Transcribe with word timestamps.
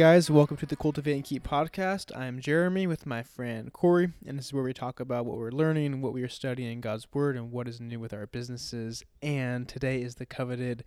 Guys, 0.00 0.30
welcome 0.30 0.56
to 0.56 0.64
the 0.64 0.76
Cultivate 0.76 1.12
and 1.12 1.24
Keep 1.24 1.46
podcast. 1.46 2.16
I'm 2.16 2.40
Jeremy 2.40 2.86
with 2.86 3.04
my 3.04 3.22
friend 3.22 3.70
Corey, 3.70 4.08
and 4.26 4.38
this 4.38 4.46
is 4.46 4.52
where 4.54 4.62
we 4.62 4.72
talk 4.72 4.98
about 4.98 5.26
what 5.26 5.36
we're 5.36 5.50
learning, 5.50 6.00
what 6.00 6.14
we 6.14 6.22
are 6.22 6.28
studying 6.28 6.80
God's 6.80 7.06
Word, 7.12 7.36
and 7.36 7.52
what 7.52 7.68
is 7.68 7.82
new 7.82 8.00
with 8.00 8.14
our 8.14 8.26
businesses. 8.26 9.04
And 9.20 9.68
today 9.68 10.00
is 10.00 10.14
the 10.14 10.24
coveted 10.24 10.84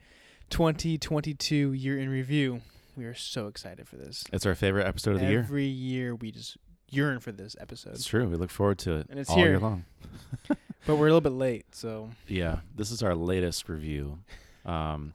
2022 0.49 1.73
year 1.73 1.99
in 1.99 2.09
review. 2.09 2.61
We 2.97 3.05
are 3.05 3.13
so 3.13 3.45
excited 3.45 3.87
for 3.87 3.97
this. 3.97 4.23
It's 4.33 4.47
our 4.47 4.55
favorite 4.55 4.87
episode 4.87 5.13
of 5.13 5.19
the 5.19 5.27
year. 5.27 5.41
Every 5.41 5.67
year 5.67 6.15
we 6.15 6.31
just 6.31 6.57
yearn 6.89 7.19
for 7.19 7.31
this 7.31 7.55
episode, 7.61 7.93
It's 7.93 8.07
true. 8.07 8.27
We 8.27 8.35
look 8.35 8.49
forward 8.49 8.79
to 8.79 8.95
it 8.95 9.07
And 9.11 9.19
it's 9.19 9.29
all 9.29 9.35
here. 9.35 9.49
year 9.49 9.59
long. 9.59 9.85
but 10.47 10.95
we're 10.95 11.05
a 11.05 11.13
little 11.13 11.21
bit 11.21 11.33
late, 11.33 11.75
so 11.75 12.09
Yeah, 12.27 12.61
this 12.75 12.89
is 12.89 13.03
our 13.03 13.13
latest 13.13 13.69
review, 13.69 14.17
um, 14.65 15.13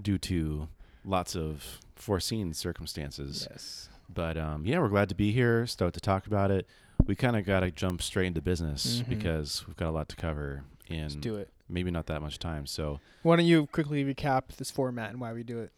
due 0.00 0.18
to 0.18 0.66
lots 1.04 1.36
of 1.36 1.78
foreseen 2.02 2.52
circumstances. 2.52 3.46
yes. 3.50 3.88
But 4.12 4.36
um, 4.36 4.66
yeah, 4.66 4.78
we're 4.80 4.88
glad 4.88 5.08
to 5.08 5.14
be 5.14 5.32
here. 5.32 5.66
Stoked 5.66 5.94
to 5.94 6.00
talk 6.00 6.26
about 6.26 6.50
it. 6.50 6.66
We 7.06 7.14
kind 7.14 7.36
of 7.36 7.44
got 7.46 7.60
to 7.60 7.70
jump 7.70 8.02
straight 8.02 8.26
into 8.26 8.42
business 8.42 9.00
Mhm. 9.02 9.08
because 9.08 9.66
we've 9.66 9.76
got 9.76 9.88
a 9.88 9.92
lot 9.92 10.08
to 10.10 10.16
cover 10.16 10.64
Let's 10.90 11.14
do 11.14 11.36
it. 11.36 11.48
maybe 11.68 11.90
not 11.90 12.06
that 12.06 12.20
much 12.20 12.38
time. 12.38 12.66
So, 12.66 13.00
Why 13.22 13.36
don't 13.36 13.46
you 13.46 13.66
quickly 13.66 14.04
recap 14.04 14.48
this 14.58 14.70
format 14.70 15.10
and 15.10 15.20
why 15.20 15.32
we 15.32 15.42
do 15.42 15.58
it? 15.60 15.72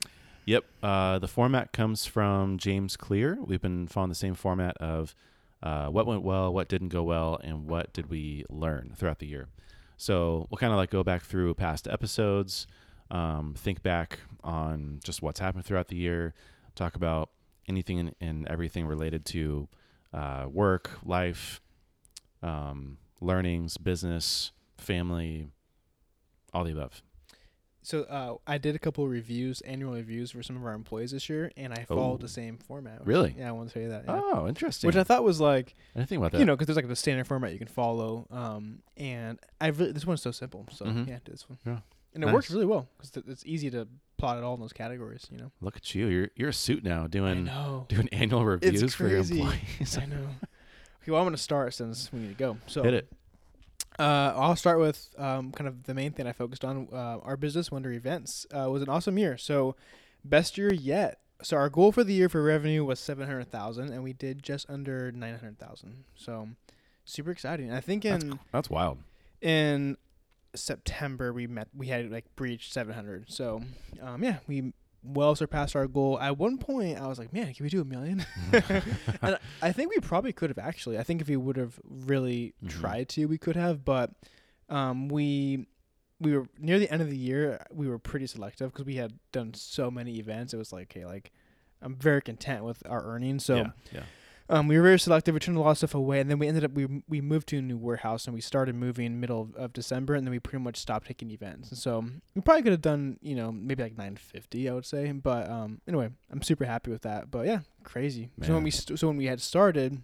yep, 0.45 0.65
uh, 0.83 1.19
the 1.21 1.29
format 1.29 1.73
comes 1.73 2.05
from 2.05 2.59
James 2.59 2.97
Clear. 2.97 3.39
We've 3.41 3.63
been 3.63 3.87
following 3.87 4.09
the 4.11 4.15
same 4.17 4.35
format 4.35 4.77
of 4.79 5.15
uh, 5.63 5.89
what 5.89 6.07
went 6.07 6.23
well, 6.23 6.53
what 6.53 6.69
didn't 6.69 6.89
go 6.91 7.03
well, 7.03 7.39
and 7.43 7.67
what 7.67 7.93
did 7.95 8.11
we 8.11 8.45
learn 8.51 8.93
throughout 8.97 9.19
the 9.21 9.27
year. 9.27 9.47
So 9.97 10.47
we'll 10.51 10.59
kind 10.59 10.73
of 10.73 10.77
like 10.77 10.91
go 10.91 11.03
back 11.05 11.23
through 11.23 11.55
past 11.55 11.87
episodes, 11.89 12.67
um, 13.11 13.55
think 13.57 13.83
back 13.83 14.19
on 14.45 15.01
just 15.03 15.23
what's 15.23 15.41
happened 15.41 15.65
throughout 15.65 15.89
the 15.89 15.97
year, 15.97 16.35
talk 16.77 16.95
about 16.95 17.31
anything 17.69 17.99
and, 17.99 18.15
and 18.21 18.47
everything 18.49 18.87
related 18.87 19.25
to 19.27 19.69
uh, 20.13 20.47
work, 20.51 20.91
life, 21.05 21.61
um, 22.43 22.99
learnings, 23.21 23.77
business, 23.79 24.53
family, 24.79 25.49
all 26.53 26.65
the 26.65 26.73
above. 26.73 27.03
So 27.83 28.05
uh, 28.05 28.37
I 28.47 28.57
did 28.57 28.75
a 28.75 28.79
couple 28.79 29.05
of 29.05 29.11
reviews, 29.11 29.61
annual 29.61 29.93
reviews 29.93 30.31
for 30.31 30.43
some 30.43 30.57
of 30.57 30.65
our 30.65 30.73
employees 30.73 31.11
this 31.11 31.29
year, 31.29 31.51
and 31.55 31.71
I 31.75 31.85
followed 31.85 32.15
Oh. 32.15 32.17
the 32.17 32.29
same 32.29 32.57
format. 32.57 33.07
Really? 33.07 33.35
Yeah, 33.39 33.51
I 33.51 33.53
want 33.53 33.69
to 33.69 33.75
tell 33.75 33.83
you 33.83 33.91
that. 33.91 34.05
yeah. 34.07 34.21
Oh, 34.23 34.49
interesting. 34.49 34.89
Which 34.89 34.97
I 34.97 35.05
thought 35.05 35.23
was 35.23 35.39
like, 35.39 35.75
I 35.95 35.99
didn't 35.99 36.09
think 36.09 36.21
about 36.21 36.33
that. 36.33 36.39
you 36.39 36.47
know, 36.47 36.55
because 36.55 36.67
there's 36.67 36.77
like 36.77 36.89
the 36.89 36.97
standard 36.97 37.27
format 37.27 37.53
you 37.53 37.59
can 37.59 37.69
follow. 37.69 38.27
Um, 38.31 38.79
and 38.97 39.39
I 39.61 39.67
really 39.69 39.93
this 39.93 40.07
one's 40.07 40.23
so 40.23 40.31
simple. 40.31 40.67
So 40.73 40.87
Mhm. 40.87 41.09
yeah, 41.09 41.19
do 41.27 41.33
this 41.33 41.47
one. 41.47 41.59
Yeah. 41.67 41.81
And 42.15 42.23
it 42.23 42.33
works 42.33 42.51
really 42.51 42.67
well 42.67 42.89
because 42.97 43.11
th- 43.11 43.27
it's 43.29 43.45
easy 43.45 43.71
to 43.71 43.89
plot 44.17 44.39
it 44.39 44.45
all 44.45 44.55
in 44.55 44.61
those 44.61 44.73
categories. 44.73 45.27
You 45.31 45.39
know. 45.39 45.51
Look 45.61 45.77
at 45.77 45.95
you. 45.95 46.07
You're 46.07 46.29
you're 46.37 46.49
a 46.51 46.55
suit 46.55 46.85
now 46.85 47.07
doing 47.07 47.51
doing 47.89 48.09
annual 48.13 48.45
reviews 48.45 48.95
for 48.95 49.09
your 49.09 49.19
employees. 49.19 49.99
I 50.01 50.07
know. 50.07 50.29
Okay, 51.03 51.11
well 51.11 51.21
I'm 51.21 51.27
gonna 51.27 51.37
start 51.37 51.75
since 51.75 52.13
we 52.13 52.21
need 52.21 52.29
to 52.29 52.35
go. 52.35 52.57
So 52.67 52.83
Hit 52.83 52.95
it. 52.95 53.13
Uh, 53.99 54.33
I'll 54.35 54.57
start 54.57 54.81
with 54.81 55.09
um, 55.19 55.53
kind 55.53 55.69
of 55.69 55.85
the 55.85 55.95
main 55.95 56.13
thing 56.13 56.27
I 56.27 56.33
focused 56.33 56.65
on. 56.65 56.89
Uh, 56.93 57.19
our 57.23 57.37
business 57.37 57.71
Wonder 57.71 57.93
Events 57.93 58.47
uh, 58.53 58.69
was 58.69 58.83
an 58.83 58.89
awesome 58.89 59.19
year. 59.19 59.37
So, 59.37 59.77
best 60.25 60.59
year 60.59 60.73
yet. 60.73 61.21
So 61.43 61.57
our 61.57 61.69
goal 61.69 61.93
for 61.93 62.03
the 62.03 62.15
year 62.15 62.29
for 62.29 62.43
revenue 62.43 62.85
was 62.85 62.99
seven 62.99 63.27
hundred 63.27 63.51
thousand, 63.51 63.93
and 63.93 64.03
we 64.03 64.13
did 64.13 64.43
just 64.43 64.69
under 64.69 65.13
nine 65.13 65.39
hundred 65.39 65.59
thousand. 65.59 66.05
So, 66.17 66.49
super 67.05 67.31
exciting. 67.31 67.71
I 67.73 67.81
think 67.81 68.03
That's, 68.05 68.25
in 68.25 68.31
cool. 68.31 68.41
That's 68.51 68.71
wild. 68.71 68.99
in 69.41 69.97
September 70.55 71.33
we 71.33 71.47
met 71.47 71.69
we 71.75 71.89
had 71.89 72.11
like 72.11 72.25
breached 72.37 72.73
700 72.73 73.31
so 73.31 73.63
um 74.03 74.23
yeah 74.23 74.39
we 74.47 74.73
well 75.07 75.35
surpassed 75.35 75.77
our 75.77 75.87
goal. 75.87 76.19
At 76.19 76.39
one 76.39 76.57
point 76.57 76.99
i 76.99 77.07
was 77.07 77.19
like 77.19 77.33
man 77.33 77.53
can 77.53 77.65
we 77.65 77.69
do 77.71 77.81
a 77.81 77.85
million? 77.85 78.25
And 79.23 79.39
i 79.63 79.71
think 79.73 79.91
we 79.95 80.01
probably 80.01 80.33
could 80.33 80.51
have 80.51 80.59
actually. 80.59 80.99
I 80.99 81.03
think 81.03 81.21
if 81.21 81.29
we 81.29 81.37
would 81.37 81.57
have 81.57 81.79
really 81.85 82.55
Mhm. 82.65 82.71
tried 82.71 83.09
to 83.11 83.27
we 83.27 83.39
could 83.39 83.57
have 83.57 83.85
but 83.85 84.13
um 84.69 85.09
we 85.09 85.67
we 86.21 86.33
were 86.37 86.47
near 86.59 86.79
the 86.79 86.91
end 86.91 87.03
of 87.03 87.11
the 87.11 87.17
year 87.19 87.67
we 87.73 87.87
were 87.89 87.99
pretty 87.99 88.27
selective 88.27 88.73
because 88.73 88.87
we 88.87 88.97
had 88.97 89.13
done 89.33 89.53
so 89.55 89.91
many 89.91 90.19
events. 90.19 90.55
It 90.55 90.57
was 90.59 90.73
like 90.73 90.91
okay 90.97 91.05
like 91.05 91.33
i'm 91.83 91.97
very 91.97 92.23
content 92.23 92.65
with 92.65 92.83
our 92.89 93.05
earnings. 93.05 93.45
So 93.45 93.57
yeah, 93.57 93.71
yeah. 93.93 94.03
Um, 94.49 94.69
we 94.69 94.77
were 94.77 94.83
very 94.83 94.99
selective. 94.99 95.33
We 95.33 95.41
turned 95.41 95.57
a 95.57 95.61
lot 95.61 95.71
of 95.71 95.79
stuff 95.79 95.95
away, 95.95 96.21
and 96.21 96.31
then 96.31 96.39
we 96.39 96.47
ended 96.47 96.65
up 96.65 96.73
we 96.73 97.03
we 97.09 97.21
moved 97.21 97.49
to 97.49 97.59
a 97.59 97.63
new 97.63 97.79
warehouse, 97.79 98.27
and 98.27 98.35
we 98.35 98.41
started 98.41 98.75
moving 98.75 99.07
in 99.07 99.21
middle 99.21 99.41
of, 99.41 99.55
of 99.57 99.73
December, 99.73 100.15
and 100.15 100.27
then 100.27 100.33
we 100.33 100.39
pretty 100.39 100.63
much 100.63 100.77
stopped 100.77 101.07
taking 101.07 101.31
events. 101.31 101.71
And 101.71 101.79
so 101.79 102.05
we 102.35 102.43
probably 102.43 102.63
could 102.63 102.73
have 102.73 102.83
done 102.83 103.19
you 103.23 103.35
know 103.35 103.51
maybe 103.51 103.83
like 103.83 103.97
nine 103.97 104.17
fifty, 104.17 104.69
I 104.69 104.75
would 104.75 104.85
say. 104.85 105.11
But 105.13 105.49
um, 105.49 105.81
anyway, 105.89 106.11
I'm 106.31 106.43
super 106.43 106.67
happy 106.67 106.91
with 106.91 107.03
that. 107.03 107.31
But 107.31 107.47
yeah, 107.47 107.61
crazy. 107.85 108.31
So 108.43 108.53
when 108.55 108.63
we 108.63 108.71
st- 108.71 108.99
so 108.99 109.07
when 109.09 109.17
we 109.17 109.27
had 109.27 109.41
started, 109.41 110.03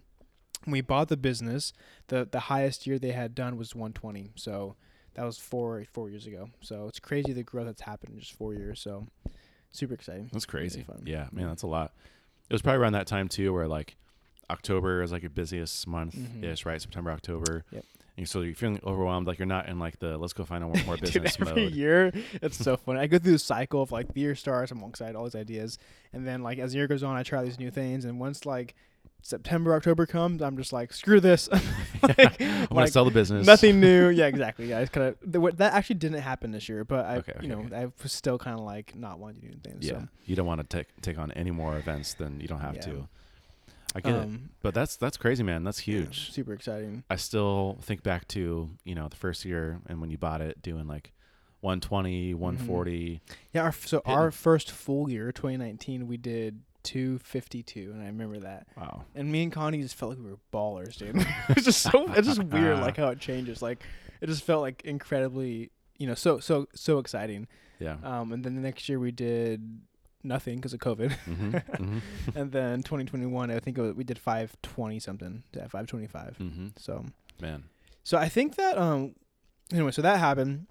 when 0.63 0.71
we 0.71 0.81
bought 0.81 1.09
the 1.09 1.17
business, 1.17 1.71
the 2.07 2.27
the 2.29 2.41
highest 2.41 2.87
year 2.87 2.97
they 2.97 3.11
had 3.11 3.35
done 3.35 3.57
was 3.57 3.75
120. 3.75 4.31
So 4.35 4.75
that 5.13 5.23
was 5.23 5.37
four 5.37 5.83
four 5.91 6.09
years 6.09 6.25
ago. 6.25 6.49
So 6.61 6.87
it's 6.87 6.99
crazy 6.99 7.33
the 7.33 7.43
growth 7.43 7.67
that's 7.67 7.81
happened 7.81 8.13
in 8.13 8.19
just 8.19 8.33
four 8.33 8.55
years. 8.55 8.79
So 8.79 9.07
super 9.71 9.93
exciting. 9.93 10.29
That's 10.31 10.47
crazy. 10.47 10.81
fun. 10.81 11.03
Yeah, 11.05 11.27
man, 11.31 11.47
that's 11.47 11.63
a 11.63 11.67
lot. 11.67 11.93
It 12.49 12.53
was 12.53 12.61
probably 12.61 12.79
around 12.79 12.93
that 12.93 13.07
time 13.07 13.27
too, 13.27 13.53
where 13.53 13.67
like 13.67 13.95
October 14.51 15.01
is 15.01 15.11
like 15.11 15.21
your 15.21 15.29
busiest 15.29 15.87
month 15.87 16.15
ish, 16.15 16.59
mm-hmm. 16.61 16.69
right? 16.69 16.81
September, 16.81 17.11
October. 17.11 17.63
Yep. 17.71 17.85
And 18.17 18.27
so 18.27 18.41
you're 18.41 18.53
feeling 18.53 18.79
overwhelmed, 18.85 19.25
like 19.25 19.39
you're 19.39 19.45
not 19.45 19.67
in 19.69 19.79
like 19.79 19.99
the 19.99 20.17
let's 20.17 20.33
go 20.33 20.43
find 20.43 20.63
out 20.63 20.75
more, 20.75 20.83
more 20.85 20.97
Dude, 20.97 21.23
business 21.23 21.37
every 21.39 21.63
mode. 21.63 21.73
year 21.73 22.11
it's 22.41 22.57
so 22.57 22.77
funny. 22.77 22.99
I 22.99 23.07
go 23.07 23.17
through 23.17 23.31
the 23.31 23.39
cycle 23.39 23.81
of 23.81 23.91
like 23.91 24.13
the 24.13 24.19
year 24.21 24.35
starts, 24.35 24.71
I'm 24.71 24.83
excited, 24.83 25.15
all 25.15 25.23
these 25.23 25.35
ideas, 25.35 25.79
and 26.13 26.27
then 26.27 26.43
like 26.43 26.59
as 26.59 26.73
the 26.73 26.79
year 26.79 26.87
goes 26.87 27.03
on, 27.03 27.15
I 27.15 27.23
try 27.23 27.43
these 27.43 27.57
new 27.57 27.71
things, 27.71 28.05
and 28.05 28.19
once 28.19 28.45
like 28.45 28.75
September, 29.23 29.73
October 29.75 30.05
comes, 30.05 30.41
I'm 30.41 30.57
just 30.57 30.73
like 30.73 30.93
screw 30.93 31.19
this. 31.19 31.47
like, 32.01 32.41
I'm 32.41 32.65
gonna 32.65 32.67
like, 32.71 32.89
sell 32.91 33.05
the 33.05 33.11
business. 33.11 33.45
nothing 33.45 33.79
new. 33.79 34.09
Yeah, 34.09 34.25
exactly. 34.25 34.67
Yeah, 34.67 34.79
it's 34.79 34.89
kind 34.91 35.15
of 35.33 35.57
that 35.57 35.73
actually 35.73 35.95
didn't 35.95 36.21
happen 36.21 36.51
this 36.51 36.67
year, 36.67 36.83
but 36.83 37.05
I, 37.05 37.15
Okay, 37.17 37.33
okay, 37.37 37.47
you 37.47 37.49
know, 37.49 37.61
okay. 37.61 37.75
I 37.75 37.87
was 38.01 38.11
still 38.11 38.37
kind 38.37 38.59
of 38.59 38.65
like 38.65 38.95
not 38.95 39.19
wanting 39.19 39.41
to 39.41 39.47
do 39.47 39.59
things. 39.63 39.85
Yeah, 39.85 39.93
So. 39.93 40.07
you 40.25 40.35
don't 40.35 40.47
want 40.47 40.61
to 40.61 40.77
take 40.77 40.87
take 41.01 41.17
on 41.17 41.31
any 41.31 41.51
more 41.51 41.77
events 41.77 42.15
than 42.15 42.39
you 42.39 42.47
don't 42.47 42.61
have 42.61 42.75
Yeah. 42.75 42.81
to. 42.81 43.07
I 43.93 43.99
get 44.01 44.13
it, 44.13 44.19
Um, 44.23 44.49
but 44.61 44.73
that's 44.73 44.95
that's 44.95 45.17
crazy, 45.17 45.43
man. 45.43 45.63
That's 45.63 45.85
yeah, 45.87 45.95
huge. 45.99 46.31
super 46.31 46.53
exciting. 46.53 47.03
I 47.09 47.17
still 47.17 47.77
think 47.81 48.03
back 48.03 48.27
to 48.29 48.69
you 48.85 48.95
know 48.95 49.07
the 49.09 49.17
first 49.17 49.43
year 49.45 49.79
and 49.87 49.99
when 49.99 50.09
you 50.09 50.17
bought 50.17 50.41
it, 50.41 50.61
doing 50.61 50.87
like 50.87 51.11
120, 51.61 52.33
140. 52.33 53.21
Yeah, 53.53 53.63
our, 53.63 53.71
so 53.71 54.01
Hitting. 54.05 54.11
our 54.19 54.31
first 54.31 54.71
full 54.71 55.09
year, 55.09 55.31
2019, 55.31 56.07
we 56.07 56.17
did 56.17 56.61
252, 56.83 57.91
and 57.93 58.01
I 58.01 58.07
remember 58.07 58.39
that. 58.39 58.67
Wow. 58.75 59.03
And 59.15 59.31
me 59.31 59.43
and 59.43 59.51
Connie 59.51 59.81
just 59.81 59.95
felt 59.95 60.09
like 60.11 60.19
we 60.19 60.31
were 60.31 60.39
ballers, 60.53 60.97
dude. 60.97 61.15
it's 61.49 61.65
just 61.65 61.81
so 61.81 62.05
it's 62.13 62.27
just 62.27 62.43
weird 62.43 62.79
like 62.79 62.97
how 62.97 63.09
it 63.09 63.19
changes. 63.19 63.61
Like 63.61 63.83
it 64.21 64.27
just 64.27 64.43
felt 64.43 64.61
like 64.61 64.81
incredibly, 64.85 65.71
you 65.97 66.07
know, 66.07 66.15
so 66.15 66.39
so 66.39 66.67
so 66.73 66.99
exciting. 66.99 67.47
Yeah. 67.79 67.97
Um 68.03 68.31
and 68.31 68.43
then 68.43 68.55
the 68.55 68.61
next 68.61 68.87
year 68.89 68.99
we 68.99 69.11
did 69.11 69.81
nothing 70.23 70.57
because 70.57 70.73
of 70.73 70.79
COVID. 70.79 71.11
hmm 71.13 71.51
hmm 71.83 71.97
and 72.35 72.51
then 72.51 72.83
2021 72.83 73.51
I 73.51 73.59
think 73.59 73.77
it 73.77 73.81
was, 73.81 73.93
we 73.93 74.03
did 74.03 74.19
520 74.19 74.99
something. 74.99 75.43
Yeah, 75.53 75.61
525. 75.67 76.37
hmm 76.37 76.67
So 76.77 77.05
Man. 77.41 77.63
so 78.03 78.17
I 78.17 78.29
think 78.29 78.55
that 78.55 78.77
um 78.77 79.15
anyway, 79.71 79.91
so 79.91 80.01
that 80.01 80.19
happened. 80.19 80.67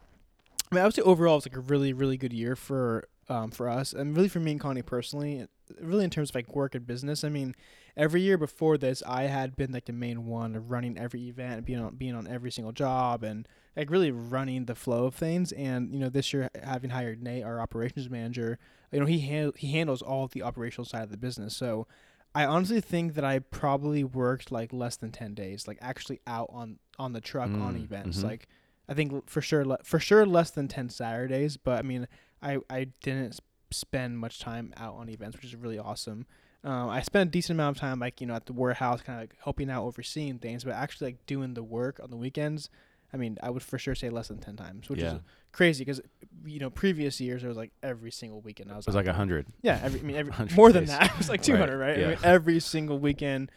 I 0.70 0.74
mean, 0.74 0.82
I 0.82 0.84
would 0.86 0.94
say 0.94 1.02
overall 1.02 1.36
it's 1.38 1.46
like 1.46 1.56
a 1.56 1.60
really 1.60 1.92
really 1.92 2.16
good 2.16 2.32
year 2.32 2.54
for 2.56 3.08
um 3.28 3.50
for 3.50 3.68
us 3.68 3.92
and 3.92 4.16
really 4.16 4.28
for 4.28 4.40
me 4.40 4.52
and 4.52 4.60
Connie 4.60 4.82
personally. 4.82 5.46
Really 5.80 6.02
in 6.02 6.10
terms 6.10 6.30
of 6.30 6.34
like 6.34 6.54
work 6.54 6.74
and 6.74 6.84
business. 6.84 7.22
I 7.22 7.28
mean, 7.28 7.54
every 7.96 8.22
year 8.22 8.36
before 8.36 8.76
this, 8.76 9.04
I 9.06 9.24
had 9.24 9.54
been 9.54 9.70
like 9.70 9.84
the 9.84 9.92
main 9.92 10.26
one 10.26 10.56
of 10.56 10.68
running 10.72 10.98
every 10.98 11.28
event, 11.28 11.64
being 11.64 11.78
on 11.78 11.94
being 11.94 12.14
on 12.16 12.26
every 12.26 12.50
single 12.50 12.72
job, 12.72 13.22
and 13.22 13.46
like 13.76 13.90
really 13.90 14.10
running 14.10 14.64
the 14.66 14.74
flow 14.74 15.06
of 15.06 15.14
things. 15.14 15.52
And 15.52 15.92
you 15.92 15.98
know, 16.00 16.08
this 16.08 16.32
year 16.32 16.50
having 16.62 16.90
hired 16.90 17.22
Nate, 17.22 17.44
our 17.44 17.60
operations 17.60 18.10
manager, 18.10 18.58
you 18.92 19.00
know, 19.00 19.06
he 19.06 19.18
he 19.56 19.72
handles 19.72 20.02
all 20.02 20.24
of 20.24 20.32
the 20.32 20.42
operational 20.42 20.84
side 20.84 21.02
of 21.04 21.10
the 21.10 21.16
business. 21.16 21.56
So. 21.56 21.86
I 22.32 22.44
honestly 22.44 22.80
think 22.80 23.14
that 23.14 23.24
I 23.24 23.40
probably 23.40 24.04
worked 24.04 24.52
like 24.52 24.72
less 24.72 24.94
than 24.94 25.10
ten 25.10 25.34
days, 25.34 25.66
like 25.66 25.78
actually 25.80 26.20
out 26.28 26.48
on 26.52 26.78
on 26.96 27.12
the 27.12 27.20
truck 27.20 27.50
on 27.50 27.74
Mm, 27.74 27.82
events. 27.82 28.18
mhm. 28.20 28.22
Like 28.22 28.46
I 28.88 28.94
think 28.94 29.28
for 29.28 29.40
sure, 29.40 29.64
le- 29.64 29.82
for 29.82 29.98
sure 29.98 30.24
less 30.24 30.52
than 30.52 30.68
ten 30.68 30.88
Saturdays. 30.90 31.56
But 31.56 31.80
I 31.80 31.82
mean, 31.82 32.06
I 32.40 32.58
I 32.70 32.84
didn't 33.02 33.40
spend 33.72 34.20
much 34.20 34.38
time 34.38 34.72
out 34.76 34.94
on 34.94 35.08
events, 35.08 35.36
which 35.36 35.44
is 35.46 35.56
really 35.56 35.76
awesome. 35.80 36.24
Um, 36.62 36.88
I 36.88 37.02
spent 37.02 37.28
a 37.28 37.30
decent 37.32 37.56
amount 37.56 37.78
of 37.78 37.80
time, 37.80 37.98
like 37.98 38.20
you 38.20 38.28
know, 38.28 38.34
at 38.34 38.46
the 38.46 38.52
warehouse, 38.52 39.02
kind 39.02 39.18
of 39.18 39.22
like 39.24 39.34
helping 39.42 39.68
out, 39.68 39.82
overseeing 39.82 40.38
things, 40.38 40.62
but 40.62 40.74
actually 40.74 41.08
like 41.08 41.26
doing 41.26 41.54
the 41.54 41.64
work 41.64 41.98
on 42.00 42.10
the 42.10 42.16
weekends. 42.16 42.70
I 43.12 43.16
mean, 43.16 43.38
I 43.42 43.50
would 43.50 43.62
for 43.62 43.78
sure 43.78 43.94
say 43.94 44.08
less 44.10 44.28
than 44.28 44.38
ten 44.38 44.56
times, 44.56 44.88
which 44.88 45.00
yeah. 45.00 45.14
is 45.16 45.20
crazy 45.52 45.84
because 45.84 46.00
you 46.44 46.60
know 46.60 46.70
previous 46.70 47.20
years 47.20 47.42
it 47.44 47.48
was 47.48 47.56
like 47.56 47.72
every 47.82 48.10
single 48.12 48.40
weekend 48.40 48.70
I 48.70 48.76
was 48.76 48.86
It 48.86 48.90
was 48.90 48.96
like 48.96 49.06
a 49.06 49.12
hundred. 49.12 49.46
Yeah, 49.62 49.80
every 49.82 50.00
I 50.00 50.02
mean 50.02 50.16
every 50.16 50.30
100 50.38 50.56
more 50.56 50.72
than 50.72 50.84
that. 50.86 51.10
It 51.12 51.18
was 51.18 51.28
like 51.28 51.42
two 51.42 51.56
hundred, 51.56 51.78
right? 51.78 51.96
I 51.98 52.00
yeah. 52.00 52.08
mean, 52.10 52.18
every 52.22 52.60
single 52.60 52.98
weekend. 52.98 53.50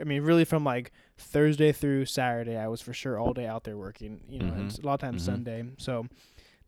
I 0.00 0.04
mean, 0.04 0.22
really 0.22 0.44
from 0.44 0.62
like 0.64 0.92
Thursday 1.16 1.72
through 1.72 2.04
Saturday, 2.04 2.56
I 2.56 2.68
was 2.68 2.80
for 2.80 2.92
sure 2.92 3.18
all 3.18 3.32
day 3.32 3.46
out 3.46 3.64
there 3.64 3.76
working. 3.76 4.20
You 4.28 4.38
know, 4.40 4.52
and 4.54 4.70
Mhm. 4.70 4.82
a 4.84 4.86
lot 4.86 4.94
of 4.94 5.00
times 5.00 5.22
Mhm. 5.22 5.26
Sunday. 5.26 5.64
So 5.78 6.06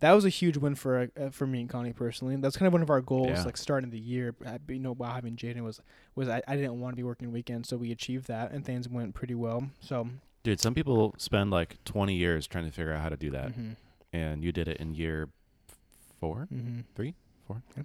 that 0.00 0.12
was 0.12 0.24
a 0.24 0.30
huge 0.30 0.56
win 0.56 0.74
for 0.74 1.10
uh, 1.20 1.28
for 1.30 1.46
me 1.46 1.60
and 1.60 1.68
Connie 1.68 1.92
personally. 1.92 2.34
That's 2.36 2.56
kind 2.56 2.66
of 2.66 2.72
one 2.72 2.82
of 2.82 2.88
our 2.90 3.02
goals, 3.02 3.28
Yeah. 3.28 3.42
like 3.44 3.56
starting 3.58 3.90
the 3.90 3.98
year. 4.00 4.34
uh, 4.46 4.58
You 4.66 4.78
know, 4.80 4.94
while 4.94 5.12
having 5.12 5.36
Jaden 5.36 5.60
was 5.60 5.80
was 6.16 6.28
I, 6.28 6.42
I 6.48 6.56
didn't 6.56 6.80
want 6.80 6.94
to 6.94 6.96
be 6.96 7.02
working 7.04 7.30
weekends, 7.30 7.68
so 7.68 7.76
we 7.76 7.92
achieved 7.92 8.26
that, 8.28 8.50
and 8.50 8.64
things 8.64 8.88
went 8.88 9.14
pretty 9.14 9.34
well. 9.34 9.68
So 9.80 10.08
Dude, 10.42 10.60
some 10.60 10.74
people 10.74 11.14
spend 11.18 11.50
like 11.50 11.82
20 11.84 12.14
years 12.14 12.46
trying 12.46 12.64
to 12.64 12.70
figure 12.70 12.92
out 12.92 13.02
how 13.02 13.08
to 13.10 13.16
do 13.16 13.30
that, 13.30 13.52
mhm, 13.52 13.76
and 14.12 14.42
you 14.42 14.52
did 14.52 14.68
it 14.68 14.78
in 14.78 14.94
year 14.94 15.28
f- 15.68 15.76
four. 16.18 16.48
mhm. 16.52 16.84
Three? 16.94 17.14
Four? 17.46 17.62
Yeah. 17.76 17.82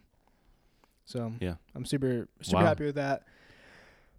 So 1.06 1.34
Yeah. 1.40 1.56
I'm 1.76 1.86
super 1.86 2.28
super 2.42 2.58
Wow. 2.62 2.66
happy 2.66 2.86
with 2.86 2.96
that. 2.96 3.24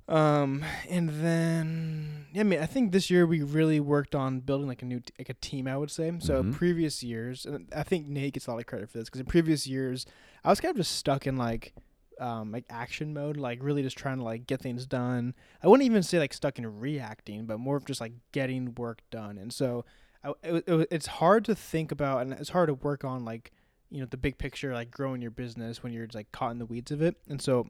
Um, 0.09 0.65
and 0.89 1.09
then 1.09 2.27
yeah, 2.33 2.43
I 2.43 2.45
mean, 2.45 2.61
I 2.61 2.67
think 2.67 2.93
this 2.93 3.11
year 3.11 3.27
we 3.27 3.43
really 3.43 3.81
worked 3.81 4.15
on 4.15 4.39
building 4.41 4.69
like 4.69 4.83
a 4.83 4.85
new 4.85 5.01
t- 5.01 5.13
like 5.19 5.29
a 5.29 5.35
team. 5.35 5.67
I 5.67 5.77
would 5.77 5.91
say 5.91 6.13
so. 6.21 6.45
Mhm. 6.45 6.53
Previous 6.53 7.03
years, 7.03 7.45
and 7.45 7.67
I 7.75 7.83
think 7.83 8.07
Nate 8.07 8.35
gets 8.35 8.47
a 8.47 8.53
lot 8.53 8.61
of 8.61 8.67
credit 8.67 8.89
for 8.89 8.99
this 8.99 9.09
because 9.09 9.21
in 9.21 9.27
previous 9.27 9.67
years 9.67 10.07
I 10.45 10.51
was 10.51 10.61
kind 10.61 10.71
of 10.71 10.77
just 10.77 10.93
stuck 10.95 11.27
in 11.27 11.37
like 11.37 11.75
um 12.21 12.53
like 12.53 12.65
action 12.71 13.13
mode, 13.13 13.37
like 13.37 13.59
really 13.63 13.83
just 13.83 13.97
trying 13.99 14.19
to 14.19 14.25
like 14.25 14.47
get 14.47 14.61
things 14.61 14.87
done. 14.87 15.35
I 15.63 15.69
wouldn't 15.69 15.87
even 15.87 16.03
say 16.03 16.19
like 16.19 16.33
stuck 16.35 16.59
in 16.59 16.81
reacting, 16.81 17.47
but 17.47 17.59
more 17.59 17.77
of 17.77 17.85
just 17.85 18.01
like 18.01 18.13
getting 18.33 18.75
work 18.75 19.03
done. 19.11 19.39
And 19.39 19.53
so 19.53 19.85
I, 20.25 20.33
it, 20.43 20.65
it, 20.67 20.89
it's 20.91 21.07
hard 21.07 21.45
to 21.45 21.55
think 21.55 21.93
about, 21.93 22.23
and 22.23 22.33
it's 22.33 22.51
hard 22.51 22.69
to 22.69 22.75
work 22.75 23.05
on 23.05 23.25
like 23.25 23.53
you 23.91 24.01
know 24.01 24.07
the 24.11 24.17
big 24.17 24.39
picture, 24.39 24.73
like 24.75 24.91
growing 24.91 25.23
your 25.23 25.31
business 25.31 25.83
when 25.83 25.93
you're 25.93 26.07
just, 26.07 26.17
like 26.17 26.33
caught 26.33 26.51
in 26.53 26.59
the 26.59 26.67
weeds 26.67 26.91
of 26.91 27.01
it. 27.03 27.17
And 27.29 27.41
so 27.41 27.69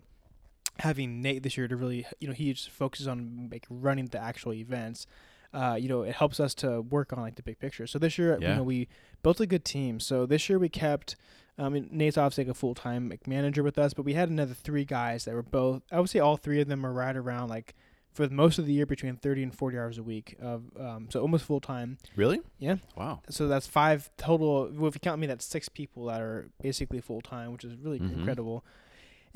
having 0.79 1.23
Nate 1.23 1.43
this 1.43 1.57
year 1.57 1.69
to 1.69 1.77
really, 1.77 2.07
you 2.21 2.29
know, 2.29 2.35
he 2.35 2.53
just 2.53 2.71
focuses 2.71 3.09
on 3.09 3.49
like 3.51 3.67
running 3.71 4.07
the 4.07 4.19
actual 4.23 4.53
events. 4.53 5.07
Uh, 5.55 5.75
you 5.81 5.89
know, 5.89 6.03
it 6.03 6.15
helps 6.15 6.39
us 6.39 6.55
to 6.55 6.83
work 6.83 7.13
on 7.15 7.21
like 7.21 7.37
the 7.37 7.43
big 7.43 7.59
picture. 7.59 7.87
So 7.87 7.99
this 7.99 8.19
year, 8.19 8.37
Yeah. 8.41 8.51
you 8.51 8.57
know, 8.57 8.63
we 8.63 8.89
built 9.23 9.41
a 9.41 9.47
good 9.47 9.65
team. 9.65 10.01
So 10.01 10.27
this 10.27 10.49
year 10.51 10.59
we 10.59 10.69
kept, 10.69 11.17
um, 11.59 11.75
and 11.75 11.91
Nate's 11.93 12.19
obviously 12.19 12.45
like 12.45 12.51
a 12.51 12.55
full 12.55 12.75
time 12.75 13.09
like, 13.09 13.27
manager 13.27 13.63
with 13.63 13.79
us, 13.79 13.95
but 13.95 14.05
we 14.05 14.15
had 14.15 14.29
another 14.29 14.55
three 14.55 14.85
guys 14.85 15.25
that 15.25 15.35
were 15.35 15.43
both. 15.43 15.83
I 15.91 16.01
would 16.01 16.11
say 16.11 16.19
all 16.19 16.37
three 16.37 16.61
of 16.61 16.69
them 16.69 16.85
are 16.85 16.93
right 16.93 17.17
around 17.17 17.49
like 17.49 17.75
for 18.13 18.29
most 18.31 18.59
of 18.59 18.65
the 18.67 18.73
year 18.73 18.87
between 18.87 19.17
thirty 19.17 19.43
and 19.43 19.55
forty 19.55 19.77
hours 19.79 19.99
a 19.99 20.03
week 20.03 20.37
of, 20.41 20.63
um, 20.81 21.09
so 21.11 21.21
almost 21.21 21.45
full 21.45 21.61
time. 21.61 21.99
Really? 22.17 22.41
Yeah. 22.59 22.77
Wow. 22.97 23.21
So 23.29 23.47
that's 23.47 23.67
five 23.67 24.11
total. 24.17 24.71
Well, 24.73 24.89
if 24.89 24.95
you 24.95 25.01
count 25.01 25.21
me, 25.21 25.27
that's 25.27 25.45
six 25.45 25.69
people 25.69 26.07
that 26.07 26.21
are 26.23 26.49
basically 26.63 27.01
full 27.01 27.21
time, 27.21 27.53
which 27.53 27.65
is 27.65 27.75
really 27.77 28.01
Mhm. 28.01 28.15
incredible. 28.19 28.65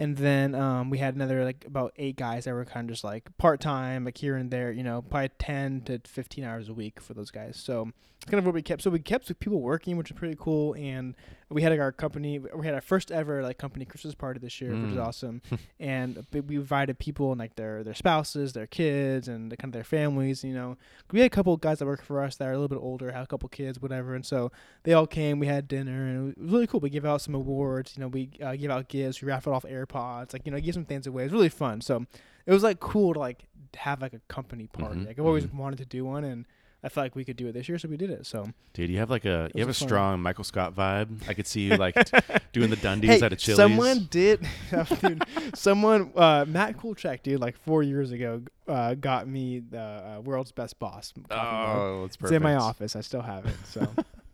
And 0.00 0.17
then 0.17 0.55
um, 0.55 0.91
we 0.91 0.99
had 0.99 1.14
another 1.14 1.44
like 1.44 1.64
about 1.67 1.93
eight 1.97 2.17
guys 2.17 2.47
that 2.47 2.55
were 2.55 2.64
kind 2.64 2.88
of 2.88 2.94
just 2.94 3.05
like 3.05 3.29
part 3.38 3.61
time, 3.61 4.05
like 4.05 4.17
here 4.19 4.35
and 4.37 4.50
there. 4.50 4.73
You 4.73 4.82
know, 4.82 5.02
probably 5.02 5.31
ten 5.38 5.82
to 5.82 6.00
fifteen 6.06 6.43
hours 6.43 6.69
a 6.69 6.75
week 6.75 7.00
for 7.00 7.14
those 7.14 7.31
guys. 7.31 7.56
So 7.62 7.91
it's 8.17 8.25
kind 8.31 8.38
of 8.38 8.44
what 8.47 8.55
we 8.55 8.62
kept. 8.62 8.82
So 8.82 8.91
we 8.91 8.99
kept 8.99 9.38
people 9.41 9.61
working, 9.61 9.97
which 9.97 10.11
is 10.11 10.17
pretty 10.17 10.37
cool. 10.38 10.75
And 10.75 11.14
we 11.50 11.62
had 11.62 11.73
like, 11.73 11.81
our 11.81 11.91
company. 11.93 12.38
We 12.38 12.64
had 12.64 12.75
our 12.75 12.81
first 12.81 13.11
ever 13.11 13.43
like 13.43 13.58
company 13.58 13.85
Christmas 13.85 14.14
party 14.14 14.38
this 14.41 14.61
year, 14.61 14.70
which 14.70 14.91
is 14.93 14.97
Mm. 14.97 15.06
awesome. 15.06 15.43
and 15.81 16.25
we 16.32 16.56
invited 16.56 16.99
people 16.99 17.32
and 17.32 17.38
like 17.38 17.56
their 17.56 17.82
their 17.85 17.94
spouses, 17.94 18.53
their 18.55 18.67
kids, 18.67 19.26
and 19.29 19.50
the, 19.53 19.56
kind 19.56 19.69
of 19.70 19.73
their 19.75 19.85
families. 19.85 20.44
You 20.44 20.55
know, 20.55 20.76
we 21.11 21.20
had 21.20 21.26
a 21.26 21.31
couple 21.35 21.56
guys 21.56 21.79
that 21.81 21.87
work 21.87 22.03
for 22.03 22.23
us 22.23 22.37
that 22.37 22.46
are 22.49 22.53
a 22.53 22.58
little 22.58 22.69
bit 22.69 22.82
older, 22.82 23.11
have 23.11 23.25
a 23.25 23.26
couple 23.26 23.49
kids, 23.50 23.81
whatever. 23.82 24.14
And 24.14 24.25
so 24.25 24.50
they 24.85 24.93
all 24.93 25.06
came. 25.06 25.38
We 25.41 25.46
had 25.49 25.67
dinner, 25.69 26.06
and 26.06 26.17
it 26.32 26.38
was 26.41 26.53
really 26.53 26.67
cool. 26.67 26.81
We 26.81 26.88
gave 26.91 27.05
out 27.05 27.20
some 27.20 27.35
awards. 27.35 27.94
You 27.96 28.03
know, 28.03 28.08
we 28.08 28.31
uh, 28.43 28.55
gave 28.55 28.70
out 28.70 28.88
gifts. 28.88 29.20
We 29.20 29.29
raffled 29.29 29.55
off 29.55 29.64
AirPods. 29.90 30.32
Like 30.32 30.46
you 30.46 30.52
know, 30.52 30.60
give 30.60 30.75
some 30.75 30.84
things 30.84 31.06
away. 31.06 31.22
It 31.22 31.26
was 31.26 31.32
really 31.32 31.48
fun. 31.48 31.81
So 31.81 32.06
it 32.46 32.52
was 32.52 32.62
like 32.62 32.81
cool 32.81 33.14
to 33.14 33.19
like 33.20 33.44
have 33.76 34.00
like 34.02 34.12
a 34.14 34.20
company 34.28 34.66
party. 34.66 35.00
Mhm, 35.00 35.06
Like 35.06 35.19
I've 35.19 35.26
always 35.26 35.46
mhm. 35.46 35.54
wanted 35.54 35.78
to 35.78 35.84
do 35.84 36.04
one, 36.04 36.25
and 36.25 36.44
I 36.82 36.88
felt 36.88 37.04
like 37.04 37.14
we 37.14 37.25
could 37.25 37.37
do 37.37 37.46
it 37.46 37.52
this 37.52 37.69
year, 37.69 37.78
so 37.78 37.88
we 37.88 37.96
did 37.98 38.08
it. 38.10 38.25
So 38.26 38.48
Dude, 38.72 38.88
you 38.90 38.98
have 38.98 39.10
like 39.10 39.25
a 39.26 39.50
you 39.54 39.60
have 39.60 39.69
a 39.69 39.75
fun. 39.75 39.88
strong 39.88 40.20
Michael 40.20 40.44
Scott 40.44 40.75
vibe. 40.75 41.28
I 41.28 41.34
could 41.34 41.46
see 41.46 41.62
you 41.62 41.76
like 41.76 41.94
t- 41.94 42.19
doing 42.52 42.70
the 42.70 42.76
Dundies 42.76 43.04
hey, 43.04 43.20
at 43.20 43.32
a 43.32 43.37
Chili's. 43.37 43.56
someone 43.58 44.08
did, 44.10 44.46
dude, 45.00 45.22
someone 45.54 46.10
uh, 46.16 46.44
Matt 46.48 46.76
Kulchak, 46.78 47.22
dude, 47.22 47.40
like 47.40 47.56
four 47.56 47.82
years 47.82 48.10
ago, 48.12 48.43
uh, 48.66 48.94
got 48.94 49.28
me 49.28 49.60
the 49.60 49.78
uh, 49.81 50.20
world's 50.25 50.52
best 50.52 50.78
boss. 50.78 51.12
mug. 51.16 51.26
Oh, 51.31 52.04
it's 52.04 52.14
It's 52.14 52.16
perfect. 52.16 52.36
in 52.36 52.43
my 52.43 52.54
office. 52.54 52.96
I 52.96 53.02
still 53.02 53.22
have 53.22 53.44
it. 53.46 53.56
So, 53.66 53.86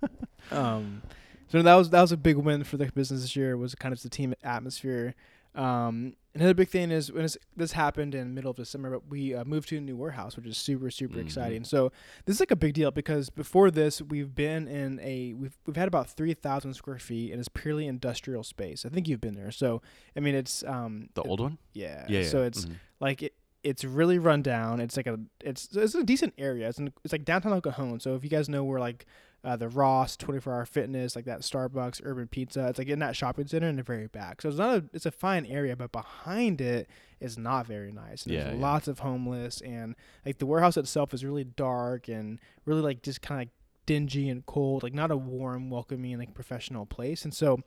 um, 0.53 1.03
so 1.49 1.61
that 1.63 1.75
was 1.75 1.91
that 1.91 2.01
was 2.01 2.13
a 2.13 2.17
big 2.17 2.37
win 2.37 2.65
for 2.65 2.77
the 2.77 2.87
business 2.87 3.23
this 3.23 3.37
year. 3.37 3.57
Was 3.57 3.75
kind 3.75 3.93
of 3.93 4.01
the 4.03 4.09
team 4.09 4.35
atmosphere. 4.43 5.15
Um, 5.57 6.15
another 6.35 6.55
big 6.55 6.69
thing 6.69 6.91
is 6.91 7.11
when 7.11 7.23
this, 7.23 7.37
this 7.57 7.73
happened 7.73 8.15
in 8.15 8.29
the 8.29 8.35
middle 8.35 8.51
of 8.51 8.57
December, 8.57 8.91
but 8.91 9.09
we 9.09 9.35
uh, 9.35 9.45
moved 9.45 9.69
to 9.71 9.79
a 9.79 9.81
new 9.81 9.97
warehouse, 9.97 10.37
which 10.37 10.47
is 10.47 10.59
super 10.59 10.91
super 10.91 11.17
Mhm. 11.19 11.23
exciting. 11.23 11.65
So 11.65 11.91
this 12.27 12.37
is 12.37 12.41
like 12.41 12.51
a 12.51 12.57
big 12.57 12.75
deal 12.75 12.91
because 12.91 13.31
before 13.31 13.71
this, 13.71 14.03
we've 14.03 14.35
been 14.35 14.69
in 14.69 15.01
a 15.01 15.33
we've 15.35 15.57
we've 15.67 15.77
had 15.77 15.89
about 15.89 16.09
three 16.11 16.35
thousand 16.35 16.75
square 16.75 16.99
feet, 16.99 17.31
and 17.33 17.39
it's 17.41 17.49
purely 17.49 17.87
industrial 17.87 18.43
space. 18.45 18.85
I 18.85 18.91
think 18.91 19.09
you've 19.09 19.21
been 19.21 19.35
there. 19.35 19.51
So 19.51 19.81
I 20.17 20.21
mean, 20.21 20.35
it's 20.35 20.63
um 20.65 21.09
The 21.15 21.23
old 21.23 21.41
one? 21.41 21.59
yeah 21.73 22.05
Yeah. 22.09 22.21
yeah. 22.21 22.29
So 22.29 22.43
it's 22.43 22.67
Mhm. 22.67 22.75
like 23.01 23.23
it, 23.23 23.35
it's 23.63 23.83
really 23.85 24.19
run 24.19 24.43
down. 24.43 24.79
It's 24.81 24.97
like 24.97 25.07
a 25.07 25.19
it's 25.41 25.69
it's 25.75 25.95
a 25.95 26.05
decent 26.05 26.35
area. 26.39 26.69
It's 26.69 26.79
in, 26.79 26.93
it's 27.03 27.13
like 27.13 27.25
downtown 27.25 27.53
El 27.53 27.61
Cajon. 27.63 27.99
So 28.01 28.15
if 28.15 28.23
you 28.23 28.31
guys 28.31 28.49
know 28.49 28.63
where 28.63 28.79
like 28.79 29.07
uh, 29.47 29.57
the 29.57 29.69
Ross, 29.69 30.17
Twenty 30.17 30.41
Four 30.41 30.53
Hour 30.55 30.67
Fitness, 30.67 31.15
like 31.17 31.25
that 31.25 31.41
Starbucks, 31.41 32.01
Urban 32.05 32.27
Pizza, 32.27 32.67
it's 32.69 32.79
like 32.79 32.89
in 32.89 32.99
that 32.99 33.15
shopping 33.17 33.47
center 33.47 33.69
in 33.69 33.77
the 33.77 33.83
very 33.83 34.09
back. 34.09 34.43
So 34.43 34.49
it's 34.49 34.59
not 34.59 34.77
a 34.77 34.85
it's 34.93 35.07
a 35.07 35.11
fine 35.13 35.47
area, 35.47 35.77
but 35.77 35.93
behind 35.93 36.61
it 36.61 36.91
is 37.21 37.39
not 37.39 37.67
very 37.67 37.93
nice. 37.93 38.25
And 38.25 38.35
Yeah, 38.35 38.45
there's 38.45 38.57
yeah. 38.57 38.61
lots 38.63 38.89
of 38.89 38.99
homeless 38.99 39.61
and 39.63 39.95
like 40.27 40.39
the 40.39 40.47
warehouse 40.47 40.77
itself 40.77 41.15
is 41.15 41.25
really 41.25 41.45
dark 41.45 42.09
and 42.09 42.39
really 42.67 42.83
like 42.83 43.03
just 43.03 43.23
kind 43.23 43.41
of 43.41 43.43
like 43.43 43.51
dingy 43.87 44.29
and 44.29 44.45
cold, 44.47 44.83
like 44.83 44.93
not 44.95 45.13
a 45.13 45.17
warm, 45.17 45.71
welcoming, 45.71 46.19
like 46.19 46.35
professional 46.35 46.85
place. 46.85 47.23
And 47.25 47.33
so, 47.33 47.61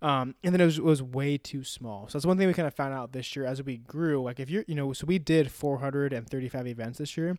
um, 0.00 0.36
and 0.44 0.54
then 0.54 0.60
it 0.60 0.66
was, 0.66 0.78
it 0.78 0.84
was 0.84 1.02
way 1.02 1.36
too 1.36 1.64
small. 1.64 2.06
So 2.08 2.16
that's 2.16 2.24
one 2.26 2.38
thing 2.38 2.46
we 2.46 2.54
kind 2.54 2.68
of 2.68 2.74
found 2.74 2.94
out 2.94 3.10
this 3.10 3.34
year 3.34 3.44
as 3.44 3.60
we 3.60 3.78
grew. 3.78 4.22
Like 4.22 4.38
if 4.38 4.48
you're, 4.48 4.64
you 4.68 4.76
know, 4.76 4.92
so 4.92 5.04
we 5.04 5.18
did 5.18 5.50
435 5.50 6.68
events 6.68 6.98
this 6.98 7.16
year. 7.16 7.36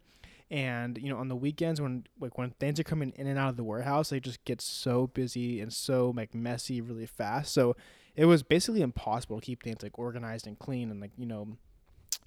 And 0.51 0.97
you 0.97 1.09
know, 1.09 1.17
on 1.17 1.27
the 1.27 1.35
weekends 1.35 1.81
when 1.81 2.05
like 2.19 2.37
when 2.37 2.51
things 2.51 2.79
are 2.79 2.83
coming 2.83 3.13
in 3.15 3.27
and 3.27 3.39
out 3.39 3.49
of 3.49 3.57
the 3.57 3.63
warehouse, 3.63 4.09
they 4.09 4.19
just 4.19 4.43
get 4.45 4.61
so 4.61 5.07
busy 5.07 5.59
and 5.59 5.73
so 5.73 6.13
like 6.15 6.35
messy 6.35 6.81
really 6.81 7.07
fast. 7.07 7.51
So 7.51 7.75
it 8.15 8.25
was 8.25 8.43
basically 8.43 8.81
impossible 8.81 9.39
to 9.39 9.45
keep 9.45 9.63
things 9.63 9.81
like 9.81 9.97
organized 9.97 10.45
and 10.47 10.57
clean 10.57 10.91
and 10.91 11.01
like 11.01 11.11
you 11.17 11.25
know 11.25 11.57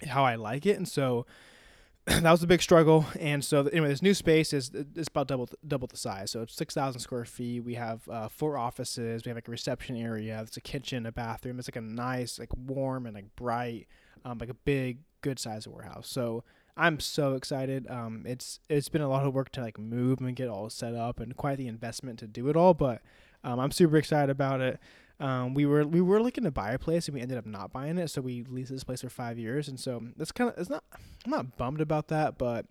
how 0.06 0.24
I 0.24 0.34
like 0.34 0.66
it. 0.66 0.76
And 0.76 0.88
so 0.88 1.26
that 2.06 2.30
was 2.30 2.42
a 2.42 2.46
big 2.46 2.62
struggle. 2.62 3.06
And 3.20 3.44
so 3.44 3.66
anyway, 3.66 3.88
this 3.88 4.02
new 4.02 4.14
space 4.14 4.52
is 4.52 4.70
it's 4.74 5.08
about 5.08 5.28
double 5.28 5.48
double 5.66 5.86
the 5.86 5.96
size. 5.96 6.30
So 6.30 6.42
it's 6.42 6.54
six 6.54 6.74
thousand 6.74 7.00
square 7.00 7.24
feet. 7.24 7.60
We 7.60 7.74
have 7.74 8.08
uh, 8.08 8.28
four 8.28 8.56
offices. 8.56 9.24
We 9.24 9.28
have 9.30 9.36
like 9.36 9.48
a 9.48 9.50
reception 9.50 9.96
area. 9.96 10.40
It's 10.42 10.56
a 10.56 10.60
kitchen, 10.60 11.06
a 11.06 11.12
bathroom. 11.12 11.58
It's 11.58 11.68
like 11.68 11.76
a 11.76 11.80
nice, 11.80 12.38
like 12.38 12.50
warm 12.56 13.06
and 13.06 13.14
like 13.14 13.34
bright, 13.36 13.86
um, 14.24 14.38
like 14.38 14.48
a 14.48 14.54
big, 14.54 14.98
good 15.20 15.38
size 15.38 15.68
warehouse. 15.68 16.08
So 16.08 16.44
I'm 16.78 17.00
so 17.00 17.34
excited. 17.34 17.86
Um, 17.90 18.22
it's 18.26 18.60
it's 18.68 18.88
been 18.88 19.02
a 19.02 19.08
lot 19.08 19.26
of 19.26 19.34
work 19.34 19.50
to 19.52 19.60
like 19.60 19.78
move 19.78 20.20
and 20.20 20.34
get 20.36 20.48
all 20.48 20.70
set 20.70 20.94
up, 20.94 21.20
and 21.20 21.36
quite 21.36 21.58
the 21.58 21.66
investment 21.66 22.18
to 22.20 22.26
do 22.26 22.48
it 22.48 22.56
all. 22.56 22.72
But 22.74 23.02
um, 23.44 23.58
I'm 23.60 23.70
super 23.72 23.96
excited 23.96 24.30
about 24.30 24.60
it. 24.60 24.78
Um, 25.20 25.52
we 25.54 25.66
were 25.66 25.84
we 25.86 26.00
were 26.00 26.22
looking 26.22 26.44
to 26.44 26.50
buy 26.52 26.70
a 26.72 26.78
place 26.78 27.08
and 27.08 27.14
we 27.16 27.20
ended 27.20 27.36
up 27.38 27.44
not 27.46 27.72
buying 27.72 27.98
it, 27.98 28.08
so 28.08 28.20
we 28.20 28.44
leased 28.44 28.70
this 28.70 28.84
place 28.84 29.00
for 29.02 29.08
five 29.10 29.36
years, 29.38 29.66
and 29.68 29.78
so 29.78 30.02
that's 30.16 30.30
kind 30.32 30.50
of 30.50 30.56
it's 30.58 30.70
not 30.70 30.84
I'm 31.24 31.30
not 31.32 31.56
bummed 31.56 31.80
about 31.80 32.06
that, 32.08 32.38
but 32.38 32.66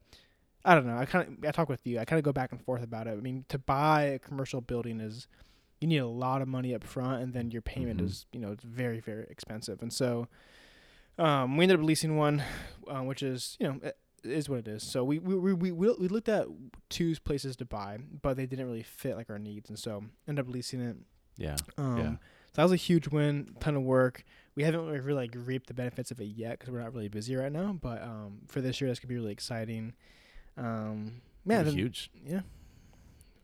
I 0.64 0.74
don't 0.74 0.88
know. 0.88 0.98
I 0.98 1.06
kind 1.06 1.28
of 1.44 1.46
I 1.46 1.52
talk 1.52 1.68
with 1.68 1.86
you. 1.86 2.00
I 2.00 2.06
kind 2.06 2.18
of 2.18 2.24
go 2.24 2.32
back 2.32 2.54
and 2.54 2.62
forth 2.62 2.82
about 2.84 3.08
it. 3.08 3.12
I 3.12 3.16
mean, 3.16 3.44
to 3.50 3.60
buy 3.60 4.04
a 4.04 4.20
commercial 4.20 4.62
building 4.62 5.02
is 5.02 5.28
you 5.82 5.88
need 5.90 5.98
a 5.98 6.08
lot 6.08 6.42
of 6.42 6.48
money 6.48 6.74
up 6.74 6.84
front, 6.86 7.22
and 7.22 7.34
then 7.34 7.52
your 7.52 7.62
payment 7.62 8.00
Mhm. 8.00 8.06
is 8.06 8.26
you 8.32 8.40
know 8.40 8.54
it's 8.54 8.64
very 8.64 9.02
very 9.02 9.26
expensive, 9.30 9.82
and 9.82 9.92
so 9.92 10.30
um, 11.18 11.58
we 11.58 11.64
ended 11.64 11.80
up 11.80 11.86
leasing 11.86 12.18
one, 12.18 12.44
uh, 12.88 13.02
which 13.04 13.24
is 13.24 13.58
you 13.60 13.68
know 13.68 13.80
it 13.84 13.98
is 14.24 14.50
what 14.50 14.60
it 14.60 14.68
is. 14.68 14.84
So 14.84 15.04
we 15.04 15.20
we, 15.20 15.36
we 15.36 15.54
we 15.54 15.72
we 15.72 16.08
looked 16.08 16.30
at 16.30 16.48
two 16.90 17.16
places 17.24 17.56
to 17.58 17.66
buy, 17.66 17.98
but 18.22 18.38
they 18.38 18.46
didn't 18.46 18.66
really 18.66 18.84
fit 18.84 19.16
like 19.16 19.30
our 19.30 19.40
needs, 19.40 19.70
and 19.70 19.78
so 19.80 20.04
ended 20.28 20.46
up 20.46 20.52
leasing 20.52 20.82
it. 20.82 20.98
Yeah. 21.38 21.56
Um, 21.78 21.98
Yeah. 21.98 22.12
So 22.54 22.62
that 22.62 22.64
was 22.64 22.72
a 22.72 22.76
huge 22.78 23.08
win, 23.10 23.56
ton 23.60 23.76
of 23.76 23.84
work. 23.84 24.24
We 24.56 24.64
haven't 24.64 24.88
really, 24.88 25.14
like 25.14 25.36
reaped 25.36 25.68
the 25.68 25.76
benefits 25.76 26.10
of 26.10 26.20
it 26.20 26.26
yet 26.26 26.58
because 26.58 26.72
we're 26.74 26.82
not 26.82 26.92
really 26.94 27.08
busy 27.10 27.36
right 27.36 27.52
now. 27.52 27.78
But 27.80 28.02
um, 28.02 28.40
for 28.48 28.62
this 28.62 28.82
year, 28.82 28.90
that's 28.90 29.00
gonna 29.00 29.10
be 29.10 29.16
really 29.18 29.32
exciting. 29.32 29.94
Um, 30.58 31.22
yeah, 31.46 31.62
then- 31.62 31.76
huge. 31.76 32.10
yeah, 32.26 32.42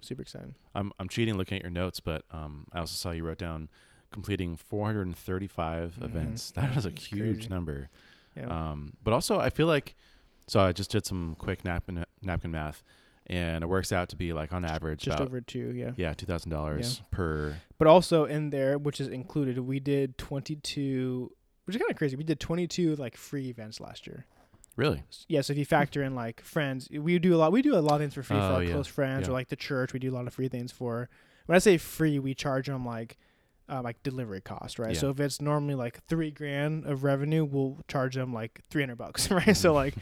super 0.02 0.24
exciting. 0.24 0.56
I'm 0.74 0.92
I'm 1.00 1.08
cheating 1.10 1.38
looking 1.38 1.58
at 1.58 1.62
your 1.64 1.72
notes, 1.72 2.00
but 2.00 2.24
um, 2.32 2.66
I 2.74 2.80
also 2.80 2.96
saw 2.96 3.12
you 3.12 3.24
wrote 3.24 3.38
down 3.38 3.70
completing 4.14 4.56
435 4.56 5.96
Mhm. 6.00 6.06
events. 6.06 6.54
was 6.76 6.86
a 6.86 6.90
It's 6.90 7.06
huge 7.06 7.36
crazy. 7.38 7.50
number. 7.50 7.90
Yeah, 8.38 8.48
Um, 8.72 8.94
but 9.04 9.14
also, 9.14 9.40
I 9.40 9.50
feel 9.50 9.68
like 9.68 9.96
so 10.48 10.60
I 10.60 10.72
just 10.74 10.92
did 10.92 11.06
some 11.06 11.36
quick 11.40 11.64
napkin 11.64 12.04
napkin 12.22 12.52
math, 12.52 12.84
and 13.28 13.64
it 13.64 13.68
works 13.68 13.92
out 13.92 14.10
to 14.10 14.16
be 14.16 14.34
like 14.34 14.52
on 14.54 14.66
average 14.66 15.02
just 15.02 15.16
about 15.18 15.28
over 15.28 15.40
two. 15.42 15.72
Yeah, 15.76 15.92
yeah 15.98 16.14
two 16.14 16.26
thousand 16.26 16.50
dollars 16.52 17.02
per. 17.12 17.58
but 17.78 17.88
also 17.88 18.26
in 18.26 18.50
there, 18.50 18.78
which 18.78 19.00
is 19.00 19.08
included, 19.08 19.60
we 19.60 19.80
did 19.80 20.18
twenty 20.18 20.56
two, 20.56 21.32
which 21.66 21.76
is 21.76 21.82
kind 21.82 21.92
of 21.92 21.98
crazy. 21.98 22.16
We 22.16 22.24
did 22.24 22.40
twenty 22.40 22.68
two 22.68 22.96
like 22.96 23.16
free 23.16 23.50
events 23.50 23.80
last 23.80 24.08
year. 24.08 24.26
Really? 24.76 25.04
Yeah, 25.30 25.42
so 25.42 25.54
if 25.54 25.60
you 25.60 25.66
factor 25.66 26.02
in 26.02 26.16
like 26.16 26.42
friends, 26.42 26.90
we 26.92 27.20
do 27.20 27.36
a 27.36 27.38
lot. 27.38 27.52
We 27.52 27.62
do 27.62 27.76
a 27.76 27.80
lot 27.80 27.96
of 27.96 28.00
things 28.02 28.16
for 28.16 28.24
free 28.24 28.38
for 28.38 28.42
Oh, 28.44 28.56
our 28.56 28.64
yeah. 28.64 28.72
close 28.72 28.88
friends 28.88 29.28
Yeah. 29.28 29.30
or 29.30 29.34
like 29.34 29.50
the 29.50 29.56
church. 29.56 29.94
We 29.94 30.00
do 30.00 30.10
a 30.12 30.16
lot 30.16 30.26
of 30.26 30.34
free 30.34 30.48
things 30.50 30.72
for. 30.72 31.10
when 31.46 31.56
I 31.56 31.60
say 31.60 31.78
free, 31.78 32.18
we 32.20 32.34
charge 32.34 32.68
them 32.68 32.84
like 32.86 33.18
uh, 33.70 33.82
like 33.84 34.02
delivery 34.04 34.42
cost, 34.42 34.78
right? 34.80 34.94
Yeah. 34.94 35.00
So 35.00 35.10
if 35.10 35.20
it's 35.20 35.42
normally 35.42 35.76
like 35.76 36.04
three 36.06 36.32
grand 36.32 36.86
of 36.86 37.04
revenue, 37.04 37.46
we'll 37.46 37.80
charge 37.88 38.16
them 38.16 38.34
like 38.34 38.62
three 38.70 38.82
hundred 38.82 38.98
bucks, 38.98 39.30
right? 39.32 39.56
so 39.56 39.74
like 39.74 39.96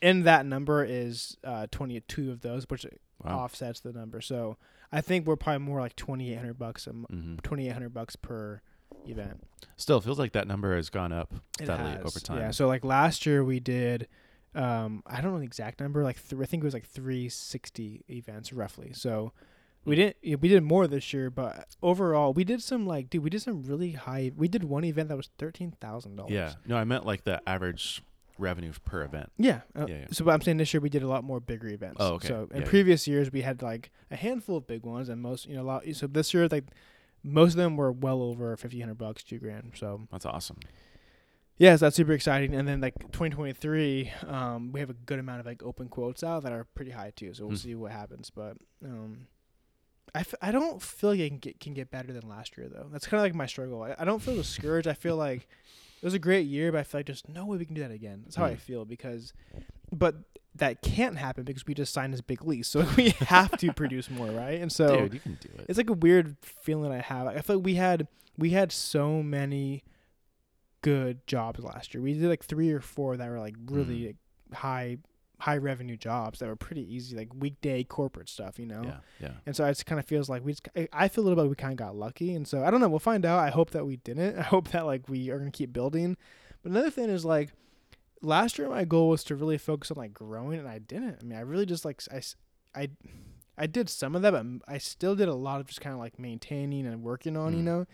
in 0.00 0.22
that 0.22 0.46
number 0.46 0.84
is 0.84 1.36
uh, 1.44 1.66
twenty 1.70 2.00
two 2.00 2.30
of 2.30 2.40
those, 2.40 2.64
which 2.68 2.86
Wow. 3.24 3.38
offsets 3.40 3.80
the 3.80 3.92
number. 3.94 4.20
So 4.20 4.58
I 4.92 5.00
think 5.00 5.26
we're 5.26 5.36
probably 5.36 5.64
more 5.66 5.80
like 5.80 5.96
twenty 5.96 6.32
eight 6.32 6.36
hundred 6.36 6.58
bucks 6.58 6.86
a 6.86 6.90
m- 6.90 7.06
hmm 7.08 7.36
twenty 7.42 7.66
eight 7.68 7.72
hundred 7.72 7.94
bucks 7.94 8.14
per 8.14 8.60
event. 9.06 9.42
Still 9.76 10.00
feels 10.02 10.18
like 10.18 10.32
that 10.32 10.46
number 10.46 10.76
has 10.76 10.90
gone 10.90 11.12
up 11.12 11.32
steadily 11.60 11.96
over 12.04 12.20
time. 12.20 12.38
Yeah. 12.38 12.50
So 12.50 12.66
like 12.68 12.84
last 12.84 13.24
year 13.24 13.42
we 13.42 13.58
did, 13.58 14.06
um, 14.54 15.02
I 15.06 15.20
don't 15.22 15.32
know 15.32 15.38
the 15.38 15.44
exact 15.44 15.80
number. 15.80 16.02
Like 16.02 16.16
th- 16.28 16.40
I 16.40 16.44
think 16.44 16.62
it 16.62 16.66
was 16.66 16.74
like 16.74 16.86
360 16.86 18.04
events 18.10 18.52
roughly. 18.52 18.92
So 18.92 19.32
we 19.86 19.96
didn't. 19.96 20.16
We 20.42 20.48
did 20.48 20.62
more 20.62 20.86
this 20.86 21.12
year, 21.12 21.30
but 21.30 21.76
overall 21.82 22.32
we 22.32 22.44
did 22.44 22.62
some 22.62 22.86
like 22.86 23.08
dude. 23.10 23.22
We 23.24 23.30
did 23.30 23.42
some 23.42 23.62
really 23.62 23.92
high. 23.92 24.32
We 24.36 24.48
did 24.48 24.64
one 24.64 24.84
event 24.84 25.08
that 25.08 25.16
was 25.16 25.30
thirteen 25.38 25.72
thousand 25.80 26.16
dollars. 26.16 26.32
Yeah. 26.32 26.52
No, 26.66 26.76
I 26.76 26.84
meant 26.84 27.06
like 27.06 27.24
the 27.24 27.40
average 27.48 28.02
revenue 28.38 28.72
per 28.84 29.02
event. 29.02 29.30
Yeah. 29.38 29.60
Uh, 29.74 29.86
Yeah, 29.88 29.94
yeah. 30.00 30.06
So 30.10 30.24
but 30.24 30.32
I'm 30.32 30.42
saying 30.42 30.58
this 30.58 30.74
year 30.74 30.80
we 30.82 30.90
did 30.90 31.02
a 31.02 31.08
lot 31.08 31.24
more 31.24 31.40
bigger 31.40 31.68
events. 31.68 31.96
Oh, 32.00 32.14
okay. 32.14 32.28
So 32.28 32.48
in 32.50 32.58
Yeah, 32.58 32.62
yeah. 32.64 32.68
previous 32.68 33.06
years 33.08 33.32
we 33.32 33.40
had 33.42 33.62
like 33.62 33.90
a 34.10 34.16
handful 34.16 34.58
of 34.58 34.66
big 34.66 34.84
ones, 34.84 35.08
and 35.08 35.22
most 35.22 35.46
you 35.46 35.54
know 35.56 35.62
a 35.62 35.64
lot. 35.64 35.84
So 35.92 36.06
this 36.06 36.34
year 36.34 36.46
like 36.48 36.64
most 37.22 37.52
of 37.52 37.56
them 37.56 37.76
were 37.76 37.90
well 37.90 38.22
over 38.22 38.56
fifteen 38.56 38.80
hundred 38.80 38.98
bucks, 38.98 39.22
two 39.22 39.38
grand. 39.38 39.72
So 39.76 40.06
That's 40.12 40.26
awesome. 40.26 40.58
Yes, 41.58 41.80
that's 41.80 41.96
super 41.96 42.12
exciting. 42.12 42.54
And 42.54 42.68
then 42.68 42.82
like 42.82 42.98
2023, 43.12 44.12
um, 44.26 44.72
we 44.72 44.80
have 44.80 44.90
a 44.90 44.94
good 44.94 45.18
amount 45.18 45.40
of 45.40 45.46
like 45.46 45.62
open 45.62 45.88
quotes 45.88 46.22
out 46.22 46.42
that 46.42 46.52
are 46.52 46.64
pretty 46.74 46.90
high 46.90 47.12
too. 47.16 47.32
So 47.32 47.44
we'll 47.44 47.52
Hmm. 47.52 47.56
see 47.56 47.74
what 47.74 47.92
happens. 47.92 48.28
But 48.28 48.58
um, 48.84 49.26
I, 50.16 50.20
f- 50.20 50.34
I 50.42 50.50
don't 50.50 50.80
feel 50.82 51.10
like 51.10 51.20
it 51.20 51.28
can 51.28 51.38
get 51.38 51.60
can 51.60 51.74
get 51.74 51.90
better 51.90 52.12
than 52.12 52.28
last 52.28 52.56
year 52.56 52.68
though. 52.68 52.86
That's 52.90 53.06
kind 53.06 53.18
of 53.20 53.24
like 53.24 53.34
my 53.34 53.46
struggle. 53.46 53.82
I, 53.82 53.94
I 53.98 54.04
don't 54.04 54.20
feel 54.22 54.34
discouraged. 54.36 54.88
I 54.88 54.94
feel 54.94 55.16
like 55.16 55.48
it 56.02 56.04
was 56.04 56.14
a 56.14 56.18
great 56.18 56.46
year, 56.46 56.72
but 56.72 56.78
I 56.78 56.82
feel 56.82 56.98
like 57.00 57.06
just 57.06 57.28
no 57.28 57.46
way 57.46 57.56
we 57.58 57.64
can 57.64 57.74
do 57.74 57.82
that 57.82 57.90
again. 57.90 58.22
That's 58.24 58.36
how 58.36 58.44
I 58.46 58.54
Mm. 58.54 58.58
feel 58.58 58.84
because, 58.84 59.32
but 59.92 60.14
that 60.56 60.80
can't 60.82 61.16
happen 61.18 61.44
because 61.44 61.66
we 61.66 61.74
just 61.74 61.92
signed 61.92 62.12
this 62.14 62.20
big 62.22 62.42
lease, 62.44 62.68
so 62.74 62.86
we 62.96 63.10
have 63.20 63.56
to 63.58 63.72
produce 63.72 64.10
more, 64.10 64.28
right? 64.28 64.60
And 64.60 64.72
so 64.72 64.96
Dude, 65.02 65.14
you 65.14 65.20
can 65.20 65.38
do 65.40 65.48
it. 65.58 65.66
it's 65.68 65.76
like 65.78 65.90
a 65.90 65.94
weird 65.94 66.36
feeling 66.42 66.92
I 66.92 67.00
have. 67.02 67.26
I 67.26 67.40
feel 67.40 67.56
like 67.56 67.64
we 67.66 67.74
had 67.74 68.08
we 68.38 68.50
had 68.50 68.72
so 68.72 69.22
many 69.22 69.84
good 70.82 71.26
jobs 71.26 71.60
last 71.60 71.94
year. 71.94 72.02
We 72.02 72.14
did 72.14 72.28
like 72.28 72.44
three 72.44 72.70
or 72.72 72.80
four 72.80 73.16
that 73.16 73.28
were 73.28 73.40
like 73.40 73.54
really 73.66 74.00
Mm. 74.00 74.06
like, 74.06 74.16
high 74.58 74.98
high 75.40 75.56
revenue 75.56 75.96
jobs 75.96 76.38
that 76.38 76.46
were 76.48 76.56
pretty 76.56 76.82
easy, 76.94 77.14
like 77.16 77.28
weekday 77.34 77.84
corporate 77.84 78.28
stuff, 78.28 78.58
you 78.58 78.66
know. 78.66 78.82
Yeah. 78.84 78.96
Yeah. 79.20 79.32
And 79.44 79.54
so 79.54 79.64
it 79.66 79.70
just 79.70 79.84
kind 79.86 79.98
of 79.98 80.06
feels 80.06 80.28
like 80.30 80.44
we 80.44 80.52
just 80.52 80.68
I- 80.92 81.08
feel 81.08 81.22
a 81.22 81.26
little 81.26 81.42
bit 81.44 81.50
we 81.50 81.56
kind 81.56 81.72
of 81.72 81.78
got 81.78 81.94
lucky, 81.96 82.34
and 82.34 82.46
so 82.48 82.64
I 82.64 82.70
don't 82.70 82.80
know. 82.80 82.88
We'll 82.88 82.98
find 82.98 83.24
out. 83.26 83.38
I 83.38 83.50
hope 83.50 83.70
that 83.70 83.86
we 83.86 83.96
didn't. 83.96 84.38
I 84.38 84.42
hope 84.42 84.68
that 84.68 84.86
like 84.86 85.08
we 85.08 85.30
are 85.30 85.38
gonna 85.38 85.50
keep 85.50 85.72
building. 85.72 86.16
But 86.62 86.70
another 86.72 86.90
thing 86.90 87.10
is 87.10 87.24
like 87.24 87.50
last 88.22 88.58
year 88.58 88.68
my 88.68 88.84
goal 88.84 89.10
was 89.10 89.22
to 89.24 89.36
really 89.36 89.58
focus 89.58 89.90
on 89.90 89.98
like 89.98 90.14
growing, 90.14 90.58
and 90.58 90.68
I 90.68 90.78
didn't. 90.78 91.18
I 91.20 91.24
mean, 91.24 91.38
I 91.38 91.42
really 91.42 91.66
just 91.66 91.84
like 91.84 92.02
I, 92.10 92.22
I, 92.74 92.88
I 93.58 93.66
did 93.66 93.88
some 93.90 94.16
of 94.16 94.22
that, 94.22 94.32
but 94.32 94.46
I 94.66 94.78
still 94.78 95.14
did 95.14 95.28
a 95.28 95.34
lot 95.34 95.60
of 95.60 95.66
just 95.66 95.80
kind 95.80 95.92
of 95.94 96.00
like 96.00 96.18
maintaining 96.18 96.86
and 96.86 97.02
working 97.02 97.36
on, 97.36 97.52
you 97.52 97.60
Mm. 97.60 97.64
know. 97.64 97.86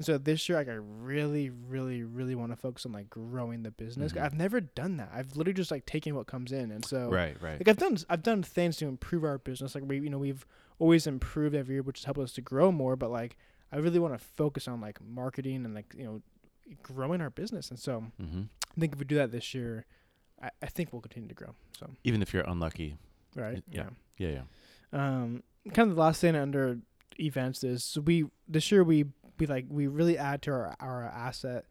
And 0.00 0.04
so 0.06 0.16
this 0.16 0.48
year, 0.48 0.56
like, 0.56 0.70
I 0.70 0.78
really, 0.80 1.50
really, 1.50 2.02
really 2.04 2.34
want 2.34 2.52
to 2.52 2.56
focus 2.56 2.86
on 2.86 2.92
like 2.92 3.10
growing 3.10 3.64
the 3.64 3.70
business. 3.70 4.14
Mhm. 4.14 4.22
I've 4.22 4.32
never 4.32 4.58
done 4.62 4.96
that. 4.96 5.10
I've 5.12 5.36
literally 5.36 5.52
just 5.52 5.70
like 5.70 5.84
taken 5.84 6.14
what 6.14 6.26
comes 6.26 6.52
in, 6.52 6.70
and 6.70 6.82
so 6.82 7.10
Right. 7.10 7.36
Right. 7.42 7.60
like 7.60 7.68
I've 7.68 7.76
done 7.76 7.98
I've 8.08 8.22
done 8.22 8.42
things 8.42 8.78
to 8.78 8.86
improve 8.86 9.24
our 9.24 9.36
business. 9.36 9.74
Like 9.74 9.84
we 9.86 10.00
you 10.00 10.08
know 10.08 10.16
we've 10.16 10.46
always 10.78 11.06
improved 11.06 11.54
every 11.54 11.74
year, 11.74 11.82
which 11.82 11.98
has 11.98 12.04
helped 12.06 12.20
us 12.20 12.32
to 12.32 12.40
grow 12.40 12.72
more. 12.72 12.96
But 12.96 13.10
like 13.10 13.36
I 13.70 13.76
really 13.76 13.98
want 13.98 14.14
to 14.14 14.18
focus 14.18 14.66
on 14.66 14.80
like 14.80 15.02
marketing 15.02 15.66
and 15.66 15.74
like 15.74 15.94
you 15.94 16.04
know 16.04 16.22
growing 16.82 17.20
our 17.20 17.28
business. 17.28 17.68
And 17.68 17.78
so 17.78 18.04
hmm 18.18 18.44
I 18.74 18.80
think 18.80 18.94
if 18.94 18.98
we 19.00 19.04
do 19.04 19.16
that 19.16 19.32
this 19.32 19.52
year, 19.52 19.84
I, 20.40 20.48
I 20.62 20.66
think 20.66 20.94
we'll 20.94 21.02
continue 21.02 21.28
to 21.28 21.34
grow. 21.34 21.54
So 21.78 21.90
Even 22.04 22.22
if 22.22 22.32
you're 22.32 22.44
unlucky. 22.44 22.96
right, 23.36 23.62
yeah. 23.70 23.90
Yeah. 24.16 24.28
Yeah. 24.30 24.42
Um, 24.94 25.42
kind 25.74 25.90
of 25.90 25.96
the 25.96 26.00
last 26.00 26.22
thing 26.22 26.36
under 26.36 26.78
events 27.18 27.62
is 27.64 27.84
so 27.84 28.00
we 28.00 28.24
this 28.48 28.72
year 28.72 28.82
we 28.82 29.04
we 29.40 29.46
like 29.46 29.66
we 29.68 29.86
really 29.88 30.16
add 30.18 30.42
to 30.42 30.50
our 30.52 30.76
our 30.80 31.04
asset 31.04 31.64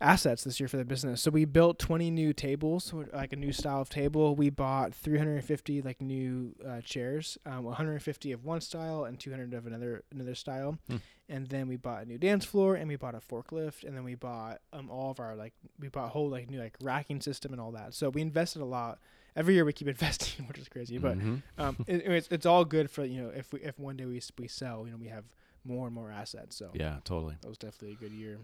assets 0.00 0.44
this 0.44 0.60
year 0.60 0.68
for 0.68 0.76
the 0.76 0.84
business. 0.84 1.20
So 1.20 1.30
we 1.32 1.44
built 1.44 1.80
20 1.80 2.12
new 2.12 2.32
tables, 2.32 2.94
like 3.12 3.32
a 3.32 3.36
new 3.36 3.52
style 3.52 3.80
of 3.80 3.88
table. 3.88 4.36
We 4.36 4.48
bought 4.48 4.94
350 4.94 5.82
like 5.82 6.00
new 6.00 6.54
uh, 6.64 6.80
chairs, 6.82 7.36
um, 7.44 7.64
150 7.64 8.30
of 8.30 8.44
one 8.44 8.60
style 8.60 9.04
and 9.04 9.18
200 9.18 9.54
of 9.54 9.66
another 9.66 10.04
another 10.12 10.34
style. 10.36 10.78
Hmm. 10.88 10.96
And 11.28 11.48
then 11.48 11.66
we 11.68 11.76
bought 11.76 12.04
a 12.04 12.06
new 12.06 12.16
dance 12.16 12.44
floor 12.44 12.74
and 12.76 12.88
we 12.88 12.94
bought 12.96 13.14
a 13.16 13.18
forklift 13.20 13.82
and 13.84 13.96
then 13.96 14.04
we 14.04 14.14
bought 14.14 14.60
um 14.72 14.88
all 14.88 15.10
of 15.10 15.18
our 15.20 15.34
like 15.34 15.52
we 15.80 15.88
bought 15.88 16.06
a 16.06 16.08
whole 16.10 16.28
like 16.28 16.48
new 16.48 16.60
like 16.60 16.76
racking 16.80 17.20
system 17.20 17.52
and 17.52 17.60
all 17.60 17.72
that. 17.72 17.92
So 17.94 18.08
we 18.08 18.22
invested 18.22 18.62
a 18.62 18.66
lot. 18.66 18.98
Every 19.34 19.54
year 19.54 19.64
we 19.64 19.72
keep 19.72 19.88
investing, 19.96 20.46
which 20.46 20.58
is 20.58 20.68
crazy, 20.68 20.98
but 20.98 21.18
Mhm. 21.18 21.42
um, 21.58 21.76
it, 21.88 22.02
it's 22.06 22.28
it's 22.30 22.46
all 22.46 22.64
good 22.64 22.88
for 22.88 23.04
you 23.04 23.20
know 23.20 23.30
if 23.30 23.52
we 23.52 23.60
if 23.62 23.78
one 23.80 23.96
day 23.96 24.04
we 24.04 24.20
we 24.38 24.46
sell, 24.46 24.84
you 24.86 24.92
know 24.92 24.96
we 24.96 25.08
have 25.08 25.24
more 25.68 25.86
and 25.86 25.94
more 25.94 26.10
assets. 26.10 26.56
So 26.56 26.70
yeah. 26.74 26.96
Totally. 27.04 27.36
that 27.40 27.48
was 27.48 27.58
definitely 27.58 27.92
a 27.92 27.96
good 27.96 28.12
year. 28.12 28.38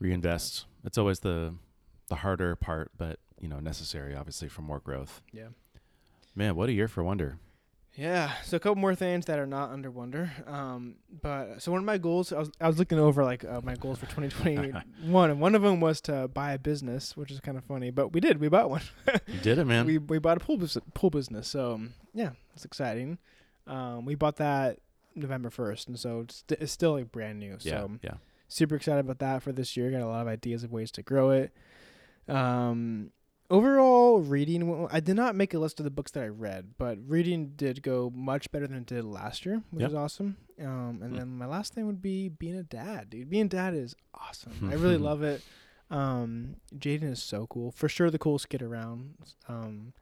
Reinvest. 0.00 0.64
It's 0.84 0.98
always 0.98 1.20
the 1.20 1.54
the 2.08 2.16
harder 2.16 2.56
part, 2.56 2.90
but 2.96 3.18
you 3.40 3.48
know 3.48 3.60
necessary, 3.60 4.14
obviously, 4.14 4.48
for 4.48 4.62
more 4.62 4.80
growth. 4.80 5.20
Yeah. 5.32 5.48
Man, 6.34 6.56
what 6.56 6.68
a 6.68 6.72
year 6.72 6.88
for 6.88 7.04
Wonder. 7.04 7.38
Yeah. 7.94 8.32
So 8.44 8.56
a 8.56 8.60
couple 8.60 8.76
more 8.76 8.94
things 8.94 9.26
that 9.26 9.38
are 9.38 9.46
not 9.46 9.70
under 9.70 9.90
Wonder. 9.90 10.32
Um, 10.46 10.96
but 11.20 11.60
so 11.60 11.70
one 11.70 11.80
of 11.80 11.84
my 11.84 11.98
goals, 11.98 12.32
I 12.32 12.38
was 12.38 12.50
I 12.60 12.66
was 12.66 12.78
looking 12.78 12.98
over 12.98 13.22
like 13.22 13.44
uh, 13.44 13.60
my 13.62 13.74
goals 13.76 13.98
for 13.98 14.06
2021, 14.06 15.30
and 15.30 15.40
one 15.40 15.54
of 15.54 15.62
them 15.62 15.80
was 15.80 16.00
to 16.02 16.28
buy 16.28 16.52
a 16.52 16.58
business, 16.58 17.16
which 17.16 17.30
is 17.30 17.40
kind 17.40 17.58
of 17.58 17.64
funny. 17.64 17.90
But 17.90 18.12
we 18.12 18.20
did. 18.20 18.38
We 18.40 18.48
bought 18.48 18.70
one. 18.70 18.82
You 19.26 19.40
did 19.40 19.58
it, 19.58 19.66
man. 19.66 19.86
we 19.90 19.98
we 19.98 20.18
bought 20.18 20.38
a 20.38 20.40
pool 20.40 20.56
bus- 20.56 20.78
pool 20.94 21.10
business. 21.10 21.48
So 21.48 21.74
um, 21.74 21.92
yeah, 22.14 22.30
it's 22.54 22.64
exciting. 22.64 23.18
Um, 23.66 24.06
we 24.06 24.14
bought 24.14 24.36
that 24.36 24.78
November 25.14 25.50
1st, 25.50 25.88
and 25.88 25.98
so 25.98 26.20
it's, 26.20 26.36
st- 26.46 26.60
it's 26.60 26.72
still 26.72 26.92
like 26.92 27.10
brand 27.12 27.38
new. 27.38 27.56
yeah. 27.60 27.80
So 27.80 27.90
Yeah. 28.02 28.14
super 28.48 28.76
excited 28.76 29.00
about 29.00 29.18
that 29.20 29.42
for 29.42 29.52
this 29.52 29.76
year. 29.76 29.90
Got 29.90 30.02
a 30.02 30.06
lot 30.06 30.22
of 30.22 30.28
ideas 30.28 30.64
of 30.64 30.72
ways 30.72 30.90
to 30.92 31.02
grow 31.02 31.30
it. 31.30 31.52
Um, 32.28 33.10
overall, 33.50 34.20
reading. 34.20 34.88
i 34.90 35.00
did 35.00 35.16
not 35.16 35.34
make 35.34 35.54
a 35.54 35.58
list 35.58 35.80
of 35.80 35.84
the 35.84 35.90
books 35.90 36.10
that 36.12 36.22
I 36.22 36.28
read, 36.28 36.74
but 36.78 36.98
reading 37.06 37.52
did 37.56 37.82
go 37.82 38.10
much 38.14 38.50
better 38.52 38.66
than 38.66 38.78
it 38.78 38.86
did 38.86 39.04
last 39.04 39.44
year, 39.44 39.62
which 39.70 39.82
Yep. 39.82 39.90
is 39.90 39.94
awesome. 39.94 40.36
Um, 40.60 41.00
and 41.02 41.10
Hmm. 41.12 41.16
then 41.16 41.28
my 41.38 41.46
last 41.46 41.74
thing 41.74 41.86
would 41.86 42.00
be 42.02 42.28
being 42.28 42.56
a 42.56 42.62
dad, 42.62 43.10
dude. 43.10 43.28
Being 43.30 43.46
a 43.46 43.48
dad 43.48 43.74
is 43.74 43.94
awesome. 44.14 44.52
I 44.70 44.74
really 44.74 44.98
love 44.98 45.22
it. 45.22 45.42
Um, 45.90 46.56
Jaden 46.74 47.10
is 47.10 47.22
so 47.22 47.46
cool. 47.48 47.70
For 47.72 47.88
sure, 47.88 48.10
the 48.10 48.18
coolest 48.18 48.48
kid 48.48 48.62
around. 48.62 49.14
Um, 49.48 49.92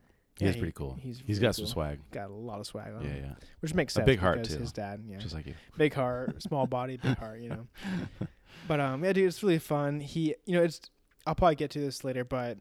He 0.40 0.46
yeah, 0.46 0.50
is 0.50 0.56
pretty 0.56 0.72
cool. 0.72 0.96
He's 1.00 1.18
He's 1.24 1.36
really 1.38 1.48
got 1.48 1.54
some 1.54 1.66
swag. 1.66 2.00
Got 2.10 2.30
a 2.30 2.34
lot 2.34 2.58
of 2.60 2.66
swag 2.66 2.92
on 2.94 3.02
Yeah, 3.02 3.08
him, 3.10 3.24
yeah. 3.24 3.34
which 3.60 3.74
makes 3.74 3.94
sense. 3.94 4.02
A 4.02 4.06
big 4.06 4.18
heart, 4.18 4.42
too. 4.42 4.58
His 4.58 4.72
dad, 4.72 5.02
yeah, 5.06 5.18
Just 5.18 5.34
like 5.34 5.46
you. 5.46 5.54
big 5.76 5.94
heart, 5.94 6.42
small 6.42 6.66
body, 6.66 6.96
big 6.96 7.16
heart, 7.18 7.40
you 7.40 7.50
know. 7.50 7.66
But 8.68 8.80
um, 8.80 9.04
yeah, 9.04 9.12
dude, 9.12 9.26
it's 9.26 9.42
really 9.42 9.58
fun. 9.58 10.00
He, 10.00 10.34
you 10.44 10.56
know, 10.56 10.62
it's. 10.62 10.80
I'll 11.26 11.34
probably 11.34 11.54
get 11.56 11.70
to 11.72 11.80
this 11.80 12.04
later, 12.04 12.24
but 12.24 12.58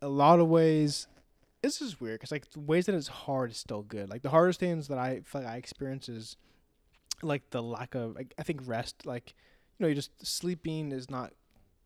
a 0.00 0.08
lot 0.08 0.38
of 0.40 0.48
ways, 0.48 1.06
this 1.62 1.80
is 1.82 2.00
weird 2.00 2.20
because 2.20 2.30
like 2.32 2.50
the 2.52 2.60
ways 2.60 2.86
that 2.86 2.94
it's 2.94 3.08
hard 3.08 3.50
is 3.50 3.56
still 3.58 3.82
good. 3.82 4.08
Like 4.08 4.22
the 4.22 4.30
hardest 4.30 4.60
things 4.60 4.88
that 4.88 4.98
I 4.98 5.20
feel 5.24 5.42
like 5.42 5.50
I 5.50 5.56
experience 5.56 6.08
is 6.08 6.36
like 7.22 7.50
the 7.50 7.62
lack 7.62 7.94
of, 7.94 8.14
like, 8.14 8.32
I 8.38 8.42
think 8.42 8.60
rest. 8.64 9.06
Like, 9.06 9.34
you 9.78 9.84
know, 9.84 9.88
you 9.88 9.94
just 9.94 10.24
sleeping 10.26 10.92
is 10.92 11.10
not 11.10 11.32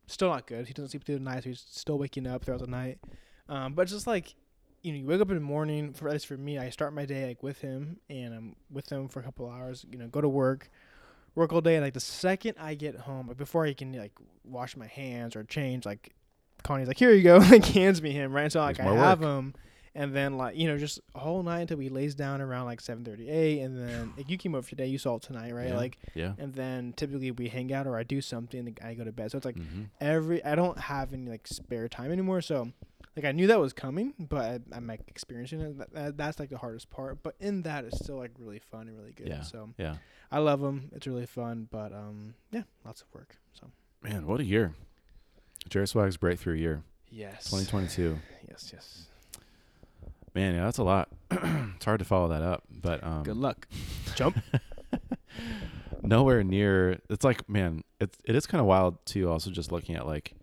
still 0.07 0.29
not 0.29 0.47
good. 0.47 0.67
He 0.67 0.73
doesn't 0.73 0.89
sleep 0.89 1.03
through 1.05 1.15
the 1.15 1.21
night, 1.23 1.43
so 1.43 1.49
he's 1.49 1.65
still 1.69 1.97
waking 1.97 2.27
up 2.27 2.45
throughout 2.45 2.61
the 2.61 2.67
night. 2.67 2.99
Um, 3.47 3.73
but 3.73 3.83
it's 3.83 3.91
just 3.91 4.07
like 4.07 4.35
you 4.81 4.93
know, 4.93 4.99
you 4.99 5.05
wake 5.07 5.21
up 5.21 5.29
in 5.29 5.35
the 5.35 5.41
morning. 5.41 5.93
For 5.93 6.07
at 6.07 6.13
least 6.13 6.27
for 6.27 6.37
me, 6.37 6.57
I 6.57 6.69
start 6.69 6.93
my 6.93 7.05
day 7.05 7.27
like 7.27 7.43
with 7.43 7.59
him, 7.61 7.97
and 8.09 8.33
I'm 8.33 8.55
with 8.71 8.89
him 8.91 9.07
for 9.07 9.19
a 9.19 9.23
couple 9.23 9.49
hours. 9.49 9.85
You 9.91 9.97
know, 9.97 10.07
go 10.07 10.21
to 10.21 10.29
work, 10.29 10.69
work 11.35 11.51
all 11.53 11.61
day. 11.61 11.75
And, 11.75 11.83
like 11.83 11.93
the 11.93 11.99
second 11.99 12.55
I 12.59 12.75
get 12.75 12.95
home, 12.95 13.27
like 13.27 13.37
before 13.37 13.65
I 13.65 13.73
can 13.73 13.93
like 13.93 14.13
wash 14.43 14.75
my 14.77 14.87
hands 14.87 15.35
or 15.35 15.43
change, 15.43 15.85
like 15.85 16.13
Connie's 16.63 16.87
like, 16.87 16.97
"Here 16.97 17.11
you 17.11 17.23
go," 17.23 17.37
like 17.51 17.65
hands 17.65 18.01
me 18.01 18.11
him, 18.11 18.31
right? 18.31 18.51
So 18.51 18.59
like 18.61 18.77
There's 18.77 18.89
I 18.89 18.95
have 18.95 19.19
work. 19.19 19.29
him, 19.29 19.53
and 19.95 20.15
then 20.15 20.37
like 20.37 20.55
you 20.55 20.67
know 20.67 20.77
just 20.77 20.99
whole 21.15 21.43
night 21.43 21.61
until 21.61 21.79
he 21.79 21.89
lays 21.89 22.15
down 22.15 22.41
around 22.41 22.65
like 22.65 22.81
seven 22.81 23.03
thirty 23.03 23.29
eight, 23.29 23.61
and 23.61 23.77
then 23.77 24.13
like, 24.17 24.29
you 24.29 24.37
came 24.37 24.55
over 24.55 24.67
today, 24.67 24.87
you 24.87 24.97
saw 24.97 25.15
it 25.15 25.21
tonight, 25.23 25.53
right? 25.53 25.69
Yeah. 25.69 25.75
Like, 25.75 25.97
Yeah. 26.15 26.33
and 26.37 26.53
then 26.53 26.93
typically 26.95 27.31
we 27.31 27.49
hang 27.49 27.73
out 27.73 27.85
or 27.87 27.97
I 27.97 28.03
do 28.03 28.21
something, 28.21 28.59
and 28.59 28.79
I 28.83 28.93
go 28.93 29.03
to 29.03 29.11
bed. 29.11 29.31
So 29.31 29.37
it's 29.37 29.45
like 29.45 29.57
hmm 29.57 29.83
every 30.01 30.43
I 30.45 30.55
don't 30.55 30.79
have 30.79 31.13
any 31.13 31.29
like 31.29 31.45
spare 31.47 31.87
time 31.89 32.11
anymore. 32.11 32.39
So 32.41 32.69
like 33.15 33.25
I 33.25 33.31
knew 33.31 33.47
that 33.47 33.59
was 33.59 33.73
coming, 33.73 34.13
but 34.19 34.41
I, 34.41 34.59
I'm 34.77 34.87
like 34.87 35.01
experiencing 35.07 35.61
it. 35.61 35.77
That, 35.77 35.93
that, 35.93 36.17
that's 36.17 36.39
like 36.39 36.49
the 36.49 36.57
hardest 36.57 36.89
part. 36.89 37.21
But 37.23 37.35
in 37.39 37.63
that, 37.63 37.85
it's 37.85 37.99
still 37.99 38.17
like 38.17 38.31
really 38.37 38.59
fun 38.59 38.87
and 38.87 38.97
really 38.97 39.11
good. 39.13 39.27
Yeah. 39.27 39.41
So 39.41 39.69
Yeah. 39.77 39.95
I 40.31 40.37
love 40.39 40.61
them. 40.61 40.89
It's 40.95 41.07
really 41.07 41.25
fun, 41.25 41.67
but 41.71 41.91
um 41.93 42.35
yeah, 42.51 42.63
lots 42.85 43.01
of 43.01 43.07
work. 43.13 43.37
So 43.53 43.67
Man, 44.01 44.25
what 44.27 44.39
a 44.39 44.45
year. 44.45 44.73
Jerry 45.67 45.87
Swag's 45.87 46.17
breakthrough 46.17 46.55
year. 46.55 46.83
yes, 47.11 47.45
2022. 47.49 48.17
Yes, 48.47 48.69
yes. 48.73 49.05
Man, 50.35 50.55
yeah, 50.55 50.63
that's 50.63 50.77
a 50.77 50.83
lot. 50.83 51.09
it's 51.31 51.83
hard 51.85 51.99
to 51.99 52.05
follow 52.05 52.27
that 52.29 52.41
up, 52.43 52.63
but 52.71 53.03
um, 53.03 53.23
Good 53.23 53.35
luck. 53.37 53.67
Jump. 54.15 54.37
nowhere 56.01 56.43
near. 56.43 56.99
It's 57.09 57.23
like 57.23 57.47
man, 57.49 57.83
it's 57.99 58.17
it 58.25 58.35
is 58.35 58.45
kind 58.45 58.59
of 58.61 58.67
wild 58.67 59.03
too. 59.05 59.29
Also, 59.29 59.51
just 59.51 59.71
looking 59.71 59.95
at 59.95 60.05
like 60.05 60.33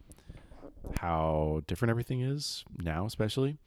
how 1.01 1.63
different 1.67 1.91
everything 1.91 2.21
is 2.21 2.65
now, 2.79 3.07
especially 3.07 3.59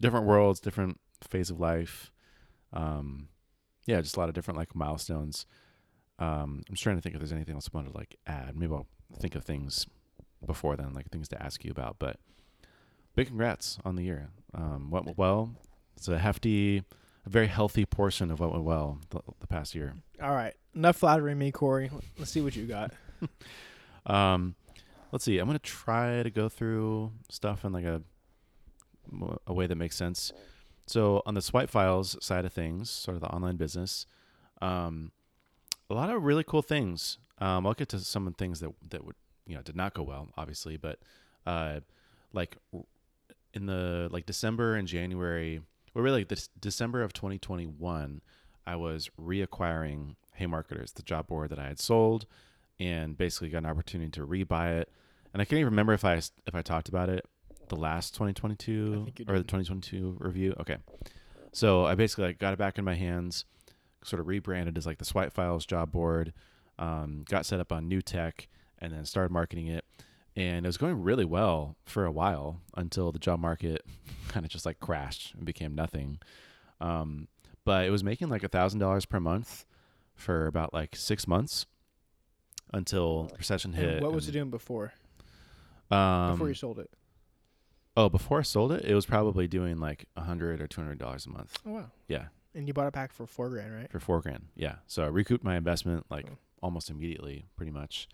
different 0.00 0.26
worlds, 0.26 0.60
different 0.60 1.00
phase 1.28 1.50
of 1.50 1.60
life. 1.60 2.12
Um, 2.72 3.28
yeah, 3.86 4.00
just 4.00 4.16
a 4.16 4.20
lot 4.20 4.28
of 4.28 4.34
different 4.34 4.58
like 4.58 4.74
milestones. 4.74 5.46
Um, 6.18 6.62
I'm 6.68 6.74
just 6.74 6.82
trying 6.82 6.96
to 6.96 7.02
think 7.02 7.14
if 7.14 7.20
there's 7.20 7.32
anything 7.32 7.54
else 7.54 7.68
I 7.72 7.76
wanted 7.76 7.92
to 7.92 7.98
like 7.98 8.16
add. 8.26 8.56
Maybe 8.56 8.72
I'll 8.72 8.86
think 9.18 9.34
of 9.34 9.44
things 9.44 9.86
before 10.44 10.76
then, 10.76 10.92
like 10.92 11.10
things 11.10 11.28
to 11.28 11.42
ask 11.42 11.64
you 11.64 11.70
about. 11.70 11.96
But 11.98 12.16
big 13.14 13.28
congrats 13.28 13.78
on 13.84 13.96
the 13.96 14.04
year. 14.04 14.30
Um, 14.54 14.90
what 14.90 15.04
went 15.04 15.18
well? 15.18 15.54
It's 15.96 16.08
a 16.08 16.18
hefty, 16.18 16.82
a 17.24 17.28
very 17.28 17.46
healthy 17.46 17.86
portion 17.86 18.30
of 18.30 18.40
what 18.40 18.52
went 18.52 18.64
well 18.64 18.98
the, 19.10 19.20
the 19.40 19.46
past 19.46 19.74
year. 19.74 19.94
All 20.22 20.34
right, 20.34 20.54
enough 20.74 20.96
flattering 20.96 21.38
me, 21.38 21.52
Corey. 21.52 21.90
Let's 22.18 22.30
see 22.30 22.40
what 22.40 22.56
you 22.56 22.66
got. 22.66 22.92
Um, 24.06 24.54
let's 25.16 25.24
see. 25.24 25.38
I'm 25.38 25.46
gonna 25.46 25.58
try 25.58 26.22
to 26.22 26.28
go 26.28 26.46
through 26.50 27.10
stuff 27.30 27.64
in 27.64 27.72
like 27.72 27.86
a 27.86 28.02
a 29.46 29.54
way 29.54 29.66
that 29.66 29.76
makes 29.76 29.96
sense. 29.96 30.30
So 30.86 31.22
on 31.24 31.32
the 31.32 31.40
swipe 31.40 31.70
files 31.70 32.18
side 32.20 32.44
of 32.44 32.52
things, 32.52 32.90
sort 32.90 33.14
of 33.14 33.22
the 33.22 33.28
online 33.28 33.56
business, 33.56 34.04
um, 34.60 35.12
a 35.88 35.94
lot 35.94 36.10
of 36.10 36.22
really 36.22 36.44
cool 36.44 36.60
things. 36.60 37.16
Um, 37.38 37.66
I'll 37.66 37.72
get 37.72 37.88
to 37.90 37.98
some 38.00 38.26
of 38.26 38.34
the 38.34 38.36
things 38.36 38.60
that 38.60 38.70
that 38.90 39.06
would 39.06 39.16
you 39.46 39.56
know 39.56 39.62
did 39.62 39.74
not 39.74 39.94
go 39.94 40.02
well, 40.02 40.28
obviously, 40.36 40.76
but 40.76 40.98
uh, 41.46 41.80
like 42.34 42.58
in 43.54 43.64
the 43.64 44.10
like 44.12 44.26
December 44.26 44.74
and 44.76 44.86
January, 44.86 45.62
well, 45.94 46.04
really 46.04 46.24
this 46.24 46.50
December 46.60 47.00
of 47.00 47.14
2021, 47.14 48.20
I 48.66 48.76
was 48.76 49.08
reacquiring 49.18 50.16
Hey 50.34 50.44
Marketers, 50.44 50.92
the 50.92 51.02
job 51.02 51.26
board 51.26 51.48
that 51.52 51.58
I 51.58 51.68
had 51.68 51.80
sold, 51.80 52.26
and 52.78 53.16
basically 53.16 53.48
got 53.48 53.58
an 53.64 53.66
opportunity 53.66 54.10
to 54.10 54.26
rebuy 54.26 54.82
it. 54.82 54.90
And 55.36 55.42
I 55.42 55.44
can't 55.44 55.58
even 55.58 55.72
remember 55.72 55.92
if 55.92 56.02
I 56.02 56.14
if 56.14 56.54
I 56.54 56.62
talked 56.62 56.88
about 56.88 57.10
it 57.10 57.26
the 57.68 57.76
last 57.76 58.14
2022 58.14 59.08
or 59.28 59.36
the 59.36 59.44
2022 59.44 60.16
review. 60.18 60.54
Okay, 60.60 60.78
so 61.52 61.84
I 61.84 61.94
basically 61.94 62.24
like 62.28 62.38
got 62.38 62.54
it 62.54 62.58
back 62.58 62.78
in 62.78 62.86
my 62.86 62.94
hands, 62.94 63.44
sort 64.02 64.18
of 64.20 64.28
rebranded 64.28 64.78
as 64.78 64.86
like 64.86 64.96
the 64.96 65.04
Swipe 65.04 65.34
Files 65.34 65.66
job 65.66 65.92
board, 65.92 66.32
um, 66.78 67.22
got 67.28 67.44
set 67.44 67.60
up 67.60 67.70
on 67.70 67.86
new 67.86 68.00
tech, 68.00 68.48
and 68.78 68.94
then 68.94 69.04
started 69.04 69.30
marketing 69.30 69.66
it. 69.66 69.84
And 70.36 70.64
it 70.64 70.68
was 70.70 70.78
going 70.78 71.02
really 71.02 71.26
well 71.26 71.76
for 71.84 72.06
a 72.06 72.10
while 72.10 72.62
until 72.74 73.12
the 73.12 73.18
job 73.18 73.38
market 73.38 73.84
kind 74.28 74.46
of 74.46 74.50
just 74.50 74.64
like 74.64 74.80
crashed 74.80 75.34
and 75.34 75.44
became 75.44 75.74
nothing. 75.74 76.18
Um, 76.80 77.28
but 77.66 77.84
it 77.84 77.90
was 77.90 78.02
making 78.02 78.30
like 78.30 78.42
a 78.42 78.48
thousand 78.48 78.80
dollars 78.80 79.04
per 79.04 79.20
month 79.20 79.66
for 80.14 80.46
about 80.46 80.72
like 80.72 80.96
six 80.96 81.28
months 81.28 81.66
until 82.72 83.30
recession 83.36 83.74
And 83.74 83.82
hit. 83.82 84.02
what 84.02 84.14
was 84.14 84.30
it 84.30 84.32
doing 84.32 84.48
before? 84.48 84.94
Um, 85.90 86.32
Before 86.32 86.48
you 86.48 86.54
sold 86.54 86.78
it? 86.78 86.90
oh, 87.96 88.08
before 88.08 88.38
I 88.40 88.42
sold 88.42 88.72
it, 88.72 88.84
it 88.84 88.94
was 88.94 89.06
probably 89.06 89.46
doing 89.46 89.78
like 89.78 90.06
a 90.16 90.22
hundred 90.22 90.60
or 90.60 90.66
two 90.66 90.80
hundred 90.80 90.98
dollars 90.98 91.26
a 91.26 91.30
month. 91.30 91.58
Oh 91.66 91.70
wow! 91.72 91.90
Yeah, 92.08 92.26
And 92.54 92.66
you 92.66 92.74
bought 92.74 92.86
it 92.88 92.92
back 92.92 93.12
for 93.12 93.26
four 93.26 93.48
grand, 93.50 93.74
right? 93.74 93.90
for 93.90 94.00
four 94.00 94.20
grand. 94.20 94.48
Yeah, 94.56 94.76
so 94.86 95.02
I 95.04 95.06
recouped 95.06 95.44
my 95.44 95.56
investment 95.56 96.06
like 96.10 96.26
Cool. 96.26 96.38
almost 96.62 96.90
immediately, 96.90 97.46
pretty 97.56 97.72
much. 97.72 98.08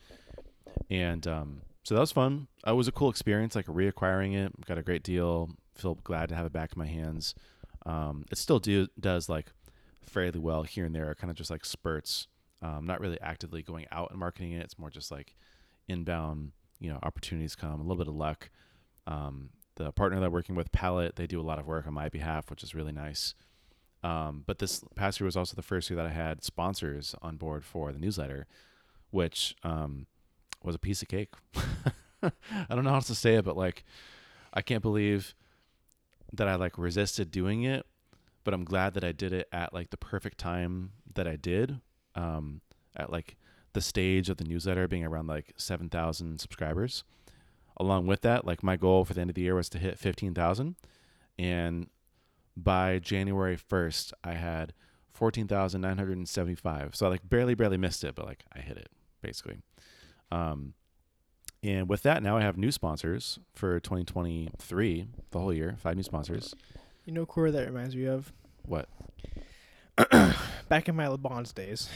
And 0.90 1.26
um, 1.26 1.62
so 1.82 1.94
that 1.94 2.00
was 2.00 2.12
fun. 2.12 2.48
It 2.66 2.72
was 2.72 2.88
a 2.88 2.92
cool 2.92 3.10
experience, 3.10 3.54
like 3.56 3.66
reacquiring 3.66 4.34
it. 4.36 4.64
Got 4.66 4.78
a 4.78 4.82
great 4.82 5.02
deal. 5.02 5.50
Feel 5.74 5.94
glad 5.96 6.28
to 6.28 6.34
have 6.34 6.46
it 6.46 6.52
back 6.52 6.72
in 6.74 6.78
my 6.78 6.86
hands. 6.86 7.34
Um, 7.86 8.24
it 8.30 8.38
still 8.38 8.58
do 8.60 8.86
does 9.00 9.28
like 9.28 9.52
fairly 10.06 10.38
well 10.38 10.62
here 10.62 10.84
and 10.84 10.94
there, 10.94 11.14
kind 11.14 11.30
of 11.30 11.36
just 11.36 11.50
like 11.50 11.64
spurts. 11.64 12.28
Um, 12.60 12.86
not 12.86 13.00
really 13.00 13.20
actively 13.20 13.62
going 13.62 13.86
out 13.90 14.10
and 14.10 14.20
marketing 14.20 14.52
it. 14.52 14.62
It's 14.62 14.78
more 14.78 14.90
just 14.90 15.10
like 15.10 15.34
inbound, 15.88 16.52
you 16.82 16.90
know, 16.90 16.98
opportunities 17.02 17.54
come, 17.54 17.80
a 17.80 17.82
little 17.82 17.96
bit 17.96 18.08
of 18.08 18.14
luck. 18.14 18.50
Um, 19.06 19.50
the 19.76 19.92
partner 19.92 20.18
that 20.20 20.26
I'm 20.26 20.32
working 20.32 20.54
with, 20.54 20.72
Pallet, 20.72 21.16
they 21.16 21.26
do 21.26 21.40
a 21.40 21.42
lot 21.42 21.58
of 21.58 21.66
work 21.66 21.86
on 21.86 21.94
my 21.94 22.08
behalf, 22.08 22.50
which 22.50 22.62
is 22.62 22.74
really 22.74 22.92
nice. 22.92 23.34
Um, 24.02 24.42
but 24.46 24.58
this 24.58 24.82
past 24.96 25.20
year 25.20 25.26
was 25.26 25.36
also 25.36 25.54
the 25.54 25.62
first 25.62 25.88
year 25.88 25.96
that 25.96 26.06
I 26.06 26.10
had 26.10 26.42
sponsors 26.42 27.14
on 27.22 27.36
board 27.36 27.64
for 27.64 27.92
the 27.92 28.00
newsletter, 28.00 28.46
which 29.10 29.54
um, 29.62 30.06
was 30.62 30.74
a 30.74 30.78
piece 30.78 31.02
of 31.02 31.08
cake. 31.08 31.30
I 32.22 32.30
don't 32.68 32.84
know 32.84 32.90
how 32.90 32.96
else 32.96 33.06
to 33.06 33.14
say 33.14 33.36
it, 33.36 33.44
but 33.44 33.56
like, 33.56 33.84
I 34.52 34.60
can't 34.60 34.82
believe 34.82 35.34
that 36.32 36.48
I 36.48 36.56
like 36.56 36.76
resisted 36.78 37.30
doing 37.30 37.62
it, 37.62 37.86
but 38.42 38.54
I'm 38.54 38.64
glad 38.64 38.94
that 38.94 39.04
I 39.04 39.12
did 39.12 39.32
it 39.32 39.48
at 39.52 39.72
like 39.72 39.90
the 39.90 39.96
perfect 39.96 40.38
time 40.38 40.90
that 41.14 41.28
I 41.28 41.36
did. 41.36 41.80
Um, 42.14 42.60
at 42.96 43.10
like 43.10 43.36
the 43.72 43.80
stage 43.80 44.28
of 44.28 44.36
the 44.36 44.44
newsletter 44.44 44.86
being 44.88 45.04
around 45.04 45.26
like 45.26 45.52
7,000 45.56 46.40
subscribers. 46.40 47.04
Along 47.78 48.06
with 48.06 48.20
that, 48.20 48.46
like 48.46 48.62
my 48.62 48.76
goal 48.76 49.04
for 49.04 49.14
the 49.14 49.20
end 49.20 49.30
of 49.30 49.34
the 49.34 49.42
year 49.42 49.54
was 49.54 49.68
to 49.70 49.78
hit 49.78 49.98
15,000. 49.98 50.76
And 51.38 51.88
by 52.56 52.98
January 52.98 53.56
1st, 53.56 54.12
I 54.22 54.34
had 54.34 54.74
14,975. 55.12 56.94
So 56.94 57.06
I 57.06 57.08
like 57.08 57.28
barely, 57.28 57.54
barely 57.54 57.78
missed 57.78 58.04
it, 58.04 58.14
but 58.14 58.26
like 58.26 58.44
I 58.54 58.60
hit 58.60 58.76
it 58.76 58.88
basically. 59.22 59.58
Um, 60.30 60.74
and 61.62 61.88
with 61.88 62.02
that, 62.02 62.22
now 62.22 62.36
I 62.36 62.42
have 62.42 62.56
new 62.56 62.72
sponsors 62.72 63.38
for 63.54 63.78
2023, 63.78 65.06
the 65.30 65.38
whole 65.38 65.52
year, 65.52 65.76
five 65.78 65.96
new 65.96 66.02
sponsors. 66.02 66.54
You 67.04 67.12
know, 67.12 67.24
Corey, 67.24 67.52
that 67.52 67.66
reminds 67.66 67.94
me 67.94 68.06
of 68.06 68.32
What? 68.64 68.88
back 70.68 70.88
in 70.88 70.96
my 70.96 71.14
bonds 71.16 71.52
days. 71.52 71.88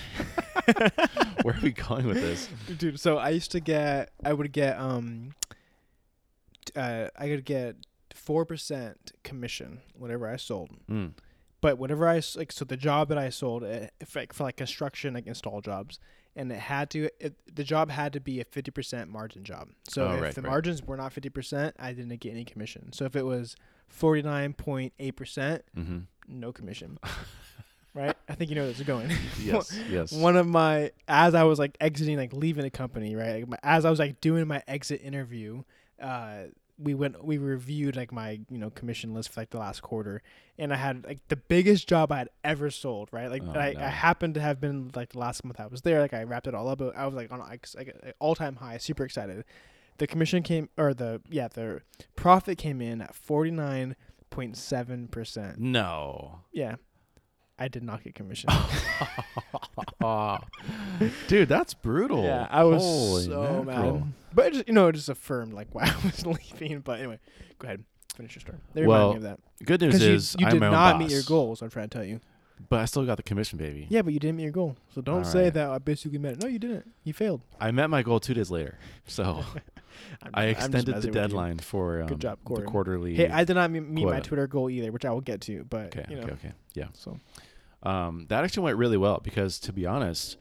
Where 1.42 1.54
are 1.54 1.60
we 1.62 1.70
going 1.72 2.06
with 2.06 2.20
this? 2.20 2.48
dude 2.78 2.98
so 3.00 3.18
i 3.18 3.28
used 3.30 3.52
to 3.52 3.60
get 3.60 4.10
i 4.24 4.32
would 4.32 4.50
get 4.52 4.78
um 4.78 5.34
uh 6.74 7.06
i 7.18 7.28
could 7.28 7.44
get 7.44 7.76
4% 8.14 8.94
commission 9.22 9.80
whenever 9.96 10.26
i 10.28 10.36
sold 10.36 10.70
Mm. 10.90 11.12
but 11.60 11.78
whenever 11.78 12.08
I 12.08 12.20
like 12.36 12.50
so 12.50 12.64
the 12.64 12.76
job 12.76 13.08
that 13.08 13.18
i 13.18 13.28
sold 13.30 13.62
it, 13.62 13.92
for, 14.06 14.20
like, 14.20 14.32
for 14.32 14.42
like 14.44 14.56
construction 14.56 15.14
like 15.14 15.26
install 15.26 15.60
jobs 15.60 16.00
and 16.34 16.50
it 16.50 16.58
had 16.58 16.90
to 16.90 17.08
it, 17.20 17.34
the 17.54 17.62
job 17.64 17.90
had 17.90 18.12
to 18.14 18.20
be 18.20 18.40
a 18.40 18.44
50% 18.44 19.08
margin 19.08 19.44
job 19.44 19.68
so 19.88 20.08
Oh, 20.08 20.14
if 20.16 20.20
right, 20.22 20.34
the 20.34 20.42
right. 20.42 20.48
margins 20.50 20.82
were 20.82 20.96
not 20.96 21.14
50% 21.14 21.72
i 21.78 21.92
didn't 21.92 22.18
get 22.20 22.32
any 22.32 22.44
commission 22.44 22.92
so 22.92 23.04
if 23.04 23.14
it 23.14 23.24
was 23.24 23.54
49.8% 23.96 24.90
Mm-hmm. 25.78 25.98
no 26.28 26.52
commission 26.52 26.98
right 27.96 28.16
i 28.28 28.34
think 28.34 28.50
you 28.50 28.54
know 28.56 28.62
where 28.62 28.68
this 28.68 28.80
is 28.80 28.86
going 28.86 29.10
Yes. 29.42 29.78
yes. 29.90 30.12
one 30.12 30.36
of 30.36 30.46
my 30.46 30.90
as 31.08 31.34
I 31.34 31.44
was 31.44 31.58
like 31.58 31.76
exiting, 31.80 32.16
like 32.16 32.32
leaving 32.32 32.62
the 32.64 32.70
company, 32.70 33.14
right? 33.14 33.36
Like 33.40 33.48
my, 33.48 33.58
as 33.62 33.84
I 33.84 33.90
was 33.90 33.98
like 33.98 34.20
doing 34.20 34.46
my 34.48 34.62
exit 34.66 35.00
interview, 35.04 35.62
uh, 36.02 36.44
we 36.78 36.94
went 36.94 37.24
we 37.24 37.38
reviewed 37.38 37.94
like 37.96 38.12
my 38.12 38.40
you 38.50 38.58
know 38.58 38.70
commission 38.70 39.14
list 39.14 39.30
for 39.30 39.40
like 39.40 39.50
the 39.50 39.58
last 39.58 39.82
quarter, 39.82 40.22
and 40.58 40.72
I 40.72 40.76
had 40.76 41.04
like 41.04 41.20
the 41.28 41.36
biggest 41.36 41.88
job 41.88 42.10
I 42.10 42.18
had 42.18 42.28
ever 42.44 42.70
sold, 42.70 43.08
right? 43.12 43.30
Like 43.30 43.42
Oh, 43.46 43.52
I, 43.58 43.72
no. 43.72 43.80
I 43.80 43.88
happened 43.88 44.34
to 44.34 44.40
have 44.40 44.60
been 44.60 44.90
like 44.94 45.10
the 45.10 45.18
last 45.18 45.44
month 45.44 45.60
I 45.60 45.66
was 45.66 45.82
there, 45.82 46.00
like 46.00 46.12
I 46.14 46.24
wrapped 46.24 46.46
it 46.48 46.54
all 46.54 46.68
up. 46.68 46.80
I 46.82 47.06
was 47.06 47.14
like 47.14 47.30
on 47.30 47.38
like, 47.38 47.66
like 47.76 48.14
all 48.18 48.34
time 48.34 48.56
high, 48.56 48.78
super 48.78 49.04
excited. 49.04 49.44
The 49.98 50.06
commission 50.06 50.42
came 50.42 50.68
or 50.76 50.92
the 50.92 51.20
yeah 51.30 51.48
the 51.48 51.82
profit 52.16 52.58
came 52.58 52.82
in 52.82 53.00
at 53.00 53.14
forty 53.14 53.50
nine 53.52 53.94
point 54.30 54.56
seven 54.56 55.08
percent. 55.08 55.58
no. 55.58 56.40
Yeah, 56.52 56.76
I 57.58 57.68
did 57.68 57.82
not 57.82 58.04
get 58.04 58.14
commission. 58.14 58.50
Dude, 61.28 61.48
that's 61.48 61.74
brutal. 61.74 62.24
Yeah, 62.24 62.46
I 62.50 62.64
was 62.64 62.82
Holy 62.82 63.24
so 63.24 63.62
mackerel. 63.64 63.98
mad. 64.00 64.12
But 64.34 64.46
it 64.46 64.52
just, 64.54 64.68
you 64.68 64.74
know, 64.74 64.88
it 64.88 64.92
just 64.94 65.08
affirmed 65.08 65.52
like 65.52 65.68
why 65.74 65.84
I 65.84 66.06
was 66.06 66.26
leaving. 66.26 66.80
But 66.80 66.98
anyway, 67.00 67.18
go 67.58 67.66
ahead, 67.66 67.84
finish 68.14 68.34
your 68.34 68.40
story. 68.40 68.58
They 68.74 68.86
Well, 68.86 69.08
remind 69.14 69.22
me 69.22 69.28
of 69.30 69.38
that 69.58 69.66
Good 69.66 69.80
news 69.80 69.94
because 69.94 70.06
you, 70.08 70.14
is 70.14 70.36
you 70.38 70.46
I'm 70.46 70.52
did 70.52 70.60
my 70.60 70.66
own 70.66 70.72
not 70.72 70.92
boss, 70.94 70.98
meet 71.00 71.10
your 71.10 71.22
goals. 71.22 71.62
I'm 71.62 71.70
trying 71.70 71.88
to 71.88 71.98
tell 71.98 72.04
you. 72.04 72.20
but 72.68 72.80
I 72.80 72.84
still 72.84 73.04
got 73.04 73.16
the 73.16 73.22
commission, 73.22 73.58
baby. 73.58 73.86
Yeah, 73.88 74.02
but 74.02 74.12
you 74.12 74.20
didn't 74.20 74.36
meet 74.36 74.44
your 74.44 74.52
goal. 74.52 74.76
So 74.94 75.00
don't 75.00 75.18
All 75.18 75.24
say 75.24 75.44
right. 75.44 75.54
that 75.54 75.70
I 75.70 75.78
basically 75.78 76.18
met 76.18 76.34
it. 76.34 76.42
No, 76.42 76.48
you 76.48 76.58
didn't. 76.58 76.90
You 77.04 77.12
failed. 77.14 77.40
I 77.60 77.70
met 77.70 77.88
my 77.90 78.02
goal 78.02 78.20
two 78.20 78.34
days 78.34 78.50
later, 78.50 78.78
so 79.06 79.44
I'm, 80.22 80.30
I 80.34 80.42
I'm 80.48 80.54
just 80.54 80.66
extended 80.66 80.86
the 80.86 80.90
messing 80.92 80.94
with 80.96 81.04
you. 81.06 81.10
deadline 81.12 81.58
for 81.58 82.02
um, 82.02 82.08
Good 82.08 82.20
job, 82.20 82.38
the 82.42 82.48
Corey. 82.54 82.66
quarterly. 82.66 83.14
Hey, 83.14 83.28
I 83.30 83.44
did 83.44 83.54
not 83.54 83.70
me- 83.70 83.80
meet 83.80 84.04
my 84.04 84.12
quota. 84.12 84.22
Twitter 84.28 84.46
goal 84.46 84.68
either, 84.70 84.92
which 84.92 85.04
I 85.06 85.10
will 85.10 85.20
get 85.22 85.40
to. 85.42 85.64
But 85.64 85.96
okay, 85.96 86.04
you 86.10 86.16
know, 86.16 86.22
okay, 86.24 86.32
okay, 86.32 86.52
yeah. 86.74 86.88
so 86.92 87.18
Um, 87.86 88.26
that 88.30 88.42
actually 88.42 88.64
went 88.64 88.78
really 88.78 88.96
well 88.96 89.20
because, 89.22 89.60
to 89.60 89.72
be 89.72 89.86
honest, 89.86 90.36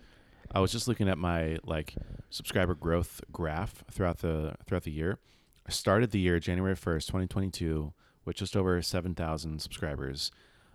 I 0.52 0.60
was 0.60 0.72
just 0.72 0.88
looking 0.88 1.08
at 1.08 1.18
my 1.18 1.60
like 1.64 1.94
subscriber 2.30 2.74
growth 2.74 3.22
graph 3.32 3.84
throughout 3.92 4.20
the 4.20 4.56
throughout 4.66 4.84
the 4.84 4.92
year. 4.92 5.20
I 5.68 5.72
started 5.72 6.12
the 6.12 6.20
year 6.20 6.40
January 6.40 6.76
first, 6.76 7.08
twenty 7.10 7.28
twenty 7.28 7.52
two, 7.52 7.94
with 8.26 8.36
just 8.36 8.56
over 8.58 8.82
seven 8.82 9.14
thousand 9.14 9.62
subscribers. 9.62 10.32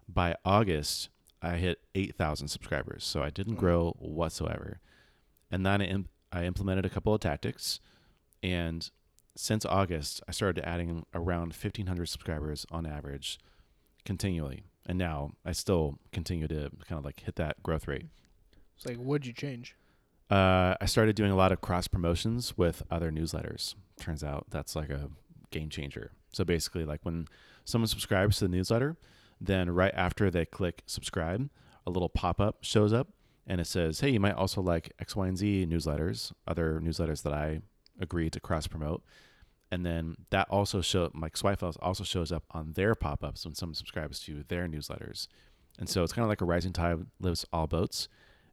By 0.08 0.36
August, 0.44 1.08
I 1.42 1.56
hit 1.56 1.80
eight 1.94 2.14
thousand 2.16 2.48
subscribers, 2.48 3.04
so 3.04 3.22
I 3.22 3.30
didn't 3.30 3.56
Mm. 3.56 3.60
grow 3.60 3.90
whatsoever. 3.98 4.78
And 5.50 5.66
then 5.66 5.82
I, 5.82 5.86
imp- 5.86 6.10
I 6.30 6.44
implemented 6.44 6.84
a 6.86 6.90
couple 6.90 7.12
of 7.14 7.20
tactics, 7.20 7.80
and 8.44 8.88
since 9.36 9.64
August, 9.64 10.22
I 10.28 10.32
started 10.32 10.64
adding 10.64 11.04
around 11.14 11.54
fifteen 11.54 11.86
hundred 11.86 12.06
subscribers 12.06 12.64
on 12.70 12.86
average, 12.86 13.40
continually. 14.04 14.62
And 14.86 14.98
now 14.98 15.32
I 15.44 15.52
still 15.52 15.98
continue 16.12 16.48
to 16.48 16.70
kind 16.88 16.98
of 16.98 17.04
like 17.04 17.20
hit 17.20 17.36
that 17.36 17.62
growth 17.62 17.86
rate. 17.86 18.06
It's 18.76 18.86
like, 18.86 18.96
what'd 18.96 19.26
you 19.26 19.32
change? 19.32 19.76
Uh, 20.30 20.74
I 20.80 20.86
started 20.86 21.16
doing 21.16 21.30
a 21.30 21.36
lot 21.36 21.52
of 21.52 21.60
cross 21.60 21.88
promotions 21.88 22.56
with 22.56 22.82
other 22.90 23.10
newsletters. 23.10 23.74
Turns 23.98 24.24
out 24.24 24.46
that's 24.50 24.74
like 24.76 24.90
a 24.90 25.10
game 25.50 25.68
changer. 25.68 26.12
So 26.32 26.44
basically, 26.44 26.84
like 26.84 27.00
when 27.02 27.26
someone 27.64 27.88
subscribes 27.88 28.38
to 28.38 28.44
the 28.46 28.56
newsletter, 28.56 28.96
then 29.40 29.70
right 29.70 29.92
after 29.94 30.30
they 30.30 30.44
click 30.44 30.82
subscribe, 30.86 31.50
a 31.86 31.90
little 31.90 32.08
pop 32.08 32.40
up 32.40 32.58
shows 32.60 32.92
up 32.92 33.08
and 33.46 33.60
it 33.60 33.66
says, 33.66 34.00
Hey, 34.00 34.10
you 34.10 34.20
might 34.20 34.34
also 34.34 34.60
like 34.60 34.92
X, 35.00 35.16
Y, 35.16 35.26
and 35.26 35.36
Z 35.36 35.66
newsletters, 35.68 36.32
other 36.46 36.80
newsletters 36.82 37.22
that 37.22 37.32
I 37.32 37.60
agree 38.00 38.30
to 38.30 38.40
cross 38.40 38.66
promote. 38.66 39.02
And 39.70 39.86
then 39.86 40.16
that 40.30 40.48
also 40.50 40.80
show 40.80 41.10
like 41.14 41.36
Swipe 41.36 41.60
Files 41.60 41.76
also 41.80 42.02
shows 42.02 42.32
up 42.32 42.44
on 42.50 42.72
their 42.72 42.94
pop 42.94 43.22
ups 43.22 43.44
when 43.44 43.54
someone 43.54 43.74
subscribes 43.74 44.20
to 44.20 44.44
their 44.48 44.66
newsletters. 44.66 45.28
And 45.78 45.88
so 45.88 46.02
it's 46.02 46.12
kind 46.12 46.24
of 46.24 46.28
like 46.28 46.40
a 46.40 46.44
rising 46.44 46.72
tide 46.72 47.06
lifts 47.20 47.46
all 47.52 47.66
boats 47.66 48.08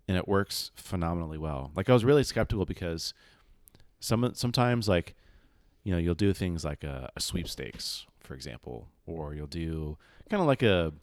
and 0.08 0.15
it 0.15 0.27
works 0.27 0.71
phenomenally 0.75 1.38
well. 1.38 1.71
Like 1.75 1.89
I 1.89 1.93
was 1.93 2.06
really 2.06 2.23
skeptical 2.23 2.65
because 2.65 3.13
some 3.99 4.32
sometimes 4.36 4.88
like 4.88 5.15
you 5.84 5.91
know 5.91 5.97
you'll 5.97 6.15
do 6.15 6.34
things 6.34 6.63
like 6.63 6.84
a, 6.84 7.10
a 7.15 7.19
sweepstakes, 7.19 8.06
for 8.21 8.34
example, 8.34 8.88
or 9.06 9.34
you'll 9.34 9.47
do 9.47 9.97
kind 10.30 10.41
of 10.41 10.47
like 10.47 10.63
a 10.63 10.93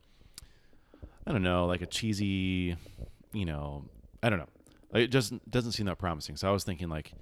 I 1.27 1.33
don't 1.33 1.42
know, 1.42 1.66
like 1.66 1.83
a 1.83 1.87
cheesy, 1.87 2.77
you 3.33 3.44
know, 3.44 3.85
I 4.22 4.31
don't 4.31 4.38
know. 4.38 4.48
Like 4.92 5.05
it 5.05 5.11
just 5.11 5.33
doesn't 5.50 5.72
seem 5.72 5.87
that 5.87 5.98
promising. 5.98 6.37
So 6.37 6.48
I 6.48 6.53
was 6.53 6.64
thinking 6.64 6.88
like 6.88 7.12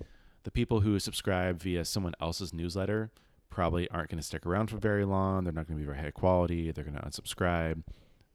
the 0.45 0.51
people 0.51 0.81
who 0.81 0.99
subscribe 0.99 1.63
via 1.63 1.85
someone 1.85 2.15
else's 2.21 2.53
newsletter 2.53 3.11
probably 3.51 3.89
aren't 3.91 4.11
going 4.11 4.21
to 4.21 4.27
stick 4.27 4.47
around 4.47 4.69
for 4.69 4.79
very 4.79 5.05
long. 5.05 5.45
They're 5.45 5.53
not 5.53 5.69
going 5.69 5.79
to 5.79 5.83
be 5.83 5.87
very 5.87 5.99
high 5.99 6.11
quality. 6.11 6.71
They're 6.71 6.85
going 6.85 6.97
to 6.97 7.03
unsubscribe. 7.03 7.83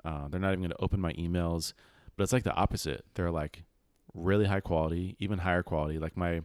Uh, 0.05 0.27
they're 0.27 0.39
not 0.39 0.49
even 0.49 0.61
going 0.61 0.71
to 0.71 0.81
open 0.83 1.01
my 1.01 1.13
emails. 1.13 1.73
But 2.15 2.23
it's 2.23 2.33
like 2.33 2.43
the 2.43 2.53
opposite. 2.53 3.05
They're 3.15 3.31
like 3.31 3.63
really 4.13 4.45
high 4.45 4.59
quality, 4.59 5.15
even 5.19 5.39
higher 5.39 5.63
quality. 5.63 5.99
Like 5.99 6.15
my 6.15 6.41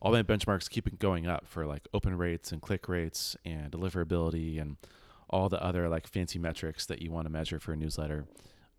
all 0.00 0.12
my 0.12 0.22
benchmarks 0.22 0.68
keep 0.68 0.98
going 0.98 1.26
up 1.26 1.46
for 1.46 1.64
like 1.64 1.88
open 1.94 2.18
rates 2.18 2.52
and 2.52 2.60
click 2.60 2.88
rates 2.88 3.36
and 3.44 3.72
deliverability 3.72 4.60
and 4.60 4.76
all 5.30 5.48
the 5.48 5.62
other 5.62 5.88
like 5.88 6.06
fancy 6.06 6.38
metrics 6.38 6.84
that 6.86 7.00
you 7.00 7.10
want 7.10 7.26
to 7.26 7.32
measure 7.32 7.58
for 7.58 7.72
a 7.72 7.76
newsletter. 7.76 8.26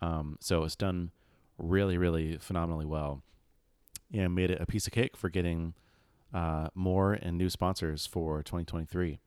Um, 0.02 0.38
so 0.39 0.63
it's 0.63 0.76
done 0.76 1.12
really, 1.58 1.98
really 1.98 2.38
phenomenally 2.38 2.86
well, 2.86 3.24
and 4.13 4.36
made 4.36 4.52
it 4.52 4.62
a 4.62 4.65
piece 4.65 4.86
of 4.86 4.93
cake 4.93 5.17
for 5.17 5.30
getting 5.30 5.74
uh, 6.36 6.67
more 6.76 7.13
and 7.13 7.38
new 7.38 7.50
sponsors 7.50 8.06
for 8.06 8.43
2023. 8.43 9.19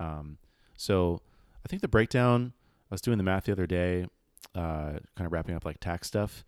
Um, 0.00 0.38
so 0.76 1.20
I 1.64 1.68
think 1.68 1.82
the 1.82 1.88
breakdown. 1.88 2.54
I 2.90 2.94
was 2.94 3.00
doing 3.02 3.18
the 3.18 3.24
math 3.24 3.44
the 3.44 3.52
other 3.52 3.66
day, 3.66 4.06
uh, 4.54 4.98
kind 5.16 5.26
of 5.26 5.32
wrapping 5.32 5.54
up 5.54 5.64
like 5.64 5.80
tax 5.80 6.06
stuff, 6.06 6.44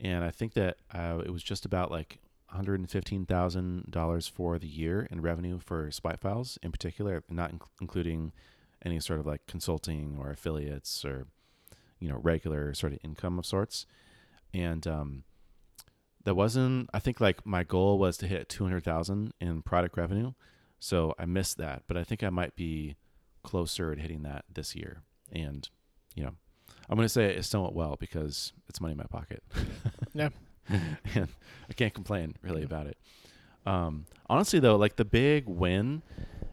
and 0.00 0.22
I 0.22 0.30
think 0.30 0.52
that 0.52 0.76
uh, 0.94 1.22
it 1.24 1.30
was 1.30 1.42
just 1.42 1.64
about 1.64 1.90
like 1.90 2.18
$115,000 2.54 4.30
for 4.30 4.58
the 4.58 4.66
year 4.66 5.08
in 5.10 5.22
revenue 5.22 5.58
for 5.58 5.90
Swipe 5.90 6.20
Files 6.20 6.58
in 6.62 6.70
particular, 6.70 7.24
not 7.30 7.52
inc- 7.52 7.66
including 7.80 8.32
any 8.84 9.00
sort 9.00 9.18
of 9.18 9.26
like 9.26 9.46
consulting 9.46 10.18
or 10.20 10.30
affiliates 10.30 11.04
or 11.04 11.26
you 12.00 12.08
know 12.08 12.18
regular 12.22 12.74
sort 12.74 12.92
of 12.92 12.98
income 13.02 13.38
of 13.38 13.46
sorts. 13.46 13.86
And 14.52 14.86
um, 14.86 15.24
that 16.24 16.34
wasn't. 16.34 16.90
I 16.92 16.98
think 16.98 17.20
like 17.20 17.44
my 17.46 17.64
goal 17.64 17.98
was 17.98 18.16
to 18.18 18.26
hit 18.26 18.48
200,000 18.48 19.32
in 19.40 19.62
product 19.62 19.96
revenue, 19.96 20.32
so 20.78 21.14
I 21.18 21.24
missed 21.24 21.58
that. 21.58 21.82
But 21.86 21.96
I 21.96 22.04
think 22.04 22.22
I 22.22 22.30
might 22.30 22.54
be 22.56 22.96
closer 23.42 23.92
at 23.92 23.98
hitting 23.98 24.22
that 24.22 24.44
this 24.52 24.74
year. 24.76 25.02
And 25.30 25.68
you 26.14 26.24
know, 26.24 26.32
I'm 26.88 26.96
going 26.96 27.06
to 27.06 27.08
say 27.12 27.34
it 27.34 27.44
somewhat 27.44 27.74
well 27.74 27.96
because 27.98 28.52
it's 28.68 28.80
money 28.80 28.92
in 28.92 28.98
my 28.98 29.04
pocket. 29.04 29.42
Yeah. 30.14 30.28
and 30.68 31.28
I 31.68 31.72
can't 31.74 31.94
complain 31.94 32.36
really 32.42 32.62
about 32.62 32.86
it. 32.86 32.98
Um, 33.64 34.04
honestly, 34.28 34.60
though, 34.60 34.76
like 34.76 34.96
the 34.96 35.06
big 35.06 35.46
win 35.48 36.02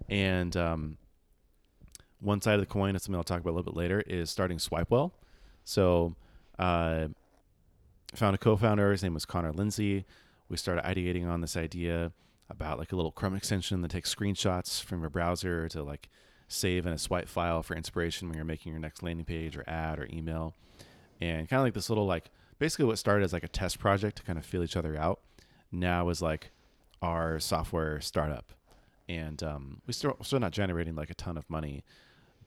and 0.07 0.55
um, 0.55 0.97
one 2.21 2.41
side 2.41 2.53
of 2.53 2.61
the 2.61 2.65
coin, 2.65 2.95
it's 2.95 3.03
something 3.05 3.17
I'll 3.17 3.23
talk 3.23 3.41
about 3.41 3.51
a 3.51 3.55
little 3.55 3.71
bit 3.73 3.77
later, 3.77 4.01
is 4.07 4.29
starting 4.29 4.57
Swipewell. 4.57 5.11
So, 5.65 6.15
uh, 6.57 7.09
found 8.15 8.35
a 8.35 8.37
co-founder. 8.37 8.91
His 8.91 9.03
name 9.03 9.13
was 9.13 9.25
Connor 9.25 9.51
Lindsay. 9.51 10.05
We 10.49 10.57
started 10.57 10.83
ideating 10.83 11.27
on 11.29 11.41
this 11.41 11.55
idea 11.55 12.11
about 12.49 12.79
like 12.79 12.91
a 12.91 12.95
little 12.95 13.11
Chrome 13.11 13.35
extension 13.35 13.81
that 13.81 13.91
takes 13.91 14.13
screenshots 14.13 14.81
from 14.83 15.01
your 15.01 15.09
browser 15.09 15.67
to 15.69 15.83
like 15.83 16.09
save 16.47 16.87
in 16.87 16.93
a 16.93 16.97
swipe 16.97 17.27
file 17.27 17.61
for 17.61 17.75
inspiration 17.75 18.27
when 18.27 18.35
you're 18.35 18.45
making 18.45 18.71
your 18.71 18.81
next 18.81 19.03
landing 19.03 19.25
page 19.25 19.55
or 19.55 19.63
ad 19.67 19.99
or 19.99 20.07
email. 20.11 20.55
And 21.21 21.47
kind 21.47 21.59
of 21.59 21.65
like 21.65 21.75
this 21.75 21.89
little 21.89 22.07
like 22.07 22.31
basically 22.57 22.85
what 22.85 22.97
started 22.97 23.23
as 23.23 23.33
like 23.33 23.43
a 23.43 23.47
test 23.47 23.77
project 23.77 24.17
to 24.17 24.23
kind 24.23 24.39
of 24.39 24.45
feel 24.45 24.63
each 24.63 24.75
other 24.75 24.97
out 24.97 25.19
now 25.71 26.09
is 26.09 26.21
like 26.21 26.51
our 27.03 27.39
software 27.39 28.01
startup. 28.01 28.51
And 29.07 29.41
um, 29.43 29.81
we 29.85 29.93
still 29.93 30.17
still 30.23 30.39
not 30.39 30.51
generating 30.51 30.95
like 30.95 31.09
a 31.11 31.15
ton 31.15 31.37
of 31.37 31.47
money, 31.49 31.83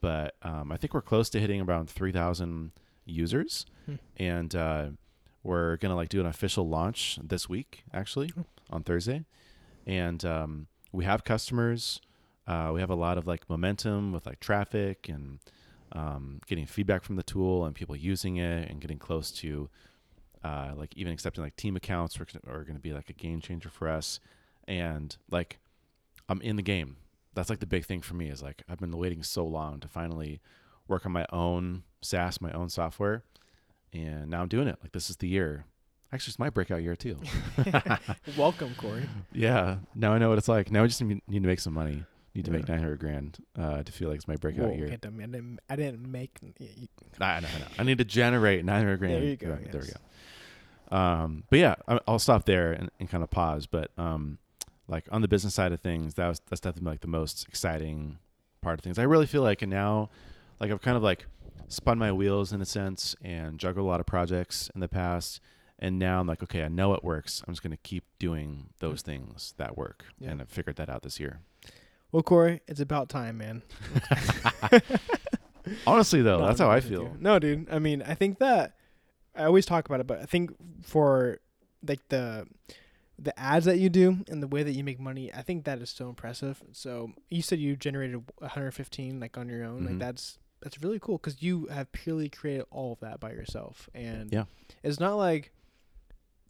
but 0.01 0.35
um, 0.43 0.73
I 0.73 0.77
think 0.77 0.95
we're 0.95 1.03
close 1.03 1.29
to 1.31 1.41
hitting 1.41 1.61
around 1.61 1.89
three 1.91 2.13
thousand 2.13 2.73
users, 3.05 3.67
Hmm. 3.87 3.95
and 4.17 4.55
uh, 4.55 4.87
we're 5.43 5.77
gonna 5.79 5.97
like 5.97 6.09
do 6.09 6.21
an 6.21 6.27
official 6.27 6.69
launch 6.69 7.19
this 7.23 7.49
week 7.49 7.85
actually 7.93 8.31
Oh. 8.39 8.45
on 8.71 8.83
Thursday, 8.83 9.25
and 9.87 10.25
um, 10.25 10.67
we 10.93 11.05
have 11.05 11.25
customers. 11.25 12.01
Uh, 12.47 12.71
we 12.75 12.81
have 12.81 12.91
a 12.91 12.95
lot 12.95 13.19
of 13.19 13.27
like 13.27 13.49
momentum 13.49 14.13
with 14.13 14.27
like 14.27 14.41
traffic 14.41 15.09
and 15.09 15.39
um, 15.93 16.41
getting 16.47 16.67
feedback 16.67 17.05
from 17.05 17.17
the 17.17 17.23
tool 17.23 17.65
and 17.65 17.75
people 17.75 17.95
using 17.95 18.37
it 18.37 18.69
and 18.71 18.81
getting 18.81 18.99
close 18.99 19.31
to 19.31 19.69
uh, 20.43 20.73
like 20.77 20.97
even 20.97 21.13
accepting 21.13 21.45
like 21.45 21.55
team 21.55 21.77
accounts 21.77 22.19
are, 22.19 22.27
are 22.49 22.65
going 22.65 22.75
to 22.75 22.81
be 22.83 22.93
like 22.93 23.09
a 23.11 23.13
game 23.13 23.41
changer 23.41 23.69
for 23.69 23.89
us. 23.89 24.19
And 24.67 25.17
like 25.31 25.59
I'm 26.29 26.41
in 26.43 26.57
the 26.57 26.63
game. 26.63 26.97
That's 27.35 27.49
like 27.49 27.61
the 27.61 27.67
big 27.67 27.85
thing 27.85 28.01
for 28.01 28.15
me 28.15 28.29
is 28.29 28.43
like 28.43 28.63
I've 28.69 28.81
been 28.81 28.97
waiting 28.97 29.23
so 29.23 29.47
long 29.47 29.79
to 29.81 29.89
finally 29.89 30.41
work 30.89 31.07
on 31.07 31.13
my 31.13 31.27
own 31.33 31.85
SaaS, 32.01 32.41
my 32.41 32.51
own 32.53 32.69
software, 32.71 33.23
and 33.93 34.31
now 34.31 34.43
I'm 34.43 34.49
doing 34.49 34.69
it. 34.69 34.79
Like 34.83 34.93
this 34.93 35.11
is 35.11 35.17
the 35.17 35.29
year. 35.29 35.65
Actually, 36.13 36.33
it's 36.33 36.39
my 36.39 36.51
breakout 36.51 36.83
year 36.83 36.97
too. 36.97 37.17
Welcome, 38.37 38.75
Corey. 38.77 39.09
Yeah. 39.33 39.77
Now 39.95 40.13
I 40.13 40.19
know 40.19 40.29
what 40.29 40.39
it's 40.39 40.49
like. 40.49 40.71
Now 40.71 40.85
I 40.85 40.87
just 40.87 41.03
need 41.03 41.23
to 41.29 41.41
make 41.41 41.61
some 41.61 41.73
money. 41.73 42.05
Need 42.35 42.47
to 42.47 42.51
make 42.51 42.67
900 42.67 42.99
grand 42.99 43.39
uh, 43.61 43.83
to 43.83 43.93
feel 43.93 44.09
like 44.09 44.17
it's 44.17 44.29
my 44.29 44.37
breakout 44.37 44.69
Whoa, 44.71 44.75
year. 44.75 44.87
I 44.87 44.97
didn't, 44.97 45.59
I 45.69 45.77
didn't 45.77 46.11
make. 46.11 46.39
I 47.21 47.41
know, 47.41 47.49
I 47.55 47.59
know. 47.59 47.67
I 47.79 47.83
need 47.83 47.99
to 47.99 48.05
generate 48.05 48.65
900 48.65 48.97
grand. 48.97 49.15
There 49.15 49.23
you 49.23 49.37
go, 49.37 49.51
Right, 49.51 49.71
There 49.71 49.83
we 49.83 49.89
go. 49.89 50.97
Um, 50.97 51.45
but 51.51 51.59
yeah, 51.59 51.75
I'll 52.09 52.19
stop 52.19 52.47
there 52.47 52.73
and, 52.73 52.91
and 52.99 53.11
kind 53.11 53.23
of 53.23 53.31
pause. 53.31 53.67
But 53.67 53.91
um, 53.99 54.39
like 54.89 55.05
on 55.11 55.21
the 55.21 55.29
business 55.29 55.55
side 55.55 55.73
of 55.73 55.81
things, 55.81 56.15
that 56.15 56.27
was 56.27 56.41
that's 56.49 56.61
definitely 56.61 56.93
like 56.93 57.01
the 57.01 57.07
most 57.07 57.47
exciting 57.49 58.19
part 58.63 58.79
of 58.79 58.85
things. 58.85 58.99
I 58.99 59.03
really 59.03 59.27
feel 59.27 59.43
like, 59.43 59.61
and 59.61 59.71
now, 59.71 60.09
like 60.59 60.71
I've 60.71 60.81
kind 60.81 60.97
of 60.97 61.03
like 61.03 61.27
spun 61.69 61.99
my 61.99 62.13
wheels 62.13 62.53
in 62.53 62.61
a 62.61 62.67
sense 62.67 63.15
and 63.23 63.59
juggled 63.59 63.85
a 63.87 63.89
lot 63.89 64.01
of 64.01 64.07
projects 64.07 64.71
in 64.75 64.81
the 64.81 64.89
past. 64.89 65.41
And 65.79 65.99
now 65.99 66.21
I'm 66.21 66.27
like, 66.27 66.43
okay, 66.45 66.63
I 66.63 66.69
know 66.69 66.95
it 66.95 67.03
works. 67.03 67.43
I'm 67.47 67.53
just 67.55 67.63
going 67.63 67.73
to 67.73 67.77
keep 67.83 68.05
doing 68.19 68.69
those 68.79 69.03
things 69.03 69.55
that 69.57 69.77
work. 69.77 70.05
Yeah. 70.19 70.31
And 70.31 70.43
I 70.43 70.45
figured 70.45 70.77
that 70.77 70.89
out 70.89 71.03
this 71.03 71.19
year. 71.19 71.41
Well, 72.13 72.23
Corey, 72.23 72.61
it's 72.69 72.81
about 72.81 73.09
time, 73.09 73.39
man. 73.39 73.63
Honestly, 75.87 76.23
though, 76.23 76.39
No, 76.41 76.47
that's 76.47 76.61
how 76.61 76.71
I 76.71 76.81
feel. 76.81 77.17
No, 77.19 77.39
dude. 77.39 77.69
I 77.71 77.79
mean, 77.79 78.03
I 78.03 78.15
think 78.15 78.39
that 78.41 78.75
I 79.35 79.45
always 79.45 79.65
talk 79.65 79.87
about 79.87 80.01
it, 80.01 80.07
but 80.07 80.21
I 80.21 80.25
think 80.27 80.51
for 80.83 81.39
like 81.87 82.01
the 82.09 82.47
the 83.19 83.39
ads 83.39 83.67
that 83.67 83.79
you 83.79 83.89
do 83.89 84.25
and 84.29 84.43
the 84.43 84.49
way 84.49 84.63
that 84.65 84.73
you 84.73 84.83
make 84.83 84.99
money, 84.99 85.33
I 85.33 85.43
think 85.43 85.65
that 85.65 85.81
is 85.81 85.91
so 85.91 86.09
impressive. 86.09 86.61
So 86.73 87.13
you 87.29 87.41
said 87.43 87.61
you 87.61 87.77
generated 87.77 88.17
115 88.39 89.21
like 89.21 89.39
on 89.39 89.49
your 89.49 89.65
own. 89.65 89.83
Mhm. 89.83 89.87
Like 89.91 89.99
that's 89.99 90.39
that's 90.63 90.83
really 90.83 90.99
cool 91.01 91.19
because 91.19 91.43
you 91.43 91.67
have 91.67 91.91
purely 91.93 92.29
created 92.29 92.65
all 92.71 92.93
of 92.93 93.01
that 93.01 93.21
by 93.21 93.31
yourself, 93.33 93.89
and 93.95 94.33
Yeah. 94.33 94.45
it's 94.83 95.01
not 95.01 95.15
like 95.17 95.53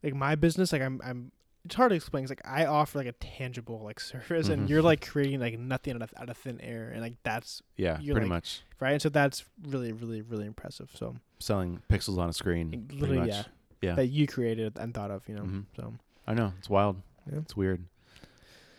like 0.03 0.15
my 0.15 0.35
business. 0.35 0.73
Like 0.73 0.83
I'm 0.83 1.01
I'm. 1.05 1.33
It's 1.65 1.77
hard 1.77 1.91
to 1.91 1.95
explain. 1.95 2.25
It's 2.25 2.31
like 2.31 2.43
I 2.45 2.67
offer 2.67 2.99
like 2.99 3.07
a 3.07 3.13
tangible 3.13 3.81
like 3.85 4.01
service, 4.13 4.49
Mhm. 4.49 4.53
and 4.53 4.71
you're 4.71 4.83
like 4.83 5.07
creating 5.07 5.39
like 5.41 5.59
nothing 5.59 5.95
out 5.95 6.03
of, 6.03 6.13
out 6.17 6.29
of 6.29 6.37
thin 6.37 6.61
air, 6.61 6.91
and 6.91 7.01
like 7.01 7.15
that's 7.23 7.63
Yeah, 7.77 7.97
pretty 7.97 8.13
like- 8.13 8.27
much. 8.27 8.63
right. 8.81 8.93
And 8.93 9.03
so 9.03 9.09
that's 9.09 9.45
really, 9.63 9.93
really, 9.93 10.23
really 10.23 10.47
impressive. 10.47 10.91
So 10.95 11.17
Selling 11.39 11.81
pixels 11.89 12.19
on 12.19 12.29
a 12.29 12.33
screen. 12.33 12.89
literally, 12.93 13.19
much. 13.21 13.29
yeah, 13.29 13.43
Yeah. 13.81 13.95
that 13.95 14.07
you 14.09 14.27
created 14.27 14.77
and 14.77 14.93
thought 14.93 15.11
of, 15.13 15.29
you 15.29 15.35
know. 15.37 15.43
Mhm. 15.43 15.65
So 15.77 15.95
I 16.27 16.35
know 16.35 16.53
it's 16.59 16.69
wild. 16.69 17.01
Yeah. 17.31 17.39
It's 17.39 17.57
weird. 17.57 17.85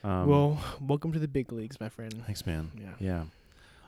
Um, 0.03 0.27
well, 0.27 0.59
welcome 0.81 1.13
to 1.13 1.19
the 1.19 1.27
big 1.29 1.53
leagues, 1.53 1.79
my 1.79 1.87
friend. 1.87 2.13
thanks, 2.25 2.45
man. 2.45 2.71
Yeah. 2.77 2.93
Yeah, 2.99 3.23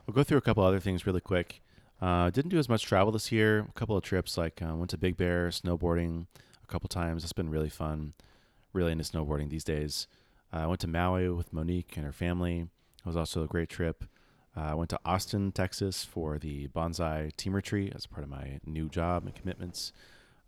we'll 0.05 0.13
go 0.13 0.23
through 0.23 0.37
a 0.37 0.41
couple 0.41 0.63
other 0.63 0.79
things 0.79 1.05
really 1.05 1.21
quick. 1.21 1.61
Uh, 2.01 2.29
didn't 2.29 2.51
do 2.51 2.59
as 2.59 2.69
much 2.69 2.83
travel 2.83 3.11
this 3.11 3.31
year. 3.31 3.59
A 3.69 3.73
couple 3.73 3.95
of 3.95 4.03
trips, 4.03 4.37
like 4.37 4.61
uh, 4.61 4.75
went 4.75 4.89
to 4.91 4.97
Big 4.97 5.17
Bear 5.17 5.49
snowboarding 5.49 6.27
a 6.63 6.67
couple 6.67 6.87
times. 6.89 7.23
It's 7.23 7.33
been 7.33 7.49
really 7.49 7.69
fun. 7.69 8.13
Really 8.73 8.91
into 8.91 9.05
snowboarding 9.05 9.49
these 9.49 9.63
days. 9.63 10.07
Uh, 10.53 10.57
I 10.57 10.65
went 10.67 10.81
to 10.81 10.87
Maui 10.87 11.29
with 11.29 11.53
Monique 11.53 11.93
and 11.95 12.05
her 12.05 12.11
family. 12.11 12.59
It 12.59 13.05
was 13.05 13.15
also 13.15 13.43
a 13.43 13.47
great 13.47 13.69
trip. 13.69 14.03
Uh, 14.55 14.61
I 14.61 14.73
went 14.73 14.89
to 14.89 14.99
Austin, 15.05 15.51
Texas 15.51 16.03
for 16.03 16.37
the 16.37 16.67
bonsai 16.69 17.35
team 17.35 17.53
retreat 17.53 17.93
as 17.95 18.05
part 18.05 18.23
of 18.23 18.29
my 18.29 18.59
new 18.65 18.89
job 18.89 19.25
and 19.25 19.35
commitments. 19.35 19.91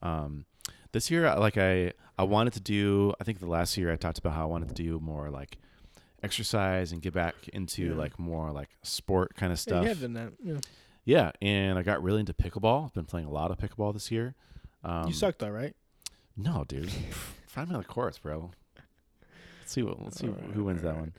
Um, 0.02 0.46
this 0.92 1.10
year, 1.12 1.34
like 1.36 1.58
I 1.58 1.94
I 2.18 2.24
wanted 2.24 2.54
to 2.54 2.60
do. 2.60 3.14
I 3.20 3.24
think 3.24 3.40
the 3.40 3.48
last 3.48 3.78
year 3.78 3.92
I 3.92 3.96
talked 3.96 4.18
about 4.18 4.34
how 4.34 4.44
I 4.44 4.46
wanted 4.46 4.70
to 4.70 4.76
do 4.76 5.00
more 5.00 5.30
like 5.30 5.58
exercise 6.24 6.92
and 6.92 7.02
get 7.02 7.14
back 7.14 7.36
into 7.54 7.90
Yeah. 7.90 7.96
like 7.96 8.18
more 8.20 8.52
like 8.52 8.70
sport 8.84 9.36
kind 9.36 9.52
of 9.52 9.58
Yeah, 9.60 9.62
stuff. 9.62 9.84
you 9.84 9.90
have 9.90 10.02
done 10.02 10.14
that. 10.14 10.34
Yeah. 10.44 10.58
Yeah, 11.06 11.32
and 11.42 11.80
I 11.80 11.84
got 11.84 12.04
really 12.04 12.20
into 12.20 12.34
pickleball. 12.34 12.86
I've 12.86 12.94
been 12.94 13.06
playing 13.06 13.28
a 13.28 13.32
lot 13.32 13.50
of 13.52 13.58
pickleball 13.58 13.94
this 13.94 14.12
year. 14.12 14.36
Um, 14.84 15.08
you 15.08 15.14
suck 15.14 15.38
though, 15.38 15.50
right? 15.50 15.74
No, 16.36 16.66
dude. 16.68 16.92
Find 17.48 17.70
me 17.70 17.76
on 17.76 17.82
the 17.82 17.88
course, 17.88 18.18
bro. 18.18 18.52
Let's 19.62 19.72
see 19.74 19.84
what 19.84 20.02
let's 20.04 20.20
see 20.20 20.28
who 20.54 20.66
wins 20.66 20.82
that 20.82 20.96
one. 20.96 21.14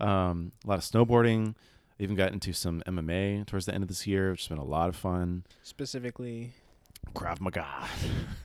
Um, 0.00 0.52
a 0.64 0.68
lot 0.68 0.78
of 0.78 0.84
snowboarding. 0.84 1.54
I 1.98 2.02
even 2.02 2.16
got 2.16 2.32
into 2.32 2.52
some 2.52 2.82
MMA 2.86 3.46
towards 3.46 3.66
the 3.66 3.74
end 3.74 3.82
of 3.82 3.88
this 3.88 4.06
year, 4.06 4.30
which 4.32 4.42
has 4.42 4.48
been 4.48 4.58
a 4.58 4.64
lot 4.64 4.88
of 4.88 4.96
fun. 4.96 5.44
Specifically, 5.62 6.52
Krav 7.14 7.40
Maga. 7.40 7.66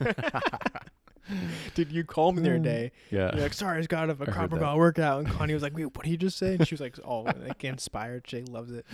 did 1.74 1.92
you 1.92 2.04
call 2.04 2.32
me 2.32 2.42
the 2.42 2.50
other 2.50 2.58
day? 2.58 2.92
Yeah. 3.10 3.30
You're 3.32 3.42
like, 3.42 3.54
sorry, 3.54 3.76
I 3.76 3.80
just 3.80 3.88
got 3.88 4.04
out 4.04 4.10
of 4.10 4.20
a 4.20 4.26
copper 4.26 4.56
ball 4.58 4.78
workout, 4.78 5.24
and 5.24 5.28
Connie 5.36 5.54
was 5.54 5.62
like, 5.62 5.76
"Wait, 5.76 5.84
what 5.84 6.04
did 6.04 6.10
you 6.10 6.16
just 6.16 6.38
say?" 6.38 6.54
And 6.54 6.66
she 6.66 6.74
was 6.74 6.80
like, 6.80 6.98
"Oh, 7.04 7.22
like 7.22 7.64
inspired." 7.64 8.24
She 8.26 8.42
loves 8.42 8.72
it. 8.72 8.86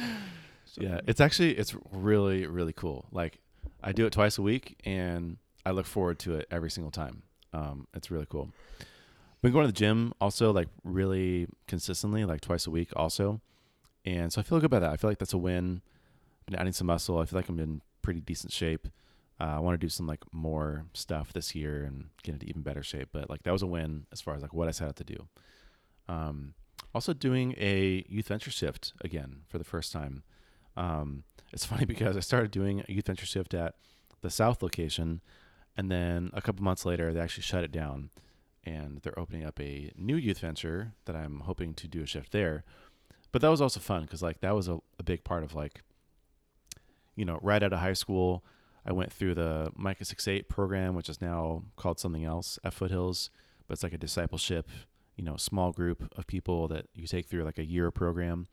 So, 0.66 0.82
yeah, 0.82 1.00
it's 1.06 1.20
actually 1.20 1.56
it's 1.56 1.74
really 1.92 2.46
really 2.46 2.72
cool. 2.72 3.06
Like 3.12 3.38
I 3.82 3.92
do 3.92 4.06
it 4.06 4.12
twice 4.12 4.38
a 4.38 4.42
week, 4.42 4.76
and 4.84 5.38
I 5.64 5.70
look 5.70 5.86
forward 5.86 6.18
to 6.20 6.34
it 6.34 6.46
every 6.50 6.70
single 6.70 6.90
time. 6.90 7.22
Um, 7.52 7.86
it's 7.94 8.10
really 8.10 8.26
cool. 8.28 8.50
Been 9.42 9.52
going 9.52 9.64
to 9.64 9.72
the 9.72 9.78
gym 9.78 10.12
also 10.20 10.52
like 10.52 10.68
really 10.82 11.46
consistently, 11.68 12.24
like 12.24 12.40
twice 12.40 12.66
a 12.66 12.70
week 12.70 12.90
also, 12.96 13.40
and 14.04 14.32
so 14.32 14.40
I 14.40 14.44
feel 14.44 14.58
good 14.58 14.66
about 14.66 14.80
that. 14.80 14.90
I 14.90 14.96
feel 14.96 15.10
like 15.10 15.18
that's 15.18 15.32
a 15.32 15.38
win. 15.38 15.82
Been 16.46 16.56
adding 16.56 16.72
some 16.72 16.86
muscle. 16.86 17.18
I 17.18 17.24
feel 17.26 17.38
like 17.38 17.48
I'm 17.48 17.58
in 17.58 17.82
pretty 18.02 18.20
decent 18.20 18.52
shape. 18.52 18.88
Uh, 19.38 19.56
I 19.56 19.58
want 19.58 19.78
to 19.78 19.84
do 19.84 19.90
some 19.90 20.06
like 20.06 20.24
more 20.32 20.86
stuff 20.94 21.32
this 21.32 21.54
year 21.54 21.84
and 21.84 22.06
get 22.22 22.34
into 22.34 22.46
even 22.46 22.62
better 22.62 22.82
shape. 22.82 23.10
But 23.12 23.28
like 23.28 23.42
that 23.42 23.52
was 23.52 23.62
a 23.62 23.66
win 23.66 24.06
as 24.12 24.20
far 24.20 24.34
as 24.34 24.42
like 24.42 24.54
what 24.54 24.68
I 24.68 24.70
set 24.70 24.88
out 24.88 24.96
to 24.96 25.04
do. 25.04 25.28
Um, 26.08 26.54
also 26.94 27.12
doing 27.12 27.54
a 27.58 28.04
youth 28.08 28.28
venture 28.28 28.50
shift 28.50 28.94
again 29.02 29.42
for 29.48 29.58
the 29.58 29.64
first 29.64 29.92
time. 29.92 30.22
Um, 30.76 31.24
it's 31.52 31.64
funny 31.66 31.84
because 31.84 32.16
I 32.16 32.20
started 32.20 32.50
doing 32.50 32.82
a 32.88 32.92
youth 32.92 33.06
venture 33.06 33.26
shift 33.26 33.54
at 33.54 33.74
the 34.22 34.30
South 34.30 34.62
location, 34.62 35.20
and 35.76 35.90
then 35.90 36.30
a 36.32 36.40
couple 36.40 36.64
months 36.64 36.86
later 36.86 37.12
they 37.12 37.20
actually 37.20 37.42
shut 37.42 37.64
it 37.64 37.72
down, 37.72 38.10
and 38.64 39.00
they're 39.02 39.18
opening 39.18 39.44
up 39.44 39.60
a 39.60 39.92
new 39.96 40.16
youth 40.16 40.38
venture 40.38 40.94
that 41.04 41.14
I'm 41.14 41.40
hoping 41.40 41.74
to 41.74 41.86
do 41.86 42.02
a 42.02 42.06
shift 42.06 42.32
there. 42.32 42.64
But 43.32 43.42
that 43.42 43.48
was 43.48 43.60
also 43.60 43.80
fun 43.80 44.02
because 44.02 44.22
like 44.22 44.40
that 44.40 44.54
was 44.54 44.68
a, 44.68 44.78
a 44.98 45.02
big 45.02 45.22
part 45.22 45.44
of 45.44 45.54
like, 45.54 45.82
you 47.14 47.26
know, 47.26 47.38
right 47.42 47.62
out 47.62 47.74
of 47.74 47.80
high 47.80 47.92
school, 47.92 48.42
I 48.86 48.92
went 48.92 49.12
through 49.12 49.34
the 49.34 49.72
Micah 49.74 50.04
Six 50.04 50.28
Eight 50.28 50.48
program, 50.48 50.94
which 50.94 51.08
is 51.08 51.20
now 51.20 51.64
called 51.74 51.98
something 51.98 52.24
else 52.24 52.58
at 52.62 52.72
Foothills, 52.72 53.30
but 53.66 53.72
it's 53.72 53.82
like 53.82 53.92
a 53.92 53.98
discipleship, 53.98 54.68
you 55.16 55.24
know, 55.24 55.36
small 55.36 55.72
group 55.72 56.08
of 56.16 56.26
people 56.28 56.68
that 56.68 56.86
you 56.94 57.06
take 57.08 57.26
through 57.26 57.42
like 57.42 57.58
a 57.58 57.64
year 57.64 57.90
program. 57.90 58.46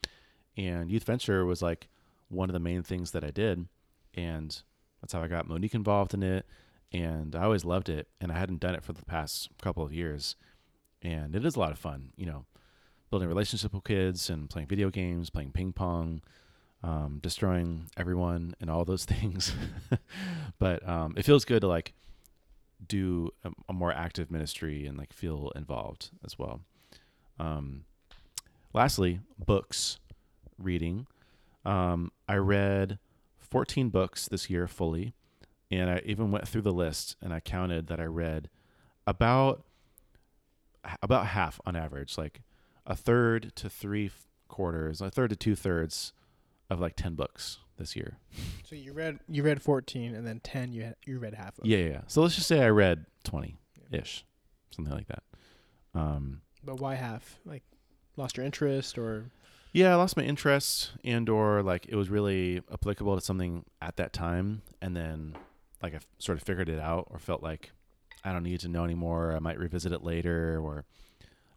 And 0.57 0.89
Youth 0.89 1.03
Venture 1.03 1.45
was 1.45 1.61
like 1.61 1.87
one 2.29 2.49
of 2.49 2.53
the 2.53 2.59
main 2.59 2.81
things 2.81 3.11
that 3.11 3.23
I 3.23 3.29
did. 3.29 3.67
And 4.15 4.59
that's 5.01 5.13
how 5.13 5.21
I 5.21 5.27
got 5.27 5.47
Monique 5.47 5.75
involved 5.75 6.15
in 6.15 6.23
it. 6.23 6.47
And 6.91 7.35
I 7.35 7.43
always 7.43 7.65
loved 7.65 7.89
it. 7.89 8.07
And 8.19 8.31
I 8.31 8.37
hadn't 8.37 8.59
done 8.59 8.75
it 8.75 8.83
for 8.83 8.93
the 8.93 9.05
past 9.05 9.49
couple 9.61 9.83
of 9.83 9.93
years. 9.93 10.35
And 11.01 11.35
it 11.35 11.45
is 11.45 11.55
a 11.55 11.59
lot 11.59 11.71
of 11.71 11.77
fun, 11.77 12.11
you 12.15 12.25
know, 12.25 12.45
building 13.09 13.27
relationships 13.27 13.73
with 13.73 13.83
kids 13.83 14.29
and 14.29 14.49
playing 14.49 14.67
video 14.67 14.89
games, 14.89 15.29
playing 15.29 15.51
ping 15.51 15.73
pong, 15.73 16.21
um, 16.83 17.19
destroying 17.21 17.85
everyone 17.95 18.55
and 18.59 18.69
all 18.69 18.85
those 18.85 19.05
things. 19.13 19.53
but 20.59 20.87
um, 20.87 21.13
it 21.17 21.25
feels 21.25 21.45
good 21.45 21.61
to 21.61 21.67
like 21.67 21.93
do 22.85 23.31
a, 23.43 23.51
a 23.69 23.73
more 23.73 23.93
active 23.93 24.29
ministry 24.29 24.85
and 24.85 24.97
like 24.97 25.13
feel 25.13 25.51
involved 25.55 26.09
as 26.25 26.37
well. 26.37 26.61
Um, 27.39 27.85
lastly, 28.73 29.21
books 29.43 29.99
reading. 30.57 31.07
Um, 31.65 32.11
I 32.27 32.35
read 32.35 32.99
14 33.39 33.89
books 33.89 34.27
this 34.27 34.49
year 34.49 34.67
fully, 34.67 35.13
and 35.71 35.89
I 35.89 36.01
even 36.05 36.31
went 36.31 36.47
through 36.47 36.63
the 36.63 36.73
list 36.73 37.15
and 37.21 37.33
I 37.33 37.39
counted 37.39 37.87
that 37.87 37.99
I 37.99 38.05
read 38.05 38.49
about 39.07 39.63
about 41.01 41.27
half 41.27 41.61
on 41.65 41.77
average, 41.77 42.17
like 42.17 42.41
a 42.85 42.93
third 42.93 43.53
to 43.55 43.69
three 43.69 44.11
quarters, 44.49 44.99
a 44.99 45.09
third 45.09 45.29
to 45.29 45.35
two 45.37 45.55
thirds 45.55 46.11
of 46.73 46.79
like 46.81 46.95
10 46.95 47.15
books 47.15 47.59
this 47.77 47.95
year. 47.95 48.17
So 48.65 48.75
you 48.75 48.93
read 48.93 49.19
you 49.27 49.43
read 49.43 49.61
fourteen, 49.61 50.13
and 50.15 50.25
then 50.27 50.39
ten 50.41 50.71
you 50.73 50.83
had, 50.83 50.95
you 51.05 51.19
read 51.19 51.33
half 51.33 51.57
of. 51.59 51.65
Yeah, 51.65 51.77
yeah, 51.77 51.89
yeah. 51.89 52.01
So 52.07 52.21
let's 52.21 52.35
just 52.35 52.47
say 52.47 52.61
I 52.63 52.69
read 52.69 53.05
20 53.23 53.57
ish, 53.91 54.25
something 54.71 54.93
like 54.93 55.07
that. 55.07 55.23
Um, 55.95 56.41
But 56.63 56.79
why 56.79 56.95
half? 56.95 57.39
Like, 57.45 57.63
lost 58.17 58.37
your 58.37 58.45
interest, 58.45 58.97
or 58.97 59.31
yeah, 59.71 59.91
I 59.91 59.95
lost 59.95 60.15
my 60.17 60.23
interest 60.23 60.91
and 61.03 61.27
or 61.29 61.63
like 61.63 61.87
it 61.87 61.95
was 61.95 62.09
really 62.09 62.61
applicable 62.71 63.15
to 63.15 63.21
something 63.21 63.65
at 63.81 63.97
that 63.97 64.13
time. 64.13 64.61
And 64.81 64.95
then 64.95 65.35
like 65.81 65.93
I 65.93 65.97
f- 65.97 66.07
sort 66.19 66.37
of 66.37 66.43
figured 66.43 66.69
it 66.69 66.79
out 66.79 67.07
or 67.09 67.17
felt 67.19 67.41
like 67.41 67.71
I 68.23 68.31
don't 68.31 68.43
need 68.43 68.59
to 68.61 68.67
know 68.69 68.83
anymore. 68.85 69.35
I 69.35 69.39
might 69.39 69.57
revisit 69.59 69.91
it 69.91 70.03
later 70.03 70.59
or 70.59 70.85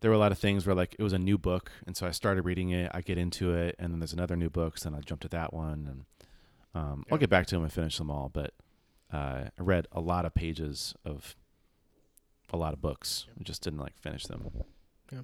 there 0.06 0.12
were 0.12 0.14
a 0.14 0.20
lot 0.20 0.30
of 0.30 0.38
things 0.38 0.64
where 0.64 0.76
like 0.76 0.94
it 1.00 1.02
was 1.02 1.12
a 1.12 1.18
new 1.18 1.36
book 1.36 1.72
and 1.84 1.96
so 1.96 2.06
I 2.06 2.12
started 2.12 2.44
reading 2.44 2.70
it, 2.70 2.92
I 2.94 3.00
get 3.00 3.18
into 3.18 3.52
it 3.52 3.74
and 3.76 3.92
then 3.92 3.98
there's 3.98 4.12
another 4.12 4.36
new 4.36 4.48
book, 4.48 4.78
so 4.78 4.88
then 4.88 4.96
I 4.96 5.02
jump 5.02 5.20
to 5.22 5.28
that 5.30 5.52
one 5.52 5.84
and 5.90 6.04
um, 6.76 7.02
I'll 7.10 7.18
get 7.18 7.28
back 7.28 7.46
to 7.48 7.56
them 7.56 7.64
and 7.64 7.72
finish 7.72 7.98
them 7.98 8.08
all, 8.08 8.30
but 8.32 8.54
uh, 9.12 9.46
I 9.48 9.50
read 9.58 9.88
a 9.90 10.00
lot 10.00 10.24
of 10.24 10.32
pages 10.32 10.94
of 11.04 11.34
a 12.52 12.56
lot 12.56 12.72
of 12.72 12.80
books. 12.80 13.26
I 13.40 13.42
just 13.42 13.62
didn't 13.62 13.80
like 13.80 13.98
finish 13.98 14.26
them. 14.26 14.48
Yeah. 15.10 15.22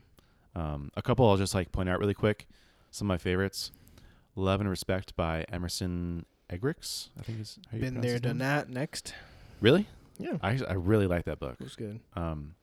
Um, 0.57 0.91
a 0.97 1.03
couple 1.03 1.31
I'll 1.31 1.37
just 1.37 1.55
like 1.55 1.71
point 1.71 1.89
out 1.89 2.01
really 2.01 2.13
quick. 2.13 2.49
Some 2.91 3.07
of 3.07 3.11
my 3.11 3.19
favorites: 3.19 3.71
"Love 4.35 4.61
and 4.61 4.69
Respect" 4.69 5.15
by 5.15 5.45
Emerson 5.53 6.27
Eggerichs. 6.51 7.11
I 7.21 7.23
think 7.23 7.39
is 7.41 7.61
how 7.71 7.79
been 7.79 8.01
there, 8.01 8.19
done 8.19 8.39
that. 8.39 8.69
Next, 8.69 9.15
Really? 9.61 9.87
yeah, 10.19 10.39
I 10.43 10.59
I 10.69 10.73
really 10.73 11.07
like 11.07 11.27
that 11.27 11.39
book. 11.39 11.55
it 11.61 11.65
was 11.65 11.77
good. 11.77 12.01
Um, 12.17 12.57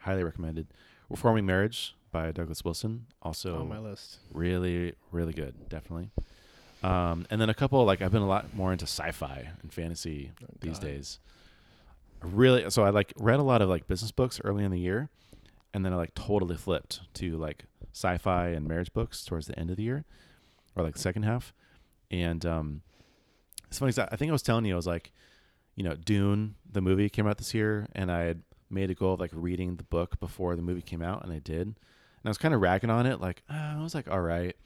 highly 0.00 0.24
recommended. 0.24 0.68
"Reforming 1.08 1.46
Marriage" 1.46 1.94
by 2.12 2.32
Douglas 2.32 2.64
Wilson. 2.64 3.06
Also, 3.22 3.60
on 3.60 3.68
my 3.68 3.78
list. 3.78 4.18
really 4.32 4.94
really 5.12 5.32
good. 5.32 5.68
Definitely. 5.68 6.10
Um, 6.82 7.26
and 7.30 7.40
then 7.40 7.48
a 7.48 7.54
couple 7.54 7.84
like 7.84 8.02
I've 8.02 8.12
been 8.12 8.22
a 8.22 8.26
lot 8.26 8.54
more 8.54 8.70
into 8.72 8.84
sci-fi 8.84 9.48
and 9.62 9.72
fantasy 9.72 10.32
Oh, 10.42 10.46
these 10.60 10.78
God. 10.78 10.86
days. 10.86 11.18
Really, 12.22 12.70
so 12.70 12.82
I 12.82 12.90
like 12.90 13.12
read 13.18 13.38
a 13.40 13.42
lot 13.42 13.62
of 13.62 13.68
like 13.68 13.86
business 13.86 14.10
books 14.10 14.40
early 14.44 14.64
in 14.64 14.70
the 14.70 14.78
year, 14.80 15.10
and 15.74 15.84
then 15.84 15.92
I 15.92 15.96
like 15.96 16.14
totally 16.14 16.56
flipped 16.56 17.00
to 17.14 17.36
like 17.36 17.64
sci-fi 17.92 18.48
and 18.48 18.66
marriage 18.66 18.92
books 18.92 19.24
towards 19.24 19.46
the 19.46 19.58
end 19.58 19.70
of 19.70 19.76
the 19.76 19.82
year, 19.82 20.04
or 20.74 20.82
like 20.82 20.96
second 20.96 21.22
half. 21.24 21.52
And 22.10 22.44
um, 22.46 22.82
it's 23.68 23.78
funny 23.78 23.92
I 23.98 24.16
think 24.16 24.30
I 24.30 24.32
was 24.32 24.42
telling 24.42 24.64
you 24.64 24.72
I 24.72 24.76
was 24.76 24.86
like, 24.86 25.12
you 25.74 25.82
know, 25.84 25.94
Dune 25.94 26.54
the 26.70 26.80
movie 26.80 27.08
came 27.08 27.26
out 27.26 27.38
this 27.38 27.52
year, 27.54 27.86
and 27.94 28.10
I 28.10 28.20
had 28.22 28.42
made 28.70 28.90
a 28.90 28.94
goal 28.94 29.14
of 29.14 29.20
like 29.20 29.30
reading 29.32 29.76
the 29.76 29.84
book 29.84 30.18
before 30.20 30.56
the 30.56 30.62
movie 30.62 30.82
came 30.82 31.02
out, 31.02 31.24
and 31.24 31.32
I 31.32 31.38
did. 31.38 31.66
And 31.68 31.76
I 32.24 32.28
was 32.28 32.38
kind 32.38 32.54
of 32.54 32.60
ragging 32.60 32.90
on 32.90 33.06
it, 33.06 33.20
like 33.20 33.42
ah, 33.50 33.78
I 33.78 33.82
was 33.82 33.94
like, 33.94 34.08
all 34.10 34.20
right. 34.20 34.56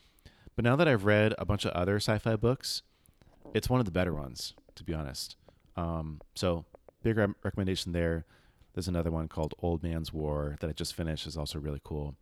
But 0.56 0.64
now 0.64 0.76
that 0.76 0.88
I've 0.88 1.04
read 1.04 1.34
a 1.38 1.44
bunch 1.44 1.64
of 1.64 1.72
other 1.72 1.96
sci-fi 1.96 2.36
books, 2.36 2.82
it's 3.54 3.68
one 3.68 3.80
of 3.80 3.86
the 3.86 3.92
better 3.92 4.12
ones, 4.12 4.54
to 4.74 4.84
be 4.84 4.94
honest. 4.94 5.36
Um, 5.76 6.20
so 6.34 6.64
big 7.02 7.16
re- 7.16 7.28
recommendation 7.42 7.92
there. 7.92 8.24
There's 8.74 8.88
another 8.88 9.10
one 9.10 9.28
called 9.28 9.54
Old 9.62 9.82
Man's 9.82 10.12
War 10.12 10.56
that 10.60 10.70
I 10.70 10.72
just 10.72 10.94
finished. 10.94 11.26
is 11.26 11.36
also 11.36 11.58
really 11.58 11.80
cool. 11.82 12.14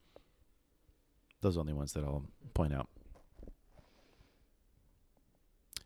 Those 1.41 1.55
are 1.55 1.57
the 1.57 1.61
only 1.61 1.73
ones 1.73 1.93
that 1.93 2.05
I'll 2.05 2.25
point 2.55 2.75
out. 2.75 2.89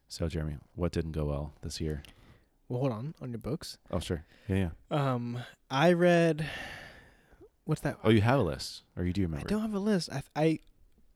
So 0.08 0.28
Jeremy, 0.28 0.56
what 0.74 0.92
didn't 0.92 1.12
go 1.12 1.24
well 1.24 1.52
this 1.62 1.80
year? 1.80 2.02
Well, 2.72 2.80
hold 2.80 2.92
on 2.92 3.14
on 3.20 3.30
your 3.30 3.38
books. 3.38 3.76
Oh 3.90 3.98
sure, 4.00 4.24
yeah, 4.48 4.70
yeah. 4.90 5.12
Um, 5.12 5.38
I 5.70 5.92
read. 5.92 6.46
What's 7.66 7.82
that? 7.82 7.98
Oh, 8.02 8.08
you 8.08 8.22
have 8.22 8.38
a 8.40 8.42
list, 8.42 8.82
or 8.96 9.04
you 9.04 9.12
do 9.12 9.20
remember? 9.22 9.46
I 9.46 9.50
don't 9.50 9.60
have 9.60 9.74
a 9.74 9.78
list. 9.78 10.08
I 10.10 10.22
I, 10.34 10.58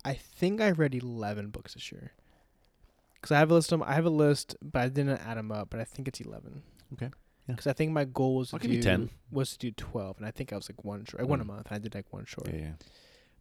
I 0.04 0.12
think 0.14 0.60
I 0.60 0.70
read 0.70 0.94
eleven 0.94 1.48
books 1.48 1.72
this 1.72 1.90
year. 1.90 2.12
Cause 3.22 3.32
I 3.32 3.38
have 3.38 3.50
a 3.50 3.54
list. 3.54 3.72
Of, 3.72 3.80
I 3.82 3.94
have 3.94 4.04
a 4.04 4.10
list, 4.10 4.54
but 4.62 4.82
I 4.82 4.88
didn't 4.90 5.16
add 5.18 5.38
them 5.38 5.50
up. 5.50 5.70
But 5.70 5.80
I 5.80 5.84
think 5.84 6.06
it's 6.08 6.20
eleven. 6.20 6.62
Okay. 6.92 7.06
Yeah. 7.48 7.54
Because 7.54 7.66
I 7.66 7.72
think 7.72 7.92
my 7.92 8.04
goal 8.04 8.36
was 8.36 8.50
to 8.50 8.56
I'll 8.56 8.60
do 8.60 8.82
10. 8.82 9.08
was 9.30 9.52
to 9.52 9.58
do 9.58 9.70
twelve, 9.70 10.18
and 10.18 10.26
I 10.26 10.30
think 10.32 10.52
I 10.52 10.56
was 10.56 10.68
like 10.68 10.84
one 10.84 11.06
short. 11.06 11.22
I 11.22 11.24
won 11.24 11.40
a 11.40 11.44
Mm. 11.44 11.48
month. 11.48 11.66
And 11.68 11.76
I 11.76 11.78
did 11.78 11.94
like 11.94 12.12
one 12.12 12.26
short. 12.26 12.48
Yeah, 12.52 12.60
yeah. 12.60 12.72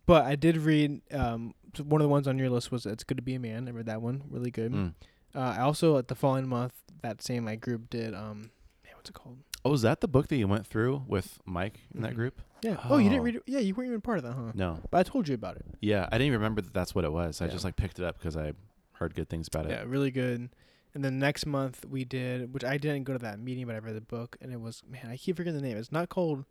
But 0.05 0.23
I 0.25 0.35
did 0.37 0.55
read. 0.55 1.01
Um, 1.11 1.53
one 1.83 1.99
of 1.99 2.05
the 2.05 2.09
ones 2.09 2.29
on 2.29 2.39
your 2.39 2.49
list 2.49 2.71
was 2.71 2.85
"It's 2.85 3.03
Good 3.03 3.17
to 3.17 3.23
Be 3.23 3.35
a 3.35 3.39
Man." 3.39 3.67
I 3.67 3.71
read 3.71 3.87
that 3.87 4.01
one. 4.01 4.23
Really 4.29 4.51
good. 4.51 4.71
Mm. 4.71 4.93
Uh, 5.35 5.39
I 5.57 5.59
also 5.59 5.97
at 5.97 6.07
the 6.07 6.15
following 6.15 6.47
month 6.47 6.73
that 7.05 7.21
same 7.21 7.45
like 7.45 7.61
group 7.61 7.89
did 7.89 8.13
um, 8.13 8.49
man, 8.83 8.93
what's 8.95 9.09
it 9.09 9.13
called? 9.13 9.37
Oh, 9.63 9.73
is 9.73 9.81
that 9.83 10.01
the 10.01 10.07
book 10.07 10.27
that 10.27 10.35
you 10.37 10.47
went 10.47 10.65
through 10.67 11.03
with 11.07 11.39
Mike 11.45 11.81
in 11.93 12.01
that 12.01 12.11
Mhm. 12.13 12.15
group? 12.15 12.41
Yeah. 12.61 12.77
Oh, 12.89 12.97
you 12.97 13.09
didn't 13.09 13.19
Oh. 13.21 13.23
read 13.23 13.35
it? 13.35 13.43
Yeah, 13.47 13.59
you 13.59 13.73
weren't 13.75 13.87
even 13.89 14.01
part 14.01 14.17
of 14.19 14.23
that, 14.23 14.33
huh? 14.33 14.51
No. 14.55 14.79
But 14.91 14.99
I 14.99 15.03
told 15.03 15.27
you 15.27 15.35
about 15.35 15.57
it. 15.57 15.65
Yeah, 15.81 16.05
I 16.11 16.17
didn't 16.17 16.27
even 16.27 16.39
remember 16.39 16.61
that 16.61 16.73
that's 16.73 16.93
what 16.95 17.03
it 17.05 17.11
was. 17.11 17.41
I 17.41 17.45
Yeah. 17.45 17.51
just 17.51 17.63
like 17.63 17.75
picked 17.75 17.99
it 17.99 18.05
up 18.05 18.17
because 18.17 18.35
I 18.37 18.53
heard 18.93 19.13
good 19.15 19.29
things 19.29 19.47
about 19.47 19.65
it. 19.65 19.71
Yeah, 19.71 19.83
really 19.87 20.11
good. 20.11 20.49
and 20.93 21.03
then 21.03 21.19
next 21.19 21.45
month 21.45 21.83
we 21.85 22.05
did, 22.05 22.53
which 22.53 22.63
I 22.63 22.77
didn't 22.77 23.03
go 23.03 23.11
to 23.11 23.19
that 23.19 23.37
meeting, 23.37 23.65
but 23.65 23.75
I 23.75 23.79
read 23.79 23.95
the 23.97 24.01
book, 24.01 24.37
and 24.39 24.53
it 24.53 24.61
was 24.61 24.81
man, 24.89 25.07
I 25.09 25.17
keep 25.17 25.35
forgetting 25.35 25.59
the 25.59 25.67
name. 25.67 25.75
It's 25.77 25.91
not 25.91 26.07
called. 26.07 26.45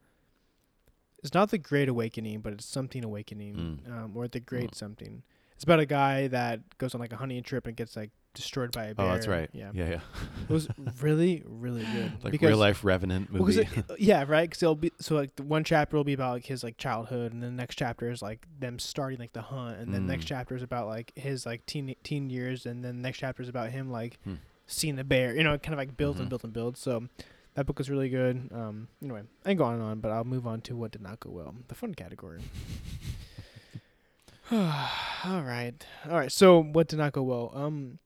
It's 1.23 1.33
not 1.33 1.51
the 1.51 1.57
Great 1.57 1.89
Awakening, 1.89 2.41
but 2.41 2.53
it's 2.53 2.67
something 2.67 3.03
Awakening, 3.03 3.81
Mm. 3.87 3.91
um, 3.91 4.17
or 4.17 4.29
the 4.29 4.41
Great 4.41 4.75
something. 4.75 5.23
It's 5.65 5.67
about 5.67 5.81
a 5.81 5.87
guy 5.87 6.27
that 6.29 6.77
goes 6.77 6.95
on 6.95 7.01
like 7.01 7.15
a 7.15 7.17
hunting 7.17 7.43
trip 7.43 7.67
and 7.67 7.75
gets 7.75 7.97
like 7.97 8.11
destroyed 8.35 8.71
by 8.73 8.85
a 8.89 8.95
bear. 8.95 9.07
Oh, 9.07 9.13
that's 9.15 9.27
right. 9.27 9.49
Yeah, 9.55 9.71
Yeah, 9.73 9.89
yeah. 9.89 10.01
it 10.47 10.53
was 10.53 10.69
really, 11.01 11.43
really 11.47 11.87
good. 11.87 12.13
like 12.23 12.33
because, 12.33 12.49
real 12.51 12.59
life 12.59 12.85
Revenant 12.85 13.33
well, 13.33 13.47
'cause 13.47 13.57
movie. 13.57 13.71
it- 13.89 13.99
yeah, 13.99 14.27
right. 14.29 14.43
Because 14.47 14.63
it'll 14.63 14.75
be 14.75 14.93
so 15.01 15.15
like 15.15 15.35
the 15.37 15.43
one 15.43 15.65
chapter 15.65 15.97
will 15.97 16.05
be 16.05 16.13
about 16.13 16.35
like 16.35 16.45
his 16.45 16.63
like 16.63 16.77
childhood, 16.77 17.33
and 17.33 17.43
then 17.43 17.57
the 17.57 17.63
next 17.63 17.77
chapter 17.77 18.11
is 18.11 18.21
like 18.21 18.47
them 18.61 18.79
starting 18.79 19.19
like 19.19 19.33
the 19.33 19.41
hunt, 19.41 19.79
and 19.79 19.95
then 19.95 20.07
next 20.07 20.27
Mm. 20.27 20.29
chapter 20.29 20.55
is 20.55 20.63
about 20.63 20.87
like 20.87 21.13
his 21.17 21.47
like 21.47 21.65
teen 21.65 21.95
teen 22.03 22.29
years, 22.29 22.67
and 22.67 22.85
then 22.85 22.97
the 22.99 23.03
next 23.03 23.17
chapter 23.21 23.43
is 23.43 23.49
about 23.49 23.71
him 23.71 23.91
like 23.91 24.19
Hmm. 24.25 24.35
seeing 24.67 24.97
the 24.97 25.05
bear. 25.05 25.35
You 25.35 25.45
know, 25.45 25.55
it 25.55 25.63
kind 25.63 25.73
of 25.73 25.79
like 25.79 25.97
builds 25.97 26.19
and 26.21 26.27
Mhm. 26.27 26.29
builds 26.29 26.45
and 26.45 26.53
builds. 26.53 26.79
So 26.81 27.09
that 27.55 27.65
book 27.65 27.79
was 27.79 27.89
really 27.89 28.11
good. 28.11 28.51
Um, 28.53 28.89
anyway, 29.03 29.23
I 29.47 29.49
can 29.49 29.57
go 29.57 29.65
on 29.65 29.75
and 29.77 29.83
on, 29.83 30.01
but 30.01 30.11
I'll 30.11 30.25
move 30.25 30.47
on 30.47 30.61
to 30.63 30.77
what 30.77 30.91
did 30.91 31.01
not 31.01 31.21
go 31.21 31.31
well, 31.31 31.55
the 31.69 31.75
fun 31.75 31.95
category. 31.95 32.43
all 35.25 35.43
right, 35.43 35.75
all 36.09 36.17
right. 36.17 36.31
So 36.31 36.63
what 36.63 36.89
did 36.89 36.99
not 36.99 37.13
go 37.13 37.23
well? 37.23 37.51
Um, 37.55 37.99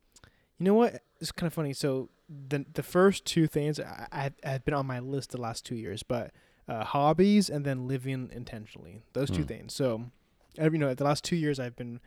you 0.59 0.65
know 0.65 0.75
what? 0.75 1.03
It's 1.21 1.33
kind 1.33 1.47
of 1.47 1.53
funny. 1.55 1.73
So 1.73 2.09
the 2.29 2.65
the 2.73 2.83
first 2.83 3.25
two 3.25 3.47
things 3.47 3.79
I, 3.81 4.31
have 4.43 4.65
been 4.65 4.75
on 4.75 4.87
my 4.87 4.99
list 5.01 5.31
the 5.31 5.41
last 5.41 5.65
two 5.67 5.75
years, 5.75 6.03
but 6.03 6.33
uh, 6.69 6.85
hobbies 6.85 7.49
and 7.51 7.65
then 7.65 7.87
living 7.87 8.31
intentionally. 8.33 9.03
Those 9.13 9.31
two 9.31 9.43
Hmm. 9.43 9.49
things. 9.49 9.75
So, 9.75 10.11
you 10.59 10.71
know, 10.71 10.95
the 10.95 11.05
last 11.05 11.25
two 11.25 11.37
years 11.37 11.59
I've 11.59 11.77
been, 11.77 12.01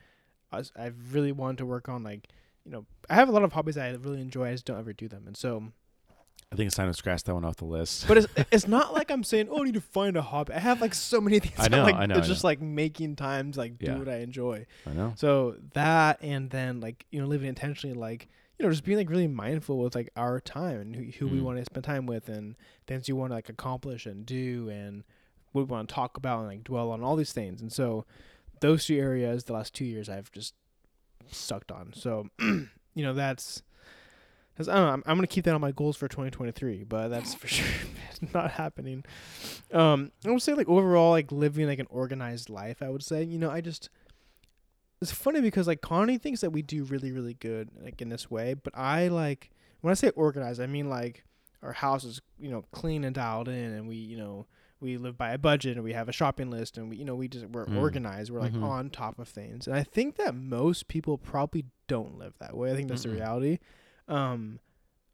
I've 0.51 1.13
really 1.13 1.31
wanted 1.31 1.57
to 1.59 1.65
work 1.65 1.89
on 1.89 2.03
like, 2.03 2.27
you 2.65 2.71
know, 2.71 2.85
I 3.09 3.15
have 3.15 3.29
a 3.29 3.31
lot 3.31 3.43
of 3.43 3.53
hobbies 3.53 3.77
I 3.77 3.89
really 3.91 4.21
enjoy. 4.21 4.49
I 4.49 4.51
just 4.53 4.65
don't 4.65 4.79
ever 4.79 4.93
do 4.93 5.07
them, 5.07 5.23
and 5.27 5.37
so. 5.37 5.71
I 6.51 6.57
think 6.57 6.67
it's 6.67 6.75
time 6.75 6.87
to 6.89 6.93
scratch 6.93 7.23
that 7.23 7.33
one 7.33 7.45
off 7.45 7.55
the 7.57 7.65
list. 7.65 8.07
But 8.07 8.17
it's 8.17 8.27
it's 8.51 8.67
not 8.67 8.93
like 8.93 9.09
I'm 9.09 9.23
saying, 9.23 9.47
oh, 9.49 9.61
I 9.61 9.65
need 9.65 9.75
to 9.75 9.81
find 9.81 10.17
a 10.17 10.21
hobby. 10.21 10.53
I 10.53 10.59
have 10.59 10.81
like 10.81 10.93
so 10.93 11.21
many 11.21 11.39
things. 11.39 11.55
I 11.57 11.67
know, 11.69 11.83
like, 11.83 11.95
I 11.95 12.05
know, 12.05 12.17
It's 12.17 12.27
I 12.27 12.29
just 12.29 12.43
like 12.43 12.61
making 12.61 13.15
times 13.15 13.57
like 13.57 13.73
Yeah. 13.79 13.93
do 13.93 13.99
what 13.99 14.09
I 14.09 14.17
enjoy. 14.17 14.65
I 14.85 14.93
know. 14.93 15.13
So 15.15 15.55
that 15.73 16.21
and 16.21 16.49
then 16.49 16.81
like 16.81 17.05
you 17.11 17.21
know 17.21 17.27
living 17.27 17.47
intentionally 17.47 17.95
like 17.95 18.27
you 18.59 18.65
know 18.65 18.71
just 18.71 18.83
being 18.83 18.97
like 18.97 19.09
really 19.09 19.27
mindful 19.29 19.79
with 19.79 19.95
like 19.95 20.09
our 20.17 20.39
time 20.41 20.79
and 20.81 20.95
who, 20.95 21.03
who 21.19 21.27
we 21.27 21.39
Mm. 21.39 21.43
want 21.43 21.57
to 21.59 21.65
spend 21.65 21.83
time 21.85 22.05
with 22.05 22.27
and 22.27 22.55
things 22.85 23.07
you 23.07 23.15
want 23.15 23.31
to 23.31 23.35
like 23.35 23.47
accomplish 23.49 24.05
and 24.05 24.25
do 24.25 24.69
and 24.69 25.03
what 25.53 25.61
we 25.61 25.71
want 25.71 25.87
to 25.87 25.95
talk 25.95 26.17
about 26.17 26.39
and 26.39 26.47
like 26.49 26.63
dwell 26.65 26.91
on 26.91 27.01
all 27.01 27.15
these 27.15 27.31
things 27.33 27.61
and 27.61 27.71
so 27.73 28.05
those 28.59 28.85
two 28.85 28.97
areas 28.97 29.45
the 29.45 29.53
last 29.53 29.73
two 29.73 29.85
years 29.85 30.09
I've 30.09 30.31
just 30.31 30.53
sucked 31.31 31.71
on 31.71 31.93
so 31.93 32.27
you 32.39 32.67
know 32.97 33.13
that's 33.13 33.63
that's, 34.65 34.73
I 34.73 34.75
don't 34.79 34.85
know. 34.87 34.93
I'm, 34.93 35.03
I'm 35.05 35.17
gonna 35.17 35.27
keep 35.27 35.45
that 35.45 35.53
on 35.55 35.61
my 35.61 35.71
goals 35.71 35.97
for 35.97 36.07
2023, 36.07 36.83
but 36.83 37.07
that's 37.09 37.33
for 37.33 37.47
sure 37.55 37.65
it's 38.09 38.21
not 38.33 38.51
happening. 38.51 39.03
Um, 39.73 40.11
I 40.25 40.31
would 40.31 40.41
say 40.41 40.53
like 40.53 40.69
overall, 40.69 41.11
like 41.11 41.31
living 41.31 41.67
like 41.67 41.79
an 41.79 41.87
organized 41.89 42.49
life. 42.49 42.81
I 42.81 42.89
would 42.89 43.03
say, 43.03 43.23
you 43.23 43.37
know, 43.39 43.49
I 43.51 43.61
just 43.61 43.89
it's 45.01 45.11
funny 45.11 45.41
because 45.41 45.67
like 45.67 45.81
Connie 45.81 46.17
thinks 46.17 46.41
that 46.41 46.51
we 46.51 46.61
do 46.61 46.83
really 46.83 47.11
really 47.11 47.33
good 47.33 47.69
like 47.83 48.01
in 48.01 48.09
this 48.09 48.29
way, 48.29 48.53
but 48.53 48.77
I 48.77 49.07
like 49.07 49.49
when 49.81 49.91
I 49.91 49.95
say 49.95 50.09
organized, 50.11 50.61
I 50.61 50.67
mean 50.67 50.89
like 50.89 51.23
our 51.63 51.73
house 51.73 52.03
is 52.03 52.21
you 52.39 52.49
know 52.49 52.65
clean 52.71 53.03
and 53.03 53.15
dialed 53.15 53.47
in, 53.47 53.55
and 53.73 53.87
we 53.87 53.95
you 53.95 54.17
know 54.17 54.45
we 54.79 54.97
live 54.97 55.15
by 55.17 55.31
a 55.31 55.37
budget 55.37 55.75
and 55.77 55.83
we 55.83 55.93
have 55.93 56.09
a 56.09 56.11
shopping 56.11 56.49
list 56.49 56.75
and 56.77 56.89
we 56.89 56.97
you 56.97 57.05
know 57.05 57.15
we 57.15 57.27
just 57.27 57.45
we're 57.47 57.65
Mm. 57.65 57.77
organized. 57.77 58.31
We're 58.31 58.39
like 58.39 58.53
Mhm. 58.53 58.63
on 58.63 58.89
top 58.89 59.17
of 59.19 59.27
things, 59.27 59.65
and 59.67 59.75
I 59.75 59.83
think 59.83 60.15
that 60.17 60.35
most 60.35 60.87
people 60.87 61.17
probably 61.17 61.65
don't 61.87 62.17
live 62.17 62.33
that 62.39 62.55
way. 62.55 62.71
I 62.71 62.75
think 62.75 62.87
that's 62.89 63.01
Mm-mm. 63.01 63.05
the 63.05 63.09
reality. 63.17 63.59
Um, 64.11 64.59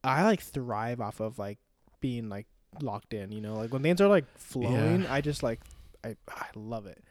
I 0.04 0.24
like 0.24 0.42
thrive 0.42 1.00
off 1.00 1.20
of 1.20 1.40
like 1.40 1.60
being 2.02 2.30
like 2.30 2.48
locked 2.82 3.14
in. 3.14 3.32
You 3.32 3.42
know, 3.42 3.56
like 3.56 3.72
when 3.72 3.84
things 3.84 4.02
are 4.02 4.08
like 4.08 4.26
flowing, 4.38 5.06
I 5.08 5.22
just 5.22 5.44
like 5.44 5.62
I 6.04 6.16
I 6.30 6.48
love 6.56 6.86
it. 6.86 7.04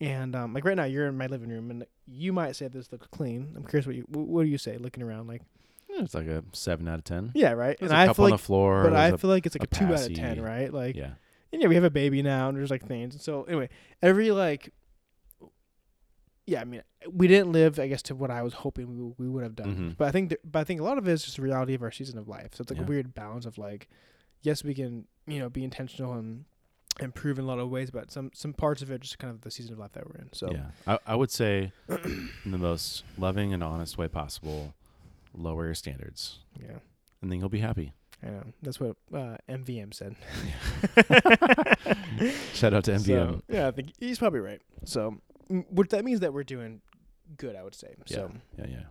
And 0.00 0.36
um, 0.36 0.54
like 0.54 0.64
right 0.64 0.76
now, 0.76 0.84
you're 0.84 1.06
in 1.06 1.16
my 1.16 1.26
living 1.26 1.48
room, 1.48 1.70
and 1.70 1.84
you 2.06 2.32
might 2.32 2.54
say 2.54 2.68
this 2.68 2.92
looks 2.92 3.06
clean. 3.08 3.52
I'm 3.56 3.64
curious 3.64 3.86
what 3.86 3.96
you 3.96 4.04
what 4.10 4.42
do 4.44 4.48
you 4.48 4.58
say 4.58 4.76
looking 4.78 5.02
around 5.02 5.26
like 5.26 5.42
It's 5.88 6.14
like 6.14 6.26
a 6.26 6.44
seven 6.52 6.86
out 6.88 6.98
of 6.98 7.04
ten. 7.04 7.32
yeah 7.34 7.52
right. 7.52 7.76
There's 7.78 7.90
and 7.90 7.98
a 7.98 8.10
I 8.10 8.12
feel 8.14 8.26
on 8.26 8.30
like, 8.30 8.40
the 8.40 8.44
floor. 8.44 8.84
but 8.84 8.94
I 8.94 9.16
feel 9.16 9.30
like 9.30 9.46
it's 9.46 9.56
like 9.56 9.68
a 9.68 9.74
a, 9.74 9.78
two 9.78 9.92
out 9.92 10.06
of 10.06 10.14
ten, 10.14 10.40
right? 10.40 10.72
Like 10.72 10.94
yeah. 10.96 11.12
and 11.52 11.60
yeah, 11.62 11.68
we 11.68 11.74
have 11.74 11.84
a 11.84 11.90
baby 11.90 12.22
now, 12.22 12.48
and 12.48 12.56
there's 12.56 12.70
like 12.70 12.86
things. 12.86 13.14
And 13.14 13.20
so 13.20 13.42
anyway, 13.44 13.68
every 14.00 14.30
like, 14.30 14.72
yeah, 16.48 16.62
I 16.62 16.64
mean, 16.64 16.82
we 17.12 17.28
didn't 17.28 17.52
live, 17.52 17.78
I 17.78 17.86
guess, 17.88 18.02
to 18.04 18.14
what 18.14 18.30
I 18.30 18.42
was 18.42 18.54
hoping 18.54 18.88
we, 18.88 19.14
we 19.18 19.28
would 19.28 19.42
have 19.42 19.54
done. 19.54 19.76
Mhm. 19.76 19.96
But 19.98 20.08
I 20.08 20.10
think, 20.10 20.30
th- 20.30 20.40
but 20.44 20.60
I 20.60 20.64
think 20.64 20.80
a 20.80 20.84
lot 20.84 20.96
of 20.98 21.06
it 21.06 21.12
is 21.12 21.22
just 21.22 21.36
the 21.36 21.42
reality 21.42 21.74
of 21.74 21.82
our 21.82 21.90
season 21.92 22.16
of 22.18 22.26
life. 22.26 22.54
So 22.54 22.62
it's 22.62 22.70
like 22.70 22.78
Yeah. 22.78 22.84
a 22.86 22.88
weird 22.88 23.14
balance 23.14 23.44
of 23.46 23.58
like, 23.58 23.88
yes, 24.42 24.64
we 24.64 24.72
can, 24.74 25.06
you 25.26 25.38
know, 25.38 25.48
be 25.50 25.62
intentional 25.62 26.14
and 26.14 26.44
improve 27.00 27.38
in 27.38 27.44
a 27.44 27.48
lot 27.48 27.58
of 27.58 27.68
ways, 27.70 27.90
but 27.90 28.10
some 28.10 28.30
some 28.34 28.52
parts 28.52 28.82
of 28.82 28.90
it 28.90 29.00
just 29.02 29.18
kind 29.18 29.32
of 29.32 29.42
the 29.42 29.50
season 29.50 29.72
of 29.74 29.78
life 29.78 29.92
that 29.92 30.06
we're 30.06 30.20
in. 30.20 30.30
So 30.32 30.50
yeah, 30.50 30.70
I, 30.86 30.98
I 31.06 31.14
would 31.14 31.30
say 31.30 31.70
in 31.88 32.50
the 32.50 32.58
most 32.58 33.04
loving 33.18 33.52
and 33.52 33.62
honest 33.62 33.96
way 33.98 34.08
possible, 34.08 34.74
lower 35.34 35.66
your 35.66 35.74
standards, 35.74 36.38
yeah, 36.60 36.78
and 37.22 37.30
then 37.30 37.38
you'll 37.38 37.48
be 37.50 37.60
happy. 37.60 37.92
I 38.20 38.30
know 38.30 38.44
that's 38.62 38.80
what 38.80 38.96
uh, 39.14 39.36
MVM 39.48 39.94
said. 39.94 40.16
Shout 42.52 42.74
out 42.74 42.84
to 42.84 42.92
MVM. 42.92 42.98
So, 43.04 43.42
yeah, 43.48 43.68
I 43.68 43.70
think 43.70 43.92
he's 44.00 44.18
probably 44.18 44.40
right. 44.40 44.60
So, 44.84 45.20
what 45.48 45.90
that 45.90 46.04
means 46.04 46.20
that 46.20 46.32
we're 46.32 46.44
doing 46.44 46.80
good, 47.36 47.56
I 47.56 47.62
would 47.62 47.74
say. 47.74 47.94
So, 48.06 48.30
yeah, 48.58 48.66
yeah. 48.68 48.82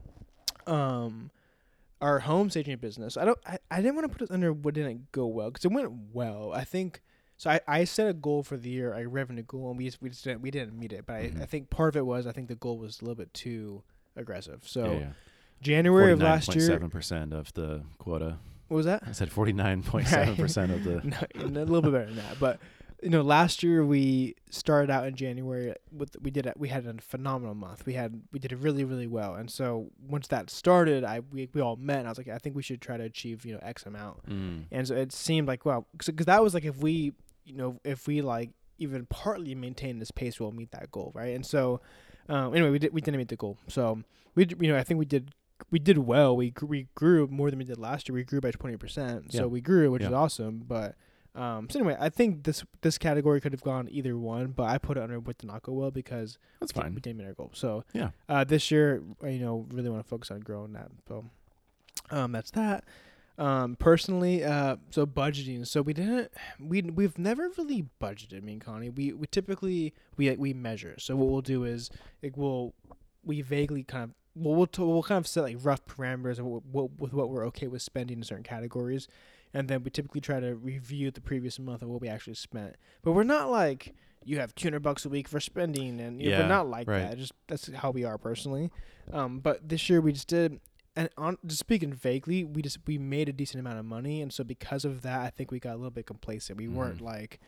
um 0.67 1.31
our 2.01 2.19
home 2.19 2.49
staging 2.49 2.77
business 2.77 3.17
i 3.17 3.25
don't 3.25 3.39
i, 3.47 3.57
I 3.71 3.77
didn't 3.81 3.95
want 3.95 4.11
to 4.11 4.15
put 4.17 4.29
it 4.29 4.31
under 4.31 4.53
what 4.53 4.75
didn't 4.75 5.11
go 5.11 5.25
well 5.25 5.49
because 5.49 5.65
it 5.65 5.71
went 5.71 5.91
well 6.13 6.51
i 6.53 6.63
think 6.63 7.01
so 7.37 7.49
I, 7.49 7.59
I 7.67 7.83
set 7.85 8.07
a 8.07 8.13
goal 8.13 8.43
for 8.43 8.55
the 8.57 8.69
year 8.69 8.93
a 8.93 9.07
revenue 9.07 9.41
goal 9.43 9.69
and 9.69 9.77
we 9.79 9.85
just 9.85 9.99
we 10.01 10.09
just 10.09 10.23
didn't 10.23 10.41
we 10.41 10.51
didn't 10.51 10.77
meet 10.77 10.93
it 10.93 11.05
but 11.07 11.13
I, 11.15 11.19
I 11.19 11.21
Mhm. 11.29 11.47
think 11.49 11.69
part 11.71 11.89
of 11.89 11.97
it 11.97 12.05
was 12.05 12.27
i 12.27 12.31
think 12.31 12.49
the 12.49 12.55
goal 12.55 12.77
was 12.77 13.01
a 13.01 13.03
little 13.05 13.15
bit 13.15 13.33
too 13.33 13.81
aggressive 14.15 14.59
so 14.63 14.85
yeah, 14.91 14.99
yeah. 14.99 15.07
january 15.61 16.11
of 16.11 16.21
last 16.21 16.53
year 16.53 16.65
seven 16.67 16.89
percent 16.91 17.33
of 17.33 17.51
the 17.53 17.81
quota. 17.97 18.37
what 18.67 18.77
was 18.77 18.85
that 18.85 19.01
I 19.07 19.13
said 19.13 19.31
forty 19.31 19.53
nine 19.53 19.81
point 19.81 20.05
seven 20.07 20.35
percent 20.35 20.71
of 20.71 20.83
the. 20.83 21.01
no, 21.03 21.43
a 21.43 21.65
little 21.65 21.81
bit 21.81 21.93
better 21.93 22.05
than 22.05 22.17
that 22.17 22.39
but 22.39 22.59
you 23.03 23.09
know 23.09 23.21
last 23.21 23.61
year 23.61 23.85
we 23.85 24.35
started 24.49 24.89
out 24.89 25.05
in 25.05 25.15
january 25.15 25.73
with 25.91 26.15
we 26.21 26.31
did 26.31 26.47
a, 26.47 26.53
we 26.57 26.69
had 26.69 26.85
a 26.85 26.95
phenomenal 27.01 27.53
month. 27.53 27.85
We 27.85 27.93
had 27.93 28.21
we 28.31 28.39
did 28.39 28.51
it 28.51 28.57
really 28.57 28.83
really 28.83 29.05
well. 29.07 29.35
And 29.35 29.51
so 29.51 29.91
once 30.07 30.27
that 30.27 30.49
started 30.49 31.03
i 31.03 31.21
we, 31.31 31.47
we 31.53 31.61
all 31.61 31.75
met 31.75 31.99
and 31.99 32.07
i 32.07 32.11
was 32.11 32.17
like 32.17 32.27
i 32.27 32.37
think 32.39 32.55
we 32.55 32.63
should 32.63 32.81
try 32.81 32.97
to 32.97 33.03
achieve 33.03 33.45
you 33.45 33.53
know 33.53 33.59
x 33.61 33.85
amount. 33.85 34.27
Mm, 34.29 34.63
and 34.71 34.87
so 34.87 34.95
it 34.95 35.11
seemed 35.11 35.47
like 35.47 35.65
well 35.65 35.85
because 35.95 36.25
that 36.25 36.41
was 36.43 36.53
like 36.53 36.65
if 36.65 36.77
we 36.77 37.13
you 37.45 37.55
know 37.55 37.79
if 37.83 38.07
we 38.07 38.21
like 38.21 38.49
even 38.79 39.05
partly 39.07 39.53
maintain 39.55 39.99
this 39.99 40.11
pace 40.11 40.39
we'll 40.39 40.51
meet 40.51 40.71
that 40.71 40.91
goal 40.91 41.11
right? 41.13 41.35
And 41.35 41.45
so 41.45 41.81
um, 42.29 42.53
anyway 42.55 42.71
we 42.71 42.79
did 42.79 42.93
we 42.93 43.01
didn't 43.01 43.17
meet 43.19 43.29
the 43.29 43.35
goal. 43.35 43.57
So 43.67 44.01
we 44.35 44.47
you 44.59 44.69
know 44.71 44.77
i 44.77 44.83
think 44.83 44.97
we 44.97 45.05
did 45.05 45.31
we 45.71 45.79
did 45.79 45.97
well. 45.99 46.35
We 46.37 46.53
we 46.61 46.87
grew 46.95 47.27
more 47.27 47.49
than 47.49 47.57
we 47.59 47.65
did 47.65 47.77
last 47.79 48.07
year. 48.07 48.13
We 48.15 48.23
grew 48.23 48.39
by 48.41 48.51
20% 48.51 49.31
so 49.31 49.37
Yeah. 49.41 49.45
we 49.45 49.59
grew 49.61 49.91
which 49.91 50.03
is 50.03 50.11
awesome 50.13 50.63
but 50.67 50.95
um, 51.37 51.69
so 51.69 51.79
anyway, 51.79 51.95
I 51.99 52.09
think 52.09 52.43
this 52.43 52.63
this 52.81 52.97
category 52.97 53.39
could 53.39 53.51
have 53.53 53.61
gone 53.63 53.87
either 53.91 54.17
one, 54.17 54.47
but 54.47 54.63
I 54.63 54.77
put 54.77 54.97
it 54.97 55.03
under 55.03 55.19
what 55.19 55.37
did 55.37 55.47
not 55.47 55.61
go 55.63 55.73
well 55.73 55.91
because 55.91 56.37
that's 56.59 56.73
we 56.73 56.75
didn't- 56.75 56.83
fine. 56.85 56.95
we 56.95 57.01
didn't 57.01 57.17
meet 57.19 57.27
our 57.27 57.33
goal. 57.33 57.51
So 57.53 57.83
Yeah. 57.93 58.09
uh, 58.27 58.43
this 58.43 58.71
year, 58.71 59.03
you 59.23 59.39
know, 59.39 59.65
really 59.71 59.89
want 59.89 60.03
to 60.03 60.07
focus 60.09 60.31
on 60.31 60.39
growing 60.41 60.73
that. 60.73 60.89
So, 61.07 61.25
um, 62.11 62.31
that's 62.31 62.51
that. 62.51 62.83
Um, 63.37 63.75
personally, 63.75 64.43
uh, 64.43 64.77
so 64.89 65.05
budgeting. 65.05 65.67
So 65.67 65.83
we 65.83 65.93
didn't, 65.93 66.31
we 66.59 66.81
we've 66.81 67.19
never 67.19 67.49
really 67.57 67.85
budgeted. 68.01 68.41
Me 68.41 68.53
and 68.53 68.61
Connie, 68.61 68.89
we 68.89 69.13
we 69.13 69.27
typically 69.27 69.93
we 70.15 70.31
we 70.37 70.53
measure. 70.53 70.95
So 70.97 71.15
what 71.15 71.27
we'll 71.29 71.41
do 71.41 71.63
is 71.63 71.91
it 72.23 72.35
will 72.35 72.73
we 73.23 73.41
vaguely 73.41 73.83
kind 73.83 74.05
of 74.05 74.09
well 74.35 74.55
we'll 74.55 74.65
t- 74.67 74.81
we'll 74.81 75.03
kind 75.03 75.19
of 75.19 75.27
set 75.27 75.41
like 75.43 75.57
rough 75.61 75.85
parameters 75.85 76.39
of 76.39 76.45
what, 76.45 76.65
what 76.65 76.99
with 76.99 77.13
what 77.13 77.29
we're 77.29 77.45
okay 77.47 77.67
with 77.67 77.83
spending 77.83 78.17
in 78.17 78.23
certain 78.23 78.43
categories, 78.43 79.07
and 79.53 79.67
then 79.67 79.83
we 79.83 79.89
typically 79.91 80.21
try 80.21 80.39
to 80.39 80.55
review 80.55 81.11
the 81.11 81.21
previous 81.21 81.57
month 81.59 81.81
of 81.81 81.89
what 81.89 82.01
we 82.01 82.07
actually 82.07 82.33
spent. 82.35 82.75
But 83.03 83.13
we're 83.13 83.23
not 83.23 83.49
like 83.49 83.93
you 84.23 84.39
have 84.39 84.53
200 84.55 84.81
bucks 84.81 85.05
a 85.05 85.09
week 85.09 85.27
for 85.27 85.39
spending 85.39 86.01
and 86.01 86.21
you 86.21 86.29
know, 86.29 86.35
Yeah, 86.37 86.41
we're 86.43 86.49
not 86.49 86.67
like 86.67 86.87
right. 86.87 87.09
that 87.09 87.17
just 87.17 87.31
that's 87.47 87.67
how 87.73 87.91
we 87.91 88.03
are 88.03 88.17
personally 88.17 88.69
um 89.13 89.39
but 89.39 89.69
this 89.69 89.89
year 89.89 90.01
we 90.01 90.11
just 90.11 90.27
did 90.27 90.59
and 90.97 91.07
on 91.17 91.37
just 91.45 91.59
speaking 91.61 91.93
vaguely 91.93 92.43
we 92.43 92.61
just 92.61 92.79
we 92.85 92.97
made 92.97 93.29
a 93.29 93.31
decent 93.31 93.61
amount 93.61 93.79
of 93.79 93.85
money 93.85 94.21
and 94.21 94.33
so 94.33 94.43
because 94.43 94.83
of 94.83 95.01
that 95.01 95.21
i 95.21 95.29
think 95.29 95.49
we 95.49 95.59
got 95.61 95.71
a 95.73 95.77
little 95.77 95.91
bit 95.91 96.05
complacent 96.05 96.57
we 96.59 96.67
weren't 96.67 96.97
Mhm. 96.97 97.03
like 97.05 97.39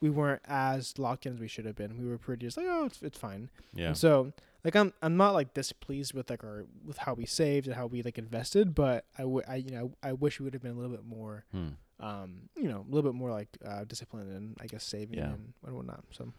we 0.00 0.08
weren't 0.08 0.40
as 0.46 0.98
locked 0.98 1.26
in 1.26 1.34
as 1.34 1.40
we 1.40 1.48
should 1.48 1.66
have 1.66 1.76
been 1.76 1.98
we 2.02 2.08
were 2.08 2.16
pretty 2.16 2.46
just 2.46 2.56
like 2.56 2.64
oh 2.70 2.86
it's, 2.86 3.02
it's 3.02 3.18
fine 3.18 3.50
Yeah. 3.74 3.88
and 3.88 3.96
so 3.98 4.32
like 4.64 4.74
i'm 4.76 4.92
i'm 5.02 5.16
not 5.16 5.32
like 5.34 5.52
displeased 5.54 6.14
with 6.14 6.28
like 6.30 6.42
our 6.42 6.64
with 6.84 6.98
how 6.98 7.14
we 7.14 7.26
saved 7.26 7.66
and 7.66 7.76
how 7.76 7.86
we 7.86 8.02
like 8.02 8.18
invested 8.18 8.74
but 8.74 9.04
i 9.18 9.24
would 9.24 9.44
i 9.46 9.56
you 9.56 9.70
know 9.70 9.92
i 10.02 10.12
wish 10.12 10.40
we 10.40 10.44
would 10.44 10.54
have 10.54 10.62
been 10.62 10.72
a 10.72 10.74
little 10.74 10.90
bit 10.90 11.04
more 11.04 11.44
Hmm. 11.52 11.68
um 12.00 12.48
you 12.56 12.68
know 12.68 12.84
a 12.88 12.90
little 12.92 13.08
bit 13.10 13.16
more 13.16 13.30
like 13.30 13.48
uh 13.64 13.84
disciplined 13.84 14.30
and 14.32 14.56
i 14.60 14.66
guess 14.66 14.84
saving 14.84 15.18
Yeah. 15.18 15.32
and, 15.34 15.52
whatnot 15.76 16.04
so 16.10 16.32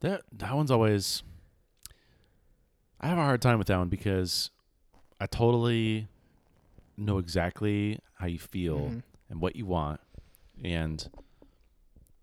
That 0.00 0.22
that 0.32 0.54
one's 0.54 0.70
always. 0.70 1.22
I 3.00 3.08
have 3.08 3.18
a 3.18 3.22
hard 3.22 3.42
time 3.42 3.58
with 3.58 3.66
that 3.68 3.76
one 3.78 3.88
because 3.88 4.50
I 5.20 5.26
totally 5.26 6.08
know 6.96 7.18
exactly 7.18 7.98
how 8.14 8.26
you 8.26 8.38
feel 8.38 8.78
Mhm. 8.90 9.02
and 9.30 9.40
what 9.40 9.54
you 9.56 9.66
want 9.66 10.00
and 10.64 11.08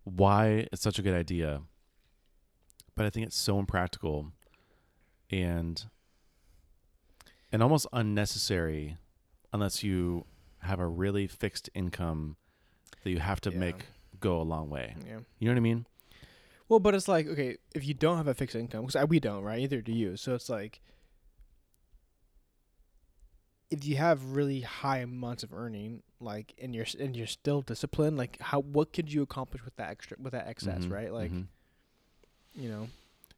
why 0.04 0.68
it's 0.72 0.82
such 0.82 1.00
a 1.00 1.02
good 1.02 1.14
idea. 1.14 1.62
But 2.96 3.06
I 3.06 3.10
think 3.10 3.26
it's 3.28 3.38
so 3.38 3.60
impractical 3.60 4.32
and 5.42 5.86
and 7.52 7.62
almost 7.62 7.88
unnecessary 7.94 8.98
unless 9.52 9.84
you 9.84 10.26
have 10.60 10.80
a 10.80 10.88
really 10.88 11.28
fixed 11.28 11.70
income 11.74 12.36
that 13.04 13.10
you 13.12 13.20
have 13.20 13.40
to 13.42 13.52
Yeah. 13.52 13.60
make 13.60 13.86
go 14.20 14.40
a 14.40 14.44
long 14.44 14.70
way. 14.70 14.96
Yeah. 15.06 15.20
You 15.40 15.48
know 15.48 15.52
what 15.54 15.58
I 15.58 15.62
mean? 15.62 15.86
Well, 16.70 16.80
but 16.80 16.96
it's 16.96 17.08
like 17.08 17.28
okay, 17.28 17.58
if 17.76 17.86
you 17.86 17.94
don't 17.94 18.18
have 18.18 18.28
a 18.28 18.34
fixed 18.34 18.56
income, 18.56 18.86
because 18.86 19.08
we 19.08 19.20
don't, 19.20 19.44
right? 19.44 19.60
Either 19.60 19.82
do 19.82 19.92
you. 19.92 20.16
So 20.18 20.34
it's 20.36 20.50
like 20.50 20.82
if 23.70 23.84
you 23.86 23.96
have 23.98 24.24
really 24.36 24.62
high 24.62 25.00
amounts 25.00 25.42
of 25.44 25.52
earning, 25.54 26.04
like, 26.20 26.54
and 26.62 26.76
you're 26.76 26.86
and 27.00 27.16
you're 27.18 27.28
still 27.28 27.62
disciplined, 27.62 28.18
like, 28.18 28.40
how 28.40 28.60
what 28.62 28.94
could 28.94 29.12
you 29.12 29.22
accomplish 29.24 29.64
with 29.66 29.76
that 29.78 29.90
extra 29.90 30.16
with 30.22 30.32
that 30.34 30.48
excess, 30.48 30.86
Mhm, 30.86 30.92
right? 30.92 31.12
Like, 31.14 31.32
mhm. 31.32 31.48
you 32.54 32.70
know. 32.70 32.90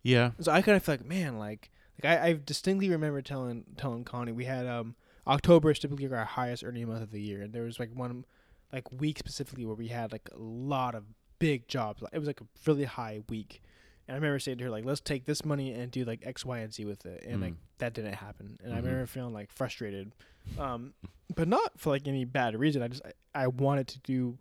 Yeah. 0.04 0.32
So 0.41 0.52
I 0.52 0.62
kind 0.62 0.76
of 0.76 0.84
feel 0.84 0.93
like, 0.96 1.06
man, 1.06 1.39
like, 1.39 1.72
like 2.04 2.20
I, 2.20 2.28
I 2.28 2.39
distinctly 2.43 2.89
remember 2.89 3.22
telling 3.22 3.64
telling 3.78 4.04
Connie 4.04 4.32
we 4.32 4.46
had 4.46 4.66
um 4.68 4.96
October 5.28 5.72
is 5.72 5.80
typically 5.80 6.08
our 6.12 6.26
highest 6.26 6.64
earning 6.64 6.88
month 6.88 7.02
of 7.04 7.12
the 7.12 7.22
year, 7.22 7.41
and 7.41 7.54
there 7.54 7.64
was 7.64 7.80
like 7.80 7.91
one 7.93 8.26
like 8.74 8.91
week 8.91 9.18
specifically 9.20 9.66
where 9.66 9.76
we 9.76 9.88
had 9.88 10.12
like 10.12 10.30
a 10.34 10.38
lot 10.38 10.96
of 10.96 11.04
big 11.39 11.68
jobs. 11.68 12.04
It 12.12 12.20
was 12.20 12.28
like 12.28 12.41
a 12.41 12.46
really 12.68 12.84
high 12.84 13.22
week, 13.30 13.62
and 14.08 14.14
I 14.14 14.18
remember 14.18 14.39
saying 14.39 14.58
to 14.60 14.66
her 14.66 14.70
like, 14.70 14.86
let's 14.86 15.02
take 15.02 15.26
this 15.26 15.43
money 15.46 15.72
and 15.74 15.91
do 15.91 16.04
like 16.06 16.26
X, 16.26 16.46
Y, 16.46 16.60
and 16.60 16.74
Z 16.74 16.86
with 16.86 17.06
it, 17.06 17.24
and 17.26 17.41
like 17.41 17.54
Mm. 17.54 17.58
that 17.80 17.93
didn't 17.93 18.14
happen, 18.14 18.58
and 18.64 18.74
I 18.74 18.78
Mhm. 18.78 18.84
remember 18.84 19.06
feeling 19.08 19.34
like 19.34 19.52
frustrated, 19.52 20.12
um, 20.58 20.93
but 21.36 21.48
not 21.48 21.80
for 21.80 21.89
like 21.89 22.08
any 22.08 22.24
bad 22.26 22.58
reason. 22.60 22.82
I 22.84 22.88
just 22.89 23.02
I, 23.34 23.43
I 23.43 23.48
wanted 23.48 23.88
to 23.89 24.00
do 24.00 24.38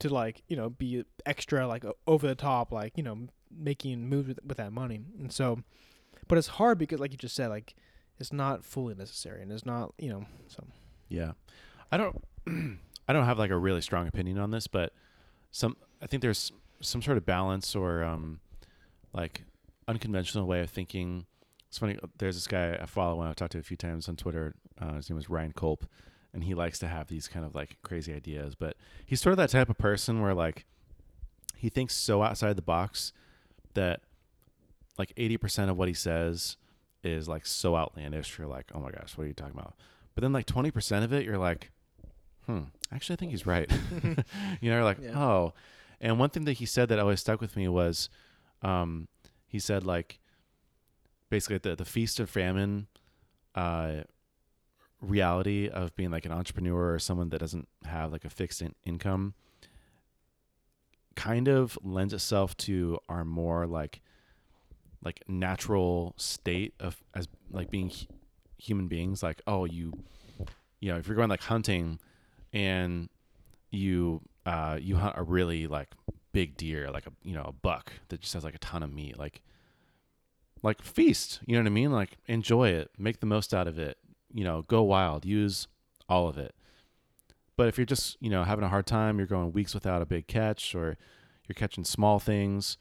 to 0.00 0.08
like 0.12 0.42
you 0.48 0.56
know 0.56 0.68
be 0.68 1.04
extra 1.24 1.66
like 1.66 1.84
over 2.06 2.26
the 2.26 2.34
top 2.34 2.72
like 2.72 2.96
you 2.96 3.02
know 3.04 3.28
making 3.50 4.08
moves 4.08 4.26
with, 4.28 4.40
with 4.44 4.56
that 4.58 4.72
money 4.72 5.00
and 5.20 5.30
so 5.32 5.60
but 6.32 6.38
it's 6.38 6.48
hard 6.48 6.78
because 6.78 6.98
like 6.98 7.12
you 7.12 7.18
just 7.18 7.36
said 7.36 7.50
like 7.50 7.74
it's 8.18 8.32
not 8.32 8.64
fully 8.64 8.94
necessary 8.94 9.42
and 9.42 9.52
it's 9.52 9.66
not 9.66 9.92
you 9.98 10.08
know 10.08 10.24
so 10.48 10.64
Yeah. 11.10 11.32
I 11.90 11.98
don't 11.98 12.24
I 13.06 13.12
don't 13.12 13.26
have 13.26 13.38
like 13.38 13.50
a 13.50 13.58
really 13.58 13.82
strong 13.82 14.08
opinion 14.08 14.38
on 14.38 14.50
this, 14.50 14.66
but 14.66 14.94
some 15.50 15.76
I 16.00 16.06
think 16.06 16.22
there's 16.22 16.50
some 16.80 17.02
sort 17.02 17.18
of 17.18 17.26
balance 17.26 17.76
or 17.76 18.02
um 18.02 18.40
like 19.12 19.44
unconventional 19.86 20.46
way 20.46 20.62
of 20.62 20.70
thinking. 20.70 21.26
It's 21.68 21.76
funny 21.76 21.98
there's 22.16 22.36
this 22.36 22.46
guy 22.46 22.78
I 22.80 22.86
follow 22.86 23.20
and 23.20 23.28
I've 23.28 23.36
talked 23.36 23.52
to 23.52 23.58
a 23.58 23.62
few 23.62 23.76
times 23.76 24.08
on 24.08 24.16
Twitter. 24.16 24.54
Uh, 24.80 24.94
his 24.94 25.10
name 25.10 25.18
is 25.18 25.28
Ryan 25.28 25.52
Kulp 25.52 25.84
and 26.32 26.44
he 26.44 26.54
likes 26.54 26.78
to 26.78 26.88
have 26.88 27.08
these 27.08 27.28
kind 27.28 27.44
of 27.44 27.54
like 27.54 27.76
crazy 27.82 28.14
ideas, 28.14 28.54
but 28.54 28.78
he's 29.04 29.20
sort 29.20 29.34
of 29.34 29.36
that 29.36 29.50
type 29.50 29.68
of 29.68 29.76
person 29.76 30.22
where 30.22 30.32
like 30.32 30.64
he 31.58 31.68
thinks 31.68 31.94
so 31.94 32.22
outside 32.22 32.56
the 32.56 32.62
box 32.62 33.12
that 33.74 34.00
like 34.98 35.14
80% 35.16 35.68
of 35.70 35.76
what 35.76 35.88
he 35.88 35.94
says 35.94 36.56
is 37.04 37.28
like 37.28 37.46
so 37.46 37.76
outlandish 37.76 38.38
you're 38.38 38.46
like, 38.46 38.70
"Oh 38.74 38.80
my 38.80 38.90
gosh, 38.90 39.16
what 39.16 39.24
are 39.24 39.28
you 39.28 39.34
talking 39.34 39.54
about?" 39.58 39.74
But 40.14 40.22
then 40.22 40.32
like 40.32 40.46
20% 40.46 41.02
of 41.04 41.12
it 41.12 41.24
you're 41.24 41.38
like, 41.38 41.70
"Hmm, 42.46 42.64
actually 42.92 43.14
I 43.14 43.16
think 43.16 43.30
he's 43.32 43.46
right." 43.46 43.70
you 44.02 44.70
know, 44.70 44.76
you're 44.76 44.84
like, 44.84 44.98
Yeah. 45.00 45.18
"Oh." 45.18 45.54
And 46.00 46.18
one 46.18 46.30
thing 46.30 46.44
that 46.46 46.54
he 46.54 46.66
said 46.66 46.88
that 46.88 46.98
always 46.98 47.20
stuck 47.20 47.40
with 47.40 47.56
me 47.56 47.68
was 47.68 48.08
um 48.62 49.08
he 49.46 49.58
said 49.58 49.84
like 49.84 50.18
basically 51.30 51.58
the 51.58 51.74
the 51.76 51.84
feast 51.84 52.20
of 52.20 52.28
famine 52.30 52.86
uh 53.54 54.02
reality 55.00 55.68
of 55.68 55.94
being 55.96 56.10
like 56.10 56.24
an 56.26 56.32
entrepreneur 56.32 56.94
or 56.94 56.98
someone 56.98 57.28
that 57.30 57.38
doesn't 57.38 57.66
have 57.84 58.12
like 58.12 58.24
a 58.24 58.30
fixed 58.30 58.62
in- 58.62 58.74
income 58.84 59.34
kind 61.16 61.48
of 61.48 61.76
lends 61.82 62.12
itself 62.14 62.56
to 62.56 62.98
our 63.08 63.24
more 63.24 63.66
like 63.66 64.00
like 65.04 65.22
natural 65.28 66.14
state 66.16 66.74
of 66.80 67.02
as 67.14 67.28
like 67.50 67.70
being 67.70 67.90
hu- 67.90 68.06
human 68.58 68.88
beings 68.88 69.22
like 69.22 69.42
oh 69.46 69.64
you 69.64 69.92
you 70.80 70.90
know 70.90 70.98
if 70.98 71.06
you're 71.06 71.16
going 71.16 71.28
like 71.28 71.42
hunting 71.42 71.98
and 72.52 73.08
you 73.70 74.20
uh 74.46 74.78
you 74.80 74.96
hunt 74.96 75.14
a 75.16 75.22
really 75.22 75.66
like 75.66 75.88
big 76.32 76.56
deer 76.56 76.90
like 76.90 77.06
a 77.06 77.12
you 77.22 77.34
know 77.34 77.42
a 77.42 77.52
buck 77.52 77.92
that 78.08 78.20
just 78.20 78.32
has 78.34 78.44
like 78.44 78.54
a 78.54 78.58
ton 78.58 78.82
of 78.82 78.92
meat 78.92 79.18
like 79.18 79.42
like 80.62 80.80
feast 80.80 81.40
you 81.46 81.54
know 81.54 81.60
what 81.62 81.66
i 81.66 81.70
mean? 81.70 81.90
Like 81.90 82.18
enjoy 82.26 82.68
it 82.70 82.90
make 82.96 83.20
the 83.20 83.26
most 83.26 83.52
out 83.52 83.66
of 83.66 83.78
it 83.78 83.98
you 84.32 84.44
know 84.44 84.62
go 84.62 84.82
wild 84.82 85.24
use 85.24 85.66
all 86.08 86.28
of 86.28 86.36
it. 86.36 86.54
But 87.56 87.68
if 87.68 87.78
you're 87.78 87.84
just 87.84 88.16
you 88.20 88.30
know 88.30 88.44
having 88.44 88.64
a 88.64 88.68
hard 88.68 88.86
time 88.86 89.18
you're 89.18 89.26
going 89.26 89.52
weeks 89.52 89.74
without 89.74 90.02
a 90.02 90.06
big 90.06 90.26
catch 90.26 90.74
or 90.74 90.96
you're 91.48 91.54
catching 91.54 91.84
small 91.84 92.18
things 92.18 92.78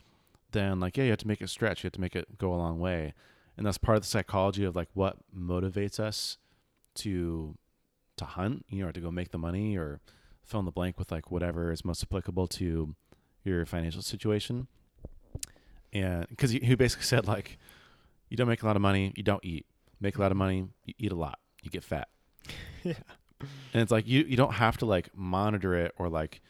then 0.51 0.79
like 0.79 0.97
yeah 0.97 1.05
you 1.05 1.09
have 1.09 1.19
to 1.19 1.27
make 1.27 1.41
it 1.41 1.49
stretch. 1.49 1.83
You 1.83 1.87
have 1.87 1.93
to 1.93 2.01
make 2.01 2.15
it 2.15 2.37
go 2.37 2.53
a 2.53 2.55
long 2.55 2.79
way. 2.79 3.13
And 3.57 3.65
that's 3.65 3.77
part 3.77 3.97
of 3.97 4.03
the 4.03 4.07
psychology 4.07 4.63
of 4.63 4.75
like 4.75 4.89
what 4.93 5.17
motivates 5.35 5.99
us 5.99 6.37
to 6.95 7.57
to 8.17 8.25
hunt 8.25 8.65
you 8.69 8.83
know 8.83 8.89
or 8.89 8.91
to 8.91 8.99
go 8.99 9.11
make 9.11 9.31
the 9.31 9.37
money 9.37 9.77
or 9.77 9.99
fill 10.43 10.59
in 10.59 10.65
the 10.65 10.71
blank 10.71 10.99
with 10.99 11.11
like 11.11 11.31
whatever 11.31 11.71
is 11.71 11.85
most 11.85 12.03
applicable 12.03 12.47
to 12.47 12.95
your 13.43 13.65
financial 13.65 14.01
situation. 14.01 14.67
And 15.93 16.27
because 16.29 16.51
he, 16.51 16.59
he 16.59 16.75
basically 16.75 17.05
said 17.05 17.27
like 17.27 17.57
you 18.29 18.37
don't 18.37 18.47
make 18.47 18.63
a 18.63 18.65
lot 18.65 18.75
of 18.75 18.81
money 18.81 19.13
you 19.15 19.23
don't 19.23 19.43
eat. 19.43 19.65
Make 19.99 20.17
a 20.17 20.21
lot 20.21 20.31
of 20.31 20.37
money 20.37 20.67
you 20.85 20.93
eat 20.97 21.11
a 21.11 21.15
lot 21.15 21.39
you 21.61 21.69
get 21.69 21.83
fat. 21.83 22.07
Yeah. 22.83 22.93
And 23.73 23.81
it's 23.81 23.91
like 23.91 24.07
you 24.07 24.23
you 24.23 24.37
don't 24.37 24.53
have 24.53 24.77
to 24.77 24.85
like 24.85 25.15
monitor 25.15 25.75
it 25.75 25.93
or 25.97 26.09
like 26.09 26.41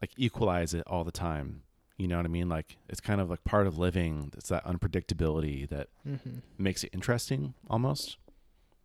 like 0.00 0.10
equalize 0.16 0.74
it 0.74 0.84
all 0.86 1.02
the 1.02 1.12
time 1.12 1.62
you 1.96 2.08
know 2.08 2.16
what 2.16 2.24
i 2.24 2.28
mean? 2.28 2.48
Like 2.48 2.76
it's 2.88 3.00
kind 3.00 3.20
of 3.20 3.30
like 3.30 3.44
part 3.44 3.66
of 3.66 3.78
living 3.78 4.32
it's 4.36 4.48
that 4.48 4.64
unpredictability 4.64 5.68
that 5.68 5.88
mm-hmm. 6.06 6.38
makes 6.58 6.84
it 6.84 6.90
interesting 6.92 7.54
almost. 7.68 8.16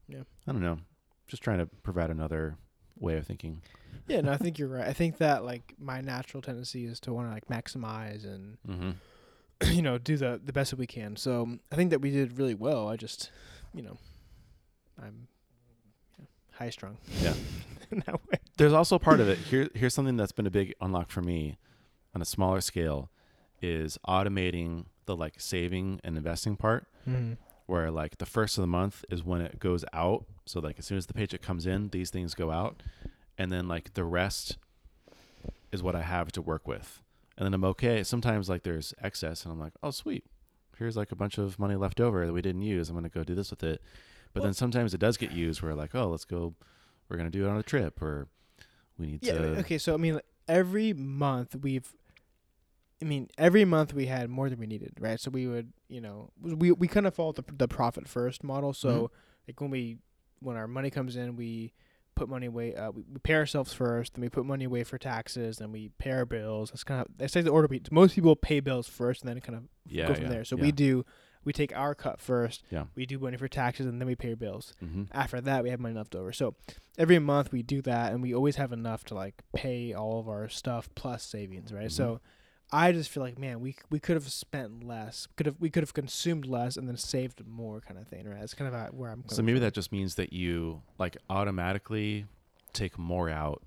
Yeah. 0.08 0.24
i 0.48 0.52
don't 0.52 0.62
know. 0.62 0.80
Just 1.28 1.44
trying 1.44 1.60
to 1.60 1.68
provide 1.84 2.10
another 2.10 2.58
way 3.00 3.18
of 3.18 3.26
thinking. 3.26 3.62
Yeah 4.08 4.22
no 4.22 4.32
i 4.32 4.38
think 4.38 4.60
you're 4.60 4.68
right. 4.68 4.88
I 4.88 4.94
think 4.94 5.18
that 5.18 5.44
like 5.44 5.74
my 5.80 6.02
natural 6.02 6.42
tendency 6.42 6.86
is 6.86 7.00
to 7.02 7.14
want 7.14 7.28
to 7.28 7.34
like 7.34 7.48
maximize 7.48 8.26
and 8.26 8.58
mm-hmm. 8.68 8.92
you 9.72 9.82
know 9.82 9.98
do 9.98 10.18
the 10.18 10.40
the 10.44 10.54
best 10.54 10.72
that 10.72 10.80
we 10.80 10.88
can. 10.88 11.16
So 11.16 11.58
i 11.72 11.76
think 11.76 11.90
that 11.92 12.02
we 12.02 12.12
did 12.12 12.38
really 12.38 12.56
well. 12.56 12.88
I 12.90 12.96
just 12.96 13.32
you 13.74 13.82
know 13.82 13.98
i'm 15.02 15.28
yeah, 16.20 16.26
high 16.52 16.70
strung. 16.70 16.98
Yeah. 17.22 17.34
in 17.92 18.04
that 18.06 18.16
way. 18.28 18.38
There's 18.58 18.74
also 18.74 19.00
part 19.00 19.20
of 19.20 19.30
it. 19.30 19.40
Here 19.40 19.70
here's 19.74 19.96
something 19.96 20.16
that's 20.16 20.32
been 20.32 20.46
a 20.46 20.52
big 20.52 20.76
unlock 20.80 21.10
for 21.10 21.22
me 21.22 21.58
on 22.16 22.22
a 22.22 22.26
smaller 22.26 22.62
scale 22.62 23.10
is 23.62 23.98
automating 24.08 24.86
the 25.06 25.16
like 25.16 25.40
saving 25.40 26.00
and 26.04 26.18
investing 26.18 26.56
part 26.56 26.86
mm-hmm. 27.08 27.34
where 27.66 27.92
like 27.92 28.18
the 28.18 28.26
first 28.26 28.58
of 28.58 28.62
the 28.62 28.68
month 28.68 29.04
is 29.10 29.24
when 29.24 29.42
it 29.42 29.60
goes 29.60 29.84
out 29.94 30.26
so 30.46 30.60
like 30.60 30.80
as 30.80 30.86
soon 30.86 30.98
as 30.98 31.08
the 31.08 31.14
paycheck 31.14 31.42
comes 31.42 31.66
in 31.66 31.90
these 31.90 32.10
things 32.10 32.34
go 32.34 32.52
out 32.52 32.82
and 33.38 33.52
then 33.52 33.68
like 33.68 33.94
the 33.96 34.04
rest 34.04 34.58
is 35.72 35.84
what 35.84 35.96
i 35.96 36.02
have 36.02 36.32
to 36.32 36.42
work 36.42 36.68
with 36.68 37.02
and 37.38 37.46
then 37.46 37.54
i'm 37.54 37.64
okay 37.64 38.04
sometimes 38.04 38.50
like 38.50 38.64
there's 38.64 38.94
excess 39.02 39.44
and 39.44 39.52
i'm 39.52 39.60
like 39.60 39.74
oh 39.84 39.92
sweet 39.92 40.24
here's 40.78 40.96
like 40.96 41.12
a 41.12 41.16
bunch 41.16 41.38
of 41.38 41.60
money 41.60 41.76
left 41.76 42.00
over 42.00 42.26
that 42.26 42.34
we 42.34 42.42
didn't 42.42 42.62
use 42.62 42.90
i'm 42.90 42.96
going 42.96 43.04
to 43.04 43.10
go 43.10 43.24
do 43.24 43.36
this 43.36 43.50
with 43.50 43.64
it 43.64 43.82
but 44.34 44.44
then 44.44 44.54
sometimes 44.54 44.94
it 44.94 45.00
does 45.00 45.18
get 45.18 45.32
used 45.32 45.62
where 45.62 45.76
like 45.76 45.94
oh 45.96 46.08
let's 46.08 46.26
go 46.26 46.54
we're 47.10 47.18
going 47.18 47.30
to 47.30 47.38
do 47.38 47.46
it 47.46 47.50
on 47.50 47.58
a 47.58 47.64
trip 47.64 48.02
or 48.02 48.28
we 48.98 49.08
need 49.08 49.20
Yeah. 49.24 49.34
to 49.34 49.44
Okay. 49.60 49.78
So 49.78 49.94
I 49.94 49.98
mean, 49.98 50.20
every 50.48 50.94
month 50.94 51.56
we've, 51.56 51.92
I 53.02 53.06
mean, 53.06 53.30
every 53.38 53.66
month 53.66 53.94
we 53.94 54.08
had 54.08 54.30
more 54.30 54.50
than 54.50 54.60
we 54.60 54.68
needed, 54.68 54.94
right? 55.00 55.20
So 55.20 55.32
we 55.32 55.48
would, 55.48 55.72
you 55.88 56.02
know, 56.02 56.32
we 56.42 56.72
we 56.72 56.88
kind 56.88 57.08
of 57.08 57.16
follow 57.16 57.32
the 57.32 57.44
the 57.48 57.68
profit 57.68 58.08
first 58.08 58.44
model. 58.44 58.74
So 58.74 58.90
Mhm. 58.90 59.10
like 59.48 59.62
when 59.62 59.70
we 59.72 59.98
when 60.40 60.56
our 60.58 60.68
money 60.68 60.90
comes 60.90 61.16
in, 61.16 61.36
we 61.36 61.74
put 62.16 62.28
money 62.30 62.48
away. 62.48 62.76
Uh, 62.76 62.92
we, 62.92 63.04
we 63.12 63.20
pay 63.20 63.36
ourselves 63.36 63.74
first, 63.74 64.14
then 64.14 64.22
we 64.22 64.30
put 64.30 64.46
money 64.46 64.66
away 64.66 64.84
for 64.84 64.98
taxes, 64.98 65.58
then 65.58 65.72
we 65.72 65.90
pay 65.98 66.12
our 66.12 66.26
bills. 66.26 66.72
That's 66.72 66.84
kind 66.84 67.02
of 67.02 67.08
that's 67.18 67.36
like 67.36 67.46
the 67.46 67.52
order. 67.52 67.68
We, 67.70 67.82
most 67.92 68.16
people 68.16 68.36
pay 68.36 68.60
bills 68.60 68.88
first, 68.88 69.22
and 69.22 69.30
then 69.30 69.40
kind 69.40 69.58
of 69.58 69.64
yeah 69.88 70.08
go 70.08 70.16
from 70.16 70.24
yeah, 70.26 70.30
there. 70.30 70.44
So 70.46 70.58
yeah. 70.58 70.64
we 70.64 70.72
do. 70.72 71.06
We 71.46 71.54
take 71.54 71.74
our 71.74 71.96
cut 71.96 72.20
first. 72.20 72.64
Yeah. 72.70 72.84
We 72.96 73.06
do 73.06 73.18
money 73.18 73.38
for 73.38 73.48
taxes, 73.48 73.86
and 73.86 74.02
then 74.02 74.08
we 74.08 74.16
pay 74.16 74.32
our 74.32 74.36
bills 74.36 74.74
mm-hmm. 74.84 75.04
after 75.14 75.40
that 75.40 75.64
we 75.64 75.70
have 75.70 75.80
money 75.80 75.96
left 75.96 76.14
over 76.14 76.34
so 76.34 76.54
every 76.98 77.18
month 77.18 77.54
we 77.54 77.64
do 77.64 77.82
that 77.84 78.12
and 78.12 78.22
we 78.22 78.36
always 78.36 78.58
have 78.58 78.74
enough 78.74 79.06
to 79.06 79.16
like 79.16 79.36
pay 79.56 79.94
all 79.94 80.20
of 80.20 80.28
our 80.28 80.50
stuff 80.50 80.90
plus 80.96 81.24
savings 81.24 81.72
right 81.72 81.94
so 81.94 82.20
i 82.72 82.92
just 82.92 83.10
feel 83.10 83.24
like 83.24 83.38
man 83.40 83.60
we 83.60 83.76
we 83.90 84.00
could 84.00 84.16
have 84.16 84.30
spent 84.32 84.84
less 84.84 85.28
could 85.36 85.46
have 85.46 85.56
we 85.60 85.70
could 85.70 85.84
have 85.84 85.94
consumed 85.94 86.46
less 86.46 86.78
and 86.78 86.88
then 86.88 86.98
saved 86.98 87.42
more 87.48 87.82
kind 87.82 88.00
of 88.00 88.08
thing 88.08 88.28
right 88.28 88.40
that's 88.40 88.54
kind 88.54 88.74
of 88.74 88.94
where 88.94 89.12
i'm 89.12 89.22
going. 89.22 89.30
so 89.30 89.42
maybe 89.42 89.60
that 89.60 89.74
just 89.74 89.92
means 89.92 90.16
that 90.16 90.34
you 90.34 90.82
like 90.98 91.18
automatically 91.30 92.26
take 92.74 92.98
more 92.98 93.30
out 93.30 93.62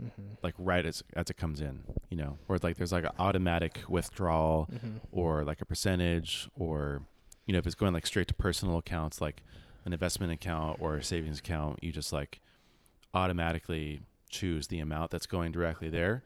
mm-hmm. 0.00 0.22
like 0.42 0.54
right 0.58 0.84
as 0.86 1.02
as 1.14 1.30
it 1.30 1.36
comes 1.36 1.60
in, 1.60 1.84
you 2.10 2.16
know, 2.16 2.38
or 2.48 2.58
like 2.62 2.76
there's 2.76 2.92
like 2.92 3.04
an 3.04 3.12
automatic 3.18 3.80
withdrawal 3.88 4.68
Mm-hmm. 4.72 4.98
or 5.12 5.44
like 5.44 5.60
a 5.60 5.64
percentage 5.64 6.48
or 6.56 7.02
you 7.46 7.52
know 7.52 7.58
if 7.58 7.66
it's 7.66 7.74
going 7.74 7.92
like 7.92 8.06
straight 8.06 8.28
to 8.28 8.34
personal 8.34 8.78
accounts 8.78 9.20
like 9.20 9.42
an 9.84 9.92
investment 9.92 10.32
account 10.32 10.78
or 10.80 10.96
a 10.96 11.04
savings 11.04 11.38
account, 11.38 11.78
you 11.82 11.92
just 11.92 12.12
like 12.12 12.40
automatically 13.12 14.00
choose 14.30 14.68
the 14.68 14.80
amount 14.80 15.10
that's 15.10 15.26
going 15.26 15.52
directly 15.52 15.88
there. 15.90 16.24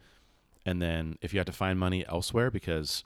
And 0.69 0.83
then 0.83 1.17
if 1.23 1.33
you 1.33 1.39
have 1.39 1.47
to 1.47 1.53
find 1.53 1.79
money 1.79 2.05
elsewhere 2.07 2.51
because 2.51 3.05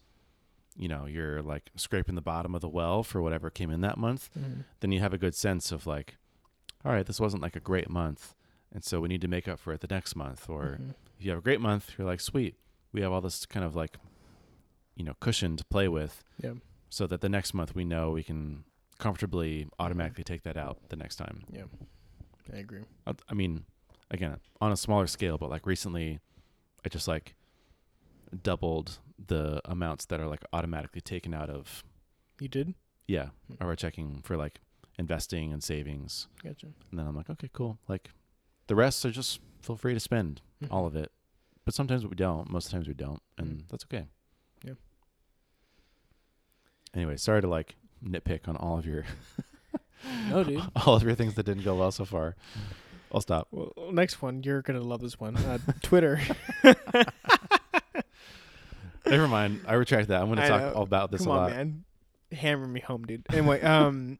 you 0.74 0.88
know, 0.88 1.04
you're 1.04 1.42
like 1.42 1.70
scraping 1.76 2.14
the 2.14 2.22
bottom 2.22 2.54
of 2.54 2.62
the 2.62 2.68
well 2.68 3.02
for 3.02 3.20
whatever 3.20 3.50
came 3.50 3.70
in 3.70 3.82
that 3.82 3.98
month, 3.98 4.30
Mhm. 4.34 4.64
then 4.80 4.90
you 4.90 5.00
have 5.00 5.12
a 5.12 5.18
good 5.18 5.34
sense 5.34 5.70
of 5.70 5.86
like, 5.86 6.16
all 6.82 6.92
right, 6.92 7.04
this 7.04 7.20
wasn't 7.20 7.42
like 7.42 7.54
a 7.56 7.60
great 7.60 7.90
month. 7.90 8.34
And 8.72 8.82
so 8.82 8.98
we 8.98 9.08
need 9.08 9.20
to 9.20 9.28
make 9.28 9.46
up 9.46 9.58
for 9.58 9.74
it 9.74 9.80
the 9.82 9.94
next 9.94 10.16
month. 10.16 10.48
Or 10.48 10.78
Mhm. 10.80 10.94
if 11.18 11.24
you 11.26 11.30
have 11.30 11.38
a 11.40 11.42
great 11.42 11.60
month, 11.60 11.92
you're 11.98 12.06
like, 12.06 12.20
sweet, 12.20 12.56
we 12.90 13.02
have 13.02 13.12
all 13.12 13.20
this 13.20 13.44
kind 13.44 13.66
of 13.66 13.76
like, 13.76 13.98
you 14.96 15.04
know, 15.04 15.12
cushion 15.20 15.58
to 15.58 15.64
play 15.66 15.88
with 15.88 16.24
Yeah. 16.38 16.54
so 16.88 17.06
that 17.06 17.20
the 17.20 17.28
next 17.28 17.52
month 17.52 17.74
we 17.74 17.84
know 17.84 18.10
we 18.10 18.22
can 18.24 18.64
comfortably 18.98 19.68
automatically 19.78 20.24
take 20.24 20.42
that 20.44 20.56
out 20.56 20.88
the 20.88 20.96
next 20.96 21.16
time. 21.16 21.44
Yeah. 21.52 21.64
I 22.50 22.56
agree. 22.56 22.84
I, 23.06 23.12
I 23.28 23.34
mean, 23.34 23.66
again, 24.10 24.40
on 24.62 24.72
a 24.72 24.76
smaller 24.78 25.06
scale, 25.06 25.36
but 25.36 25.50
like 25.50 25.66
recently, 25.66 26.18
I 26.82 26.88
just 26.88 27.06
like 27.06 27.34
doubled 28.42 28.98
the 29.24 29.60
amounts 29.64 30.04
that 30.06 30.20
are 30.20 30.26
like 30.26 30.44
automatically 30.52 31.00
taken 31.00 31.34
out 31.34 31.50
of, 31.50 31.82
You 32.40 32.48
did? 32.48 32.74
yeah, 33.06 33.30
Hmm. 33.48 33.54
our 33.60 33.76
checking 33.76 34.20
for 34.22 34.36
like 34.36 34.60
investing 34.98 35.52
and 35.52 35.62
savings. 35.62 36.28
Gotcha. 36.42 36.66
And 36.90 36.98
then 36.98 37.06
I'm 37.06 37.16
like, 37.16 37.30
okay, 37.30 37.50
cool. 37.52 37.78
Like 37.88 38.10
the 38.66 38.74
rest 38.74 39.04
are 39.04 39.10
just 39.10 39.40
feel 39.60 39.76
free 39.76 39.94
to 39.94 40.00
spend 40.00 40.40
all 40.70 40.86
of 40.86 40.94
it. 40.96 41.10
But 41.64 41.74
sometimes 41.74 42.04
we 42.06 42.14
don't. 42.16 42.50
Most 42.50 42.66
of 42.66 42.70
the 42.72 42.76
times 42.76 42.88
we 42.88 42.94
don't. 42.94 43.22
And 43.38 43.62
Mhm. 43.62 43.68
that's 43.68 43.84
okay. 43.84 44.06
Yeah. 44.64 44.74
Anyway, 46.94 47.16
sorry 47.16 47.40
to 47.40 47.48
like 47.48 47.76
nitpick 48.04 48.48
on 48.48 48.56
all 48.56 48.78
of 48.78 48.86
your 48.86 49.04
No, 50.28 50.42
dude. 50.42 50.60
all 50.86 50.96
of 50.96 51.02
your 51.04 51.14
things 51.14 51.34
that 51.34 51.44
didn't 51.46 51.62
go 51.64 51.76
well 51.76 51.92
so 51.92 52.04
far. 52.04 52.34
I'll 53.12 53.20
stop. 53.20 53.46
Well, 53.50 53.72
next 53.92 54.20
one, 54.22 54.42
you're 54.42 54.62
gonna 54.62 54.80
love 54.80 55.00
this 55.00 55.20
one. 55.20 55.36
Uh, 55.36 55.58
Twitter. 55.82 56.20
Never 59.06 59.28
mind. 59.28 59.60
I 59.66 59.74
retract 59.74 60.08
that. 60.08 60.20
I'm 60.20 60.26
going 60.28 60.38
to 60.38 60.44
I 60.44 60.48
talk 60.48 60.60
know. 60.62 60.72
all 60.72 60.82
about 60.82 61.10
this 61.10 61.22
Come 61.22 61.30
a 61.30 61.32
on, 61.32 61.38
lot. 61.38 61.50
man. 61.50 61.84
Hammer 62.32 62.66
me 62.66 62.80
home, 62.80 63.04
dude. 63.04 63.24
Anyway, 63.30 63.60
um, 63.62 64.18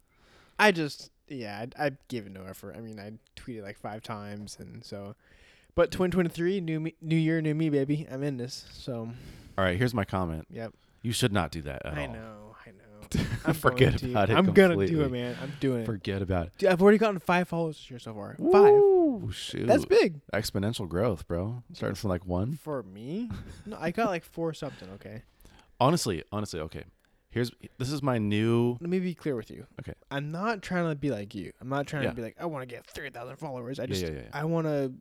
I 0.59 0.73
just 0.73 1.11
yeah, 1.29 1.65
I, 1.79 1.87
I 1.87 1.91
gave 2.09 2.27
it 2.27 2.33
no 2.33 2.45
effort. 2.45 2.75
I 2.77 2.81
mean, 2.81 2.99
I 3.01 3.13
tweeted 3.41 3.63
like 3.63 3.79
five 3.79 4.03
times, 4.03 4.57
and 4.61 4.85
so. 4.85 5.15
But 5.75 5.91
2023, 5.91 6.61
new 6.61 6.81
me, 6.81 6.95
new 7.01 7.17
year, 7.17 7.41
new 7.41 7.55
me, 7.55 7.71
baby. 7.71 8.07
I'm 8.11 8.23
in 8.23 8.37
this. 8.37 8.67
So, 8.73 9.09
All 9.57 9.65
right, 9.65 9.79
here's 9.79 9.95
my 9.95 10.05
comment. 10.05 10.47
yep. 10.51 10.75
You 11.01 11.13
should 11.13 11.33
not 11.33 11.51
do 11.51 11.63
that 11.63 11.87
at 11.87 11.95
I 11.95 12.05
all. 12.05 12.11
I 12.11 12.13
know. 12.13 12.37
I'm 13.47 13.55
Forget 13.55 13.91
going 13.93 13.99
to. 13.99 14.11
about 14.11 14.31
it 14.31 14.37
I'm 14.37 14.47
gonna 14.53 14.87
do 14.87 15.03
it, 15.03 15.11
man. 15.13 15.37
I'm 15.43 15.53
doing 15.61 15.83
it. 15.83 15.87
Forget 15.87 16.23
about 16.23 16.47
it. 16.49 16.53
Dude, 16.59 16.69
I've 16.71 16.81
already 16.83 16.99
gotten 16.99 17.19
five 17.19 17.49
followers 17.49 17.77
this 17.77 17.91
year 17.91 17.99
so 17.99 18.15
far. 18.15 18.37
Five. 18.53 19.35
Shoot. 19.35 19.67
That's 19.67 19.85
big 19.85 20.21
Exponential 20.33 20.89
growth, 20.89 21.27
bro. 21.29 21.63
Starting 21.73 21.95
from 21.97 22.11
like 22.11 22.25
one. 22.27 22.57
for 22.63 22.83
me. 22.83 23.31
No, 23.67 23.77
I 23.81 23.91
got 23.91 24.09
like 24.09 24.25
four 24.25 24.53
something. 24.55 24.89
Okay. 24.95 25.23
Honestly, 25.81 26.23
honestly, 26.31 26.61
okay. 26.61 26.85
Here's 27.31 27.51
this 27.79 27.91
is 27.91 28.03
my 28.03 28.19
new 28.19 28.77
Let 28.81 28.91
me 28.91 28.99
be 29.01 29.15
clear 29.15 29.35
with 29.35 29.51
you. 29.51 29.67
Okay. 29.81 29.95
I'm 30.11 30.31
not 30.31 30.61
trying 30.63 30.89
to 30.89 30.95
be 30.95 31.11
like 31.11 31.35
you. 31.35 31.53
I'm 31.61 31.69
not 31.69 31.87
trying 31.87 32.05
Yeah. 32.05 32.11
to 32.11 32.15
be 32.17 32.23
like 32.23 32.37
I 32.39 32.47
want 32.47 32.69
to 32.69 32.73
get 32.73 32.87
3,000 32.87 33.37
followers. 33.37 33.81
I 33.81 33.87
just 33.87 34.03
yeah, 34.03 34.11
yeah. 34.11 34.21
I 34.33 34.45
want 34.45 34.67
to 34.67 34.93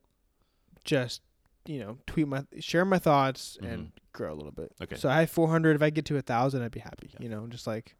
just 0.83 1.21
you 1.65 1.79
know 1.79 1.97
tweet 2.07 2.27
my 2.27 2.43
share 2.59 2.85
my 2.85 2.97
thoughts 2.99 3.57
and 3.61 3.87
Mhm. 3.87 3.91
grow 4.13 4.33
a 4.33 4.35
little 4.35 4.51
bit. 4.51 4.71
Okay. 4.81 4.95
So 4.95 5.09
I 5.09 5.19
have 5.21 5.29
400. 5.29 5.75
If 5.75 5.81
I 5.83 5.89
get 5.89 6.05
to 6.05 6.17
a 6.17 6.21
thousand, 6.21 6.63
I'd 6.63 6.71
be 6.71 6.79
happy. 6.79 7.11
You 7.19 7.29
know, 7.29 7.45
just 7.47 7.67
like 7.67 7.95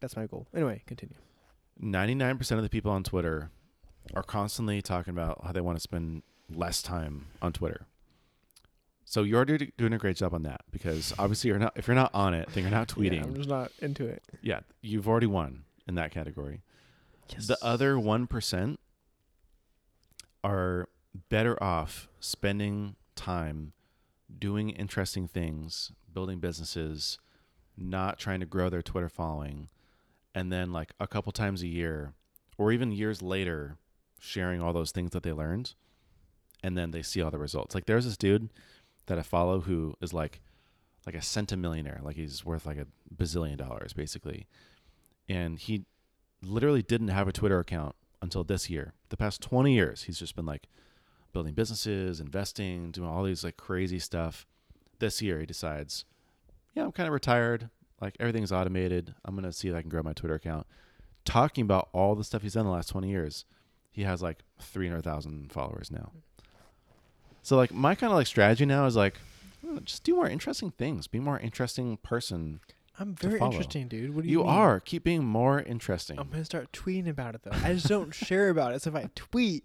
that's 0.00 0.16
my 0.16 0.26
goal. 0.26 0.46
Anyway, 0.54 0.82
continue. 0.86 1.14
99% 1.82 2.50
of 2.52 2.62
the 2.62 2.68
people 2.68 2.90
on 2.90 3.02
Twitter 3.02 3.50
are 4.14 4.22
constantly 4.22 4.82
talking 4.82 5.12
about 5.12 5.44
how 5.44 5.52
they 5.52 5.60
want 5.60 5.76
to 5.76 5.80
spend 5.80 6.22
less 6.50 6.82
time 6.82 7.26
on 7.40 7.52
Twitter. 7.52 7.86
So 9.04 9.22
you're 9.22 9.44
do- 9.44 9.58
doing 9.76 9.92
a 9.92 9.98
great 9.98 10.16
job 10.16 10.34
on 10.34 10.42
that 10.44 10.62
because 10.70 11.12
obviously 11.18 11.48
you're 11.48 11.58
not 11.58 11.72
if 11.76 11.88
you're 11.88 11.96
not 11.96 12.14
on 12.14 12.32
it, 12.34 12.48
then 12.52 12.62
you're 12.62 12.70
not 12.70 12.94
Yeah, 12.96 13.22
I'm 13.22 13.34
just 13.34 13.48
not 13.48 13.72
into 13.80 14.06
it. 14.06 14.22
Yeah, 14.40 14.60
you've 14.82 15.08
already 15.08 15.26
won 15.26 15.64
in 15.88 15.96
that 15.96 16.12
category. 16.12 16.62
Yes. 17.28 17.46
The 17.46 17.58
other 17.62 17.94
1% 17.94 18.76
are 20.42 20.88
better 21.28 21.60
off 21.62 22.08
spending 22.20 22.96
time 23.16 23.72
doing 24.38 24.70
interesting 24.70 25.26
things, 25.28 25.92
building 26.12 26.38
businesses, 26.38 27.18
not 27.76 28.18
trying 28.18 28.40
to 28.40 28.46
grow 28.46 28.68
their 28.68 28.82
Twitter 28.82 29.08
following, 29.08 29.68
and 30.34 30.52
then 30.52 30.72
like 30.72 30.92
a 31.00 31.06
couple 31.06 31.32
times 31.32 31.62
a 31.62 31.66
year 31.66 32.12
or 32.58 32.72
even 32.72 32.92
years 32.92 33.22
later 33.22 33.76
sharing 34.20 34.60
all 34.60 34.72
those 34.72 34.92
things 34.92 35.10
that 35.10 35.22
they 35.22 35.32
learned 35.32 35.74
and 36.62 36.76
then 36.76 36.90
they 36.90 37.02
see 37.02 37.22
all 37.22 37.30
the 37.30 37.38
results. 37.38 37.74
Like 37.74 37.86
there's 37.86 38.04
this 38.04 38.16
dude 38.16 38.50
that 39.06 39.18
I 39.18 39.22
follow 39.22 39.60
who 39.60 39.94
is 40.00 40.12
like 40.12 40.40
like 41.06 41.14
a 41.14 41.18
centimillionaire, 41.18 42.02
like 42.02 42.16
he's 42.16 42.44
worth 42.44 42.66
like 42.66 42.76
a 42.76 42.86
bazillion 43.14 43.56
dollars 43.56 43.92
basically. 43.92 44.46
And 45.28 45.58
he 45.58 45.84
literally 46.42 46.82
didn't 46.82 47.08
have 47.08 47.28
a 47.28 47.32
Twitter 47.32 47.58
account 47.58 47.94
until 48.20 48.44
this 48.44 48.68
year. 48.68 48.92
The 49.08 49.16
past 49.16 49.40
20 49.40 49.72
years, 49.72 50.02
he's 50.04 50.18
just 50.18 50.36
been 50.36 50.46
like 50.46 50.68
building 51.32 51.54
businesses, 51.54 52.20
investing, 52.20 52.90
doing 52.90 53.08
all 53.08 53.24
these 53.24 53.44
like 53.44 53.56
crazy 53.56 53.98
stuff. 53.98 54.46
This 54.98 55.22
year, 55.22 55.40
he 55.40 55.46
decides, 55.46 56.04
yeah, 56.74 56.84
I'm 56.84 56.92
kind 56.92 57.06
of 57.06 57.14
retired. 57.14 57.70
Like 58.00 58.16
everything's 58.20 58.52
automated. 58.52 59.14
I'm 59.24 59.34
going 59.34 59.44
to 59.44 59.52
see 59.52 59.68
if 59.68 59.74
I 59.74 59.80
can 59.80 59.90
grow 59.90 60.02
my 60.02 60.12
Twitter 60.12 60.34
account. 60.34 60.66
Talking 61.24 61.62
about 61.62 61.88
all 61.92 62.14
the 62.14 62.24
stuff 62.24 62.42
he's 62.42 62.54
done 62.54 62.62
in 62.62 62.66
the 62.66 62.72
last 62.72 62.88
20 62.88 63.08
years, 63.10 63.44
he 63.90 64.02
has 64.02 64.22
like 64.22 64.38
300,000 64.60 65.52
followers 65.52 65.90
now. 65.90 66.12
So 67.42 67.56
like 67.56 67.72
my 67.72 67.94
kind 67.94 68.10
of 68.12 68.16
like 68.16 68.26
strategy 68.26 68.66
now 68.66 68.86
is 68.86 68.96
like 68.96 69.18
hmm, 69.64 69.78
just 69.84 70.04
do 70.04 70.14
more 70.14 70.28
interesting 70.28 70.70
things. 70.70 71.06
Be 71.06 71.20
more 71.20 71.38
interesting 71.38 71.96
person. 71.98 72.60
I'm 72.98 73.14
to 73.16 73.28
very 73.28 73.38
follow. 73.38 73.52
interesting, 73.52 73.88
dude. 73.88 74.14
What 74.14 74.24
do 74.24 74.28
You, 74.30 74.40
you, 74.40 74.44
mean? 74.44 74.54
are. 74.54 74.80
Keep 74.80 75.04
being 75.04 75.24
more 75.24 75.60
interesting. 75.60 76.18
I'm 76.18 76.28
gonna 76.28 76.44
start 76.44 76.70
tweeting 76.72 77.08
about 77.08 77.34
it 77.34 77.42
though. 77.42 77.52
I 77.64 77.72
just 77.74 77.88
don't 77.88 78.14
share 78.14 78.50
about 78.50 78.74
it. 78.74 78.82
So 78.82 78.90
if 78.90 78.96
I 78.96 79.08
tweet, 79.14 79.64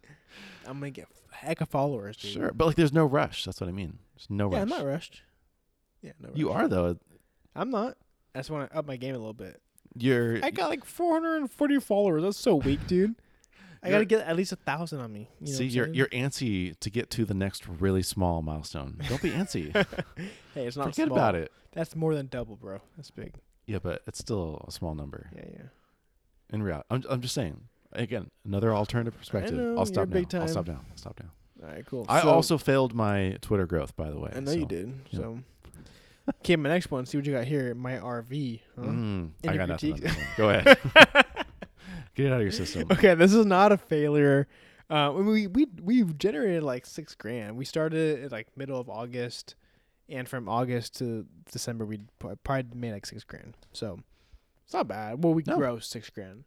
I'm 0.66 0.80
gonna 0.80 0.92
get 0.92 1.08
a 1.32 1.36
heck 1.36 1.60
of 1.62 1.68
followers, 1.70 2.16
dude. 2.18 2.32
Sure, 2.32 2.52
but 2.54 2.68
like 2.68 2.76
there's 2.76 2.94
no 2.94 3.06
rush. 3.06 3.44
That's 3.46 3.60
what 3.60 3.68
I 3.68 3.74
mean. 3.74 4.00
There's 4.16 4.28
no 4.30 4.50
Yeah, 4.52 4.60
rush. 4.60 4.62
I'm 4.64 4.70
not 4.70 4.86
rushed. 4.86 5.22
Yeah, 6.02 6.12
no. 6.22 6.30
Rush. 6.30 6.38
You 6.38 6.52
are 6.52 6.68
though. 6.70 6.98
I'm 7.56 7.72
not. 7.72 7.98
I 8.36 8.40
just 8.40 8.50
want 8.50 8.70
to 8.70 8.78
up 8.78 8.86
my 8.86 8.98
game 8.98 9.16
a 9.16 9.18
little 9.18 9.34
bit. 9.34 9.62
You're 9.98 10.44
I 10.44 10.52
got 10.52 10.70
like 10.70 10.84
440 10.86 11.80
followers. 11.80 12.22
That's 12.24 12.38
so 12.38 12.56
weak, 12.56 12.86
dude. 12.88 13.16
I 13.82 13.90
gotta 13.92 14.06
get 14.06 14.26
at 14.26 14.36
least 14.36 14.52
a 14.52 14.56
thousand 14.56 15.00
on 15.00 15.14
me. 15.14 15.30
You 15.40 15.52
know 15.54 15.58
see 15.60 15.66
you're 15.66 15.88
you're 15.88 16.08
antsy 16.08 16.78
to 16.80 16.90
get 16.90 17.12
to 17.12 17.24
the 17.26 17.36
next 17.36 17.68
really 17.68 18.02
small 18.02 18.42
milestone. 18.42 19.00
Don't 19.08 19.22
be 19.22 19.30
antsy. 19.32 19.72
Hey, 20.56 20.66
it's 20.68 20.76
not 20.78 20.86
Forget 20.86 21.08
small. 21.08 21.18
about 21.18 21.36
it. 21.36 21.52
That's 21.74 21.96
more 21.98 22.16
than 22.16 22.28
double, 22.28 22.56
bro. 22.56 22.80
That's 22.96 23.12
big. 23.12 23.34
Yeah, 23.68 23.80
but 23.84 24.02
it's 24.08 24.20
still 24.20 24.64
a 24.68 24.72
small 24.72 24.96
number 24.96 25.30
Yeah, 25.36 25.44
yeah. 25.52 25.62
in 26.54 26.64
reality. 26.64 26.88
I'm 26.90 27.04
I'm 27.10 27.22
just 27.22 27.34
saying. 27.36 27.62
Again, 27.94 28.30
another 28.46 28.74
alternative 28.74 29.18
perspective. 29.20 29.54
know, 29.56 29.78
I'll 29.78 29.86
stop 29.86 30.08
now. 30.10 30.24
I'll 30.42 30.48
stop 30.48 30.68
now. 30.68 30.82
I'll 30.90 30.98
stop 30.98 31.20
now. 31.22 31.30
All 31.68 31.74
right, 31.74 31.86
cool. 31.86 32.06
I 32.10 32.22
So- 32.22 32.30
also 32.32 32.58
failed 32.58 32.94
my 32.96 33.38
Twitter 33.42 33.66
growth, 33.68 33.96
by 33.96 34.10
the 34.10 34.20
way. 34.20 34.32
I 34.36 34.40
know 34.40 34.52
you 34.52 34.66
did. 34.66 34.94
yeah. 35.12 35.20
So, 35.20 35.40
okay, 36.42 36.56
my 36.56 36.70
next 36.70 36.92
one. 36.92 37.06
See 37.06 37.18
what 37.18 37.26
you 37.26 37.34
got 37.34 37.46
here. 37.46 37.74
My 37.76 37.94
RV. 37.94 38.62
Huh? 38.76 38.82
Mm, 38.82 39.32
I 39.48 39.58
got 39.58 39.70
nothing. 39.70 39.94
on 39.94 40.00
critiques? 40.00 40.02
this 40.02 40.16
one. 40.18 40.28
Go 40.38 40.50
ahead. 40.50 40.78
Get 42.16 42.28
it 42.28 42.32
out 42.32 42.38
of 42.38 42.44
your 42.44 42.52
system. 42.52 42.88
okay, 42.92 43.14
this 43.16 43.34
is 43.34 43.46
not 43.46 43.72
a 43.72 43.78
failure. 43.78 44.48
Uh, 44.90 45.12
we 45.16 45.48
we 45.48 45.68
we 45.82 46.04
generated 46.04 46.64
like 46.64 46.86
six 46.86 47.14
grand. 47.16 47.58
We 47.58 47.66
started 47.66 48.24
at 48.24 48.32
like 48.32 48.48
middle 48.56 48.80
of 48.80 48.88
August, 48.90 49.56
and 50.08 50.28
from 50.30 50.48
August 50.48 50.98
to 51.00 51.26
December, 51.52 51.86
we 51.86 52.00
probably 52.44 52.66
made 52.80 52.94
like 52.94 53.06
six 53.06 53.24
grand. 53.24 53.56
So 53.74 54.00
it's 54.64 54.74
not 54.74 54.88
bad. 54.88 55.24
Well, 55.24 55.34
we 55.34 55.44
No. 55.46 55.58
grow 55.58 55.80
six 55.80 56.10
grand. 56.10 56.44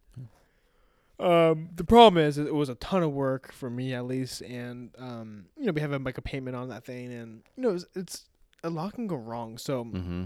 Um, 1.19 1.69
the 1.75 1.83
problem 1.83 2.23
is 2.23 2.37
it 2.37 2.53
was 2.53 2.69
a 2.69 2.75
ton 2.75 3.03
of 3.03 3.11
work 3.11 3.51
for 3.51 3.69
me 3.69 3.93
at 3.93 4.05
least, 4.05 4.41
and 4.41 4.91
um, 4.97 5.45
you 5.57 5.65
know 5.65 5.73
we 5.73 5.81
have 5.81 5.91
a, 5.91 5.99
like 5.99 6.17
a 6.17 6.21
payment 6.21 6.55
on 6.55 6.69
that 6.69 6.85
thing, 6.85 7.11
and 7.11 7.41
you 7.57 7.63
know 7.63 7.71
it's, 7.71 7.85
it's 7.93 8.25
a 8.63 8.69
lot 8.69 8.93
can 8.93 9.07
go 9.07 9.15
wrong. 9.15 9.57
So 9.57 9.85
Mm-hmm. 9.85 10.23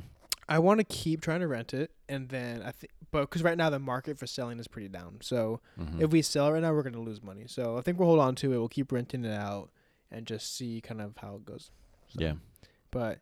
I 0.50 0.60
want 0.60 0.80
to 0.80 0.84
keep 0.84 1.22
trying 1.22 1.40
to 1.40 1.48
rent 1.48 1.74
it, 1.74 1.92
and 2.10 2.28
then 2.28 2.62
I 2.64 2.72
think, 2.72 2.92
but 3.12 3.22
because 3.22 3.44
right 3.44 3.58
now 3.58 3.70
the 3.70 3.80
market 3.80 4.20
for 4.20 4.28
selling 4.28 4.60
is 4.60 4.68
pretty 4.68 4.90
down. 4.90 5.20
So 5.22 5.62
Mm-hmm. 5.80 6.02
if 6.04 6.12
we 6.12 6.22
sell 6.22 6.52
right 6.52 6.62
now, 6.62 6.74
we're 6.74 6.84
gonna 6.84 7.00
lose 7.00 7.24
money. 7.24 7.46
So 7.48 7.78
I 7.78 7.82
think 7.82 7.98
we'll 7.98 8.10
hold 8.10 8.20
on 8.20 8.36
to 8.36 8.52
it. 8.54 8.58
We'll 8.58 8.68
keep 8.68 8.92
renting 8.92 9.24
it 9.24 9.32
out 9.34 9.70
and 10.12 10.26
just 10.28 10.56
see 10.56 10.82
kind 10.82 11.02
of 11.02 11.14
how 11.18 11.36
it 11.36 11.46
goes. 11.46 11.72
So, 12.10 12.20
yeah. 12.22 12.34
But 12.92 13.20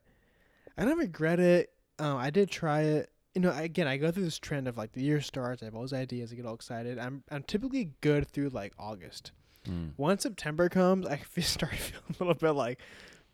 I 0.77 0.83
don't 0.85 0.97
regret 0.97 1.39
it. 1.39 1.71
Um, 1.99 2.17
I 2.17 2.31
did 2.31 2.49
try 2.49 2.81
it. 2.81 3.09
You 3.35 3.41
know, 3.41 3.53
again, 3.55 3.87
I 3.87 3.95
go 3.97 4.11
through 4.11 4.23
this 4.25 4.39
trend 4.39 4.67
of 4.67 4.77
like 4.77 4.91
the 4.93 5.01
year 5.01 5.21
starts. 5.21 5.61
I 5.61 5.65
have 5.65 5.75
all 5.75 5.83
these 5.83 5.93
ideas. 5.93 6.31
I 6.33 6.35
get 6.35 6.45
all 6.45 6.55
excited. 6.55 6.97
I'm 6.99 7.23
I'm 7.31 7.43
typically 7.43 7.91
good 8.01 8.27
through 8.27 8.49
like 8.49 8.73
August. 8.79 9.31
Mm. 9.69 9.91
Once 9.95 10.23
September 10.23 10.67
comes, 10.69 11.05
I 11.05 11.17
feel, 11.29 11.43
start 11.43 11.75
feeling 11.75 12.03
a 12.19 12.23
little 12.23 12.33
bit 12.33 12.51
like 12.51 12.79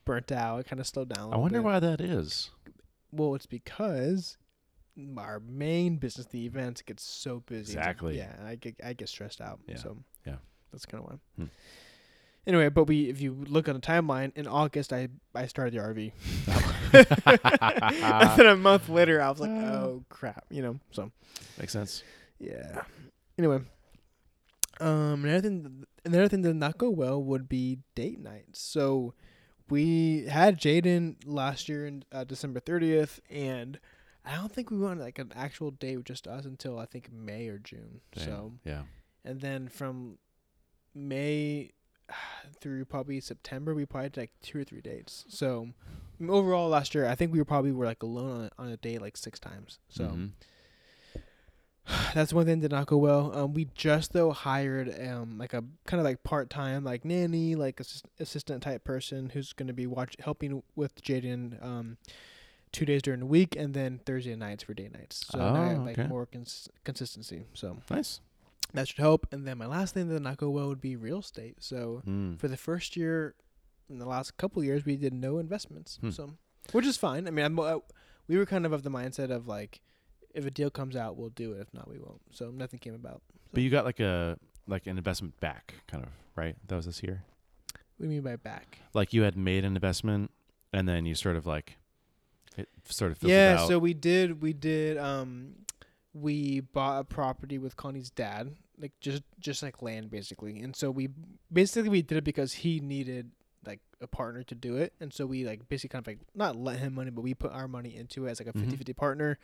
burnt 0.08 0.32
out. 0.32 0.60
I 0.60 0.64
kind 0.64 0.80
of 0.80 0.88
slowed 0.88 1.10
down. 1.10 1.32
a 1.32 1.36
I 1.36 1.38
wonder 1.38 1.60
bit. 1.60 1.66
why 1.66 1.80
that 1.80 2.02
is. 2.02 2.50
Well, 3.12 3.36
it's 3.36 3.46
because 3.46 4.38
our 5.18 5.40
main 5.40 5.98
business, 5.98 6.26
the 6.28 6.46
events, 6.46 6.82
gets 6.82 7.04
so 7.04 7.42
busy. 7.46 7.74
Exactly. 7.78 8.18
yeah, 8.18 8.34
I 8.44 8.56
get 8.56 8.76
I 8.84 8.94
get 8.94 9.10
stressed 9.10 9.42
out. 9.42 9.60
Yeah. 9.68 9.76
So 9.78 9.98
Yeah. 10.26 10.38
that's 10.72 10.86
kind 10.86 11.04
of 11.04 11.10
why. 11.12 11.18
Hmm. 11.38 11.50
Anyway, 12.48 12.70
but 12.70 12.86
we 12.86 13.10
if 13.10 13.20
you 13.22 13.34
look 13.48 13.68
on 13.68 13.76
the 13.76 13.82
timeline 13.82 14.32
in 14.36 14.48
August, 14.48 14.92
I 14.94 15.10
I 15.36 15.46
started 15.48 15.74
the 15.74 15.80
RV. 15.80 16.12
and 16.94 18.40
then 18.40 18.46
a 18.48 18.56
month 18.56 18.90
later, 18.90 19.22
I 19.22 19.30
was 19.30 19.40
like, 19.40 19.50
oh 19.52 20.04
crap, 20.10 20.46
you 20.50 20.62
know. 20.62 20.80
So 20.92 21.12
Makes 21.60 21.74
sense. 21.74 22.04
yeah. 22.40 22.84
Anyway, 23.38 23.60
um, 24.80 25.26
another 25.26 25.42
thing, 25.42 25.86
another 26.06 26.28
thing 26.28 26.42
that 26.42 26.50
did 26.50 26.56
not 26.58 26.78
go 26.78 26.90
well 26.90 27.22
would 27.22 27.48
be 27.50 27.80
date 27.96 28.20
nights. 28.20 28.60
So 28.62 29.14
we 29.70 30.26
had 30.26 30.60
Jaden 30.60 31.16
last 31.26 31.68
year 31.70 31.86
in 31.86 32.04
uh, 32.12 32.24
December 32.24 32.60
thirtieth, 32.60 33.20
and 33.30 33.80
I 34.26 34.36
don't 34.36 34.52
think 34.52 34.72
we 34.72 34.78
went 34.78 34.94
on 34.94 35.00
like 35.00 35.20
an 35.20 35.32
actual 35.36 35.72
date 35.72 35.98
with 35.98 36.06
just 36.06 36.28
us 36.28 36.46
until 36.46 36.78
I 36.80 36.86
think 36.86 37.12
May 37.12 37.48
or 37.48 37.58
June. 37.60 38.02
Dang. 38.16 38.26
So 38.26 38.52
yeah. 38.66 38.84
and 39.24 39.42
then 39.42 39.68
from 39.70 40.18
May 40.94 41.72
through 42.60 42.86
probably 42.86 43.20
September, 43.20 43.74
we 43.76 43.86
probably 43.86 44.10
did 44.10 44.22
like 44.22 44.32
two 44.42 44.60
or 44.60 44.64
three 44.64 44.82
dates. 44.82 45.26
So 45.30 45.70
overall, 46.28 46.70
last 46.70 46.96
year, 46.96 47.08
I 47.08 47.16
think 47.16 47.32
we 47.32 47.40
were 47.40 47.46
probably 47.46 47.72
were 47.72 47.86
like 47.86 48.04
alone 48.04 48.32
on 48.32 48.42
a, 48.46 48.62
on 48.62 48.72
a 48.72 48.78
date 48.78 49.02
like 49.02 49.18
six 49.18 49.40
times. 49.40 49.80
So 49.90 50.06
Mhm. 50.06 50.32
that's 52.14 52.34
one 52.34 52.46
thing 52.46 52.60
that 52.60 52.70
did 52.70 52.76
not 52.76 52.88
go 52.88 52.98
well. 52.98 53.32
Um, 53.36 53.54
we 53.54 53.68
just 53.76 54.14
though 54.14 54.32
hired 54.32 54.94
um 55.08 55.38
like 55.38 55.54
a 55.54 55.64
kind 55.86 56.00
of 56.00 56.04
like 56.06 56.24
part 56.24 56.50
time 56.50 56.84
like 56.84 57.06
nanny 57.06 57.56
like 57.56 57.80
assist- 57.80 58.08
assistant 58.20 58.62
type 58.64 58.84
person 58.84 59.30
who's 59.30 59.54
gonna 59.54 59.74
be 59.74 59.88
watch 59.88 60.16
helping 60.20 60.64
with 60.76 61.02
Jaden 61.02 61.64
um 61.64 61.98
two 62.74 62.86
days 62.86 63.02
during 63.02 63.22
the 63.22 63.26
week 63.26 63.56
and 63.56 63.74
then 63.74 64.00
Thursday 64.06 64.36
nights 64.36 64.64
for 64.64 64.74
day 64.74 64.90
nights. 64.94 65.26
So 65.32 65.40
I 65.40 65.44
Oh, 65.50 65.54
have 65.70 65.86
like 65.86 65.98
okay. 65.98 66.08
more 66.08 66.26
cons- 66.26 66.68
consistency. 66.84 67.46
So 67.54 67.78
nice. 67.90 68.20
that 68.74 68.90
should 68.90 68.98
help. 69.00 69.26
And 69.32 69.48
then 69.48 69.58
my 69.58 69.66
last 69.66 69.94
thing 69.94 70.10
that 70.10 70.14
did 70.16 70.24
not 70.24 70.36
go 70.38 70.50
well 70.50 70.68
would 70.68 70.82
be 70.82 70.96
real 70.98 71.20
estate. 71.20 71.56
So 71.60 72.02
Mm. 72.06 72.38
for 72.38 72.50
the 72.50 72.58
first 72.58 72.98
year, 72.98 73.36
in 73.90 74.00
the 74.00 74.06
last 74.06 74.36
couple 74.36 74.62
years, 74.66 74.86
we 74.86 74.98
did 74.98 75.14
no 75.14 75.38
investments. 75.38 75.98
Hmm. 76.02 76.10
So, 76.10 76.34
which 76.74 76.86
is 76.86 76.98
fine. 76.98 77.26
I 77.26 77.32
mean, 77.32 77.46
I'm, 77.46 77.58
uh, 77.58 77.78
we 78.28 78.36
were 78.38 78.46
kind 78.46 78.66
of 78.66 78.74
of 78.74 78.84
the 78.84 78.92
mindset 78.92 79.32
of 79.32 79.48
like, 79.48 79.80
if 80.38 80.46
a 80.46 80.52
deal 80.52 80.70
comes 80.70 80.96
out, 80.96 81.18
we'll 81.18 81.30
do 81.30 81.52
it. 81.54 81.60
If 81.62 81.74
not, 81.74 81.90
we 81.90 81.98
won't. 81.98 82.22
So 82.32 82.52
nothing 82.52 82.80
came 82.80 82.94
about. 82.94 83.22
But 83.54 83.64
you 83.64 83.70
got 83.70 83.84
like 83.86 84.00
a 84.00 84.38
like 84.68 84.86
an 84.88 84.98
investment 84.98 85.40
back, 85.40 85.74
kind 85.88 86.04
of 86.04 86.10
right. 86.36 86.56
That 86.68 86.76
was 86.76 86.86
this 86.86 87.02
year. 87.04 87.24
What 87.98 88.04
do 88.04 88.04
you 88.06 88.10
mean 88.10 88.22
by 88.22 88.36
back? 88.36 88.80
Like 88.94 89.12
you 89.14 89.24
had 89.24 89.36
made 89.36 89.66
an 89.66 89.76
investment, 89.76 90.32
and 90.72 90.88
then 90.88 91.06
you 91.06 91.16
sort 91.16 91.36
of 91.36 91.46
like 91.46 91.78
it 92.56 92.70
sort 92.86 93.12
of 93.12 93.24
Yeah. 93.24 93.58
out. 93.60 93.68
So 93.68 93.80
we 93.80 93.94
did. 93.94 94.42
We 94.42 94.54
did. 94.54 94.98
Um, 94.98 95.56
we 96.14 96.60
bought 96.62 97.00
a 97.00 97.04
property 97.04 97.58
with 97.58 97.76
Connie's 97.76 98.10
dad, 98.10 98.56
like 98.80 98.92
just 99.00 99.24
just 99.40 99.64
like 99.64 99.82
land 99.82 100.10
basically. 100.12 100.60
And 100.62 100.76
so 100.76 100.92
we 100.92 101.10
basically 101.52 101.90
we 101.90 102.02
did 102.02 102.18
it 102.20 102.24
because 102.24 102.54
he 102.54 102.80
needed 102.80 103.32
like 103.66 103.80
a 104.02 104.08
partner 104.08 104.44
to 104.44 104.56
do 104.56 104.78
it. 104.78 104.94
And 105.00 105.12
so 105.14 105.26
we 105.26 105.46
like 105.46 105.68
basically 105.70 105.90
kind 105.94 106.04
of 106.04 106.08
like 106.08 106.20
not 106.36 106.56
let 106.56 106.78
him 106.80 106.96
money, 106.96 107.10
but 107.12 107.22
we 107.22 107.34
put 107.34 107.52
our 107.52 107.68
money 107.68 107.96
into 107.96 108.26
it 108.28 108.32
as 108.32 108.40
like 108.40 108.48
a 108.48 108.54
Mhm. 108.54 108.72
50-50 108.78 108.96
partner. 108.96 109.38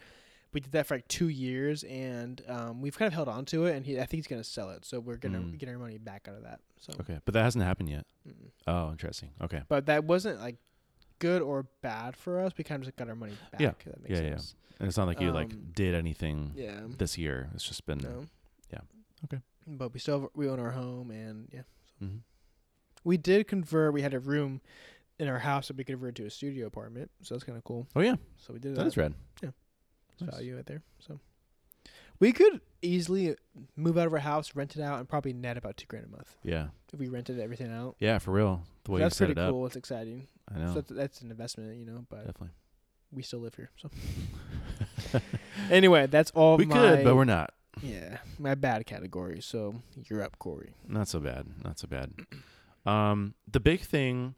We 0.53 0.59
did 0.59 0.71
that 0.73 0.85
for 0.87 0.95
like 0.95 1.07
two 1.07 1.29
years, 1.29 1.83
and 1.83 2.41
um, 2.47 2.81
we've 2.81 2.97
kind 2.97 3.07
of 3.07 3.13
held 3.13 3.27
on 3.27 3.45
to 3.45 3.65
it. 3.65 3.75
And 3.75 3.85
he, 3.85 3.95
I 3.99 4.05
think 4.05 4.11
he's 4.19 4.27
gonna 4.27 4.43
sell 4.43 4.69
it, 4.69 4.85
so 4.85 4.99
we're 4.99 5.17
gonna 5.17 5.39
Mm. 5.39 5.57
get 5.57 5.67
our 5.69 5.77
money 5.77 5.97
back 5.97 6.27
out 6.29 6.35
of 6.35 6.43
that. 6.43 6.59
So, 6.79 6.93
okay, 6.99 7.19
but 7.25 7.33
that 7.33 7.43
hasn't 7.43 7.63
happened 7.63 7.89
yet. 7.89 8.05
mm. 8.27 8.33
Oh, 8.67 8.91
interesting. 8.91 9.31
Okay. 9.41 9.61
but 9.67 9.87
that 9.87 10.03
wasn't 10.05 10.39
like 10.39 10.57
good 11.19 11.41
or 11.41 11.63
bad 11.81 12.15
for 12.15 12.39
us. 12.39 12.51
We 12.57 12.63
kind 12.63 12.81
of 12.81 12.85
just 12.85 12.97
got 12.97 13.09
our 13.09 13.15
money 13.15 13.33
back. 13.51 13.61
Yeah. 13.61 13.71
That 13.85 14.01
makes 14.03 14.19
Yeah, 14.19 14.27
yeah. 14.27 14.37
And 14.79 14.87
it's 14.89 14.97
not 14.97 15.07
like 15.07 15.21
you 15.21 15.29
Um, 15.29 15.33
like 15.35 15.73
did 15.73 15.95
anything 15.95 16.51
Yeah. 16.55 16.81
this 16.97 17.17
year. 17.17 17.49
It's 17.53 17.63
just 17.67 17.85
been 17.85 17.99
No. 17.99 18.25
yeah. 18.71 18.79
Okay. 19.25 19.41
But 19.65 19.93
we 19.93 19.99
still 19.99 20.21
have, 20.21 20.29
we 20.35 20.49
own 20.49 20.59
our 20.59 20.71
home, 20.71 21.09
and 21.11 21.47
yeah, 21.53 21.61
Mhm. 22.01 22.19
we 23.05 23.15
did 23.17 23.47
convert. 23.47 23.93
We 23.93 24.01
had 24.01 24.13
a 24.13 24.19
room 24.19 24.59
in 25.19 25.27
our 25.29 25.39
house 25.39 25.67
that 25.69 25.77
we 25.77 25.83
converted 25.85 26.15
to 26.17 26.25
a 26.25 26.29
studio 26.29 26.67
apartment, 26.67 27.11
so 27.21 27.33
that's 27.35 27.43
kind 27.45 27.57
of 27.57 27.63
cool. 27.63 27.87
Oh 27.95 28.01
yeah, 28.01 28.15
So 28.37 28.51
we 28.53 28.59
did 28.59 28.75
that 28.75 28.79
that. 28.81 28.87
is 28.87 28.97
red. 28.97 29.13
There's 29.39 29.53
Nice. 30.21 30.31
value 30.35 30.55
right 30.55 30.65
there. 30.65 30.81
So 30.99 31.19
we 32.19 32.31
could 32.31 32.61
easily 32.81 33.35
move 33.75 33.97
out 33.97 34.07
of 34.07 34.13
our 34.13 34.19
house, 34.19 34.55
rent 34.55 34.75
it 34.75 34.81
out, 34.81 34.99
and 34.99 35.07
probably 35.09 35.33
net 35.33 35.57
about 35.57 35.77
two 35.77 35.85
grand 35.87 36.05
a 36.05 36.09
month 36.09 36.35
Yeah, 36.43 36.67
if 36.91 36.99
we 36.99 37.07
rented 37.07 37.39
everything 37.39 37.71
out. 37.71 37.95
yeah, 37.99 38.19
for 38.19 38.31
real. 38.31 38.63
The 38.85 38.91
way 38.91 38.99
that's 39.01 39.15
you 39.15 39.17
set 39.17 39.25
pretty 39.27 39.41
it 39.41 39.43
up, 39.43 39.51
cool. 39.51 39.65
It's 39.65 39.75
exciting. 39.75 40.27
I 40.53 40.59
know. 40.59 40.67
So 40.67 40.73
that's, 40.75 40.89
that's 40.91 41.21
an 41.21 41.31
investment, 41.31 41.77
you 41.77 41.85
know. 41.85 42.05
But 42.09 42.25
Definitely. 42.25 42.49
we 43.11 43.23
still 43.23 43.39
live 43.39 43.55
here. 43.55 43.71
So 43.77 43.89
anyway, 45.69 46.07
that's 46.07 46.31
all. 46.31 46.57
we 46.57 46.65
could, 46.65 47.03
but 47.03 47.15
we're 47.15 47.23
not. 47.25 47.53
yeah, 47.81 48.17
my 48.39 48.55
bad 48.55 48.85
category. 48.85 49.41
So 49.41 49.75
you're 50.09 50.21
up, 50.21 50.37
Corey. 50.39 50.73
Not 50.87 51.07
so 51.07 51.19
bad. 51.19 51.47
Not 51.63 51.79
so 51.79 51.87
bad. 51.87 52.11
Um, 52.85 53.33
the 53.49 53.59
big 53.59 53.81
thing, 53.81 54.35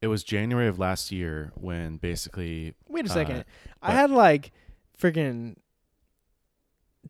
it 0.00 0.06
was 0.08 0.24
January 0.24 0.68
of 0.68 0.78
last 0.78 1.12
year 1.12 1.52
when 1.54 1.96
basically 1.98 2.74
Wait 2.88 3.06
a 3.06 3.10
Uh, 3.10 3.14
second. 3.14 3.44
I 3.82 3.92
had 3.92 4.10
like 4.10 4.52
freaking 5.00 5.56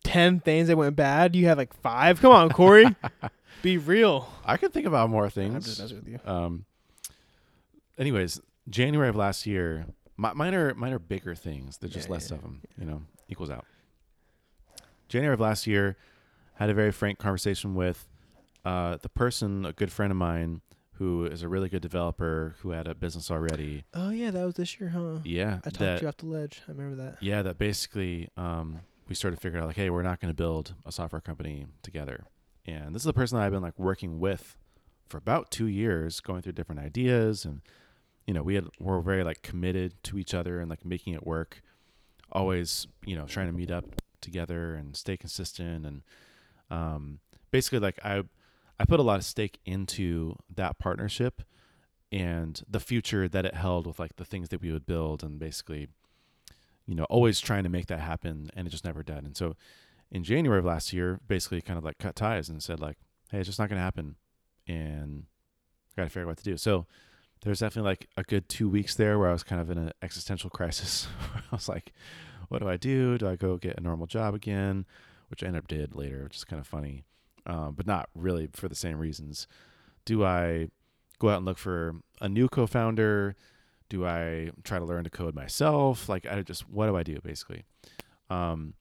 ten 0.04 0.40
things 0.40 0.68
that 0.68 0.76
went 0.76 0.96
bad. 0.96 1.34
You 1.36 1.46
have 1.46 1.58
like 1.58 1.72
five. 1.82 2.20
Come 2.20 2.32
on, 2.32 2.50
Corey. 2.50 2.94
Be 3.62 3.78
real. 3.78 4.28
I 4.44 4.56
can 4.56 4.70
think 4.70 4.86
about 4.86 5.10
more 5.10 5.24
I'm 5.24 5.30
just 5.30 5.34
things. 5.36 5.78
messing 5.80 5.96
with 5.96 6.08
you. 6.08 6.18
Um. 6.24 6.64
Anyways, 7.98 8.40
January 8.68 9.08
of 9.08 9.16
last 9.16 9.46
year, 9.46 9.86
mi- 10.18 10.34
mine 10.34 10.54
are 10.54 10.74
mine 10.74 10.92
are 10.92 10.98
bigger 10.98 11.34
things. 11.34 11.78
There's 11.78 11.92
just 11.92 12.08
Yeah, 12.08 12.12
less 12.14 12.30
yeah, 12.30 12.36
of 12.36 12.42
them. 12.42 12.60
You 12.78 12.86
know, 12.86 13.02
equals 13.28 13.50
out. 13.50 13.64
January 15.08 15.34
of 15.34 15.40
last 15.40 15.66
year, 15.66 15.96
had 16.54 16.68
a 16.68 16.74
very 16.74 16.92
frank 16.92 17.18
conversation 17.18 17.74
with 17.74 18.06
uh, 18.64 18.98
the 19.00 19.08
person, 19.08 19.64
a 19.64 19.72
good 19.72 19.90
friend 19.92 20.10
of 20.10 20.16
mine, 20.16 20.60
who 20.98 21.26
is 21.26 21.42
a 21.42 21.48
really 21.48 21.68
good 21.68 21.82
developer 21.82 22.56
who 22.60 22.70
had 22.70 22.86
a 22.86 22.94
business 22.94 23.30
already. 23.30 23.84
Oh 23.92 24.10
yeah, 24.10 24.30
that 24.30 24.44
was 24.44 24.54
this 24.54 24.80
year, 24.80 24.90
huh? 24.90 25.18
Yeah, 25.24 25.58
I 25.64 25.70
talked 25.70 25.78
that 25.78 26.02
you 26.02 26.08
off 26.08 26.16
the 26.16 26.26
ledge. 26.26 26.62
I 26.66 26.72
remember 26.72 26.96
that. 27.02 27.16
yeah, 27.20 27.42
that 27.42 27.58
basically 27.58 28.28
um, 28.36 28.80
we 29.08 29.14
started 29.14 29.40
figuring 29.40 29.62
out 29.62 29.66
like, 29.66 29.76
hey, 29.76 29.90
we're 29.90 30.02
not 30.02 30.20
going 30.20 30.30
to 30.30 30.36
build 30.36 30.74
a 30.84 30.92
software 30.92 31.20
company 31.20 31.66
together. 31.82 32.24
And 32.66 32.94
this 32.94 33.02
is 33.02 33.06
the 33.06 33.12
person 33.12 33.38
that 33.38 33.44
I've 33.44 33.52
been 33.52 33.62
like 33.62 33.78
working 33.78 34.18
with 34.18 34.56
for 35.08 35.18
about 35.18 35.50
two 35.50 35.66
years, 35.66 36.20
going 36.20 36.42
through 36.42 36.52
different 36.52 36.80
ideas, 36.80 37.44
and 37.44 37.60
you 38.26 38.34
know, 38.34 38.42
we 38.42 38.54
had 38.54 38.66
we're 38.80 39.00
very 39.00 39.22
like 39.22 39.42
committed 39.42 40.02
to 40.04 40.18
each 40.18 40.34
other 40.34 40.60
and 40.60 40.68
like 40.68 40.84
making 40.84 41.12
it 41.12 41.26
work. 41.26 41.62
Always, 42.32 42.88
you 43.04 43.14
know, 43.16 43.24
trying 43.26 43.46
to 43.46 43.52
meet 43.52 43.70
up 43.70 43.84
together 44.20 44.74
and 44.74 44.96
stay 44.96 45.16
consistent, 45.16 45.86
and 45.86 46.02
um, 46.70 47.20
basically, 47.52 47.78
like 47.78 48.00
I, 48.04 48.24
I 48.78 48.84
put 48.84 49.00
a 49.00 49.02
lot 49.04 49.18
of 49.18 49.24
stake 49.24 49.58
into 49.64 50.36
that 50.54 50.78
partnership 50.78 51.42
and 52.12 52.62
the 52.68 52.80
future 52.80 53.28
that 53.28 53.44
it 53.44 53.54
held 53.54 53.86
with 53.86 53.98
like 53.98 54.16
the 54.16 54.24
things 54.24 54.50
that 54.50 54.60
we 54.60 54.72
would 54.72 54.86
build, 54.86 55.22
and 55.22 55.38
basically 55.38 55.88
you 56.86 56.94
know, 56.94 57.04
always 57.04 57.40
trying 57.40 57.64
to 57.64 57.68
make 57.68 57.86
that 57.88 58.00
happen, 58.00 58.50
and 58.54 58.66
it 58.66 58.70
just 58.70 58.84
never 58.84 59.02
did. 59.02 59.24
And 59.24 59.36
so, 59.36 59.56
in 60.10 60.22
January 60.22 60.60
of 60.60 60.64
last 60.64 60.92
year, 60.92 61.20
basically, 61.26 61.60
kind 61.60 61.78
of 61.78 61.84
like 61.84 61.98
cut 61.98 62.14
ties 62.14 62.48
and 62.48 62.62
said 62.62 62.80
like, 62.80 62.96
"Hey, 63.30 63.38
it's 63.38 63.48
just 63.48 63.58
not 63.58 63.68
going 63.68 63.78
to 63.78 63.84
happen," 63.84 64.14
and 64.68 65.24
I 65.96 66.02
got 66.02 66.04
to 66.04 66.10
figure 66.10 66.22
out 66.22 66.28
what 66.28 66.38
to 66.38 66.44
do. 66.44 66.56
So, 66.56 66.86
there's 67.42 67.58
definitely 67.58 67.90
like 67.90 68.08
a 68.16 68.22
good 68.22 68.48
two 68.48 68.68
weeks 68.68 68.94
there 68.94 69.18
where 69.18 69.28
I 69.28 69.32
was 69.32 69.42
kind 69.42 69.60
of 69.60 69.70
in 69.70 69.78
an 69.78 69.92
existential 70.00 70.48
crisis. 70.58 71.08
I 71.34 71.54
was 71.54 71.68
like, 71.68 71.92
"What 72.48 72.60
do 72.60 72.68
I 72.68 72.76
do? 72.76 73.18
Do 73.18 73.28
I 73.28 73.36
go 73.36 73.56
get 73.56 73.78
a 73.78 73.82
normal 73.82 74.06
job 74.06 74.34
again?" 74.34 74.86
Which 75.28 75.42
I 75.42 75.48
ended 75.48 75.64
up 75.64 75.68
did 75.68 75.96
later, 75.96 76.22
which 76.22 76.36
is 76.36 76.44
kind 76.44 76.60
of 76.60 76.68
funny, 76.68 77.02
um, 77.46 77.74
but 77.74 77.86
not 77.86 78.08
really 78.14 78.48
for 78.52 78.68
the 78.68 78.74
same 78.74 78.98
reasons. 78.98 79.46
Do 80.04 80.24
I 80.24 80.68
go 81.18 81.30
out 81.30 81.38
and 81.38 81.46
look 81.46 81.58
for 81.58 81.94
a 82.20 82.28
new 82.28 82.48
co-founder? 82.48 83.36
do 83.88 84.06
I 84.06 84.50
try 84.64 84.78
to 84.78 84.84
learn 84.84 85.04
to 85.04 85.10
code 85.10 85.34
myself? 85.34 86.08
Like 86.08 86.26
I 86.26 86.42
just 86.42 86.68
what 86.68 86.86
do 86.86 86.96
I 86.96 87.02
do 87.02 87.18
basically? 87.22 87.64
Um 88.30 88.74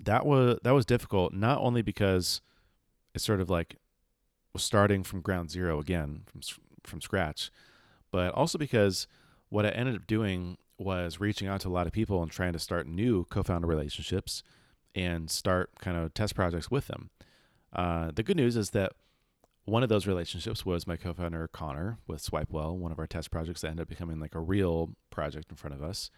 that 0.00 0.26
was 0.26 0.58
that 0.62 0.72
was 0.72 0.86
difficult 0.86 1.32
not 1.32 1.58
only 1.58 1.82
because 1.82 2.40
it's 3.14 3.24
sort 3.24 3.40
of 3.40 3.50
like 3.50 3.76
starting 4.56 5.02
from 5.02 5.20
ground 5.20 5.50
zero 5.50 5.78
again 5.78 6.22
from 6.26 6.40
from 6.84 7.00
scratch, 7.00 7.50
but 8.10 8.32
also 8.34 8.58
because 8.58 9.06
what 9.48 9.66
I 9.66 9.70
ended 9.70 9.96
up 9.96 10.06
doing 10.06 10.56
was 10.78 11.20
reaching 11.20 11.48
out 11.48 11.62
to 11.62 11.68
a 11.68 11.70
lot 11.70 11.86
of 11.86 11.92
people 11.92 12.22
and 12.22 12.30
trying 12.30 12.52
to 12.52 12.58
start 12.58 12.86
new 12.86 13.24
co-founder 13.24 13.66
relationships 13.66 14.42
and 14.94 15.30
start 15.30 15.70
kind 15.80 15.96
of 15.96 16.12
test 16.14 16.34
projects 16.34 16.70
with 16.70 16.86
them. 16.86 17.10
Uh, 17.76 18.10
the 18.12 18.22
good 18.22 18.36
news 18.36 18.56
is 18.56 18.70
that 18.70 18.92
one 19.66 19.82
of 19.82 19.88
those 19.88 20.06
relationships 20.06 20.64
was 20.64 20.86
my 20.86 20.96
co-founder 20.96 21.48
Connor 21.48 21.98
with 22.06 22.24
Swipewell, 22.24 22.74
one 22.76 22.90
of 22.90 22.98
our 22.98 23.06
test 23.06 23.30
projects 23.30 23.60
that 23.60 23.68
ended 23.68 23.82
up 23.82 23.88
becoming 23.88 24.18
like 24.18 24.34
a 24.34 24.40
real 24.40 24.94
project 25.10 25.50
in 25.50 25.56
front 25.56 25.74
of 25.74 25.82
us. 25.82 26.10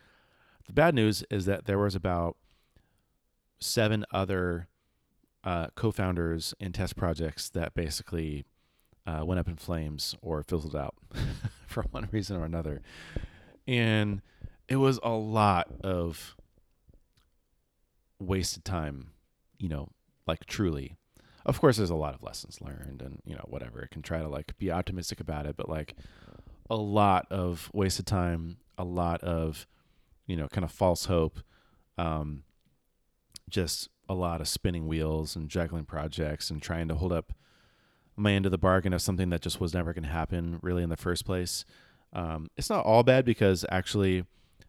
The 0.66 0.72
bad 0.72 0.94
news 0.94 1.24
is 1.30 1.46
that 1.46 1.64
there 1.64 1.78
was 1.78 1.94
about 1.94 2.36
seven 3.58 4.04
other 4.12 4.68
uh, 5.42 5.68
co-founders 5.74 6.54
in 6.60 6.72
test 6.72 6.94
projects 6.94 7.48
that 7.50 7.74
basically 7.74 8.44
uh, 9.06 9.24
went 9.24 9.40
up 9.40 9.48
in 9.48 9.56
flames 9.56 10.14
or 10.20 10.42
fizzled 10.42 10.76
out 10.76 10.94
for 11.66 11.84
one 11.90 12.08
reason 12.12 12.36
or 12.36 12.44
another, 12.44 12.82
and 13.66 14.20
it 14.68 14.76
was 14.76 15.00
a 15.02 15.10
lot 15.10 15.68
of 15.82 16.36
wasted 18.18 18.64
time. 18.64 19.12
You 19.58 19.70
know, 19.70 19.88
like 20.26 20.44
truly. 20.44 20.96
Of 21.46 21.60
course 21.60 21.76
there's 21.76 21.90
a 21.90 21.94
lot 21.94 22.14
of 22.14 22.22
lessons 22.22 22.60
learned 22.60 23.02
and 23.02 23.20
you 23.24 23.34
know 23.34 23.44
whatever. 23.48 23.80
It 23.80 23.90
can 23.90 24.02
try 24.02 24.18
to 24.18 24.28
like 24.28 24.56
be 24.58 24.70
optimistic 24.70 25.20
about 25.20 25.46
it 25.46 25.56
but 25.56 25.68
like 25.68 25.94
a 26.70 26.76
lot 26.76 27.26
of 27.30 27.70
wasted 27.72 28.06
time 28.06 28.58
a 28.76 28.84
lot 28.84 29.22
of 29.22 29.66
you 30.26 30.36
know 30.36 30.48
kind 30.48 30.64
of 30.64 30.70
false 30.70 31.06
hope 31.06 31.40
um 31.96 32.42
just 33.48 33.88
a 34.08 34.14
lot 34.14 34.40
of 34.40 34.48
spinning 34.48 34.86
wheels 34.86 35.34
and 35.36 35.48
juggling 35.48 35.84
projects 35.84 36.50
and 36.50 36.62
trying 36.62 36.88
to 36.88 36.94
hold 36.94 37.12
up 37.12 37.32
my 38.16 38.32
end 38.32 38.46
of 38.46 38.52
the 38.52 38.58
bargain 38.58 38.92
of 38.92 39.00
something 39.00 39.30
that 39.30 39.40
just 39.40 39.60
was 39.60 39.72
never 39.72 39.92
going 39.92 40.04
to 40.04 40.10
happen 40.10 40.58
really 40.62 40.82
in 40.82 40.88
the 40.88 40.96
first 40.96 41.24
place. 41.24 41.64
Um, 42.12 42.50
it's 42.56 42.70
not 42.70 42.84
all 42.84 43.02
bad 43.02 43.24
because 43.26 43.66
actually 43.70 44.24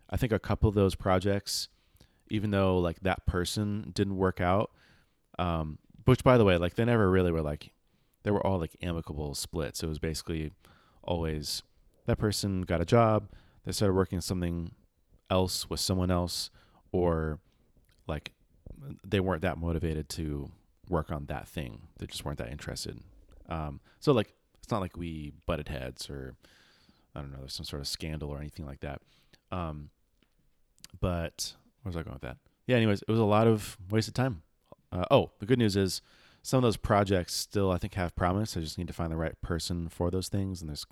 i 0.10 0.18
think 0.18 0.34
a 0.34 0.40
couple 0.40 0.68
of 0.68 0.76
those 0.76 0.94
projects 0.94 1.70
even 2.30 2.52
though 2.52 2.78
like 2.78 3.00
that 3.02 3.26
person 3.26 3.92
didn't 3.94 4.18
work 4.18 4.42
out 4.42 4.72
um, 5.38 5.78
which 6.10 6.24
by 6.24 6.38
the 6.38 6.44
way 6.44 6.58
like 6.58 6.74
they 6.74 6.86
never 6.86 7.10
really 7.10 7.32
were 7.32 7.42
like 7.42 7.72
they 8.24 8.32
were 8.32 8.46
all 8.46 8.60
like 8.60 8.76
amicable 8.82 9.36
splits. 9.36 9.84
It 9.84 9.88
was 9.88 10.00
basically 10.00 10.52
always 11.04 11.64
that 12.06 12.18
person 12.18 12.64
got 12.64 12.82
a 12.82 12.86
job 12.86 13.30
they 13.66 13.72
started 13.72 13.94
working 13.94 14.20
something 14.20 14.72
else 15.30 15.70
with 15.70 15.80
someone 15.80 16.10
else 16.10 16.50
or 16.92 17.40
like 18.08 18.34
they 19.06 19.20
weren't 19.20 19.44
that 19.44 19.58
motivated 19.58 20.10
to 20.10 20.50
work 20.90 21.12
on 21.12 21.28
that 21.28 21.48
thing. 21.48 21.82
They 22.00 22.08
just 22.08 22.26
weren't 22.26 22.40
that 22.40 22.52
interested. 22.52 23.00
Um, 23.48 23.80
so 24.00 24.12
like 24.12 24.34
it's 24.64 24.72
not 24.72 24.82
like 24.82 24.98
we 24.98 25.34
butted 25.46 25.68
heads 25.68 26.10
or 26.10 26.36
i 27.16 27.22
don't 27.22 27.32
know 27.32 27.40
there's 27.40 27.54
some 27.54 27.66
sort 27.66 27.82
of 27.82 27.88
scandal 27.88 28.30
or 28.30 28.40
anything 28.40 28.66
like 28.66 28.80
that. 28.80 29.02
Um, 29.52 29.92
but 31.00 31.54
where 31.84 31.90
was 31.90 31.98
i 31.98 32.02
going 32.02 32.16
with 32.16 32.24
that? 32.24 32.38
Yeah 32.66 32.78
anyways 32.78 33.04
it 33.04 33.12
was 33.12 33.20
a 33.20 33.26
lot 33.26 33.48
of 33.48 33.78
wasted 33.92 34.16
time 34.16 34.42
uh, 34.92 35.06
oh 35.12 35.32
the 35.40 35.46
good 35.46 35.60
news 35.60 35.76
is 35.76 36.02
some 36.42 36.58
of 36.58 36.64
those 36.64 36.78
projects 36.78 37.34
still 37.34 37.72
i 37.72 37.78
think 37.78 37.94
have 37.96 38.16
promise. 38.16 38.56
I 38.56 38.62
just 38.62 38.78
need 38.78 38.88
to 38.88 38.94
find 38.94 39.12
the 39.12 39.18
right 39.18 39.40
person 39.42 39.90
for 39.90 40.10
those 40.10 40.30
things 40.30 40.62
and 40.62 40.70
there's 40.70 40.86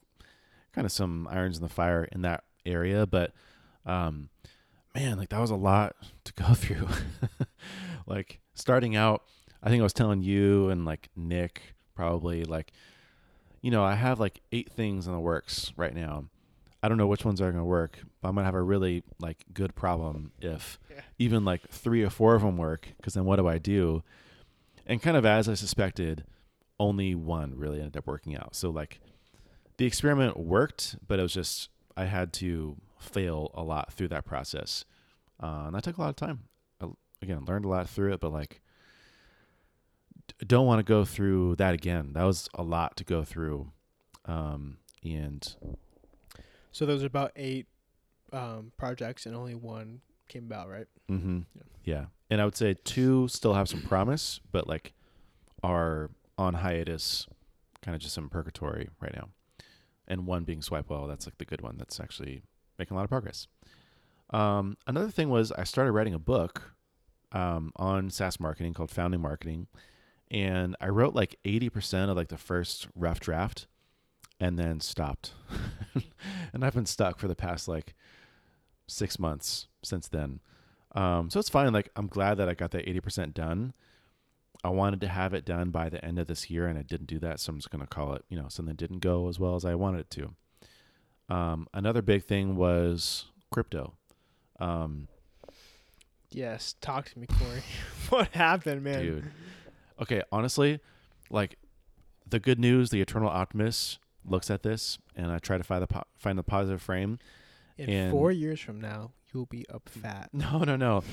kind 0.73 0.85
of 0.85 0.91
some 0.91 1.27
irons 1.31 1.57
in 1.57 1.63
the 1.63 1.69
fire 1.69 2.07
in 2.11 2.21
that 2.21 2.43
area 2.65 3.05
but 3.05 3.33
um, 3.85 4.29
man 4.93 5.17
like 5.17 5.29
that 5.29 5.39
was 5.39 5.51
a 5.51 5.55
lot 5.55 5.95
to 6.25 6.33
go 6.33 6.53
through. 6.53 6.87
Like 8.05 8.39
starting 8.53 8.95
out 8.95 9.23
i 9.61 9.69
think 9.69 9.79
i 9.79 9.83
was 9.83 9.93
telling 9.93 10.21
you 10.21 10.69
and 10.69 10.85
like 10.85 11.09
nick 11.15 11.75
probably 11.93 12.43
like 12.43 12.71
you 13.61 13.69
know 13.69 13.83
i 13.83 13.95
have 13.95 14.19
like 14.19 14.41
eight 14.51 14.71
things 14.71 15.07
in 15.07 15.13
the 15.13 15.19
works 15.19 15.71
right 15.77 15.93
now 15.93 16.25
i 16.84 16.88
don't 16.89 16.97
know 16.97 17.07
which 17.07 17.25
ones 17.25 17.41
are 17.41 17.51
going 17.51 17.61
to 17.61 17.65
work 17.65 17.99
but 18.21 18.30
i'm 18.30 18.36
going 18.36 18.43
to 18.43 18.45
have 18.45 18.53
a 18.55 18.61
really 18.61 19.03
like 19.19 19.45
good 19.53 19.75
problem 19.75 20.32
if 20.39 20.80
Yeah. 20.89 21.01
even 21.19 21.43
like 21.45 21.67
three 21.69 22.03
or 22.03 22.09
four 22.09 22.36
of 22.36 22.41
them 22.43 22.57
work 22.57 22.89
because 22.97 23.13
then 23.15 23.25
what 23.25 23.38
do 23.38 23.47
i 23.47 23.57
do? 23.57 24.03
And 24.86 25.01
kind 25.01 25.17
of 25.17 25.25
as 25.25 25.49
i 25.49 25.53
suspected 25.53 26.23
only 26.80 27.15
one 27.15 27.53
really 27.57 27.80
ended 27.80 27.97
up 27.97 28.05
working 28.07 28.38
out. 28.38 28.55
So 28.55 28.69
like 28.69 28.99
the 29.78 29.86
experiment 29.86 30.38
worked 30.39 30.95
but 31.07 31.19
it 31.19 31.23
was 31.23 31.34
just 31.34 31.69
i 31.95 32.05
had 32.05 32.32
to 32.34 32.78
fail 32.99 33.51
a 33.53 33.63
lot 33.63 33.91
through 33.93 34.07
that 34.09 34.25
process. 34.25 34.86
Uh, 35.41 35.63
and 35.67 35.75
that 35.75 35.84
took 35.84 35.97
a 35.97 36.01
lot 36.01 36.09
of 36.09 36.15
time. 36.15 36.39
I, 36.82 36.88
again 37.21 37.45
learned 37.45 37.65
a 37.65 37.67
lot 37.67 37.89
through 37.89 38.13
it 38.13 38.19
but 38.19 38.32
like 38.32 38.61
d- 40.28 40.45
don't 40.45 40.65
want 40.67 40.80
to 40.80 40.84
go 40.84 41.03
through 41.05 41.55
that 41.57 41.73
again. 41.73 42.13
That 42.13 42.23
was 42.23 42.47
a 42.53 42.63
lot 42.63 42.95
to 42.97 43.03
go 43.03 43.23
through 43.23 43.71
um, 44.25 44.78
and 45.03 45.55
So 46.78 46.86
those 46.86 47.03
are 47.03 47.07
about 47.07 47.32
eight 47.36 47.67
um, 48.32 48.71
projects, 48.78 49.25
and 49.25 49.36
only 49.36 49.55
one 49.55 50.01
came 50.28 50.45
about, 50.45 50.69
right? 50.69 50.88
Mm-hmm. 51.09 51.39
Yeah. 51.55 51.63
yeah 51.84 52.05
and 52.30 52.41
i 52.41 52.45
would 52.45 52.55
say 52.55 52.75
two 52.84 53.28
still 53.28 53.53
have 53.53 53.69
some 53.69 53.82
promise 53.82 54.39
but 54.51 54.67
like 54.67 54.93
are 55.63 56.09
on 56.38 56.55
hiatus 56.55 57.28
kind 57.82 57.95
of 57.95 58.01
just 58.01 58.17
in 58.17 58.30
purgatory 58.30 58.89
right 59.01 59.15
now 59.15 59.30
and 60.07 60.25
one 60.25 60.43
being 60.43 60.59
Swipewell 60.59 61.07
that's 61.07 61.25
like 61.25 61.38
the 61.38 61.45
good 61.45 61.61
one 61.61 61.78
that's 61.78 61.99
actually 61.99 62.41
making 62.78 62.95
a 62.95 62.97
lot 62.97 63.03
of 63.03 63.09
progress 63.09 63.47
um, 64.32 64.75
another 64.86 65.09
thing 65.09 65.30
was 65.30 65.51
i 65.53 65.63
started 65.63 65.93
writing 65.93 66.13
a 66.13 66.19
book 66.19 66.73
um, 67.32 67.71
on 67.75 68.09
SaaS 68.09 68.39
marketing 68.39 68.73
called 68.73 68.89
Founding 68.91 69.19
Marketing, 69.19 69.67
and 70.32 70.78
I 70.80 70.88
wrote 70.88 71.13
like 71.13 71.38
eighty 71.43 71.69
percent 71.69 72.09
of 72.09 72.15
like 72.15 72.30
the 72.30 72.38
first 72.38 72.88
rough 72.95 73.19
draft, 73.19 73.67
and 74.39 74.57
then 74.57 74.79
stopped, 74.79 75.33
and 76.53 76.63
I've 76.63 76.73
been 76.75 76.85
stuck 76.85 77.19
for 77.19 77.27
the 77.27 77.35
past 77.35 77.67
like 77.67 77.95
six 78.88 79.19
months 79.19 79.67
since 79.83 80.07
then. 80.07 80.39
Um, 80.93 81.29
so 81.29 81.39
it's 81.39 81.49
fine. 81.49 81.71
Like 81.73 81.89
I'm 81.95 82.07
glad 82.07 82.35
that 82.35 82.49
I 82.49 82.53
got 82.53 82.71
that 82.71 82.88
eighty 82.88 82.99
percent 82.99 83.33
done. 83.33 83.73
I 84.63 84.69
wanted 84.69 85.01
to 85.01 85.07
have 85.07 85.33
it 85.33 85.45
done 85.45 85.69
by 85.69 85.89
the 85.89 86.03
end 86.03 86.17
of 86.17 86.27
this 86.27 86.49
year, 86.49 86.67
and 86.67 86.77
I 86.79 86.81
didn't 86.81 87.07
do 87.07 87.19
that. 87.19 87.39
So 87.39 87.51
I'm 87.51 87.57
just 87.57 87.69
gonna 87.69 87.88
call 87.88 88.13
it, 88.13 88.25
you 88.29 88.38
know, 88.38 88.47
something 88.49 88.75
didn't 88.75 88.99
go 88.99 89.27
as 89.27 89.39
well 89.39 89.55
as 89.55 89.65
I 89.65 89.75
wanted 89.75 90.01
it 90.01 90.09
to. 90.11 90.35
Um, 91.29 91.67
another 91.73 92.01
big 92.01 92.23
thing 92.23 92.55
was 92.55 93.25
crypto. 93.51 93.93
Um, 94.59 95.07
Yes. 96.29 96.75
Talk 96.81 97.09
to 97.09 97.19
me, 97.19 97.27
Corey. 97.27 97.63
what 98.09 98.29
happened, 98.29 98.83
man? 98.83 99.01
dude. 99.01 99.31
Okay, 100.01 100.21
honestly, 100.31 100.79
like 101.29 101.57
the 102.29 102.39
good 102.39 102.59
news, 102.59 102.89
the 102.89 103.01
eternal 103.01 103.29
optimist 103.29 103.99
looks 104.28 104.49
at 104.51 104.63
this, 104.63 104.97
and 105.15 105.32
I 105.32 105.39
try 105.39 105.57
to 105.57 105.63
find 105.63 105.82
the 105.82 105.88
po- 105.88 106.03
find 106.17 106.38
the 106.38 106.43
positive 106.43 106.82
frame. 106.82 107.19
In 107.78 107.89
and- 107.89 108.11
four 108.11 108.32
years 108.32 108.59
from 108.59 108.80
now, 108.82 109.11
you'll 109.34 109.45
be 109.45 109.65
up 109.69 109.88
fat. 109.89 110.30
No, 110.34 110.59
no, 110.59 110.75
no. 110.75 111.03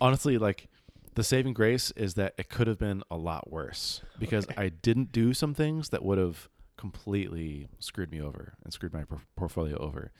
Honestly, 0.00 0.38
like 0.38 0.68
the 1.14 1.22
saving 1.24 1.52
grace 1.54 1.90
is 1.92 2.14
that 2.14 2.34
it 2.38 2.48
could 2.48 2.66
have 2.66 2.78
been 2.78 3.02
a 3.10 3.16
lot 3.16 3.50
worse 3.50 4.02
because 4.18 4.44
Okay. 4.46 4.54
I 4.60 4.68
didn't 4.70 5.12
do 5.12 5.32
some 5.34 5.54
things 5.54 5.90
that 5.90 6.04
would 6.04 6.18
have 6.18 6.48
completely 6.76 7.68
screwed 7.78 8.10
me 8.10 8.20
over 8.20 8.54
and 8.64 8.72
screwed 8.72 8.92
my 8.92 9.04
por- 9.04 9.22
portfolio 9.36 9.76
over. 9.78 10.10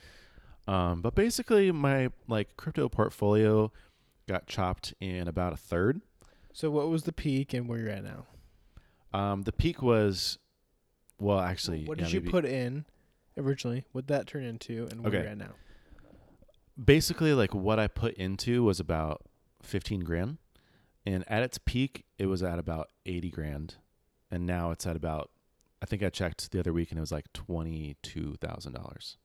Um, 0.67 1.01
but 1.01 1.13
basically, 1.15 1.71
my 1.71 2.09
like 2.27 2.55
crypto 2.57 2.87
portfolio 2.89 3.71
got 4.27 4.47
chopped 4.47 4.93
in 4.99 5.27
about 5.27 5.53
a 5.53 5.57
third. 5.57 6.01
So 6.53 6.71
what 6.71 6.89
was 6.89 7.03
the 7.03 7.11
peak 7.11 7.53
and 7.53 7.67
where 7.67 7.79
you're 7.79 7.89
at 7.89 8.03
now? 8.03 8.25
Um, 9.13 9.43
the 9.43 9.51
peak 9.51 9.81
was, 9.81 10.39
well, 11.19 11.39
actually, 11.39 11.85
what 11.85 11.97
yeah, 11.97 12.05
did 12.05 12.13
you 12.13 12.19
maybe- 12.21 12.31
put 12.31 12.45
in 12.45 12.85
originally? 13.37 13.85
What 13.91 14.07
did 14.07 14.13
that 14.15 14.27
turn 14.27 14.43
into, 14.43 14.87
and 14.91 15.01
where 15.01 15.09
Okay. 15.09 15.21
you're 15.21 15.31
at 15.31 15.37
now? 15.37 15.53
basically 16.83 17.33
like 17.33 17.53
what 17.55 17.79
I 17.79 17.87
put 17.87 18.13
into 18.15 18.61
was 18.63 18.81
about 18.81 19.21
15 19.63 20.01
grand 20.01 20.39
and 21.05 21.23
at 21.29 21.41
its 21.41 21.57
peak 21.57 22.03
it 22.17 22.25
was 22.25 22.43
at 22.43 22.59
about 22.59 22.89
80 23.05 23.29
grand 23.29 23.75
and 24.29 24.45
now 24.45 24.71
it's 24.71 24.85
at 24.85 24.97
about 24.97 25.31
I 25.81 25.85
think 25.85 26.03
I 26.03 26.09
checked 26.09 26.51
the 26.51 26.59
other 26.59 26.73
week 26.73 26.91
and 26.91 26.97
it 26.97 26.99
was 26.99 27.13
like 27.13 27.31
$22,000. 27.31 29.15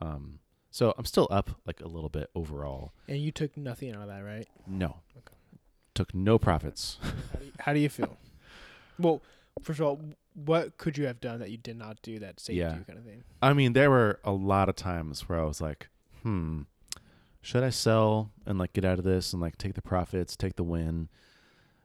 Um 0.00 0.38
so 0.70 0.94
I'm 0.96 1.04
still 1.04 1.26
up 1.32 1.50
like 1.66 1.80
a 1.80 1.88
little 1.88 2.08
bit 2.10 2.30
overall. 2.36 2.92
And 3.08 3.18
you 3.18 3.32
took 3.32 3.56
nothing 3.56 3.92
out 3.92 4.02
of 4.02 4.08
that, 4.08 4.20
right? 4.20 4.46
No. 4.68 4.98
Okay. 5.16 5.34
Took 5.94 6.14
no 6.14 6.38
profits. 6.38 6.98
How 7.02 7.38
do 7.40 7.44
you, 7.44 7.52
how 7.58 7.72
do 7.72 7.80
you 7.80 7.88
feel? 7.88 8.16
well, 9.00 9.20
first 9.62 9.80
of 9.80 9.86
all, 9.86 10.00
what 10.34 10.78
could 10.78 10.96
you 10.96 11.06
have 11.06 11.20
done 11.20 11.40
that 11.40 11.50
you 11.50 11.56
did 11.56 11.76
not 11.76 12.00
do 12.02 12.18
that 12.20 12.40
saved 12.40 12.56
Yeah. 12.58 12.78
you, 12.78 12.84
kind 12.84 12.98
of 12.98 13.04
thing? 13.04 13.22
I 13.42 13.52
mean, 13.52 13.72
there 13.72 13.90
were 13.90 14.20
a 14.24 14.32
lot 14.32 14.68
of 14.68 14.76
times 14.76 15.28
where 15.28 15.38
I 15.40 15.44
was 15.44 15.60
like, 15.60 15.88
"Hmm, 16.22 16.62
should 17.42 17.62
I 17.64 17.70
sell 17.70 18.30
and 18.46 18.58
like 18.58 18.72
get 18.72 18.84
out 18.84 18.98
of 18.98 19.04
this 19.04 19.32
and 19.32 19.40
like 19.42 19.58
take 19.58 19.74
the 19.74 19.82
profits, 19.82 20.36
take 20.36 20.56
the 20.56 20.64
win?" 20.64 21.08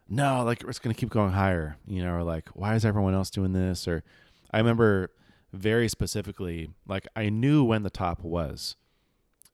No, 0.08 0.43
like 0.43 0.64
it's 0.64 0.80
gonna 0.80 0.93
keep 0.93 1.10
going 1.10 1.32
higher, 1.32 1.78
you 1.88 2.04
know, 2.04 2.14
or 2.14 2.24
like, 2.24 2.50
why 2.50 2.76
is 2.76 2.86
everyone 2.86 3.14
else 3.16 3.30
doing 3.32 3.54
this? 3.54 3.88
Or 3.88 4.04
I 4.52 4.58
remember 4.60 5.12
very 5.52 5.88
specifically, 5.88 6.70
like 6.88 7.08
I 7.16 7.30
knew 7.30 7.64
when 7.64 7.82
the 7.84 7.89
top 7.89 8.22
was, 8.24 8.76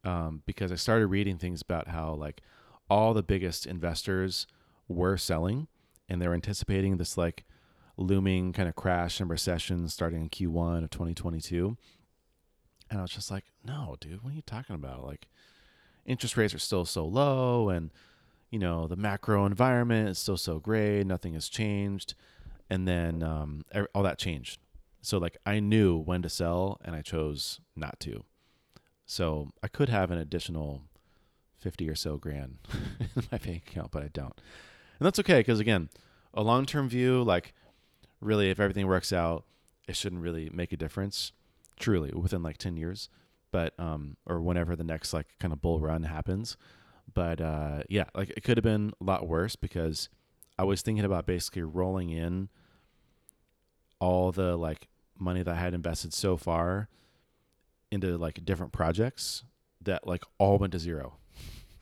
um, 0.03 0.41
because 0.45 0.71
I 0.71 0.75
started 0.75 1.07
reading 1.07 1.37
things 1.37 1.61
about 1.61 1.87
how 1.87 2.13
like 2.13 2.41
all 2.89 3.13
the 3.13 3.23
biggest 3.23 3.65
investors 3.65 4.45
were 4.89 5.15
selling, 5.15 5.67
and 6.09 6.21
they 6.21 6.27
were 6.27 6.33
anticipating 6.33 6.97
this 6.97 7.17
like 7.17 7.45
looming 8.01 8.53
kind 8.53 8.67
of 8.67 8.75
crash 8.75 9.19
and 9.19 9.29
recession 9.29 9.87
starting 9.87 10.21
in 10.21 10.29
Q1 10.29 10.83
of 10.83 10.89
2022. 10.89 11.77
And 12.89 12.99
I 12.99 13.01
was 13.01 13.11
just 13.11 13.31
like, 13.31 13.45
no, 13.65 13.95
dude, 13.99 14.23
what 14.23 14.33
are 14.33 14.35
you 14.35 14.41
talking 14.41 14.75
about? 14.75 15.05
Like, 15.05 15.27
interest 16.05 16.37
rates 16.37 16.53
are 16.53 16.59
still 16.59 16.85
so 16.85 17.05
low, 17.05 17.69
and 17.69 17.91
you 18.49 18.59
know 18.59 18.87
the 18.87 18.95
macro 18.95 19.45
environment 19.45 20.09
is 20.09 20.19
still 20.19 20.37
so 20.37 20.59
great. 20.59 21.05
Nothing 21.05 21.33
has 21.33 21.49
changed, 21.49 22.15
and 22.69 22.87
then 22.87 23.23
um, 23.23 23.63
all 23.93 24.03
that 24.03 24.17
changed. 24.17 24.59
So 25.01 25.17
like, 25.17 25.37
I 25.45 25.59
knew 25.59 25.97
when 25.97 26.21
to 26.21 26.29
sell, 26.29 26.79
and 26.83 26.95
I 26.95 27.01
chose 27.01 27.59
not 27.75 27.99
to. 28.01 28.23
So 29.05 29.49
I 29.63 29.67
could 29.67 29.89
have 29.89 30.11
an 30.11 30.17
additional 30.17 30.83
fifty 31.57 31.89
or 31.89 31.95
so 31.95 32.17
grand 32.17 32.57
in 33.15 33.23
my 33.31 33.37
bank 33.37 33.63
account, 33.67 33.91
but 33.91 34.03
I 34.03 34.09
don't, 34.09 34.39
and 34.99 35.05
that's 35.05 35.19
okay 35.19 35.39
because 35.39 35.59
again, 35.59 35.89
a 36.33 36.43
long 36.43 36.65
term 36.65 36.89
view, 36.89 37.23
like 37.23 37.53
really, 38.21 38.49
if 38.49 38.59
everything 38.59 38.87
works 38.87 39.11
out, 39.11 39.43
it 39.87 39.95
shouldn't 39.95 40.21
really 40.21 40.49
make 40.51 40.71
a 40.71 40.77
difference. 40.77 41.31
Truly, 41.79 42.11
within 42.13 42.43
like 42.43 42.57
ten 42.57 42.77
years, 42.77 43.09
but 43.51 43.73
um, 43.79 44.17
or 44.25 44.39
whenever 44.39 44.75
the 44.75 44.83
next 44.83 45.13
like 45.13 45.27
kind 45.39 45.51
of 45.51 45.61
bull 45.61 45.79
run 45.79 46.03
happens. 46.03 46.57
But 47.13 47.41
uh, 47.41 47.83
yeah, 47.89 48.05
like 48.15 48.29
it 48.29 48.43
could 48.43 48.57
have 48.57 48.63
been 48.63 48.93
a 49.01 49.03
lot 49.03 49.27
worse 49.27 49.55
because 49.55 50.09
I 50.57 50.63
was 50.63 50.81
thinking 50.81 51.03
about 51.03 51.25
basically 51.25 51.63
rolling 51.63 52.09
in 52.11 52.49
all 53.99 54.31
the 54.31 54.55
like 54.55 54.87
money 55.17 55.43
that 55.43 55.55
I 55.55 55.59
had 55.59 55.73
invested 55.73 56.13
so 56.13 56.37
far 56.37 56.87
into 57.91 58.17
like 58.17 58.45
different 58.45 58.71
projects 58.71 59.43
that 59.81 60.07
like 60.07 60.23
all 60.37 60.57
went 60.57 60.73
to 60.73 60.79
zero. 60.79 61.17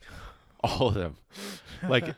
all 0.64 0.88
of 0.88 0.94
them. 0.94 1.16
Like 1.86 2.14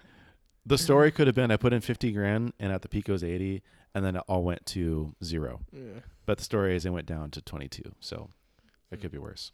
the 0.65 0.79
story 0.79 1.11
could 1.11 1.27
have 1.27 1.35
been 1.37 1.51
I 1.51 1.57
put 1.57 1.73
in 1.73 1.81
50 1.81 2.13
grand 2.13 2.53
and 2.61 2.73
at 2.73 2.83
the 2.83 2.89
peak 2.89 3.09
it 3.09 3.13
was 3.13 3.25
80 3.25 3.63
and 3.95 4.05
then 4.05 4.17
it 4.17 4.23
all 4.29 4.43
went 4.45 4.65
to 4.67 5.15
zero. 5.23 5.61
yeah. 5.73 6.01
But 6.25 6.39
the 6.39 6.45
story 6.45 6.77
is 6.77 6.87
it 6.87 6.91
went 6.91 7.07
down 7.07 7.31
to 7.33 7.43
22. 7.43 7.83
So 8.01 8.31
it 8.91 9.01
could 9.01 9.11
be 9.11 9.19
worse. 9.19 9.51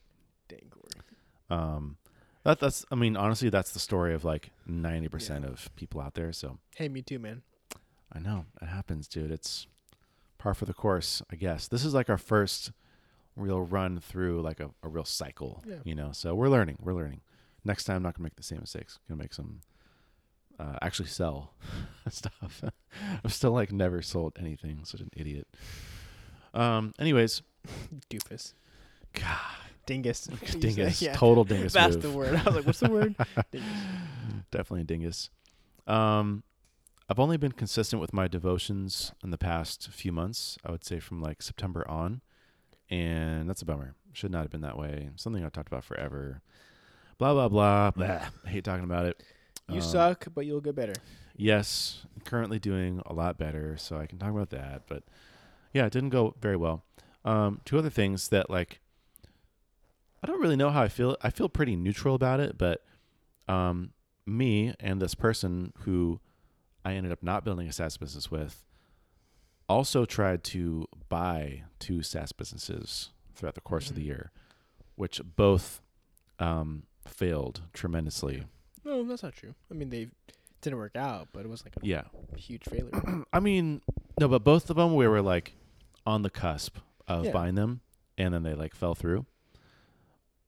Dang, 0.49 0.71
Corey. 0.71 1.03
Um, 1.51 1.97
that, 2.45 2.61
that's, 2.61 2.85
I 2.91 2.95
mean, 2.95 3.17
honestly, 3.17 3.49
that's 3.49 3.73
the 3.73 3.79
story 3.81 4.13
of 4.15 4.25
like 4.25 4.51
90% 4.69 5.41
Yeah. 5.43 5.47
of 5.49 5.75
people 5.77 6.01
out 6.01 6.15
there. 6.15 6.33
So 6.33 6.59
Hey, 6.77 6.89
me 6.89 7.03
too, 7.03 7.19
man. 7.19 7.43
I 8.13 8.19
know 8.21 8.45
it 8.61 8.67
happens, 8.67 9.09
dude. 9.09 9.31
It's 9.31 9.67
par 10.39 10.55
for 10.55 10.67
the 10.67 10.75
course, 10.75 11.23
I 11.33 11.37
guess. 11.37 11.69
This 11.69 11.85
is 11.85 11.95
like 11.95 12.09
our 12.11 12.19
first 12.19 12.71
real 13.35 13.61
run 13.61 13.99
through 14.01 14.41
like 14.43 14.61
a, 14.61 14.71
a 14.83 14.89
real 14.89 15.05
cycle, 15.05 15.63
Yeah. 15.67 15.77
you 15.85 15.95
know? 15.95 16.13
So 16.13 16.35
we're 16.35 16.49
learning. 16.49 16.77
We're 16.81 16.95
learning. 16.95 17.23
Next 17.65 17.85
time, 17.85 17.97
I'm 17.97 18.03
not 18.03 18.15
going 18.15 18.21
to 18.21 18.23
make 18.25 18.37
the 18.37 18.43
same 18.43 18.61
mistakes. 18.61 18.99
Going 19.09 19.19
to 19.19 19.25
make 19.25 19.35
some, 19.35 19.61
uh, 20.59 20.77
actually 20.83 21.09
sell 21.09 21.53
stuff. 22.09 22.63
I've 23.25 23.33
still 23.33 23.53
like 23.53 23.73
never 23.73 24.03
sold 24.03 24.35
anything. 24.39 24.81
Such 24.85 25.01
an 25.01 25.11
idiot. 25.17 25.47
Um, 26.55 26.93
anyways, 26.99 27.43
Doofus. 28.11 28.55
God, 29.13 29.27
Dingus. 29.87 30.27
Dingus, 30.59 31.01
yeah. 31.01 31.15
total 31.15 31.45
dingus 31.45 31.73
That's 31.73 31.95
move. 31.95 32.03
the 32.03 32.11
word. 32.11 32.35
I 32.35 32.43
was 32.45 32.55
like, 32.57 32.67
what's 32.67 32.81
the 32.81 32.91
word? 32.91 33.15
Dingus. 33.51 33.69
Definitely 34.51 34.83
a 34.83 34.85
dingus. 34.85 35.31
Um, 35.87 36.43
I've 37.09 37.19
only 37.19 37.39
been 37.39 37.53
consistent 37.53 38.01
with 38.01 38.13
my 38.13 38.29
devotions 38.29 39.13
in 39.25 39.31
the 39.31 39.39
past 39.39 39.89
few 39.91 40.13
months. 40.13 40.59
I 40.65 40.71
would 40.71 40.85
say 40.85 41.01
from 41.01 41.23
like 41.23 41.41
September 41.41 41.89
on, 41.89 42.21
and 42.91 43.49
that's 43.49 43.63
a 43.63 43.65
bummer. 43.65 43.95
Should 44.13 44.31
not 44.31 44.43
have 44.43 44.51
been 44.51 44.61
that 44.63 44.79
way. 44.79 45.09
Something 45.17 45.45
I've 45.45 45.53
talked 45.53 45.69
about 45.69 45.85
forever. 45.85 46.43
Blah 47.17 47.33
blah 47.33 47.49
blah. 47.49 47.91
blah. 47.93 48.29
I 48.45 48.49
hate 48.49 48.65
talking 48.65 48.85
about 48.85 49.07
it. 49.07 49.23
You 49.69 49.77
Um, 49.77 49.83
suck, 49.83 50.27
but 50.35 50.47
you'll 50.47 50.61
get 50.61 50.75
better. 50.75 50.95
Yes, 51.37 52.05
I'm 52.15 52.23
currently 52.23 52.59
doing 52.59 53.03
a 53.07 53.13
lot 53.13 53.39
better, 53.39 53.77
so 53.77 53.97
I 53.99 54.07
can 54.07 54.19
talk 54.19 54.31
about 54.31 54.51
that. 54.51 54.83
But 54.89 55.05
yeah, 55.73 55.87
it 55.87 55.93
didn't 55.93 56.09
go 56.11 56.35
very 56.41 56.57
well. 56.57 56.85
Um, 57.25 57.61
two 57.65 57.79
other 57.79 57.91
things 57.91 58.29
that 58.29 58.49
like 58.51 58.81
I 60.23 60.27
don't 60.27 60.41
really 60.41 60.57
know 60.57 60.71
how 60.71 60.83
I 60.83 60.89
feel. 60.89 61.17
I 61.23 61.31
feel 61.31 61.49
pretty 61.49 61.77
neutral 61.77 62.15
about 62.15 62.41
it, 62.41 62.59
but 62.59 62.85
um, 63.47 63.93
me 64.27 64.75
and 64.81 65.01
this 65.01 65.15
person 65.15 65.73
who 65.81 66.21
I 66.85 66.95
ended 66.95 67.13
up 67.13 67.23
not 67.23 67.45
building 67.45 67.69
a 67.69 67.73
SaaS 67.73 67.97
business 67.97 68.31
with 68.31 68.65
also 69.69 70.05
tried 70.07 70.43
to 70.43 70.87
buy 71.09 71.63
two 71.79 72.03
SaaS 72.03 72.33
businesses 72.33 73.11
throughout 73.35 73.55
the 73.55 73.61
course 73.61 73.91
of 73.91 73.97
the 73.97 74.03
Mhm. 74.03 74.07
year, 74.07 74.33
which 74.97 75.21
both 75.37 75.83
um, 76.41 76.85
failed 77.07 77.63
tremendously. 77.73 78.45
No, 78.89 79.05
that's 79.05 79.23
not 79.23 79.35
true. 79.35 79.55
I 79.71 79.75
mean, 79.75 79.91
they 79.91 80.09
didn't 80.63 80.79
work 80.79 80.97
out, 80.97 81.29
but 81.33 81.45
it 81.45 81.49
was 81.49 81.63
like 81.63 81.75
a 81.77 81.87
Yeah, 81.87 82.05
huge 82.37 82.65
failure. 82.65 83.25
I 83.33 83.39
mean, 83.39 83.83
no, 84.19 84.29
but 84.29 84.45
both 84.45 84.71
of 84.71 84.77
them 84.77 84.95
we 84.95 85.07
were 85.07 85.21
like 85.21 85.53
on 86.07 86.23
the 86.23 86.31
cusp 86.31 86.79
of 87.07 87.27
Yeah. 87.27 87.33
buying 87.33 87.55
them, 87.55 87.83
and 88.17 88.33
then 88.33 88.43
they 88.43 88.55
like 88.55 88.75
fell 88.75 88.95
through, 88.95 89.27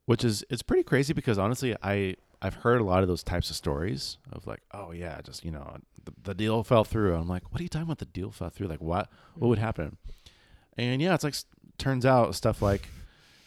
which 0.07 0.24
is 0.24 0.43
it's 0.49 0.62
pretty 0.62 0.82
crazy 0.82 1.12
because 1.12 1.38
honestly, 1.38 1.76
I 1.82 2.16
I've 2.41 2.55
heard 2.55 2.80
a 2.80 2.84
lot 2.84 3.03
of 3.03 3.09
those 3.09 3.22
types 3.22 3.51
of 3.51 3.57
stories 3.57 4.16
of 4.32 4.47
like, 4.47 4.62
oh 4.72 4.93
yeah, 4.93 5.20
just 5.20 5.45
you 5.45 5.51
know, 5.51 5.76
the, 6.03 6.12
the 6.22 6.34
deal 6.34 6.64
fell 6.64 6.84
through. 6.84 7.14
I'm 7.14 7.28
like, 7.28 7.53
what 7.53 7.61
are 7.61 7.62
you 7.62 7.68
talking 7.68 7.84
about? 7.84 7.99
The 7.99 8.07
deal 8.07 8.30
fell 8.30 8.49
through? 8.49 8.68
Like 8.68 8.80
what? 8.80 9.11
What 9.34 9.49
would 9.49 9.59
mm. 9.59 9.62
happen? 9.62 9.99
And 10.78 11.03
yeah, 11.03 11.14
it's 11.14 11.24
like 11.24 11.34
turns 11.76 12.07
out 12.07 12.34
stuff 12.34 12.62
like, 12.62 12.88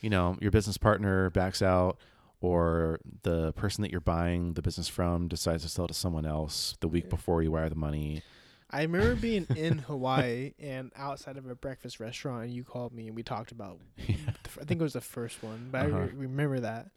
you 0.01 0.11
know, 0.11 0.37
your 0.39 0.51
business 0.51 0.77
partner 0.77 1.31
backs 1.31 1.63
out. 1.63 1.97
Or 2.43 2.99
the 3.23 3.53
person 3.53 3.81
that 3.83 3.91
you're 3.91 4.01
buying 4.01 4.53
the 4.53 4.61
business 4.61 4.87
from 4.89 5.27
decides 5.29 5.63
to 5.63 5.69
sell 5.69 5.87
to 5.87 5.93
someone 5.93 6.25
else 6.25 6.75
the 6.81 6.87
week 6.89 7.09
before 7.09 7.41
you 7.41 7.51
wire 7.51 7.69
the 7.69 7.75
money. 7.75 8.21
I 8.69 8.81
remember 8.81 9.15
being 9.15 9.45
in 9.55 9.77
Hawaii 9.77 10.53
and 10.59 10.91
outside 10.95 11.37
of 11.37 11.47
a 11.49 11.55
breakfast 11.55 11.99
restaurant, 11.99 12.43
and 12.45 12.53
you 12.53 12.63
called 12.63 12.91
me 12.91 13.07
and 13.07 13.15
we 13.15 13.23
talked 13.23 13.51
about. 13.51 13.79
Yeah. 13.97 14.15
the 14.43 14.61
I 14.61 14.65
think 14.65 14.81
it 14.81 14.83
was 14.83 14.93
the 14.93 14.99
first 15.01 15.41
one, 15.43 15.69
but 15.71 15.83
I 15.83 15.85
Uh-huh. 15.87 15.99
re- 15.99 16.09
remember 16.15 16.59
that 16.59 16.89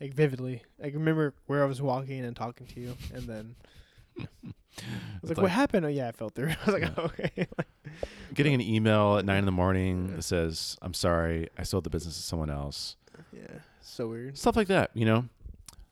like 0.00 0.14
vividly. 0.14 0.62
I 0.82 0.88
remember 0.88 1.34
where 1.46 1.62
I 1.62 1.66
was 1.66 1.82
walking 1.82 2.24
and 2.24 2.34
talking 2.36 2.66
to 2.68 2.80
you, 2.80 2.96
and 3.12 3.24
then 3.24 3.56
I 4.18 4.26
was 5.20 5.30
like, 5.30 5.36
like- 5.36 5.38
"What 5.38 5.50
happened?" 5.50 5.84
Oh 5.86 5.88
yeah, 5.88 6.08
I 6.08 6.12
fell 6.12 6.30
through. 6.30 6.48
I 6.66 6.70
was 6.70 6.72
like, 6.80 6.82
Yeah. 6.82 6.94
oh, 6.96 7.04
"Okay." 7.04 7.46
Getting 8.34 8.54
an 8.54 8.60
email 8.60 9.18
at 9.18 9.24
nine 9.24 9.38
in 9.40 9.44
the 9.44 9.52
morning 9.52 10.08
Yeah. 10.08 10.16
that 10.16 10.22
says, 10.22 10.76
"I'm 10.82 10.94
sorry, 10.94 11.48
I 11.58 11.62
sold 11.62 11.84
the 11.84 11.90
business 11.90 12.16
to 12.16 12.22
someone 12.22 12.50
else." 12.50 12.96
yeah, 13.32 13.58
so 13.86 14.08
weird. 14.08 14.38
Stuff 14.38 14.56
like 14.56 14.68
that, 14.68 14.90
you 14.94 15.04
know. 15.04 15.24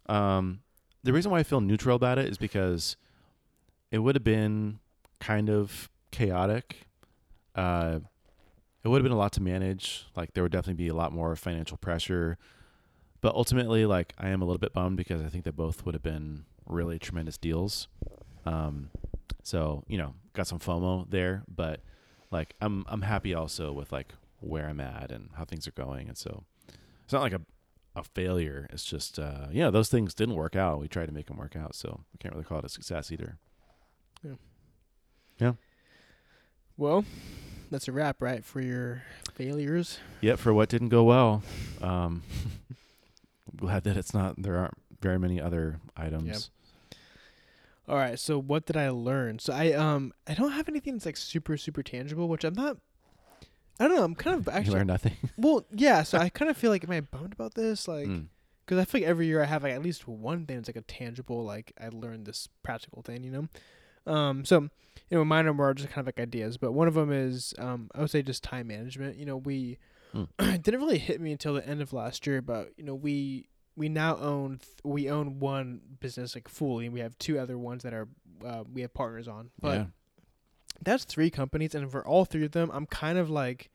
Um, 0.06 0.60
the 1.02 1.12
reason 1.12 1.30
why 1.30 1.38
I 1.38 1.42
feel 1.42 1.60
neutral 1.60 1.96
about 1.96 2.18
it 2.18 2.28
is 2.28 2.38
because 2.38 2.96
it 3.90 3.98
would 3.98 4.14
have 4.14 4.24
been 4.24 4.78
kind 5.20 5.50
of 5.50 5.90
chaotic. 6.10 6.86
Uh, 7.54 8.00
it 8.84 8.88
would 8.88 8.98
have 8.98 9.04
been 9.04 9.12
a 9.12 9.18
lot 9.18 9.32
to 9.32 9.42
manage. 9.42 10.06
Like 10.16 10.34
there 10.34 10.42
would 10.42 10.52
definitely 10.52 10.82
be 10.82 10.88
a 10.88 10.94
lot 10.94 11.12
more 11.12 11.36
financial 11.36 11.76
pressure. 11.76 12.38
But 13.20 13.34
ultimately, 13.34 13.86
like 13.86 14.14
I 14.18 14.30
am 14.30 14.42
a 14.42 14.44
little 14.44 14.58
bit 14.58 14.72
bummed 14.72 14.96
because 14.96 15.22
I 15.22 15.28
think 15.28 15.44
that 15.44 15.56
both 15.56 15.84
would 15.86 15.94
have 15.94 16.02
been 16.02 16.44
really 16.66 16.98
tremendous 16.98 17.38
deals. 17.38 17.86
Um, 18.44 18.90
so 19.44 19.84
you 19.86 19.98
know, 19.98 20.14
got 20.32 20.48
some 20.48 20.58
FOMO 20.58 21.08
there, 21.08 21.44
but 21.48 21.80
like 22.30 22.54
I'm 22.60 22.84
I'm 22.88 23.02
happy 23.02 23.34
also 23.34 23.72
with 23.72 23.92
like 23.92 24.14
where 24.40 24.66
I'm 24.68 24.80
at 24.80 25.12
and 25.12 25.30
how 25.36 25.44
things 25.44 25.68
are 25.68 25.72
going, 25.72 26.08
and 26.08 26.18
so 26.18 26.42
it's 27.04 27.12
not 27.12 27.22
like 27.22 27.32
a 27.32 27.42
a 27.94 28.02
failure. 28.02 28.66
It's 28.70 28.84
just 28.84 29.18
uh, 29.18 29.46
yeah, 29.50 29.70
those 29.70 29.88
things 29.88 30.14
didn't 30.14 30.36
work 30.36 30.56
out. 30.56 30.80
We 30.80 30.88
tried 30.88 31.06
to 31.06 31.12
make 31.12 31.26
them 31.26 31.36
work 31.36 31.56
out, 31.56 31.74
so 31.74 32.04
we 32.12 32.18
can't 32.18 32.34
really 32.34 32.44
call 32.44 32.58
it 32.58 32.64
a 32.64 32.68
success 32.68 33.12
either. 33.12 33.38
Yeah. 34.24 34.34
Yeah. 35.38 35.52
Well, 36.76 37.04
that's 37.70 37.88
a 37.88 37.92
wrap, 37.92 38.20
right, 38.20 38.44
for 38.44 38.60
your 38.60 39.02
failures. 39.34 39.98
Yep, 40.20 40.38
for 40.38 40.54
what 40.54 40.68
didn't 40.68 40.88
go 40.88 41.04
well. 41.04 41.42
Um, 41.80 42.22
glad 43.56 43.84
that 43.84 43.96
it's 43.96 44.14
not. 44.14 44.40
There 44.40 44.56
aren't 44.56 44.74
very 45.00 45.18
many 45.18 45.40
other 45.40 45.80
items. 45.96 46.50
All 47.88 47.96
right, 47.96 48.18
so 48.18 48.38
what 48.38 48.64
did 48.66 48.76
I 48.76 48.90
learn? 48.90 49.38
So 49.38 49.52
I 49.52 49.72
um 49.72 50.12
I 50.26 50.34
don't 50.34 50.52
have 50.52 50.68
anything 50.68 50.94
that's 50.94 51.06
like 51.06 51.16
super 51.16 51.56
super 51.56 51.82
tangible, 51.82 52.28
which 52.28 52.44
I'm 52.44 52.54
not. 52.54 52.78
I 53.80 53.88
don't 53.88 53.96
know. 53.96 54.04
I'm 54.04 54.14
kind 54.14 54.36
of 54.38 54.46
you 54.46 54.52
actually 54.52 54.74
learned 54.76 54.88
nothing. 54.88 55.16
well, 55.36 55.66
yeah. 55.72 56.02
So 56.02 56.18
I 56.18 56.28
kind 56.28 56.50
of 56.50 56.56
feel 56.56 56.70
like 56.70 56.84
am 56.84 56.90
I 56.90 57.00
bummed 57.00 57.32
about 57.32 57.54
this? 57.54 57.88
Like, 57.88 58.06
Mm. 58.06 58.26
because 58.64 58.78
I 58.78 58.84
feel 58.84 59.00
like 59.00 59.08
every 59.08 59.26
year 59.26 59.42
I 59.42 59.46
have 59.46 59.62
like 59.62 59.72
at 59.72 59.82
least 59.82 60.06
one 60.06 60.46
thing 60.46 60.56
that's 60.56 60.68
like 60.68 60.76
a 60.76 60.82
tangible, 60.82 61.44
like 61.44 61.72
I 61.80 61.88
learned 61.88 62.26
this 62.26 62.48
practical 62.62 63.02
thing, 63.02 63.24
you 63.24 63.30
know. 63.30 64.12
Um, 64.12 64.44
so 64.44 64.60
you 65.10 65.18
know, 65.18 65.24
mine 65.24 65.46
are 65.46 65.54
more 65.54 65.72
just 65.74 65.88
kind 65.90 66.00
of 66.00 66.06
like 66.06 66.20
ideas, 66.20 66.58
but 66.58 66.72
one 66.72 66.88
of 66.88 66.94
them 66.94 67.10
is 67.12 67.54
um 67.58 67.90
I 67.94 68.00
would 68.00 68.10
say 68.10 68.22
just 68.22 68.42
time 68.44 68.68
management. 68.68 69.16
You 69.16 69.26
know, 69.26 69.36
we 69.36 69.78
Mm. 70.14 70.28
it 70.38 70.62
didn't 70.62 70.80
really 70.80 70.98
hit 70.98 71.22
me 71.22 71.32
until 71.32 71.54
the 71.54 71.66
end 71.66 71.80
of 71.80 71.94
last 71.94 72.26
year, 72.26 72.42
but 72.42 72.72
you 72.76 72.84
know 72.84 72.94
we 72.94 73.48
we 73.76 73.88
now 73.88 74.18
own 74.18 74.58
th- 74.58 74.76
we 74.84 75.08
own 75.08 75.40
one 75.40 75.80
business 76.00 76.34
like 76.34 76.48
fully, 76.48 76.84
and 76.84 76.92
we 76.92 77.00
have 77.00 77.16
two 77.16 77.38
other 77.38 77.56
ones 77.56 77.82
that 77.84 77.94
are 77.94 78.08
uh, 78.44 78.62
we 78.70 78.82
have 78.82 78.92
partners 78.92 79.26
on, 79.26 79.50
but 79.58 79.74
yeah. 79.78 79.84
That's 80.84 81.04
three 81.04 81.30
companies 81.30 81.74
and 81.74 81.90
for 81.90 82.06
all 82.06 82.24
three 82.24 82.44
of 82.44 82.52
them 82.52 82.70
i'm 82.72 82.86
kind 82.86 83.18
of 83.18 83.30
like 83.30 83.70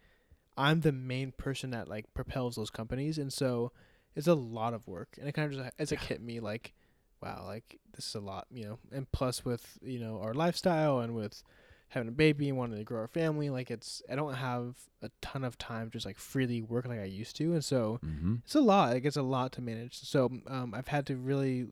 i'm 0.57 0.81
the 0.81 0.91
main 0.91 1.31
person 1.31 1.71
that 1.71 1.87
like 1.87 2.05
propels 2.13 2.55
those 2.55 2.69
companies 2.69 3.17
and 3.17 3.31
so 3.31 3.71
it's 4.15 4.27
a 4.27 4.33
lot 4.35 4.73
of 4.73 4.87
work 4.87 5.15
and 5.19 5.27
it 5.29 5.31
kind 5.33 5.51
of 5.51 5.57
just 5.59 5.71
it's 5.79 5.91
like 5.91 6.01
Yeah. 6.01 6.07
hit 6.07 6.21
me 6.21 6.39
like 6.39 6.73
wow 7.21 7.43
like 7.45 7.79
this 7.95 8.07
is 8.07 8.15
a 8.15 8.19
lot 8.19 8.45
you 8.51 8.65
know 8.65 8.79
and 8.91 9.11
plus 9.11 9.43
with 9.45 9.77
you 9.81 9.99
know 9.99 10.19
our 10.21 10.33
lifestyle 10.33 10.99
and 10.99 11.15
with 11.15 11.43
having 11.89 12.09
a 12.09 12.11
baby 12.11 12.49
and 12.49 12.57
wanting 12.57 12.77
to 12.77 12.83
grow 12.83 12.99
our 12.99 13.07
family 13.07 13.49
like 13.49 13.71
it's 13.71 14.01
i 14.11 14.15
don't 14.15 14.33
have 14.35 14.75
a 15.01 15.09
ton 15.21 15.43
of 15.43 15.57
time 15.57 15.89
just 15.89 16.05
like 16.05 16.17
freely 16.17 16.61
work 16.61 16.85
like 16.85 16.99
i 16.99 17.05
used 17.05 17.35
to 17.37 17.53
and 17.53 17.63
so 17.63 17.99
Mm-hmm. 18.05 18.35
it's 18.43 18.55
a 18.55 18.59
lot. 18.61 18.91
Like 18.93 19.05
it's 19.05 19.15
a 19.17 19.21
lot 19.23 19.51
to 19.53 19.61
manage. 19.61 19.97
So 19.99 20.29
um, 20.47 20.73
I've 20.75 20.87
had 20.89 21.05
to 21.07 21.15
really 21.15 21.67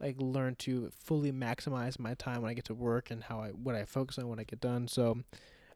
like 0.00 0.16
learn 0.18 0.54
to 0.56 0.90
fully 0.98 1.30
maximize 1.32 1.98
my 1.98 2.14
time 2.14 2.42
when 2.42 2.50
I 2.50 2.54
get 2.54 2.64
to 2.66 2.74
work 2.74 3.10
and 3.10 3.24
how 3.24 3.40
I 3.40 3.48
what 3.50 3.74
I 3.74 3.84
focus 3.84 4.18
on 4.18 4.28
when 4.28 4.38
I 4.40 4.44
get 4.44 4.60
done. 4.60 4.88
So 4.88 5.18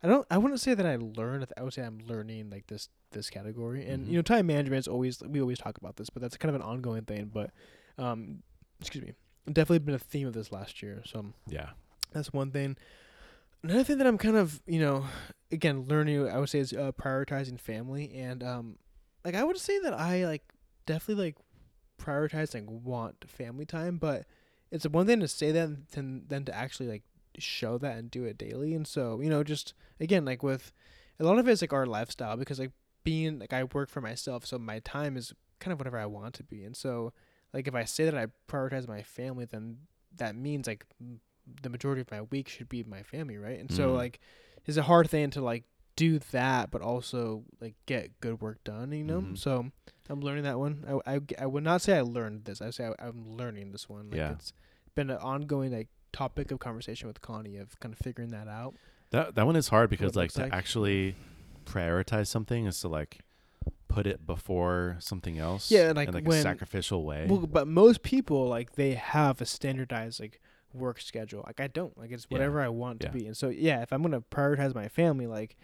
I 0.03 0.09
don't. 0.09 0.27
I 0.31 0.39
wouldn't 0.39 0.61
say 0.61 0.75
that 0.75 0.87
I 0.87 0.97
learned. 0.97 1.47
I 1.57 1.63
would 1.63 1.73
say 1.75 1.83
I'm 1.83 1.99
learning 2.07 2.51
like 2.51 2.67
this 2.67 2.89
this 3.13 3.31
category. 3.31 3.87
And 3.87 4.07
Mhm. 4.07 4.11
you 4.11 4.17
know, 4.17 4.23
time 4.23 4.47
management 4.47 4.81
is 4.81 4.89
always 4.89 5.23
we 5.23 5.41
always 5.41 5.59
talk 5.59 5.79
about 5.79 5.97
this, 5.97 6.11
but 6.11 6.21
that's 6.23 6.37
kind 6.37 6.55
of 6.55 6.61
an 6.61 6.67
ongoing 6.67 7.03
thing. 7.05 7.31
But 7.33 7.51
um, 7.99 8.43
excuse 8.81 9.05
me, 9.05 9.13
definitely 9.47 9.79
been 9.81 9.95
a 9.95 9.99
theme 9.99 10.27
of 10.27 10.35
this 10.35 10.51
last 10.51 10.83
year. 10.83 11.03
So 11.07 11.27
Yeah. 11.47 11.71
that's 12.13 12.33
one 12.33 12.51
thing. 12.51 12.77
Another 13.63 13.85
thing 13.85 13.97
that 13.99 14.07
I'm 14.07 14.19
kind 14.19 14.37
of, 14.37 14.61
you 14.67 14.79
know, 14.79 15.07
again, 15.51 15.87
learning, 15.89 16.29
I 16.29 16.39
would 16.39 16.51
say, 16.51 16.59
is 16.59 16.73
uh, 16.75 16.93
prioritizing 16.93 17.59
family. 17.59 18.13
And, 18.15 18.43
um, 18.43 18.79
like, 19.25 19.35
I 19.35 19.43
would 19.43 19.57
say 19.57 19.79
that 19.79 19.95
I, 19.95 20.27
like, 20.27 20.43
definitely, 20.85 21.25
like, 21.25 21.37
prioritize, 21.99 22.55
and 22.55 22.85
want 22.85 23.29
family 23.29 23.65
time. 23.65 23.99
But 23.99 24.27
it's 24.71 24.87
one 24.87 25.07
thing 25.07 25.21
to 25.21 25.29
say 25.29 25.53
that 25.53 25.91
than, 25.93 26.25
than 26.29 26.45
to 26.47 26.55
actually, 26.55 26.89
like, 26.89 27.03
show 27.39 27.79
that 27.79 27.97
and 27.99 28.11
do 28.11 28.25
it 28.25 28.39
daily. 28.39 28.75
And 28.75 28.87
so, 28.87 29.21
you 29.21 29.29
know, 29.29 29.43
just, 29.43 29.75
again, 30.01 30.25
like, 30.25 30.43
with, 30.43 30.73
a 31.21 31.25
lot 31.25 31.39
of 31.39 31.49
it 31.49 31.53
is 31.53 31.63
like 31.63 31.73
our 31.73 31.87
lifestyle 31.87 32.37
because 32.37 32.59
like 32.59 32.73
being 33.05 33.39
like 33.39 33.53
I 33.53 33.65
work 33.65 33.89
for 33.89 34.01
myself, 34.01 34.45
so 34.45 34.59
my 34.59 34.81
time 34.81 35.17
is 35.17 35.33
kind 35.61 35.73
of 35.73 35.79
whatever 35.79 35.99
I 35.99 36.07
want 36.07 36.35
to 36.35 36.43
be, 36.43 36.65
and 36.65 36.77
so 36.77 37.13
like 37.53 37.69
if 37.69 37.75
I 37.75 37.85
say 37.85 38.05
that 38.05 38.17
I 38.17 38.27
prioritize 38.49 38.89
my 38.89 39.03
family, 39.03 39.45
then 39.45 39.79
that 40.17 40.35
means 40.35 40.67
like 40.67 40.85
the 41.63 41.71
majority 41.71 42.01
of 42.01 42.11
my 42.11 42.23
week 42.23 42.49
should 42.49 42.69
be 42.69 42.83
my 42.83 43.03
family, 43.05 43.39
right? 43.39 43.61
And 43.61 43.71
so 43.71 43.91
Mhm. 43.91 43.95
like 43.95 44.19
it's 44.67 44.77
a 44.77 44.83
hard 44.83 45.09
thing 45.09 45.31
to 45.31 45.41
like 45.41 45.63
do 45.97 46.19
that, 46.33 46.71
but 46.73 46.83
also 46.83 47.45
like 47.61 47.75
get 47.87 48.21
good 48.21 48.41
work 48.41 48.65
done, 48.65 48.91
you 48.91 49.05
know. 49.05 49.21
Mhm. 49.21 49.39
So 49.39 49.71
I'm 50.11 50.21
learning 50.21 50.45
that 50.45 50.59
one. 50.59 50.85
I, 51.07 51.15
I, 51.15 51.21
I 51.41 51.47
would 51.47 51.65
not 51.65 51.81
say 51.83 51.97
I 51.97 52.03
learned 52.03 52.45
this. 52.45 52.61
I 52.61 52.71
say 52.71 52.87
I, 52.99 53.07
I'm 53.07 53.25
learning 53.37 53.73
this 53.73 53.89
one. 53.89 54.11
Like 54.11 54.17
Yeah. 54.19 54.33
it's 54.33 54.53
been 54.95 55.11
an 55.11 55.17
ongoing 55.19 55.73
like 55.73 55.89
topic 56.13 56.51
of 56.51 56.59
conversation 56.61 57.09
with 57.09 57.21
Connie 57.21 57.57
of 57.57 57.79
kind 57.81 57.93
of 57.93 57.99
figuring 57.99 58.31
that 58.31 58.47
out. 58.49 58.75
That 59.11 59.35
that 59.35 59.47
one 59.47 59.57
is 59.57 59.69
hard 59.69 59.91
because 59.91 60.15
like 60.17 60.33
to 60.33 60.43
like. 60.43 60.53
actually 60.53 61.15
prioritize 61.65 62.27
something 62.27 62.67
is 62.67 62.81
to 62.81 62.89
like 62.89 63.21
put 63.89 64.07
it 64.07 64.27
before 64.27 64.97
something 64.99 65.39
else. 65.39 65.71
Yeah, 65.71 65.93
like 65.95 66.09
in 66.09 66.15
like 66.15 66.27
when- 66.27 66.39
a 66.39 66.43
sacrificial 66.43 67.05
way. 67.05 67.27
Well, 67.29 67.47
but 67.47 67.67
most 67.69 68.03
people 68.03 68.47
like 68.49 68.73
they 68.73 68.95
have 68.95 69.41
a 69.41 69.47
standardized 69.47 70.21
like 70.21 70.41
work 70.73 71.01
schedule. 71.01 71.45
Like 71.47 71.61
I 71.61 71.69
don't. 71.69 71.97
Like 71.97 72.11
it's 72.11 72.27
Yeah. 72.29 72.35
whatever 72.35 72.61
I 72.61 72.69
want 72.69 73.03
Yeah. 73.03 73.09
to 73.11 73.15
be. 73.19 73.27
And 73.27 73.37
so 73.37 73.49
yeah, 73.49 73.83
if 73.83 73.93
I'm 73.93 74.03
gonna 74.03 74.21
prioritize 74.21 74.75
my 74.75 74.89
family, 74.89 75.27
like 75.27 75.57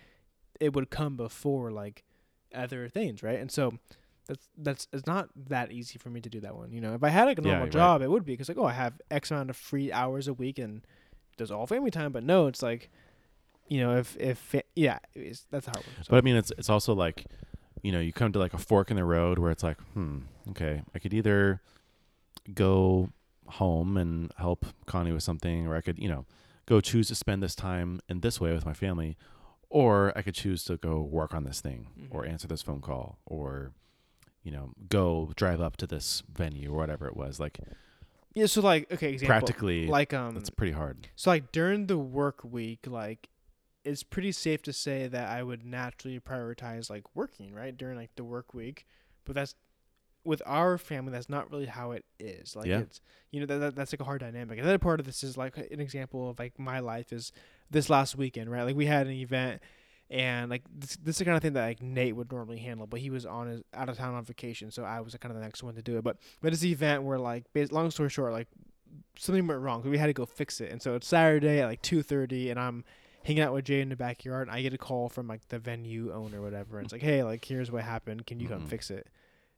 it 0.60 0.72
would 0.74 0.88
come 0.90 1.16
before 1.16 1.70
like 1.70 2.04
other 2.54 2.88
things, 2.88 3.22
right? 3.22 3.38
And 3.38 3.50
so 3.50 3.74
that's 4.30 4.48
that's 4.56 4.86
it's 4.92 5.06
not 5.06 5.28
that 5.48 5.72
easy 5.72 5.98
for 5.98 6.08
me 6.08 6.20
to 6.20 6.28
do 6.28 6.40
that 6.40 6.54
one. 6.54 6.72
You 6.72 6.80
know, 6.80 6.94
if 6.94 7.02
I 7.02 7.08
had 7.08 7.24
like 7.24 7.38
a 7.38 7.42
Yeah, 7.42 7.48
normal 7.48 7.64
right. 7.66 7.72
job, 7.72 8.00
it 8.02 8.10
would 8.10 8.24
be 8.24 8.32
because 8.32 8.48
like 8.48 8.58
oh 8.58 8.64
I 8.64 8.72
have 8.72 8.94
X 9.10 9.30
amount 9.30 9.50
of 9.50 9.56
free 9.56 9.92
hours 9.92 10.28
a 10.28 10.32
week 10.32 10.58
and 10.58 10.82
there's 11.36 11.50
all 11.50 11.66
family 11.66 11.90
time. 11.90 12.12
But 12.12 12.22
no, 12.22 12.46
it's 12.46 12.62
like 12.62 12.90
you 13.68 13.80
know 13.80 13.96
if 13.96 14.16
if 14.18 14.54
yeah, 14.76 14.98
it's, 15.14 15.46
that's 15.50 15.66
hard 15.66 15.84
one. 15.84 15.94
So. 16.02 16.10
But 16.10 16.18
I 16.18 16.20
mean, 16.20 16.36
it's 16.36 16.52
it's 16.56 16.70
also 16.70 16.94
like, 16.94 17.26
you 17.82 17.90
know, 17.92 18.00
you 18.00 18.12
come 18.12 18.32
to 18.32 18.38
like 18.38 18.54
a 18.54 18.58
fork 18.58 18.90
in 18.90 18.96
the 18.96 19.04
road 19.04 19.38
where 19.38 19.50
it's 19.50 19.62
like, 19.64 19.80
hmm, 19.94 20.18
okay, 20.50 20.82
I 20.94 20.98
could 21.00 21.12
either 21.12 21.60
go 22.54 23.10
home 23.46 23.96
and 23.96 24.32
help 24.38 24.64
Connie 24.86 25.12
with 25.12 25.24
something, 25.24 25.66
or 25.66 25.74
I 25.76 25.80
could, 25.80 25.98
you 25.98 26.08
know, 26.08 26.24
go 26.66 26.80
choose 26.80 27.08
to 27.08 27.14
spend 27.16 27.42
this 27.42 27.56
time 27.56 28.00
in 28.08 28.20
this 28.20 28.40
way 28.40 28.52
with 28.52 28.64
my 28.64 28.74
family, 28.74 29.16
or 29.68 30.12
I 30.16 30.22
could 30.22 30.34
choose 30.34 30.62
to 30.66 30.76
go 30.76 31.00
work 31.00 31.34
on 31.34 31.42
this 31.42 31.60
thing, 31.60 31.88
or 32.10 32.24
Mhm. 32.24 32.30
answer 32.30 32.46
this 32.46 32.62
phone 32.62 32.80
call, 32.80 33.18
or 33.26 33.72
you 34.42 34.50
know, 34.50 34.72
go 34.88 35.32
drive 35.36 35.60
up 35.60 35.76
to 35.78 35.86
this 35.86 36.22
venue 36.32 36.72
or 36.72 36.76
whatever 36.76 37.06
it 37.06 37.16
was. 37.16 37.38
Like 37.40 37.58
yeah, 38.34 38.46
so 38.46 38.60
like 38.60 38.90
okay, 38.92 39.12
example 39.12 39.28
practically, 39.38 39.86
like 39.86 40.14
um 40.14 40.34
that's 40.34 40.50
pretty 40.50 40.72
hard. 40.72 41.08
So 41.16 41.30
like 41.30 41.52
during 41.52 41.86
the 41.86 41.98
work 41.98 42.42
week, 42.44 42.80
like 42.86 43.28
it's 43.84 44.02
pretty 44.02 44.32
safe 44.32 44.62
to 44.62 44.72
say 44.72 45.08
that 45.08 45.28
I 45.28 45.42
would 45.42 45.64
naturally 45.64 46.20
prioritize 46.20 46.90
like 46.90 47.04
working, 47.14 47.54
right? 47.54 47.76
During 47.76 47.96
like 47.96 48.10
the 48.16 48.24
work 48.24 48.54
week. 48.54 48.86
But 49.24 49.34
that's 49.34 49.54
with 50.22 50.42
our 50.44 50.76
family 50.76 51.12
that's 51.12 51.30
not 51.30 51.50
really 51.50 51.66
how 51.66 51.92
it 51.92 52.04
is. 52.18 52.54
Like 52.54 52.66
Yeah. 52.66 52.80
it's 52.80 53.00
you 53.30 53.40
know, 53.40 53.46
that, 53.46 53.58
that 53.58 53.76
that's 53.76 53.92
like 53.92 54.00
a 54.00 54.04
hard 54.04 54.20
dynamic. 54.20 54.58
Another 54.58 54.78
part 54.78 55.00
of 55.00 55.06
this 55.06 55.22
is 55.24 55.36
like 55.36 55.56
an 55.56 55.80
example 55.80 56.30
of 56.30 56.38
like 56.38 56.58
my 56.58 56.78
life 56.80 57.12
is 57.12 57.32
this 57.70 57.88
last 57.88 58.16
weekend, 58.16 58.50
right? 58.50 58.62
Like 58.64 58.76
we 58.76 58.86
had 58.86 59.06
an 59.06 59.12
event 59.14 59.62
and 60.10 60.50
like 60.50 60.62
this, 60.76 60.96
this 60.96 61.14
is 61.14 61.18
the 61.20 61.24
kind 61.24 61.36
of 61.36 61.42
thing 61.42 61.52
that 61.52 61.64
like 61.64 61.82
Nate 61.82 62.16
would 62.16 62.32
normally 62.32 62.58
handle, 62.58 62.86
but 62.86 63.00
he 63.00 63.10
was 63.10 63.24
on 63.24 63.46
his 63.46 63.62
out 63.72 63.88
of 63.88 63.96
town 63.96 64.14
on 64.14 64.24
vacation, 64.24 64.70
so 64.70 64.82
I 64.84 65.00
was 65.00 65.14
kind 65.14 65.30
of 65.32 65.38
the 65.38 65.44
next 65.44 65.62
one 65.62 65.74
to 65.76 65.82
do 65.82 65.96
it. 65.98 66.04
But 66.04 66.16
but 66.40 66.52
it's 66.52 66.62
the 66.62 66.72
event 66.72 67.04
where 67.04 67.18
like, 67.18 67.44
long 67.70 67.90
story 67.90 68.10
short, 68.10 68.32
like 68.32 68.48
something 69.16 69.46
went 69.46 69.60
wrong, 69.60 69.82
so 69.82 69.90
we 69.90 69.98
had 69.98 70.06
to 70.06 70.12
go 70.12 70.26
fix 70.26 70.60
it. 70.60 70.72
And 70.72 70.82
so 70.82 70.94
it's 70.96 71.06
Saturday 71.06 71.60
at 71.60 71.66
like 71.66 71.82
two 71.82 72.02
thirty, 72.02 72.50
and 72.50 72.58
I'm 72.58 72.84
hanging 73.22 73.42
out 73.42 73.52
with 73.52 73.66
Jay 73.66 73.80
in 73.80 73.88
the 73.90 73.96
backyard, 73.96 74.48
and 74.48 74.56
I 74.56 74.62
get 74.62 74.74
a 74.74 74.78
call 74.78 75.08
from 75.08 75.28
like 75.28 75.46
the 75.48 75.58
venue 75.58 76.12
owner, 76.12 76.40
or 76.40 76.42
whatever, 76.42 76.78
and 76.78 76.84
it's 76.86 76.92
like, 76.92 77.02
hey, 77.02 77.22
like 77.22 77.44
here's 77.44 77.70
what 77.70 77.84
happened, 77.84 78.26
can 78.26 78.40
you 78.40 78.48
come 78.48 78.62
Mhm. 78.62 78.68
fix 78.68 78.90
it? 78.90 79.06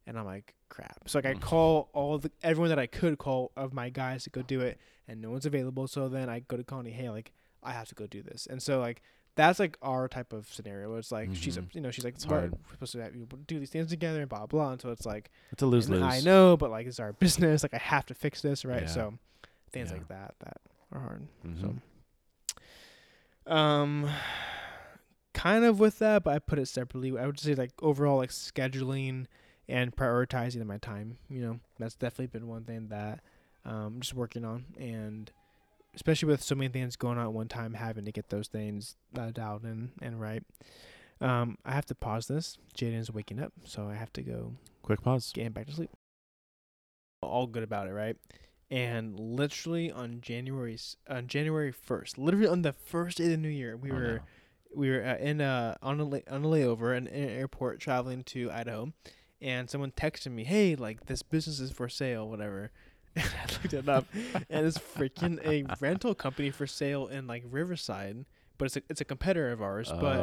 And 0.07 0.19
I'm 0.19 0.27
like, 0.27 0.55
crap. 0.69 1.09
So 1.09 1.19
like 1.19 1.27
I 1.27 1.35
Mhm. 1.35 1.41
call 1.41 1.89
all 1.95 2.19
the 2.19 2.31
everyone 2.43 2.69
that 2.71 2.79
I 2.79 2.87
could 2.89 3.19
call 3.19 3.53
of 3.57 3.73
my 3.73 3.89
guys 3.89 4.25
to 4.25 4.31
go 4.31 4.43
do 4.43 4.61
it, 4.61 4.79
and 5.09 5.21
no 5.23 5.31
one's 5.31 5.47
available. 5.47 5.87
So 5.87 6.09
then 6.09 6.29
I 6.29 6.41
go 6.41 6.57
to 6.59 6.65
Connie, 6.65 6.91
hey, 6.91 7.09
like 7.09 7.33
I 7.63 7.73
have 7.73 7.89
to 7.89 7.95
go 7.95 8.07
do 8.07 8.23
this, 8.23 8.47
and 8.47 8.63
so 8.63 8.81
like. 8.81 9.01
That's 9.35 9.59
like 9.59 9.79
our 9.81 10.09
type 10.09 10.33
of 10.33 10.53
scenario. 10.53 10.91
Where 10.91 10.99
it's 10.99 11.11
like 11.11 11.31
she's, 11.35 11.57
a, 11.57 11.63
Mhm. 11.63 11.75
you 11.75 11.81
know, 11.81 11.91
she's 11.91 12.05
like, 12.05 12.15
It's 12.17 12.25
hard. 12.25 12.53
"We're 12.53 12.73
supposed 12.73 12.93
to 12.93 12.99
have, 13.03 13.15
you 13.15 13.21
know, 13.31 13.39
do 13.47 13.59
these 13.59 13.71
things 13.71 13.89
together, 13.89 14.21
and 14.21 14.29
blah 14.29 14.47
blah. 14.47 14.73
And 14.73 14.81
so 14.81 14.91
it's 14.91 15.07
like, 15.07 15.31
It's 15.51 15.63
a 15.63 15.67
lose 15.67 15.89
lose. 15.89 16.03
I 16.03 16.21
know, 16.21 16.57
but 16.57 16.71
like 16.71 16.87
it's 16.87 17.01
our 17.01 17.13
business. 17.25 17.63
Like 17.63 17.75
I 17.75 17.79
have 17.79 18.05
to 18.07 18.15
fix 18.15 18.43
this, 18.43 18.65
right? 18.65 18.83
Yeah. 18.83 18.89
So 18.89 19.19
things 19.73 19.89
Yeah. 19.91 19.97
like 19.99 20.09
that 20.09 20.35
that 20.41 20.57
are 20.93 21.01
hard. 21.01 21.27
Mhm. 21.47 21.61
So 21.61 21.75
um 23.53 24.09
kind 25.35 25.65
of 25.65 25.81
with 25.81 25.99
that, 25.99 26.23
but 26.25 26.35
I 26.35 26.39
put 26.39 26.59
it 26.59 26.67
separately. 26.67 27.19
I 27.19 27.27
would 27.27 27.41
say 27.41 27.55
like 27.55 27.71
overall 27.83 28.19
like 28.19 28.31
scheduling 28.31 29.27
and 29.69 29.95
prioritizing 29.97 30.65
my 30.67 30.79
time, 30.79 31.17
you 31.29 31.41
know, 31.41 31.61
that's 31.79 31.95
definitely 31.95 32.27
been 32.27 32.47
one 32.49 32.65
thing 32.65 32.89
that 32.89 33.21
um 33.65 33.95
I'm 33.95 34.01
just 34.01 34.15
working 34.15 34.45
on 34.45 34.67
and 34.79 35.31
especially 35.95 36.29
with 36.29 36.43
so 36.43 36.55
many 36.55 36.69
things 36.69 36.97
going 36.97 37.19
on 37.19 37.25
at 37.27 37.33
one 37.33 37.49
time 37.49 37.75
having 37.75 38.05
to 38.05 38.13
get 38.13 38.29
those 38.31 38.49
things 38.49 38.97
uh, 39.19 39.31
dialed 39.31 39.65
in 39.65 39.93
and 40.01 40.21
right. 40.21 40.43
Um 41.21 41.57
I 41.65 41.73
have 41.73 41.87
to 41.87 41.95
pause 41.95 42.27
this. 42.27 42.59
Jaden's 42.77 43.11
waking 43.11 43.41
up, 43.41 43.53
so 43.65 43.89
I 43.89 43.95
have 43.95 44.13
to 44.15 44.23
go 44.23 44.55
Quick 44.83 45.03
pause. 45.03 45.33
getting 45.35 45.53
back 45.53 45.67
to 45.67 45.73
sleep. 45.73 45.91
All 47.23 47.47
good 47.47 47.63
about 47.63 47.87
it, 47.89 47.93
right? 47.93 48.17
And 48.71 49.19
literally 49.21 49.93
on 49.93 50.21
January 50.21 50.79
on 51.09 51.27
January 51.29 51.71
first, 51.71 52.19
literally 52.19 52.49
on 52.49 52.63
the 52.63 52.73
first 52.73 53.19
day 53.19 53.25
of 53.25 53.31
the 53.31 53.37
new 53.37 53.49
year, 53.49 53.77
we 53.77 53.91
Oh, 53.91 53.95
were 53.95 54.01
no. 54.17 54.21
we 54.75 54.91
were 54.91 55.05
uh, 55.05 55.17
in 55.19 55.41
a 55.41 55.77
on 55.83 56.01
a 56.01 56.05
lay- 56.05 56.25
on 56.29 56.45
a 56.45 56.49
layover 56.49 56.97
in, 56.97 57.07
in 57.07 57.23
an 57.25 57.31
airport 57.31 57.79
traveling 57.81 58.25
to 58.25 58.51
Idaho, 58.51 58.93
and 59.41 59.69
someone 59.71 59.93
texted 59.93 60.33
me, 60.33 60.45
"Hey, 60.45 60.75
like 60.75 61.07
this 61.07 61.23
business 61.23 61.61
is 61.61 61.71
for 61.71 61.89
sale, 61.89 62.29
whatever." 62.29 62.73
And 63.15 63.25
I 63.25 63.53
looked 63.53 63.75
it 63.75 63.89
up, 63.89 64.07
and 64.49 64.67
it's 64.67 64.79
freaking 64.79 65.39
a 65.47 65.65
rental 65.81 66.15
company 66.15 66.51
for 66.51 66.67
sale 66.67 67.09
in 67.09 67.27
like 67.27 67.45
Riverside, 67.51 68.25
but 68.59 68.67
it's 68.67 68.77
a 68.77 68.83
it's 68.89 69.01
a 69.01 69.05
competitor 69.05 69.51
of 69.51 69.61
ours, 69.61 69.91
but 69.91 70.19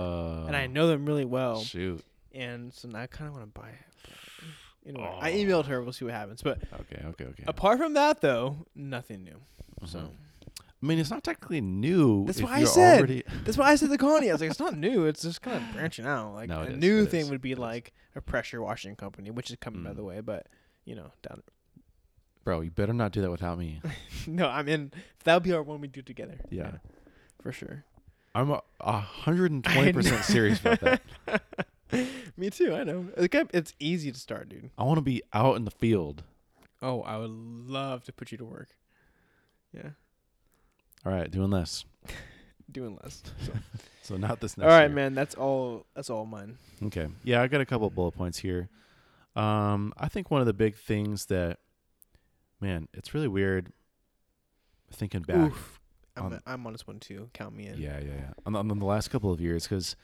and 0.47 0.55
I 0.55 0.63
Oh, 0.65 0.67
know 0.67 0.87
them 0.87 1.05
really 1.05 1.25
well 1.25 1.61
Shoot. 1.63 2.03
and 2.33 2.73
so 2.73 2.87
now 2.87 3.01
I 3.01 3.07
kind 3.07 3.27
of 3.29 3.35
want 3.35 3.53
to 3.53 3.59
buy 3.61 3.69
it. 3.69 3.75
Anyway, 4.87 5.17
I 5.21 5.31
Oh. 5.31 5.35
emailed 5.35 5.65
her. 5.67 5.81
We'll 5.83 5.93
see 5.93 6.05
what 6.05 6.13
happens. 6.13 6.41
But 6.41 6.63
Okay. 6.81 7.01
Okay. 7.05 7.25
Okay. 7.25 7.43
apart 7.47 7.77
from 7.77 7.93
that, 7.93 8.21
though, 8.21 8.65
nothing 8.75 9.23
new. 9.23 9.39
So 9.85 9.99
Mhm. 9.99 10.11
I 10.81 10.85
mean, 10.85 10.97
it's 10.97 11.09
not 11.11 11.23
technically 11.25 11.59
new. 11.61 12.25
That's 12.25 12.41
what 12.41 12.51
I 12.53 12.63
said. 12.63 12.99
Already... 12.99 13.23
that's 13.43 13.57
why 13.57 13.69
I 13.71 13.75
said 13.75 13.89
the 13.89 13.97
Connie. 13.97 14.29
I 14.29 14.33
was 14.33 14.41
like, 14.41 14.49
it's 14.51 14.59
not 14.59 14.77
new. 14.77 15.05
It's 15.05 15.21
just 15.21 15.41
kind 15.41 15.57
of 15.57 15.73
branching 15.73 16.05
out. 16.05 16.33
Like 16.33 16.47
No, 16.49 16.61
a 16.61 16.65
is, 16.67 16.77
new 16.77 17.05
thing 17.05 17.21
is, 17.25 17.29
would 17.29 17.41
be 17.41 17.53
like 17.55 17.93
a 18.15 18.21
pressure 18.21 18.61
washing 18.61 18.95
company, 18.95 19.29
which 19.29 19.49
is 19.51 19.57
coming 19.59 19.83
by 19.83 19.91
Mm. 19.91 19.95
the 19.97 20.03
way. 20.03 20.21
But 20.21 20.47
you 20.85 20.95
know, 20.95 21.11
down. 21.21 21.43
Bro, 22.49 22.61
you 22.61 22.71
better 22.71 22.93
not 22.93 23.11
do 23.11 23.21
that 23.21 23.29
without 23.29 23.59
me. 23.59 23.79
no, 24.27 24.47
I'm 24.47 24.67
in. 24.67 24.91
That 25.23 25.35
would 25.35 25.43
be 25.43 25.53
our 25.53 25.61
one 25.61 25.81
we 25.81 25.87
do 25.87 26.01
together. 26.01 26.39
Yeah. 26.49 26.77
for 27.43 27.51
sure. 27.51 27.83
I'm 28.33 28.55
a 28.79 28.99
hundred 28.99 29.51
and 29.51 29.63
twenty 29.73 29.93
percent 29.93 30.25
serious 30.25 30.59
about 30.59 30.79
that. 30.79 31.41
Me 32.37 32.49
too. 32.49 32.73
I 32.73 32.83
know. 32.83 33.05
It's 33.17 33.75
easy 33.79 34.11
to 34.11 34.19
start, 34.19 34.49
dude. 34.49 34.71
I 34.79 34.83
want 34.83 34.97
to 34.97 35.03
be 35.03 35.21
out 35.31 35.57
in 35.57 35.65
the 35.65 35.69
field. 35.69 36.23
Oh, 36.81 37.03
I 37.03 37.17
would 37.17 37.29
love 37.29 38.03
to 38.05 38.11
put 38.11 38.31
you 38.31 38.39
to 38.39 38.45
work. 38.45 38.69
Yeah, 39.71 39.89
All 41.05 41.11
right, 41.11 41.29
doing 41.29 41.51
less. 41.51 41.85
doing 42.71 42.97
less. 43.03 43.21
So 44.01 44.17
not 44.17 44.39
this 44.39 44.57
next. 44.57 44.65
all 44.65 44.75
right, 44.75 44.85
year. 44.87 44.95
man. 44.95 45.13
That's 45.13 45.35
all. 45.35 45.85
That's 45.93 46.09
all 46.09 46.25
mine. 46.25 46.57
Okay. 46.81 47.09
Yeah, 47.23 47.43
I 47.43 47.47
got 47.47 47.61
a 47.61 47.65
couple 47.65 47.87
bullet 47.91 48.13
points 48.13 48.39
here. 48.39 48.69
Um, 49.35 49.93
I 49.97 50.07
think 50.07 50.31
one 50.31 50.41
of 50.41 50.47
the 50.47 50.53
big 50.53 50.75
things 50.75 51.27
that, 51.27 51.59
man, 52.61 52.87
it's 52.93 53.13
really 53.13 53.27
weird. 53.27 53.71
Thinking 54.91 55.21
back, 55.21 55.51
Oof. 55.51 55.79
I'm, 56.17 56.25
on- 56.25 56.41
I'm 56.47 56.65
on 56.67 56.73
this 56.73 56.87
one 56.87 56.99
too. 56.99 57.29
Count 57.33 57.55
me 57.55 57.67
in. 57.67 57.77
yeah, 57.77 57.99
yeah, 57.99 58.05
yeah, 58.15 58.29
on, 58.45 58.53
the- 58.53 58.59
on 58.59 58.67
the 58.67 58.85
last 58.85 59.09
couple 59.09 59.31
of 59.31 59.39
years, 59.39 59.63
because 59.63 59.95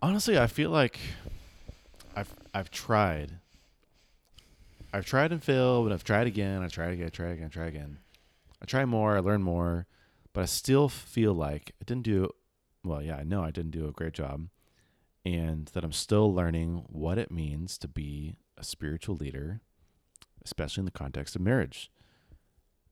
honestly, 0.00 0.38
I 0.38 0.46
feel 0.46 0.70
like 0.70 0.98
I've 2.16 2.34
I've 2.54 2.70
tried. 2.70 3.38
I've 4.92 5.04
tried 5.04 5.32
and 5.32 5.42
failed, 5.42 5.86
but 5.86 5.92
I've 5.92 6.02
tried 6.04 6.26
again. 6.26 6.62
I 6.62 6.68
try 6.68 6.86
again, 6.86 7.06
I 7.06 7.10
try 7.10 7.26
again, 7.28 7.44
I 7.46 7.48
try 7.48 7.66
again. 7.66 7.98
I 8.62 8.64
try 8.64 8.84
more, 8.86 9.16
I 9.16 9.20
learn 9.20 9.42
more, 9.42 9.86
but 10.32 10.40
I 10.40 10.46
still 10.46 10.88
feel 10.88 11.34
like 11.34 11.72
I 11.80 11.84
didn't 11.84 12.04
do. 12.04 12.30
Well, 12.82 13.02
yeah, 13.02 13.16
I 13.16 13.22
know 13.24 13.42
I 13.44 13.50
didn't 13.50 13.72
do 13.72 13.86
a 13.86 13.92
great 13.92 14.14
job, 14.14 14.48
and 15.26 15.66
that 15.74 15.84
I'm 15.84 15.92
still 15.92 16.32
learning 16.32 16.84
what 16.88 17.18
it 17.18 17.30
means 17.30 17.76
to 17.78 17.88
be 17.88 18.38
a 18.56 18.64
spiritual 18.64 19.14
leader, 19.16 19.60
especially 20.48 20.82
in 20.82 20.86
the 20.86 20.90
context 20.90 21.36
of 21.36 21.42
marriage. 21.42 21.90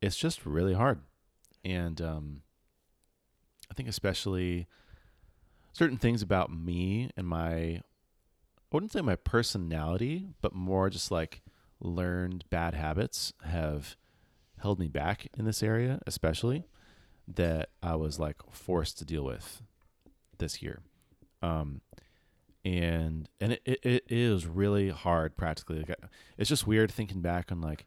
It's 0.00 0.16
just 0.16 0.46
really 0.46 0.74
hard, 0.74 1.00
and 1.64 2.00
um, 2.00 2.42
I 3.70 3.74
think 3.74 3.88
especially 3.88 4.66
certain 5.72 5.96
things 5.96 6.22
about 6.22 6.52
me 6.52 7.10
and 7.16 7.26
my 7.26 7.80
I 8.72 8.74
wouldn't 8.74 8.92
say 8.92 9.00
my 9.00 9.16
personality, 9.16 10.28
but 10.40 10.54
more 10.54 10.90
just 10.90 11.10
like 11.10 11.42
learned 11.80 12.44
bad 12.50 12.74
habits 12.74 13.32
have 13.44 13.96
held 14.58 14.78
me 14.78 14.88
back 14.88 15.28
in 15.38 15.44
this 15.44 15.62
area, 15.62 16.00
especially 16.06 16.64
that 17.28 17.70
I 17.82 17.96
was 17.96 18.18
like 18.18 18.36
forced 18.50 18.98
to 18.98 19.04
deal 19.04 19.24
with 19.24 19.62
this 20.38 20.62
year. 20.62 20.80
Um, 21.42 21.80
and 22.66 23.28
and 23.40 23.52
it, 23.52 23.62
it, 23.64 23.80
it 23.84 24.04
is 24.08 24.44
really 24.44 24.88
hard 24.88 25.36
practically. 25.36 25.78
Like, 25.78 25.94
it's 26.36 26.48
just 26.48 26.66
weird 26.66 26.90
thinking 26.90 27.20
back 27.20 27.52
on 27.52 27.60
like, 27.60 27.86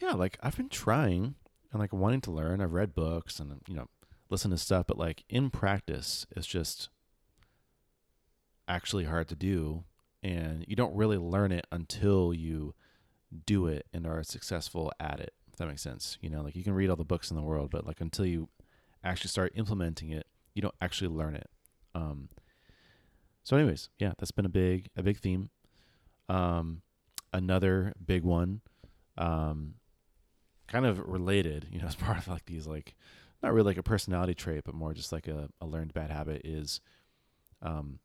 yeah, 0.00 0.12
like 0.12 0.38
I've 0.42 0.56
been 0.56 0.70
trying 0.70 1.34
and 1.70 1.78
like 1.78 1.92
wanting 1.92 2.22
to 2.22 2.30
learn. 2.30 2.62
I've 2.62 2.72
read 2.72 2.94
books 2.94 3.38
and 3.38 3.60
you 3.68 3.74
know 3.74 3.88
listen 4.30 4.50
to 4.50 4.56
stuff, 4.56 4.86
but 4.86 4.96
like 4.96 5.24
in 5.28 5.50
practice, 5.50 6.26
it's 6.34 6.46
just 6.46 6.88
actually 8.66 9.04
hard 9.04 9.28
to 9.28 9.36
do, 9.36 9.84
and 10.22 10.64
you 10.66 10.74
don't 10.74 10.96
really 10.96 11.18
learn 11.18 11.52
it 11.52 11.66
until 11.70 12.32
you 12.32 12.74
do 13.44 13.66
it 13.66 13.84
and 13.92 14.06
are 14.06 14.22
successful 14.22 14.90
at 15.00 15.20
it. 15.20 15.34
If 15.52 15.58
that 15.58 15.68
makes 15.68 15.82
sense, 15.82 16.16
you 16.22 16.30
know, 16.30 16.40
like 16.40 16.56
you 16.56 16.64
can 16.64 16.72
read 16.72 16.88
all 16.88 16.96
the 16.96 17.04
books 17.04 17.30
in 17.30 17.36
the 17.36 17.42
world, 17.42 17.70
but 17.70 17.86
like 17.86 18.00
until 18.00 18.24
you 18.24 18.48
actually 19.04 19.28
start 19.28 19.52
implementing 19.54 20.08
it, 20.08 20.26
you 20.54 20.62
don't 20.62 20.74
actually 20.80 21.08
learn 21.08 21.36
it. 21.36 21.50
Um, 21.94 22.30
so, 23.42 23.56
anyways, 23.56 23.90
yeah, 23.98 24.12
that's 24.18 24.30
been 24.30 24.46
a 24.46 24.50
big 24.50 24.88
a 24.96 25.02
big 25.02 25.18
theme. 25.18 25.50
Um, 26.28 26.82
another 27.32 27.92
big 28.04 28.22
one, 28.22 28.60
um, 29.18 29.74
kind 30.68 30.86
of 30.86 30.98
related, 31.00 31.68
you 31.70 31.80
know, 31.80 31.86
as 31.88 31.94
part 31.94 32.18
of 32.18 32.28
like 32.28 32.46
these 32.46 32.66
like 32.66 32.94
not 33.42 33.52
really 33.52 33.66
like 33.66 33.78
a 33.78 33.82
personality 33.82 34.34
trait, 34.34 34.62
but 34.64 34.74
more 34.74 34.94
just 34.94 35.12
like 35.12 35.26
a, 35.26 35.48
a 35.60 35.66
learned 35.66 35.92
bad 35.92 36.10
habit 36.10 36.42
is, 36.44 36.80
um, 37.60 37.98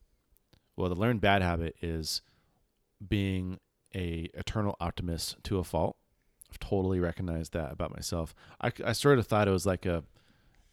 well, 0.76 0.90
the 0.90 0.96
learned 0.96 1.22
bad 1.22 1.42
habit 1.42 1.76
is 1.82 2.22
being 3.08 3.60
a 3.94 4.30
eternal 4.34 4.76
optimist 4.80 5.38
to 5.44 5.60
a 5.60 5.64
fault. 5.64 5.96
I've 6.50 6.60
totally 6.60 7.00
recognized 7.00 7.54
that 7.54 7.72
about 7.72 7.94
myself. 7.94 8.34
I, 8.60 8.72
I 8.84 8.94
sort 8.94 9.20
of 9.20 9.28
thought 9.28 9.48
it 9.48 9.52
was 9.52 9.66
like 9.66 9.86
a, 9.86 10.04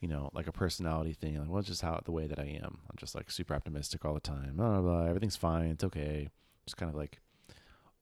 you 0.05 0.11
know, 0.11 0.28
like 0.34 0.46
a 0.46 0.52
personality 0.52 1.14
thing. 1.14 1.38
Like, 1.38 1.48
well, 1.48 1.61
it's 1.61 1.68
just 1.68 1.80
how 1.80 1.98
the 2.05 2.12
way 2.12 2.26
that 2.26 2.38
I 2.38 2.61
am. 2.62 2.80
I'm 2.90 2.96
just 2.98 3.14
like 3.14 3.30
super 3.30 3.55
optimistic 3.55 4.05
all 4.05 4.12
the 4.12 4.20
time. 4.20 4.52
Blah, 4.57 4.72
blah, 4.72 4.80
blah. 4.82 5.07
Everything's 5.07 5.34
fine. 5.34 5.70
It's 5.70 5.82
okay. 5.82 6.28
Just 6.66 6.76
kind 6.76 6.90
of 6.90 6.94
like 6.94 7.22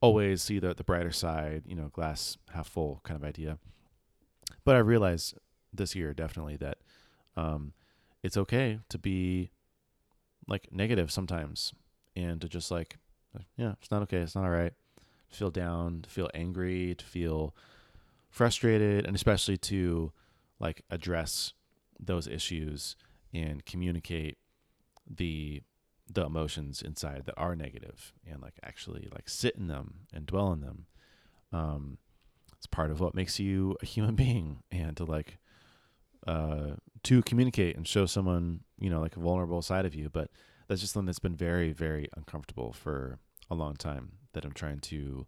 always 0.00 0.42
see 0.42 0.59
the 0.59 0.74
the 0.74 0.82
brighter 0.82 1.12
side. 1.12 1.62
You 1.64 1.76
know, 1.76 1.90
glass 1.92 2.38
half 2.53 2.66
full 2.66 3.03
kind 3.05 3.16
of 3.16 3.24
idea. 3.24 3.59
But 4.64 4.74
I 4.74 4.80
realized 4.80 5.38
this 5.72 5.94
year 5.94 6.12
definitely 6.12 6.57
that 6.57 6.78
um, 7.36 7.72
it's 8.20 8.36
okay 8.36 8.80
to 8.88 8.98
be 8.98 9.53
like 10.48 10.72
negative 10.72 11.12
sometimes 11.12 11.72
and 12.16 12.40
to 12.40 12.48
just 12.48 12.72
like 12.72 12.98
yeah 13.57 13.74
it's 13.80 13.92
not 13.92 14.03
okay 14.03 14.18
it's 14.18 14.34
not 14.34 14.42
all 14.42 14.50
right 14.50 14.72
feel 15.28 15.50
down 15.50 16.03
to 16.03 16.11
feel 16.11 16.28
angry 16.34 16.96
to 16.96 17.05
feel 17.05 17.55
frustrated 18.28 19.07
and 19.07 19.14
especially 19.14 19.57
to 19.57 20.11
like 20.59 20.82
address 20.90 21.53
those 22.05 22.26
issues 22.26 22.96
and 23.32 23.64
communicate 23.64 24.38
the 25.09 25.62
the 26.12 26.24
emotions 26.24 26.82
inside 26.82 27.22
that 27.24 27.34
are 27.38 27.57
negative 27.57 28.12
and 28.28 28.42
like 28.42 28.59
actually 28.62 29.09
like 29.12 29.28
sit 29.28 29.57
in 29.57 29.68
them 29.68 30.00
and 30.12 30.26
dwell 30.26 30.53
in 30.53 30.61
them 30.61 30.86
um 31.53 31.96
it's 32.62 32.66
part 32.68 32.92
of 32.92 33.00
what 33.00 33.12
makes 33.12 33.40
you 33.40 33.76
a 33.82 33.86
human 33.86 34.14
being. 34.24 34.62
And 34.70 34.96
to 34.96 35.05
like 35.05 35.38
uh 36.28 36.76
to 37.03 37.22
communicate 37.22 37.76
and 37.76 37.88
show 37.88 38.07
someone 38.07 38.61
you 38.78 38.88
know 38.88 39.00
like 39.00 39.16
a 39.16 39.20
vulnerable 39.20 39.62
side 39.62 39.84
of 39.84 39.94
you. 39.96 40.09
But 40.09 40.30
that's 40.68 40.80
just 40.80 40.92
something 40.92 41.07
that's 41.07 41.18
been 41.18 41.34
very 41.34 41.72
very 41.72 42.09
uncomfortable 42.16 42.72
for 42.72 43.18
a 43.50 43.55
long 43.57 43.74
time 43.74 44.12
that 44.32 44.44
i'm 44.46 44.53
trying 44.53 44.78
to 44.78 45.26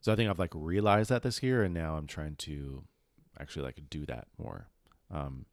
so 0.00 0.10
i 0.10 0.16
think 0.16 0.30
i've 0.30 0.38
like 0.38 0.52
realized 0.54 1.10
that 1.10 1.22
this 1.22 1.42
year 1.42 1.62
and 1.62 1.74
now 1.74 1.96
i'm 1.96 2.06
trying 2.06 2.34
to 2.36 2.84
actually 3.38 3.64
like 3.64 3.78
do 3.90 4.06
that 4.06 4.28
more. 4.38 4.68
Um 5.10 5.46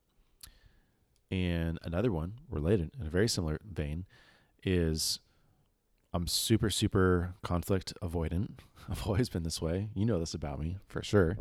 and 1.29 1.77
another 1.83 2.11
one 2.11 2.33
related 2.49 2.91
in 2.99 3.05
a 3.05 3.09
very 3.09 3.27
similar 3.27 3.59
vein 3.63 4.05
is 4.63 5.19
i'm 6.13 6.27
super 6.27 6.69
super 6.69 7.33
conflict 7.43 7.93
avoidant. 8.01 8.59
I've 8.89 9.05
always 9.05 9.27
been 9.27 9.43
this 9.43 9.61
way. 9.61 9.89
You 9.93 10.05
know 10.05 10.19
this 10.19 10.33
about 10.33 10.59
me 10.59 10.77
for 10.87 11.03
sure. 11.03 11.37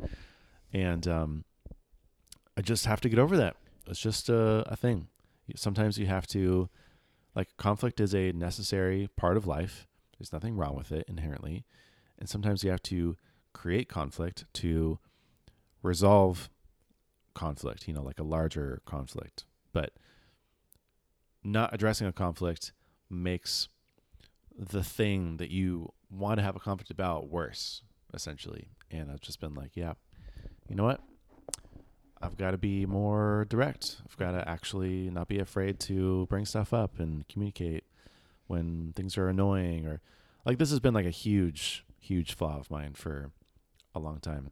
And 0.72 1.06
um 1.06 1.44
i 2.56 2.62
just 2.62 2.86
have 2.86 3.00
to 3.02 3.08
get 3.08 3.18
over 3.18 3.36
that. 3.36 3.56
It's 3.86 4.00
just 4.00 4.28
a, 4.28 4.64
a 4.66 4.76
thing. 4.76 5.08
Sometimes 5.54 5.98
you 5.98 6.06
have 6.06 6.26
to 6.28 6.68
like 7.34 7.56
conflict 7.56 8.00
is 8.00 8.14
a 8.14 8.32
necessary 8.32 9.08
part 9.16 9.36
of 9.36 9.46
life. 9.46 9.86
There's 10.18 10.32
nothing 10.32 10.56
wrong 10.56 10.74
with 10.74 10.90
it 10.90 11.04
inherently. 11.06 11.64
And 12.18 12.28
sometimes 12.28 12.64
you 12.64 12.70
have 12.70 12.82
to 12.84 13.16
create 13.52 13.88
conflict 13.88 14.44
to 14.54 14.98
resolve 15.82 16.50
conflict 17.34 17.86
you 17.86 17.92
know 17.94 18.02
like 18.02 18.18
a 18.18 18.22
larger 18.24 18.80
conflict 18.86 19.44
but 19.76 19.92
not 21.44 21.74
addressing 21.74 22.06
a 22.06 22.12
conflict 22.12 22.72
makes 23.10 23.68
the 24.58 24.82
thing 24.82 25.36
that 25.36 25.50
you 25.50 25.92
want 26.08 26.38
to 26.38 26.42
have 26.42 26.56
a 26.56 26.58
conflict 26.58 26.90
about 26.90 27.28
worse 27.28 27.82
essentially 28.14 28.68
and 28.90 29.10
i've 29.10 29.20
just 29.20 29.38
been 29.38 29.52
like 29.52 29.72
yeah 29.74 29.92
you 30.66 30.74
know 30.74 30.84
what 30.84 31.00
I've 32.22 32.38
got 32.38 32.52
to 32.52 32.56
be 32.58 32.86
more 32.86 33.46
direct. 33.50 33.98
I've 34.08 34.16
got 34.16 34.30
to 34.30 34.48
actually 34.48 35.10
not 35.10 35.28
be 35.28 35.38
afraid 35.38 35.78
to 35.80 36.24
bring 36.30 36.46
stuff 36.46 36.72
up 36.72 36.98
and 36.98 37.28
communicate 37.28 37.84
when 38.46 38.94
things 38.96 39.18
are 39.18 39.28
annoying 39.28 39.86
or 39.86 40.00
like 40.46 40.56
this 40.56 40.70
has 40.70 40.80
been 40.80 40.94
like 40.94 41.04
a 41.04 41.10
huge, 41.10 41.84
huge 42.00 42.34
flaw 42.34 42.58
of 42.58 42.70
mine 42.70 42.94
for 42.94 43.32
a 43.94 43.98
long 43.98 44.18
time. 44.20 44.50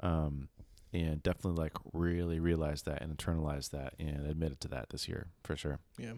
Um, 0.00 0.48
and 0.94 1.22
definitely 1.22 1.60
like 1.60 1.76
really 1.92 2.38
realized 2.38 2.86
that 2.86 3.02
and 3.02 3.16
internalized 3.16 3.70
that 3.70 3.94
and 3.98 4.26
admitted 4.26 4.60
to 4.60 4.68
that 4.68 4.90
this 4.90 5.08
year 5.08 5.26
for 5.42 5.56
sure. 5.56 5.80
Yeah. 5.98 6.14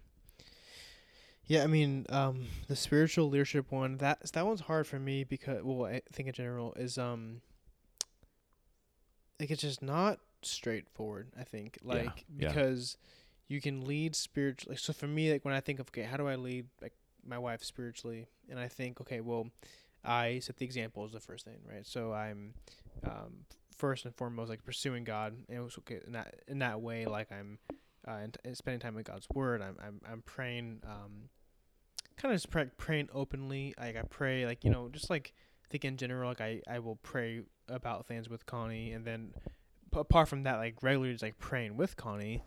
Yeah, 1.48 1.62
I 1.62 1.68
mean, 1.68 2.06
um, 2.08 2.46
the 2.66 2.74
spiritual 2.74 3.30
leadership 3.30 3.70
one 3.70 3.98
that 3.98 4.32
that 4.32 4.46
one's 4.46 4.62
hard 4.62 4.86
for 4.86 4.98
me 4.98 5.24
because 5.24 5.62
well, 5.62 5.86
I 5.86 6.02
think 6.12 6.28
in 6.28 6.34
general 6.34 6.74
is 6.74 6.98
um, 6.98 7.40
like 9.38 9.50
it's 9.50 9.62
just 9.62 9.80
not 9.80 10.18
straightforward. 10.42 11.28
I 11.38 11.44
think 11.44 11.78
like 11.82 12.24
yeah. 12.36 12.48
because 12.48 12.98
you 13.46 13.60
can 13.60 13.84
lead 13.84 14.16
spiritually. 14.16 14.76
So 14.76 14.92
for 14.92 15.06
me, 15.06 15.32
like 15.32 15.44
when 15.44 15.54
I 15.54 15.60
think 15.60 15.78
of 15.78 15.88
okay, 15.88 16.02
how 16.02 16.16
do 16.16 16.26
I 16.26 16.34
lead 16.34 16.66
like 16.82 16.94
my 17.24 17.38
wife 17.38 17.62
spiritually, 17.62 18.26
and 18.50 18.58
I 18.58 18.66
think 18.66 19.00
okay, 19.02 19.20
well, 19.20 19.46
I 20.04 20.40
set 20.40 20.56
the 20.56 20.64
example 20.64 21.04
as 21.04 21.12
the 21.12 21.20
first 21.20 21.44
thing, 21.44 21.58
right? 21.64 21.86
So 21.86 22.12
I'm 22.12 22.54
um, 23.04 23.44
first 23.76 24.04
and 24.04 24.14
foremost 24.14 24.48
like 24.50 24.64
pursuing 24.64 25.04
God, 25.04 25.34
and 25.48 25.58
it 25.58 25.60
was 25.60 25.76
okay 25.78 26.00
in 26.06 26.12
that 26.12 26.34
in 26.48 26.58
that 26.60 26.80
way, 26.80 27.06
like 27.06 27.30
I'm 27.32 27.58
uh, 28.06 28.12
and, 28.22 28.36
and 28.44 28.56
spending 28.56 28.80
time 28.80 28.94
with 28.94 29.06
God's 29.06 29.26
Word. 29.34 29.62
I'm 29.62 29.76
I'm 29.84 30.00
I'm 30.10 30.22
praying, 30.22 30.80
um, 30.84 31.28
kind 32.16 32.32
of 32.32 32.40
just 32.40 32.50
pray, 32.50 32.66
praying 32.76 33.08
openly. 33.12 33.74
Like 33.78 33.96
I 33.96 34.02
pray, 34.02 34.46
like 34.46 34.64
you 34.64 34.70
know, 34.70 34.88
just 34.88 35.10
like 35.10 35.32
I 35.64 35.68
think 35.68 35.84
in 35.84 35.96
general, 35.96 36.28
like 36.30 36.40
I 36.40 36.62
I 36.68 36.78
will 36.78 36.96
pray 36.96 37.42
about 37.68 38.06
things 38.06 38.28
with 38.28 38.46
Connie, 38.46 38.92
and 38.92 39.04
then 39.04 39.32
p- 39.92 39.98
apart 40.00 40.28
from 40.28 40.44
that, 40.44 40.56
like 40.58 40.82
regularly 40.82 41.12
just 41.12 41.22
like 41.22 41.38
praying 41.38 41.76
with 41.76 41.96
Connie. 41.96 42.42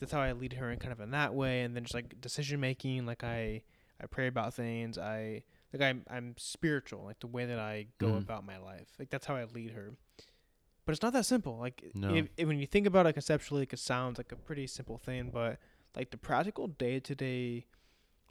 That's 0.00 0.10
how 0.12 0.20
I 0.20 0.32
lead 0.32 0.54
her 0.54 0.70
in 0.72 0.78
kind 0.80 0.92
of 0.92 1.00
in 1.00 1.12
that 1.12 1.32
way, 1.34 1.62
and 1.62 1.76
then 1.76 1.84
just 1.84 1.94
like 1.94 2.20
decision 2.20 2.58
making, 2.60 3.06
like 3.06 3.22
I 3.22 3.62
I 4.00 4.06
pray 4.06 4.26
about 4.26 4.54
things. 4.54 4.98
I 4.98 5.42
like 5.72 5.82
I'm 5.82 6.04
I'm 6.10 6.34
spiritual, 6.38 7.04
like 7.04 7.20
the 7.20 7.26
way 7.28 7.44
that 7.46 7.58
I 7.58 7.86
go 7.98 8.08
Mhm. 8.08 8.18
about 8.18 8.44
my 8.44 8.58
life. 8.58 8.88
Like 8.98 9.10
that's 9.10 9.26
how 9.26 9.36
I 9.36 9.44
lead 9.44 9.70
her. 9.72 9.92
But 10.84 10.92
it's 10.92 11.02
not 11.02 11.12
that 11.12 11.26
simple. 11.26 11.58
Like 11.58 11.84
No. 11.94 12.14
if, 12.14 12.28
if 12.36 12.48
when 12.48 12.58
you 12.58 12.66
think 12.66 12.86
about 12.86 13.06
it 13.06 13.12
conceptually, 13.12 13.62
like, 13.62 13.72
it 13.72 13.78
sounds 13.78 14.18
like 14.18 14.32
a 14.32 14.36
pretty 14.36 14.66
simple 14.66 14.98
thing, 14.98 15.30
but 15.32 15.58
like 15.96 16.10
the 16.10 16.16
practical 16.18 16.66
day 16.68 16.98
to 17.00 17.14
day 17.14 17.66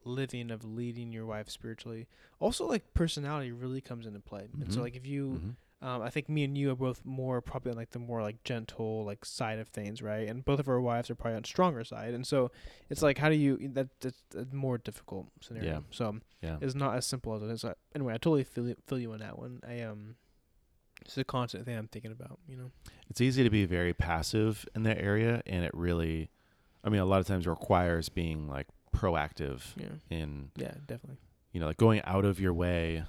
living 0.03 0.49
of 0.52 0.65
leading 0.65 1.11
your 1.14 1.26
wife 1.26 1.49
spiritually, 1.49 2.07
also 2.40 2.68
like 2.68 2.94
personality 2.94 3.52
really 3.52 3.82
comes 3.82 4.06
into 4.06 4.19
play. 4.19 4.48
And 4.60 4.72
so 4.72 4.80
Mhm. 4.80 4.84
like 4.84 4.95
if 4.95 5.06
you 5.06 5.30
Mhm. 5.44 5.56
um, 5.84 6.03
I 6.03 6.11
think 6.11 6.30
me 6.30 6.44
and 6.44 6.56
you 6.56 6.69
are 6.69 6.76
both 6.76 7.03
more 7.03 7.41
probably 7.41 7.72
on 7.72 7.76
like 7.78 7.90
the 7.90 7.98
more 7.98 8.22
like 8.22 8.44
gentle 8.44 9.03
like 9.03 9.26
side 9.26 9.57
of 9.57 9.68
things, 9.69 9.99
right? 10.03 10.28
And 10.30 10.45
both 10.45 10.60
of 10.60 10.69
our 10.69 10.80
wives 10.80 11.10
are 11.10 11.15
probably 11.15 11.38
on 11.38 11.44
stronger 11.44 11.84
side, 11.84 12.14
and 12.14 12.26
so 12.28 12.52
it's 12.91 13.02
like 13.02 13.18
how 13.18 13.30
do 13.30 13.36
you 13.36 13.57
that 13.69 13.99
that's 13.99 14.22
a 14.36 14.45
more 14.53 14.78
difficult 14.78 15.30
scenario. 15.41 15.69
Yeah. 15.72 15.80
So 15.90 16.19
Yeah. 16.44 16.57
it's 16.61 16.76
not 16.76 16.95
as 16.98 17.07
simple 17.07 17.34
as 17.34 17.41
it 17.41 17.49
is. 17.49 17.64
Uh, 17.64 17.73
Anyway, 17.95 18.14
I 18.14 18.18
totally 18.18 18.44
feel 18.44 18.68
you, 18.68 18.76
feel 18.86 18.99
you 18.99 19.11
on 19.14 19.19
that 19.22 19.40
one. 19.40 19.60
I 19.68 19.82
um, 19.82 20.18
it's 21.02 21.18
a 21.18 21.23
constant 21.23 21.65
thing 21.65 21.78
I'm 21.78 21.88
thinking 21.88 22.11
about. 22.11 22.40
You 22.48 22.57
know. 22.57 22.72
It's 23.10 23.22
easy 23.22 23.44
to 23.44 23.49
be 23.49 23.65
very 23.65 23.94
passive 23.94 24.65
in 24.76 24.84
that 24.84 24.98
area, 24.99 25.41
and 25.45 25.65
it 25.65 25.72
really, 25.73 26.30
I 26.84 26.90
mean, 26.90 27.02
a 27.02 27.06
lot 27.06 27.19
of 27.19 27.28
times 27.28 27.45
requires 27.48 28.10
being 28.10 28.48
like 28.48 28.68
proactive 28.95 29.61
Yeah. 29.78 29.88
in, 30.10 30.52
Yeah, 30.56 30.73
definitely. 30.88 31.18
you 31.52 31.60
know, 31.60 31.65
like 31.68 31.78
going 31.78 32.02
out 32.06 32.23
of 32.26 32.40
your 32.40 32.53
way. 32.53 33.03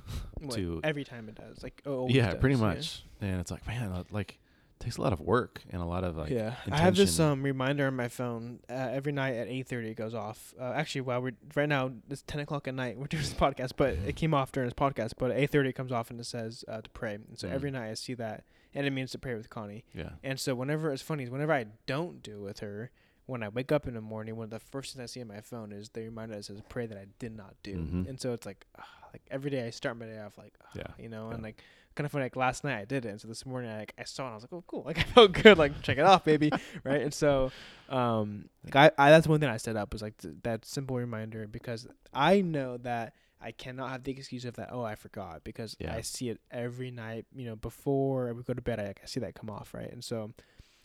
To- 0.50 0.80
every 0.82 1.04
time 1.04 1.28
it 1.28 1.36
does, 1.36 1.62
like 1.62 1.80
oh, 1.86 2.08
yeah, 2.08 2.34
pretty 2.34 2.54
does, 2.56 2.60
yeah. 2.60 2.66
much. 2.66 3.04
And 3.20 3.40
it's 3.40 3.50
like, 3.52 3.64
man, 3.66 3.92
uh, 3.92 4.02
like, 4.10 4.38
takes 4.82 4.96
a 4.96 5.00
lot 5.00 5.12
of 5.12 5.20
work 5.20 5.62
and 5.70 5.80
a 5.80 5.84
lot 5.84 6.04
of 6.04 6.16
like, 6.16 6.30
yeah, 6.30 6.54
I 6.70 6.76
have 6.78 6.96
this 6.96 7.18
um 7.20 7.42
reminder 7.42 7.86
on 7.86 7.96
my 7.96 8.08
phone 8.08 8.60
uh, 8.68 8.72
every 8.72 9.12
night 9.12 9.34
at 9.36 9.48
eight 9.48 9.66
thirty. 9.68 9.90
It 9.90 9.94
goes 9.96 10.14
off. 10.14 10.52
Uh, 10.60 10.72
actually, 10.74 11.02
while 11.02 11.22
we're 11.22 11.32
right 11.54 11.68
now, 11.68 11.92
it's 12.10 12.22
ten 12.22 12.40
o'clock 12.40 12.68
at 12.68 12.74
night. 12.74 12.98
We're 12.98 13.06
doing 13.06 13.22
this 13.22 13.32
podcast, 13.46 13.72
but 13.76 13.94
it 14.06 14.16
came 14.16 14.34
off 14.34 14.52
during 14.52 14.66
this 14.68 14.74
podcast. 14.74 15.12
But 15.18 15.30
at 15.30 15.38
eight 15.38 15.50
thirty, 15.50 15.70
it 15.70 15.74
comes 15.74 15.92
off 15.92 16.10
and 16.10 16.18
it 16.20 16.24
says 16.24 16.64
uh, 16.68 16.80
to 16.82 16.90
pray. 16.90 17.14
And 17.14 17.38
so 17.38 17.48
Mm. 17.48 17.52
every 17.52 17.70
night 17.70 17.90
I 17.90 17.94
see 17.94 18.14
that, 18.14 18.44
and 18.74 18.86
it 18.86 18.90
means 18.90 19.10
to 19.12 19.18
pray 19.18 19.34
with 19.34 19.48
Connie. 19.50 19.84
yeah, 19.94 20.10
And 20.24 20.38
so 20.40 20.54
whenever 20.54 20.92
it's 20.92 21.02
funny 21.02 21.24
is 21.24 21.30
whenever 21.30 21.52
I 21.52 21.66
don't 21.86 22.22
do 22.22 22.36
it 22.40 22.42
with 22.44 22.60
her, 22.60 22.90
when 23.26 23.42
I 23.42 23.48
wake 23.48 23.70
up 23.72 23.86
in 23.86 23.94
the 23.94 24.00
morning, 24.00 24.36
one 24.36 24.44
of 24.44 24.50
the 24.50 24.58
first 24.58 24.94
things 24.94 25.02
I 25.02 25.06
see 25.06 25.20
on 25.20 25.28
my 25.28 25.40
phone 25.40 25.70
is 25.72 25.90
the 25.90 26.02
reminder 26.02 26.34
that 26.36 26.44
says 26.44 26.60
"Pray 26.68 26.86
that 26.86 26.98
I 26.98 27.06
did 27.18 27.36
not 27.36 27.54
do," 27.62 27.76
Mhm. 27.76 28.08
and 28.08 28.20
so 28.20 28.32
it's 28.32 28.44
like, 28.46 28.66
like 29.12 29.22
every 29.30 29.50
day 29.50 29.64
I 29.66 29.70
start 29.70 29.96
my 29.98 30.06
day 30.06 30.18
off 30.18 30.36
like, 30.38 30.54
ah, 30.64 30.68
Yeah. 30.74 30.82
you 30.98 31.08
know, 31.08 31.28
Yeah. 31.28 31.34
and 31.34 31.42
like 31.42 31.62
kind 31.94 32.04
of 32.04 32.12
funny. 32.12 32.24
Like 32.24 32.36
last 32.36 32.64
night 32.64 32.78
I 32.78 32.84
did 32.84 33.04
it, 33.04 33.08
and 33.10 33.20
so 33.20 33.28
this 33.28 33.44
morning 33.46 33.70
I 33.70 33.78
like 33.80 33.94
I 33.98 34.04
saw 34.04 34.22
it, 34.24 34.26
and 34.26 34.32
I 34.32 34.36
was 34.36 34.42
like, 34.44 34.52
oh 34.52 34.64
cool, 34.66 34.82
like 34.86 34.98
I 34.98 35.02
felt 35.02 35.32
good, 35.32 35.58
like 35.58 35.80
check 35.82 35.98
it 35.98 36.04
off, 36.04 36.24
baby, 36.24 36.50
right? 36.84 37.02
And 37.02 37.12
so, 37.14 37.50
um, 37.88 38.48
like 38.64 38.76
I, 38.76 38.90
I 39.06 39.10
that's 39.10 39.26
one 39.26 39.40
thing 39.40 39.48
I 39.48 39.56
set 39.56 39.76
up 39.76 39.92
was 39.92 40.02
like 40.02 40.16
th- 40.18 40.34
that 40.42 40.64
simple 40.64 40.96
reminder 40.96 41.46
because 41.46 41.86
I 42.12 42.40
know 42.40 42.76
that. 42.78 43.14
I 43.44 43.50
cannot 43.50 43.90
have 43.90 44.04
the 44.04 44.12
excuse 44.12 44.44
of 44.44 44.54
that. 44.54 44.68
Oh, 44.70 44.84
I 44.84 44.94
forgot 44.94 45.42
because 45.42 45.74
Yeah. 45.80 45.92
I 45.92 46.02
see 46.02 46.28
it 46.28 46.40
every 46.52 46.92
night. 46.92 47.26
You 47.34 47.46
know, 47.46 47.56
before 47.56 48.32
we 48.34 48.44
go 48.44 48.54
to 48.54 48.62
bed, 48.62 48.78
I, 48.78 48.86
like, 48.86 49.00
I 49.02 49.06
see 49.06 49.18
that 49.18 49.34
come 49.34 49.50
off, 49.50 49.74
right? 49.74 49.90
And 49.92 50.04
so 50.04 50.30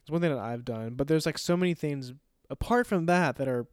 it's 0.01 0.09
one 0.09 0.21
thing 0.21 0.31
that 0.33 0.39
I've 0.41 0.65
done. 0.65 0.95
But 0.95 1.07
there's 1.07 1.27
like 1.27 1.37
so 1.37 1.55
many 1.55 1.75
things 1.75 2.13
apart 2.49 2.87
from 2.87 3.05
that 3.05 3.35
that 3.35 3.47
are 3.47 3.67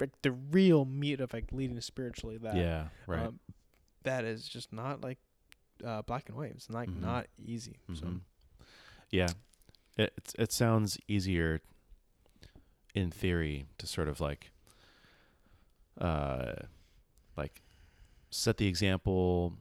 like 0.00 0.12
the 0.22 0.32
real 0.32 0.86
meat 0.86 1.20
of 1.20 1.34
like 1.34 1.52
leading 1.52 1.78
spiritually. 1.82 2.38
That 2.38 2.56
yeah. 2.56 2.86
Right. 3.06 3.26
um, 3.26 3.40
that 4.04 4.24
is 4.24 4.48
just 4.48 4.72
not 4.72 5.02
like 5.02 5.18
uh, 5.84 6.02
black 6.02 6.28
and 6.28 6.36
white. 6.36 6.52
It's 6.52 6.70
like 6.70 6.88
Mhm. 6.90 7.00
not 7.00 7.26
easy. 7.38 7.76
So 7.94 8.06
Mhm. 8.06 8.20
Yeah, 9.10 9.32
it 9.96 10.34
it 10.38 10.52
sounds 10.52 10.98
easier 11.08 11.60
in 12.94 13.10
theory 13.10 13.66
to 13.78 13.86
sort 13.86 14.08
of 14.08 14.20
like, 14.20 14.50
uh, 15.98 16.54
like 17.36 17.62
set 18.30 18.56
the 18.56 18.66
example 18.66 19.54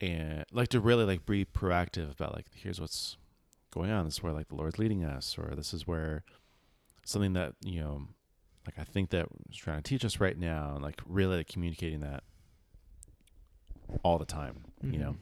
and 0.00 0.44
like 0.52 0.68
to 0.68 0.80
really 0.80 1.04
like 1.04 1.24
be 1.26 1.44
proactive 1.44 2.10
about 2.12 2.34
like 2.34 2.46
here's 2.54 2.80
what's 2.80 3.16
going 3.70 3.90
on. 3.90 4.04
This 4.04 4.14
is 4.14 4.22
where 4.22 4.32
like 4.32 4.48
the 4.48 4.54
Lord's 4.54 4.78
leading 4.78 5.04
us, 5.04 5.36
or 5.38 5.54
this 5.54 5.72
is 5.74 5.86
where 5.86 6.24
something 7.04 7.34
that 7.34 7.54
you 7.64 7.80
know, 7.80 8.08
like 8.66 8.78
I 8.78 8.84
think 8.84 9.10
that 9.10 9.26
is 9.50 9.56
trying 9.56 9.82
to 9.82 9.88
teach 9.88 10.04
us 10.04 10.20
right 10.20 10.38
now, 10.38 10.74
and 10.74 10.82
like 10.82 11.00
really 11.06 11.38
like, 11.38 11.48
communicating 11.48 12.00
that 12.00 12.24
all 14.02 14.18
the 14.18 14.24
time. 14.24 14.64
You 14.82 14.98
know, 14.98 15.10
Mhm. 15.12 15.16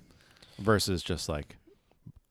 Versus 0.59 1.03
just 1.03 1.29
like 1.29 1.57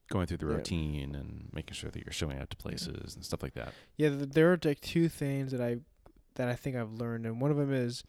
going 0.10 0.28
through 0.28 0.38
the 0.38 0.46
Yeah. 0.48 0.56
routine 0.58 1.16
and 1.16 1.50
making 1.54 1.74
sure 1.74 1.90
that 1.90 2.04
you're 2.06 2.12
showing 2.14 2.40
up 2.40 2.50
to 2.50 2.58
places 2.58 3.16
and 3.16 3.24
stuff 3.26 3.42
like 3.42 3.54
that. 3.56 3.74
Yeah, 3.98 4.10
th- 4.10 4.30
there 4.30 4.52
are 4.54 4.60
like 4.64 4.82
two 4.82 5.10
things 5.10 5.52
that 5.52 5.62
I 5.62 5.78
that 6.36 6.50
I 6.50 6.56
think 6.56 6.76
I've 6.76 6.92
learned, 6.94 7.26
and 7.28 7.40
one 7.40 7.52
of 7.52 7.58
them 7.58 7.72
is 7.74 8.04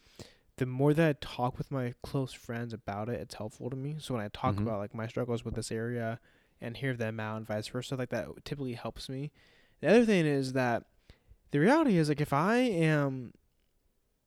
the 0.57 0.65
more 0.65 0.93
that 0.93 1.07
I 1.09 1.13
talk 1.21 1.57
with 1.57 1.69
my 1.69 1.93
close 2.01 2.33
friends 2.33 2.73
about 2.73 3.07
it, 3.09 3.19
it's 3.21 3.35
helpful 3.35 3.69
to 3.69 3.75
me. 3.75 3.97
So 3.99 4.13
when 4.15 4.23
I 4.23 4.29
talk 4.29 4.55
Mhm. 4.55 4.61
about 4.63 4.79
like 4.79 4.93
my 4.95 5.05
struggles 5.07 5.43
with 5.45 5.53
this 5.55 5.71
area 5.71 6.19
and 6.61 6.77
hear 6.77 6.95
them 6.95 7.19
out 7.19 7.37
and 7.37 7.45
vice 7.45 7.67
versa, 7.67 7.95
like 7.95 8.09
that 8.09 8.27
typically 8.45 8.73
helps 8.73 9.09
me. 9.09 9.31
The 9.81 9.89
other 9.89 10.05
thing 10.05 10.25
is 10.25 10.53
that 10.53 10.85
the 11.51 11.59
reality 11.59 11.97
is 11.97 12.09
like 12.09 12.21
if 12.21 12.33
I 12.33 12.57
am 12.57 13.33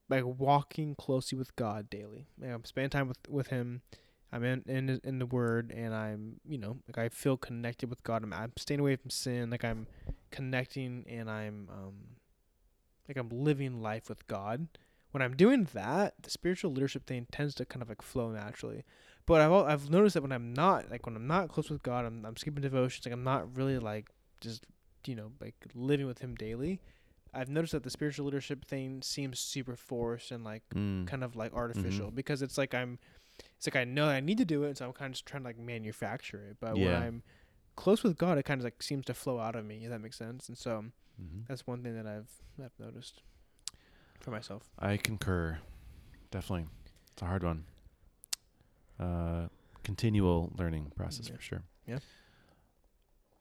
like 0.09 0.25
walking 0.25 0.95
closely 0.95 1.37
with 1.39 1.55
God 1.57 1.91
daily, 1.91 2.29
like 2.39 2.51
I'm 2.51 2.65
spending 2.65 2.91
time 2.91 3.09
with 3.09 3.19
with 3.29 3.49
Him. 3.49 3.83
I'm 4.33 4.45
in 4.45 4.63
in 4.67 5.01
in 5.05 5.19
the 5.19 5.27
Word, 5.27 5.73
and 5.75 5.95
I'm 5.95 6.41
you 6.47 6.59
know 6.59 6.79
like 6.87 6.99
I 6.99 7.09
feel 7.09 7.37
connected 7.37 7.89
with 7.91 8.03
God. 8.03 8.23
I'm 8.23 8.33
I'm 8.33 8.53
staying 8.57 8.81
away 8.81 8.97
from 8.97 9.11
sin. 9.11 9.51
Like 9.51 9.65
I'm 9.65 9.87
connecting, 10.31 11.05
and 11.09 11.31
I'm 11.31 11.69
um 11.73 11.95
like 13.09 13.17
I'm 13.17 13.29
living 13.31 13.81
life 13.81 14.09
with 14.09 14.27
God. 14.27 14.69
When 15.13 15.23
I'm 15.23 15.35
doing 15.35 15.67
that, 15.73 16.15
the 16.23 16.31
spiritual 16.31 16.71
leadership 16.73 17.07
thing 17.07 17.27
tends 17.33 17.55
to 17.55 17.65
kind 17.65 17.83
of 17.83 17.89
like 17.89 18.03
flow 18.03 18.31
naturally. 18.31 18.85
But 19.25 19.41
I've 19.41 19.53
I've 19.53 19.91
noticed 19.91 20.15
that 20.15 20.23
when 20.23 20.33
I'm 20.33 20.53
not 20.53 20.91
like 20.91 21.07
when 21.07 21.17
I'm 21.17 21.27
not 21.27 21.49
close 21.49 21.71
with 21.71 21.83
God, 21.83 22.05
I'm 22.05 22.25
I'm 22.27 22.37
skipping 22.37 22.63
devotions. 22.63 23.07
Like 23.07 23.15
I'm 23.15 23.25
not 23.25 23.57
really 23.57 23.79
like 23.79 24.11
just 24.41 24.67
you 25.07 25.15
know 25.15 25.33
like 25.41 25.55
living 25.75 26.07
with 26.07 26.19
Him 26.19 26.35
daily. 26.35 26.81
I've 27.33 27.49
noticed 27.51 27.73
that 27.73 27.83
the 27.83 27.91
spiritual 27.91 28.25
leadership 28.27 28.65
thing 28.65 29.01
seems 29.03 29.39
super 29.39 29.77
forced 29.77 30.31
and 30.31 30.45
like 30.45 30.63
Mm. 30.75 31.07
kind 31.07 31.25
of 31.25 31.37
like 31.37 31.53
artificial 31.55 32.11
Mhm. 32.11 32.15
because 32.15 32.43
it's 32.43 32.59
like 32.59 32.75
I'm 32.75 32.99
it's 33.59 33.67
like 33.67 33.77
I 33.77 33.85
know 33.85 34.09
I 34.09 34.21
need 34.21 34.39
to 34.39 34.45
do 34.47 34.63
it, 34.65 34.69
and 34.69 34.79
so 34.79 34.87
I'm 34.87 34.93
kind 34.95 35.09
of 35.11 35.13
just 35.13 35.27
trying 35.27 35.43
to 35.43 35.49
like 35.49 35.59
manufacture 35.59 36.43
it. 36.49 36.57
But 36.61 36.77
when 36.79 36.95
I'm 36.95 37.23
close 37.77 38.03
with 38.03 38.17
God, 38.17 38.39
it 38.39 38.45
kind 38.45 38.61
of 38.61 38.65
like 38.65 38.83
seems 38.83 39.05
to 39.07 39.15
flow 39.15 39.39
out 39.39 39.55
of 39.55 39.65
me. 39.67 39.85
If 39.85 39.91
that 39.91 40.01
makes 40.01 40.17
sense. 40.17 40.49
And 40.49 40.57
so 40.57 40.85
Mhm. 41.21 41.47
that's 41.47 41.67
one 41.67 41.83
thing 41.83 41.95
that 41.97 42.07
I've 42.07 42.31
I've 42.65 42.79
noticed 42.79 43.23
for 44.21 44.31
myself. 44.31 44.71
I 44.79 44.97
concur. 44.97 45.59
Definitely, 46.31 46.69
it's 47.13 47.23
a 47.23 47.27
hard 47.27 47.43
one. 47.43 47.65
Uh, 48.99 49.49
continual 49.85 50.53
learning 50.59 50.93
process 50.97 51.29
Yeah. 51.29 51.37
for 51.37 51.43
sure. 51.43 51.63
Yeah. 51.87 51.99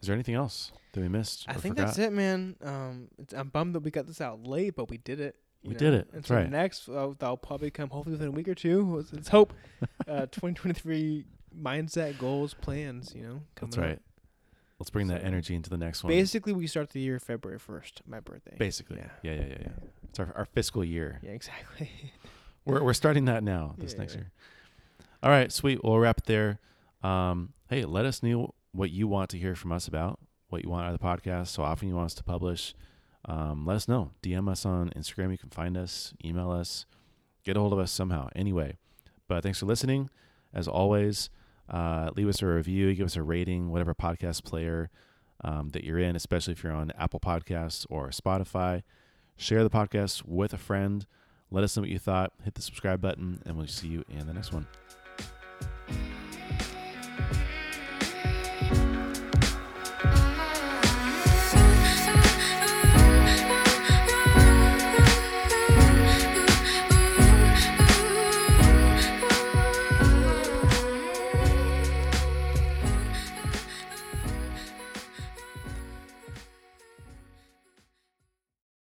Is 0.02 0.08
there 0.08 0.14
anything 0.14 0.36
else 0.36 0.72
that 0.94 1.02
we 1.02 1.08
missed? 1.08 1.46
I 1.48 1.54
think 1.54 1.76
forgot? 1.76 1.88
that's 1.88 1.98
it, 1.98 2.14
man. 2.14 2.56
Um, 2.62 3.08
it's, 3.18 3.34
I'm 3.34 3.50
bummed 3.50 3.74
that 3.76 3.80
we 3.80 3.90
got 3.92 4.06
this 4.06 4.22
out 4.22 4.44
late, 4.48 4.76
but 4.76 4.90
we 4.90 4.98
did 4.98 5.20
it. 5.20 5.36
We 5.64 5.74
know? 5.74 5.80
did 5.80 5.94
it. 5.94 6.08
That's 6.14 6.28
so 6.28 6.36
right. 6.36 6.50
next, 6.50 6.88
uh, 6.88 7.10
that'll 7.20 7.38
probably 7.38 7.72
come 7.72 7.90
hopefully 7.90 8.14
within 8.14 8.28
a 8.30 8.32
week 8.32 8.48
or 8.48 8.56
two. 8.56 9.06
Let's, 9.12 9.28
hope. 9.30 9.54
Uh, 10.08 10.22
2023 10.28 11.26
mindset 11.60 12.18
goals 12.18 12.54
plans. 12.54 13.14
You 13.16 13.24
know, 13.24 13.42
That's 13.60 13.76
coming 13.76 13.80
up. 13.80 13.92
right. 13.92 14.02
Let's 14.80 14.90
bring 14.90 15.08
that 15.08 15.24
energy 15.24 15.56
into 15.56 15.70
the 15.70 15.78
next 15.78 16.04
one. 16.04 16.14
Basically, 16.14 16.54
we 16.54 16.68
start 16.68 16.92
the 16.92 17.00
year 17.02 17.20
February 17.20 17.60
1st, 17.60 18.02
my 18.08 18.20
birthday. 18.20 18.56
Basically, 18.58 18.98
Yeah. 18.98 19.10
yeah, 19.24 19.34
yeah, 19.34 19.46
yeah, 19.48 19.58
yeah. 19.62 19.68
It's 20.08 20.20
our, 20.20 20.32
our 20.36 20.46
fiscal 20.46 20.84
year. 20.86 21.20
Yeah, 21.24 21.32
exactly. 21.32 21.90
We're 22.66 22.84
we're 22.84 22.94
starting 22.94 23.26
that 23.26 23.44
now 23.44 23.76
this 23.78 23.94
Yeah, 23.94 24.00
next 24.00 24.16
year. 24.16 24.32
All 25.24 25.30
right, 25.32 25.52
sweet. 25.52 25.84
We'll 25.84 25.98
wrap 26.00 26.18
it 26.20 26.26
there. 26.26 26.60
Um, 27.02 27.54
hey, 27.70 27.86
let 27.86 28.06
us 28.06 28.22
know 28.22 28.54
what 28.74 28.92
you 28.92 29.08
want 29.08 29.30
to 29.32 29.38
hear 29.38 29.56
from 29.56 29.72
us 29.72 29.88
about, 29.88 30.20
what 30.50 30.64
you 30.64 30.70
want 30.70 30.86
out 30.86 30.94
of 30.94 31.00
the 31.00 31.06
podcast, 31.06 31.48
so 31.48 31.64
often 31.64 31.88
you 31.88 31.96
want 31.96 32.08
us 32.08 32.14
to 32.16 32.24
publish. 32.24 32.76
Um, 33.28 33.66
let 33.66 33.76
us 33.76 33.88
know. 33.88 34.12
DM 34.24 34.50
us 34.50 34.66
on 34.66 34.90
Instagram. 34.92 35.32
You 35.32 35.38
can 35.38 35.50
find 35.50 35.78
us, 35.78 36.14
email 36.24 36.52
us, 36.52 36.86
get 37.44 37.58
a 37.58 37.60
hold 37.60 37.74
of 37.74 37.80
us 37.80 37.92
somehow. 37.92 38.30
Anyway, 38.36 38.78
but 39.28 39.44
thanks 39.44 39.60
for 39.60 39.66
listening. 39.66 40.10
As 40.54 40.68
always, 40.68 41.30
uh, 41.70 42.12
leave 42.16 42.30
us 42.30 42.42
a 42.42 42.48
review, 42.48 42.94
give 42.96 43.06
us 43.06 43.18
a 43.18 43.24
rating, 43.24 43.70
whatever 43.70 43.94
podcast 43.94 44.44
player 44.44 44.90
um, 45.44 45.70
that 45.70 45.84
you're 45.84 46.00
in, 46.00 46.16
especially 46.16 46.54
if 46.54 46.64
you're 46.64 46.74
on 46.74 46.92
Apple 46.98 47.20
Podcasts 47.20 47.86
or 47.90 48.10
Spotify. 48.10 48.84
Share 49.36 49.64
the 49.64 49.70
podcast 49.70 50.24
with 50.26 50.54
a 50.54 50.58
friend. 50.58 51.06
Let 51.52 51.64
us 51.64 51.76
know 51.76 51.82
what 51.82 51.90
you 51.90 52.00
thought. 52.00 52.34
Hit 52.44 52.56
the 52.56 52.62
subscribe 52.62 53.02
button, 53.02 53.42
and 53.46 53.56
we'll 53.56 53.68
see 53.68 53.88
you 53.88 54.04
in 54.10 54.26
the 54.26 54.34
next 54.34 54.52
one. 54.52 54.68